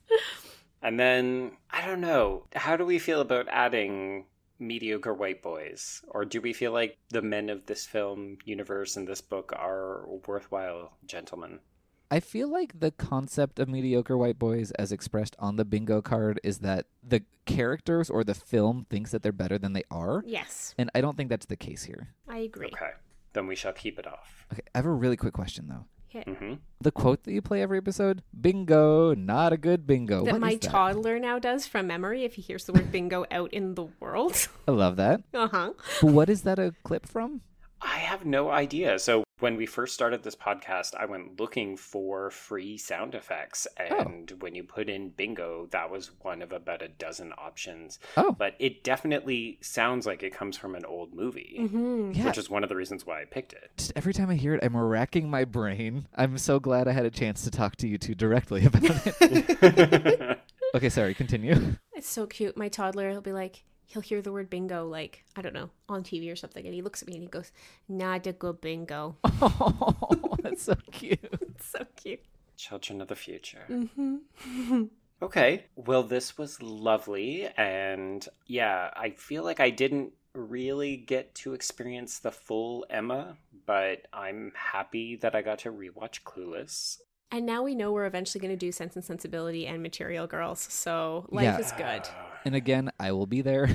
And 0.81 0.99
then, 0.99 1.53
I 1.71 1.87
don't 1.87 2.01
know, 2.01 2.47
how 2.55 2.77
do 2.77 2.87
we 2.87 2.99
feel 2.99 3.21
about 3.21 3.49
adding 3.51 4.27
mediocre 4.59 5.13
white 5.13 5.43
boys? 5.43 6.03
Or 6.09 6.25
do 6.25 6.41
we 6.41 6.53
feel 6.53 6.73
like 6.73 6.99
the 7.11 7.23
men 7.23 7.51
of 7.51 7.67
this 7.67 7.85
film 7.85 8.39
universe 8.45 8.97
and 8.97 9.07
this 9.07 9.21
book 9.21 9.53
are 9.55 10.07
worthwhile 10.27 10.93
gentlemen? 11.05 11.61
I 12.11 12.21
feel 12.21 12.49
like 12.49 12.79
the 12.79 12.91
concept 12.91 13.59
of 13.59 13.69
mediocre 13.69 14.17
white 14.17 14.39
boys, 14.39 14.71
as 14.73 14.93
expressed 14.93 15.35
on 15.39 15.57
the 15.57 15.65
bingo 15.65 16.01
card, 16.03 16.41
is 16.45 16.59
that 16.59 16.87
the 17.03 17.23
characters 17.47 18.11
or 18.11 18.25
the 18.25 18.35
film 18.35 18.87
thinks 18.91 19.11
that 19.11 19.23
they're 19.23 19.33
better 19.33 19.59
than 19.59 19.73
they 19.73 19.85
are. 19.91 20.23
Yes. 20.27 20.75
And 20.79 20.91
I 20.95 21.01
don't 21.01 21.17
think 21.17 21.29
that's 21.31 21.47
the 21.47 21.57
case 21.57 21.85
here. 21.85 22.15
I 22.29 22.39
agree. 22.39 22.67
Okay. 22.67 22.93
Then 23.33 23.47
we 23.47 23.57
shall 23.57 23.73
keep 23.73 23.99
it 23.99 24.07
off. 24.07 24.47
Okay. 24.53 24.63
I 24.75 24.79
have 24.79 24.87
a 24.87 24.93
really 24.93 25.17
quick 25.17 25.35
question, 25.35 25.67
though. 25.69 25.87
Mm-hmm. 26.23 26.55
The 26.81 26.93
quote 26.93 27.25
that 27.25 27.33
you 27.33 27.43
play 27.43 27.61
every 27.61 27.79
episode, 27.79 28.23
bingo, 28.39 29.15
not 29.15 29.53
a 29.53 29.57
good 29.57 29.87
bingo. 29.87 30.25
That 30.25 30.33
what 30.33 30.41
my 30.41 30.53
that? 30.53 30.63
toddler 30.63 31.19
now 31.19 31.41
does 31.41 31.67
from 31.67 31.89
memory 31.89 32.25
if 32.25 32.35
he 32.35 32.43
hears 32.43 32.65
the 32.65 32.73
word 32.73 32.93
bingo 32.93 33.27
out 33.31 33.53
in 33.53 33.75
the 33.75 33.87
world. 33.99 34.49
I 34.69 34.71
love 34.71 34.97
that. 34.97 35.23
Uh 35.35 35.49
huh. 35.49 35.73
What 36.01 36.31
is 36.31 36.43
that 36.43 36.61
a 36.61 36.75
clip 36.85 37.07
from? 37.07 37.41
I 37.81 37.99
have 37.99 38.25
no 38.25 38.51
idea. 38.51 38.99
So 39.01 39.24
When 39.41 39.57
we 39.57 39.67
first 39.67 39.95
started 39.95 40.23
this 40.23 40.37
podcast, 40.37 40.95
I 40.95 41.07
went 41.07 41.41
looking 41.41 41.77
for 41.77 42.31
free 42.31 42.79
sound 42.79 43.17
effects. 43.17 43.67
Oh. 43.91 43.97
And 43.99 44.31
when 44.39 44.55
you 44.55 44.63
put 44.63 44.89
in 44.89 45.09
bingo, 45.11 45.67
that 45.73 45.91
was 45.91 46.13
one 46.21 46.41
of 46.41 46.53
about 46.53 46.83
a 46.83 46.89
dozen 46.89 47.33
options. 47.37 47.99
Oh. 48.17 48.31
But 48.31 48.55
it 48.61 48.85
definitely 48.85 49.59
sounds 49.61 50.07
like 50.07 50.23
it 50.23 50.33
comes 50.33 50.57
from 50.57 50.77
an 50.77 50.85
old 50.85 51.15
movie, 51.15 51.57
Mm-hmm. 51.59 52.13
Yeah. 52.15 52.27
which 52.27 52.39
is 52.39 52.49
one 52.49 52.63
of 52.63 52.69
the 52.69 52.77
reasons 52.77 53.05
why 53.07 53.23
I 53.23 53.25
picked 53.25 53.53
it. 53.55 53.71
Just 53.77 53.93
every 53.97 54.15
time 54.15 54.31
I 54.31 54.35
hear 54.37 54.55
it, 54.55 54.63
I'm 54.63 54.77
racking 54.77 55.29
my 55.29 55.45
brain. 55.45 56.07
I'm 56.15 56.39
so 56.39 56.61
glad 56.61 56.87
I 56.87 56.93
had 56.93 57.05
a 57.05 57.11
chance 57.11 57.43
to 57.43 57.51
talk 57.51 57.75
to 57.77 57.89
you 57.89 57.99
two 57.99 58.15
directly 58.15 58.65
about 58.67 58.83
it. 58.85 60.39
okay, 60.77 60.89
sorry, 60.89 61.13
continue. 61.13 61.75
It's 61.93 62.09
so 62.09 62.27
cute. 62.27 62.57
My 62.57 62.69
toddler, 62.69 63.11
he'll 63.11 63.21
be 63.21 63.33
like, 63.33 63.65
he'll 63.87 64.03
hear 64.03 64.23
the 64.23 64.33
word 64.33 64.51
bingo, 64.51 64.87
like, 64.87 65.25
I 65.37 65.43
don't 65.43 65.55
know, 65.55 65.71
on 65.89 66.03
TV 66.03 66.31
or 66.33 66.37
something. 66.37 66.65
And 66.65 66.75
he 66.75 66.83
looks 66.83 67.03
at 67.03 67.09
me 67.09 67.15
and 67.15 67.23
he 67.23 67.29
goes, 67.29 67.53
Not 67.89 68.27
a 68.27 68.33
good 68.33 68.61
bingo. 68.61 69.17
Oh, 69.43 70.37
that's 70.43 70.63
so 70.65 70.75
cute. 70.93 71.19
It's 71.43 71.67
so 71.71 71.85
cute. 71.97 72.21
Children 72.57 73.01
of 73.01 73.09
the 73.09 73.17
future. 73.17 73.65
Mm-hmm. 73.69 74.85
Okay. 75.23 75.65
Well, 75.77 76.03
this 76.03 76.37
was 76.37 76.61
lovely. 76.61 77.49
And 77.57 78.27
yeah, 78.47 78.91
I 78.95 79.11
feel 79.11 79.43
like 79.43 79.59
I 79.61 79.71
didn't 79.71 80.13
really 80.35 80.97
get 80.97 81.35
to 81.37 81.55
experience 81.55 82.19
the 82.19 82.33
full 82.33 82.85
Emma, 82.91 83.39
but 83.65 84.07
I'm 84.13 84.53
happy 84.55 85.17
that 85.17 85.35
I 85.35 85.41
got 85.41 85.61
to 85.61 85.73
rewatch 85.73 86.25
Clueless. 86.25 86.99
And 87.31 87.47
now 87.47 87.63
we 87.63 87.75
know 87.75 87.91
we're 87.93 88.05
eventually 88.07 88.41
going 88.43 88.53
to 88.53 88.57
do 88.67 88.71
Sense 88.71 88.97
and 88.97 89.05
Sensibility 89.05 89.67
and 89.67 89.83
Material 89.83 90.27
Girls. 90.27 90.61
So 90.61 91.27
life 91.31 91.45
Yeah. 91.45 91.59
is 91.59 91.73
good. 91.73 92.03
And 92.45 92.55
again, 92.55 92.91
I 93.01 93.13
will 93.13 93.27
be 93.27 93.41
there. 93.41 93.69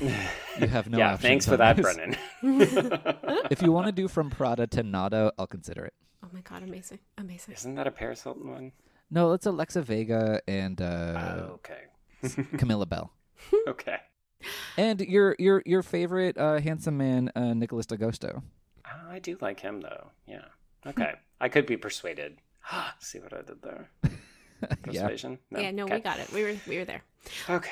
you 0.60 0.66
have 0.66 0.88
no 0.88 0.98
yeah, 0.98 1.12
options 1.12 1.22
thanks 1.22 1.46
for 1.46 1.56
that, 1.56 1.76
this. 1.76 1.84
Brennan. 1.84 2.16
If 3.50 3.62
you 3.62 3.70
want 3.70 3.86
to 3.86 3.92
do 3.92 4.08
from 4.08 4.30
Prada 4.30 4.66
to 4.68 4.82
Nada, 4.82 5.32
I'll 5.38 5.46
consider 5.46 5.84
it. 5.84 5.94
Oh 6.24 6.28
my 6.32 6.40
God, 6.40 6.62
amazing. 6.62 6.98
Amazing. 7.18 7.54
Isn't 7.54 7.74
that 7.76 7.86
a 7.86 7.90
Paris 7.90 8.22
Hilton 8.22 8.50
one? 8.50 8.72
No, 9.10 9.32
it's 9.32 9.46
Alexa 9.46 9.82
Vega 9.82 10.40
and 10.48 10.80
uh, 10.80 11.44
oh, 11.44 11.60
okay. 11.60 12.42
Camilla 12.58 12.86
Belle. 12.86 13.12
okay. 13.68 13.98
And 14.76 15.00
your 15.00 15.36
your 15.38 15.62
your 15.64 15.82
favorite 15.82 16.36
uh, 16.36 16.58
handsome 16.60 16.96
man, 16.96 17.30
uh, 17.36 17.54
Nicholas 17.54 17.86
D'Agosto. 17.86 18.42
Oh, 18.84 19.10
I 19.10 19.18
do 19.20 19.38
like 19.40 19.60
him, 19.60 19.80
though. 19.80 20.08
Yeah. 20.26 20.44
Okay. 20.86 21.14
I 21.40 21.48
could 21.48 21.66
be 21.66 21.76
persuaded. 21.76 22.38
See 22.98 23.18
what 23.18 23.32
I 23.32 23.42
did 23.42 23.62
there? 23.62 23.90
yeah. 24.90 25.02
Persuasion? 25.02 25.38
Yeah, 25.50 25.70
no, 25.70 25.84
Okay. 25.84 25.96
we 25.96 26.00
got 26.00 26.18
it. 26.18 26.32
We 26.32 26.42
were 26.42 26.56
we 26.66 26.78
were 26.78 26.84
there. 26.84 27.02
Okay. 27.48 27.70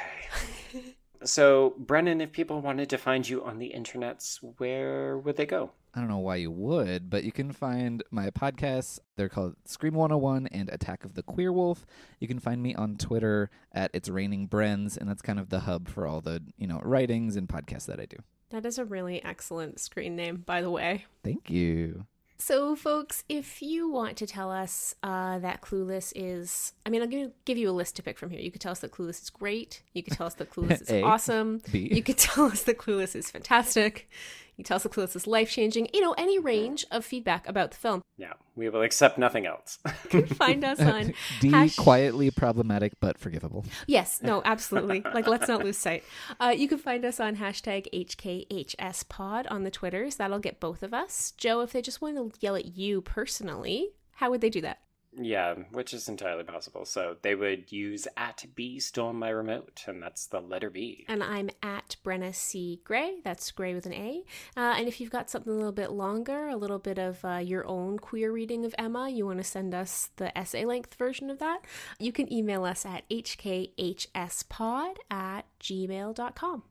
So, 1.27 1.73
Brennan, 1.79 2.21
if 2.21 2.33
people 2.33 2.61
wanted 2.61 2.91
to 2.91 2.99
find 2.99 3.27
you 3.27 3.43
on 3.43 3.59
the 3.59 3.73
internets, 3.75 4.41
where 4.59 5.17
would 5.17 5.37
they 5.39 5.47
go? 5.47 5.71
I 5.95 6.01
don't 6.01 6.11
know 6.11 6.19
why 6.19 6.37
you 6.37 6.51
would, 6.51 7.09
but 7.09 7.25
you 7.25 7.33
can 7.33 7.51
find 7.51 8.03
my 8.11 8.29
podcasts. 8.29 8.99
They're 9.17 9.31
called 9.31 9.55
Scream 9.65 9.95
101 9.95 10.49
and 10.49 10.69
Attack 10.69 11.03
of 11.03 11.15
the 11.15 11.23
Queer 11.23 11.51
Wolf. 11.51 11.87
You 12.21 12.29
can 12.29 12.41
find 12.41 12.63
me 12.63 12.75
on 12.75 12.97
Twitter 12.97 13.49
at 13.73 13.91
It's 13.95 14.11
Raining 14.11 14.49
Brens, 14.49 14.99
and 14.99 15.09
that's 15.09 15.23
kind 15.23 15.39
of 15.39 15.49
the 15.49 15.61
hub 15.61 15.89
for 15.89 16.07
all 16.07 16.21
the, 16.21 16.43
you 16.59 16.67
know, 16.67 16.81
writings 16.83 17.37
and 17.37 17.49
podcasts 17.49 17.87
that 17.87 17.99
I 18.01 18.05
do. 18.05 18.19
That 18.51 18.67
is 18.67 18.77
a 18.79 18.85
really 18.85 19.25
excellent 19.25 19.81
screen 19.81 20.17
name, 20.17 20.43
by 20.45 20.61
the 20.61 20.71
way. 20.71 21.07
Thank 21.23 21.49
you. 21.49 22.05
So, 22.37 22.75
folks, 22.75 23.25
if 23.29 23.63
you 23.63 23.89
want 23.89 24.17
to 24.19 24.27
tell 24.27 24.51
us 24.51 24.95
uh, 25.03 25.39
that 25.39 25.61
Clueless 25.63 26.13
is, 26.17 26.73
I 26.85 26.91
mean, 26.91 27.01
I'm 27.01 27.09
going 27.09 27.29
to 27.29 27.33
give 27.45 27.57
you 27.57 27.71
a 27.71 27.73
list 27.73 27.97
to 27.97 28.03
pick 28.03 28.19
from 28.19 28.31
here. 28.31 28.41
You 28.41 28.51
could 28.51 28.61
tell 28.61 28.73
us 28.73 28.81
that 28.81 28.91
Clueless 28.91 29.23
is 29.23 29.31
great. 29.31 29.83
You 29.95 30.03
could 30.03 30.15
tell 30.15 30.27
us 30.27 30.35
that 30.35 30.51
Clueless 30.55 30.83
is 30.83 30.91
A. 30.91 31.03
awesome. 31.03 31.63
B. 31.71 31.89
You 31.93 32.03
could 32.03 32.19
tell 32.19 32.47
us 32.47 32.63
that 32.65 32.79
Clueless 32.79 33.15
is 33.15 33.31
fantastic. 33.31 34.11
You 34.57 34.63
can 34.63 34.69
tell 34.69 34.77
us 34.77 34.85
that 34.85 34.93
Clueless 34.93 35.17
is 35.17 35.27
life 35.27 35.51
changing. 35.51 35.89
You 35.93 36.01
know, 36.01 36.13
any 36.13 36.39
range 36.39 36.87
of 36.93 37.05
feedback 37.05 37.49
about 37.49 37.73
the 37.73 37.77
film. 37.77 38.03
Yeah, 38.17 38.35
we 38.55 38.69
will 38.69 38.83
accept 38.83 39.19
nothing 39.19 39.47
else. 39.47 39.79
You 40.13 40.23
can 40.23 40.27
find 40.27 40.65
us 40.65 40.81
on 40.81 41.13
D, 41.41 41.51
hash- 41.51 41.75
quietly 41.75 42.31
problematic 42.31 42.93
but 43.01 43.19
forgivable. 43.19 43.65
Yes, 43.89 44.21
no, 44.23 44.43
absolutely. 44.45 45.03
like, 45.13 45.27
let's 45.27 45.49
not 45.49 45.65
lose 45.65 45.77
sight. 45.77 46.05
Uh, 46.39 46.55
you 46.57 46.69
can 46.69 46.79
find 46.79 47.05
us 47.05 47.19
on 47.19 47.37
hashtag 47.37 47.89
HKHSPod 47.93 49.51
on 49.51 49.65
the 49.65 49.71
Twitters. 49.73 50.17
That'll 50.17 50.39
get 50.39 50.61
both 50.61 50.85
of 50.85 50.95
us. 50.95 51.33
Joe, 51.37 51.61
if 51.61 51.73
they 51.73 51.83
just 51.83 52.01
want 52.01 52.17
to 52.17 52.39
yell 52.39 52.55
at 52.55 52.77
you 52.77 53.01
personally, 53.01 53.91
how 54.13 54.31
would 54.31 54.41
they 54.41 54.51
do 54.51 54.61
that? 54.61 54.79
Yeah, 55.17 55.55
which 55.71 55.95
is 55.95 56.09
entirely 56.09 56.45
possible. 56.45 56.85
So 56.85 57.17
they 57.23 57.35
would 57.35 57.71
use 57.71 58.09
at 58.17 58.45
B 58.55 58.81
stole 58.81 59.13
my 59.13 59.29
remote, 59.29 59.85
and 59.87 60.03
that's 60.03 60.27
the 60.27 60.41
letter 60.41 60.71
B. 60.71 61.05
And 61.09 61.23
I'm 61.23 61.51
at 61.63 61.97
Brenna 62.05 62.35
C. 62.35 62.81
Gray. 62.85 63.21
That's 63.25 63.51
Gray 63.51 63.75
with 63.75 63.87
an 63.87 63.93
A. 63.93 64.25
Uh, 64.57 64.75
and 64.77 64.89
if 64.89 65.01
you've 65.01 65.11
got 65.11 65.31
something 65.31 65.53
a 65.53 65.57
little 65.57 65.73
bit 65.73 65.91
longer, 65.91 66.49
a 66.49 66.57
little 66.57 66.79
bit 66.79 66.99
of 66.99 67.25
uh, 67.25 67.37
your 67.37 67.67
own 67.67 67.99
queer 67.99 68.33
reading 68.33 68.65
of 68.65 68.75
Emma, 68.79 69.09
you 69.09 69.27
want 69.27 69.39
to 69.39 69.45
send 69.45 69.75
us 69.75 70.11
the 70.17 70.37
essay 70.37 70.65
length 70.65 70.95
version 70.95 71.31
of 71.31 71.39
that, 71.39 71.65
you 71.99 72.13
can 72.13 72.33
email 72.33 72.65
us 72.65 72.85
at 72.85 73.09
hkhspod 73.09 74.97
at 75.11 75.43
gmail.com. 75.61 76.63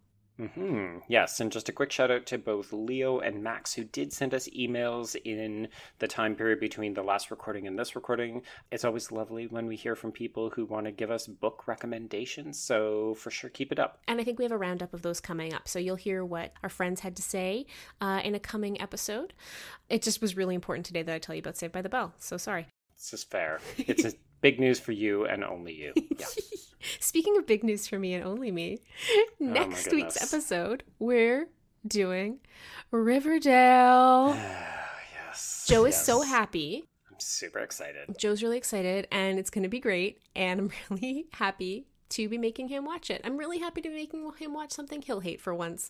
hmm 0.48 0.98
Yes, 1.08 1.40
and 1.40 1.52
just 1.52 1.70
a 1.70 1.72
quick 1.72 1.92
shout 1.92 2.12
out 2.12 2.26
to 2.28 2.38
both 2.38 2.74
Leo 2.74 3.20
and 3.20 3.44
Max, 3.44 3.74
who 3.74 3.84
did 3.84 4.12
send 4.12 4.34
us 4.34 4.48
emails 4.50 5.16
in 5.26 5.68
the 6.00 6.08
time 6.08 6.36
period 6.36 6.60
between 6.60 6.94
the 6.94 7.04
last 7.04 7.32
recording 7.32 7.68
and 7.68 7.78
this 7.78 7.96
recording. 7.96 8.42
It's 8.72 8.86
always 8.86 9.12
lovely 9.12 9.48
when 9.48 9.68
we 9.68 9.76
hear 9.76 9.96
from 9.96 10.12
people 10.12 10.50
who 10.50 10.66
want 10.66 10.86
to 10.86 10.92
give 10.92 11.12
us 11.12 11.28
book 11.28 11.68
recommendations, 11.68 12.60
so 12.60 13.16
for 13.16 13.32
sure 13.32 13.50
keep 13.50 13.72
it 13.72 13.80
up. 13.80 14.00
And 14.08 14.20
I 14.20 14.24
think 14.24 14.40
we 14.40 14.46
have 14.46 14.52
a 14.52 14.58
roundup 14.58 14.94
of 14.94 15.02
those 15.02 15.20
coming 15.20 15.54
up. 15.54 15.68
So 15.68 15.80
you'll 15.80 15.96
hear 15.96 16.24
what 16.26 16.54
our 16.64 16.70
friends 16.70 17.02
had 17.02 17.16
to 17.18 17.22
say 17.22 17.66
uh, 18.02 18.22
in 18.24 18.36
a 18.36 18.40
coming 18.40 18.82
episode. 18.82 19.34
It 19.90 20.02
just 20.02 20.22
was 20.22 20.36
really 20.36 20.56
important 20.56 20.86
today 20.86 21.04
that 21.04 21.14
I 21.14 21.20
tell 21.20 21.36
you 21.36 21.40
about 21.40 21.58
Saved 21.58 21.74
by 21.74 21.82
the 21.82 21.90
Bell. 21.90 22.14
So 22.18 22.38
sorry. 22.38 22.68
This 22.98 23.14
is 23.14 23.24
fair. 23.24 23.60
It's 23.78 24.06
a 24.06 24.14
big 24.44 24.60
news 24.60 24.80
for 24.80 24.92
you 24.92 25.26
and 25.26 25.44
only 25.44 25.74
you. 25.74 25.94
Yeah. 26.20 26.28
Speaking 27.00 27.38
of 27.38 27.48
big 27.48 27.64
news 27.64 27.88
for 27.88 27.98
me 27.98 28.14
and 28.14 28.26
only 28.26 28.52
me, 28.52 28.80
oh 29.10 29.26
next 29.40 29.90
week's 29.94 30.22
episode, 30.22 30.84
we're 31.00 31.48
doing 31.88 32.40
Riverdale. 32.92 34.36
yes. 35.28 35.66
Joe 35.66 35.86
is 35.86 35.96
so 35.96 36.22
happy. 36.22 36.84
I'm 37.10 37.20
super 37.20 37.60
excited. 37.60 38.16
Joe's 38.18 38.44
really 38.44 38.58
excited, 38.58 39.08
and 39.14 39.40
it's 39.40 39.50
going 39.50 39.64
to 39.64 39.70
be 39.70 39.80
great. 39.80 40.20
And 40.36 40.60
I'm 40.60 40.72
really 40.90 41.28
happy 41.32 41.88
to 42.14 42.28
be 42.30 42.38
making 42.38 42.68
him 42.70 42.86
watch 42.86 43.10
it. 43.10 43.22
I'm 43.24 43.38
really 43.38 43.60
happy 43.60 43.82
to 43.82 43.90
be 43.90 43.96
making 43.96 44.30
him 44.38 44.54
watch 44.54 44.72
something 44.72 45.02
he'll 45.02 45.20
hate 45.20 45.42
for 45.42 45.54
once. 45.54 45.90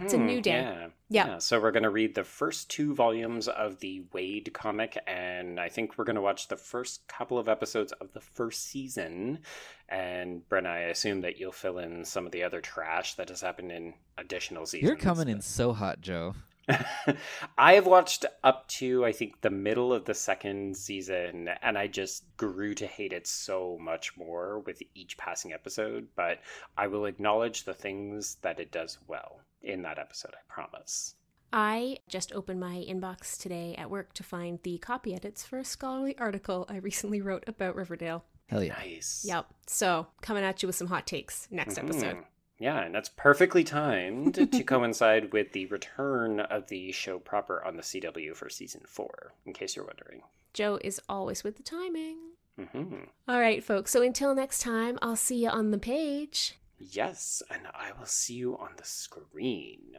It's 0.00 0.14
a 0.14 0.16
Hmm, 0.18 0.26
new 0.26 0.40
day. 0.40 0.52
Yeah. 0.62 0.86
Yeah. 1.08 1.38
So 1.38 1.60
we're 1.60 1.72
going 1.72 1.82
to 1.82 1.90
read 1.90 2.14
the 2.14 2.24
first 2.24 2.70
two 2.70 2.94
volumes 2.94 3.46
of 3.48 3.80
the 3.80 4.02
Waid 4.14 4.52
comic, 4.52 4.98
and 5.06 5.60
I 5.60 5.68
think 5.68 5.98
we're 5.98 6.04
going 6.04 6.16
to 6.16 6.22
watch 6.22 6.48
the 6.48 6.56
first 6.56 7.06
couple 7.08 7.38
of 7.38 7.48
episodes 7.48 7.92
of 7.92 8.12
the 8.12 8.20
first 8.20 8.64
season. 8.66 9.40
And 9.88 10.42
Brenna, 10.48 10.68
I 10.68 10.78
assume 10.84 11.20
that 11.20 11.38
you'll 11.38 11.52
fill 11.52 11.78
in 11.78 12.04
some 12.04 12.24
of 12.24 12.32
the 12.32 12.42
other 12.44 12.60
trash 12.60 13.14
that 13.14 13.28
has 13.28 13.40
happened 13.42 13.72
in 13.72 13.94
additional 14.16 14.64
seasons. 14.66 14.88
You're 14.88 14.96
coming 14.96 15.28
in 15.28 15.40
so 15.42 15.72
hot, 15.74 16.00
Joe. 16.00 16.34
I 17.58 17.74
have 17.74 17.86
watched 17.86 18.24
up 18.44 18.68
to 18.68 19.04
I 19.04 19.12
think 19.12 19.40
the 19.40 19.50
middle 19.50 19.92
of 19.92 20.04
the 20.04 20.14
second 20.14 20.76
season, 20.76 21.48
and 21.62 21.76
I 21.76 21.86
just 21.86 22.24
grew 22.36 22.74
to 22.74 22.86
hate 22.86 23.12
it 23.12 23.26
so 23.26 23.78
much 23.80 24.16
more 24.16 24.60
with 24.60 24.82
each 24.94 25.16
passing 25.16 25.52
episode. 25.52 26.08
But 26.14 26.40
I 26.76 26.86
will 26.86 27.06
acknowledge 27.06 27.64
the 27.64 27.74
things 27.74 28.36
that 28.42 28.60
it 28.60 28.70
does 28.70 28.98
well 29.06 29.40
in 29.62 29.82
that 29.82 29.98
episode. 29.98 30.34
I 30.34 30.52
promise. 30.52 31.14
I 31.52 31.98
just 32.08 32.32
opened 32.32 32.60
my 32.60 32.84
inbox 32.88 33.38
today 33.38 33.74
at 33.76 33.90
work 33.90 34.14
to 34.14 34.22
find 34.22 34.58
the 34.62 34.78
copy 34.78 35.14
edits 35.14 35.44
for 35.44 35.58
a 35.58 35.64
scholarly 35.64 36.16
article 36.16 36.66
I 36.68 36.76
recently 36.76 37.20
wrote 37.20 37.44
about 37.46 37.76
Riverdale. 37.76 38.24
Hell 38.46 38.64
yeah. 38.64 38.74
Nice. 38.74 39.24
Yep. 39.26 39.46
So, 39.66 40.06
coming 40.22 40.44
at 40.44 40.62
you 40.62 40.66
with 40.66 40.76
some 40.76 40.86
hot 40.86 41.06
takes 41.06 41.48
next 41.50 41.74
mm-hmm. 41.74 41.88
episode. 41.88 42.24
Yeah, 42.62 42.80
and 42.82 42.94
that's 42.94 43.08
perfectly 43.08 43.64
timed 43.64 44.34
to 44.36 44.46
coincide 44.62 45.32
with 45.32 45.50
the 45.50 45.66
return 45.66 46.38
of 46.38 46.68
the 46.68 46.92
show 46.92 47.18
proper 47.18 47.60
on 47.64 47.76
the 47.76 47.82
CW 47.82 48.36
for 48.36 48.48
season 48.48 48.82
four, 48.86 49.32
in 49.44 49.52
case 49.52 49.74
you're 49.74 49.84
wondering. 49.84 50.22
Joe 50.52 50.78
is 50.84 51.00
always 51.08 51.42
with 51.42 51.56
the 51.56 51.64
timing. 51.64 52.18
hmm 52.56 52.98
All 53.26 53.40
right, 53.40 53.64
folks. 53.64 53.90
So, 53.90 54.00
until 54.00 54.32
next 54.36 54.60
time, 54.60 54.96
I'll 55.02 55.16
see 55.16 55.42
you 55.42 55.48
on 55.48 55.72
the 55.72 55.78
page. 55.78 56.54
Yes, 56.78 57.42
and 57.50 57.62
I 57.74 57.90
will 57.98 58.06
see 58.06 58.34
you 58.34 58.56
on 58.56 58.70
the 58.76 58.84
screen. 58.84 59.96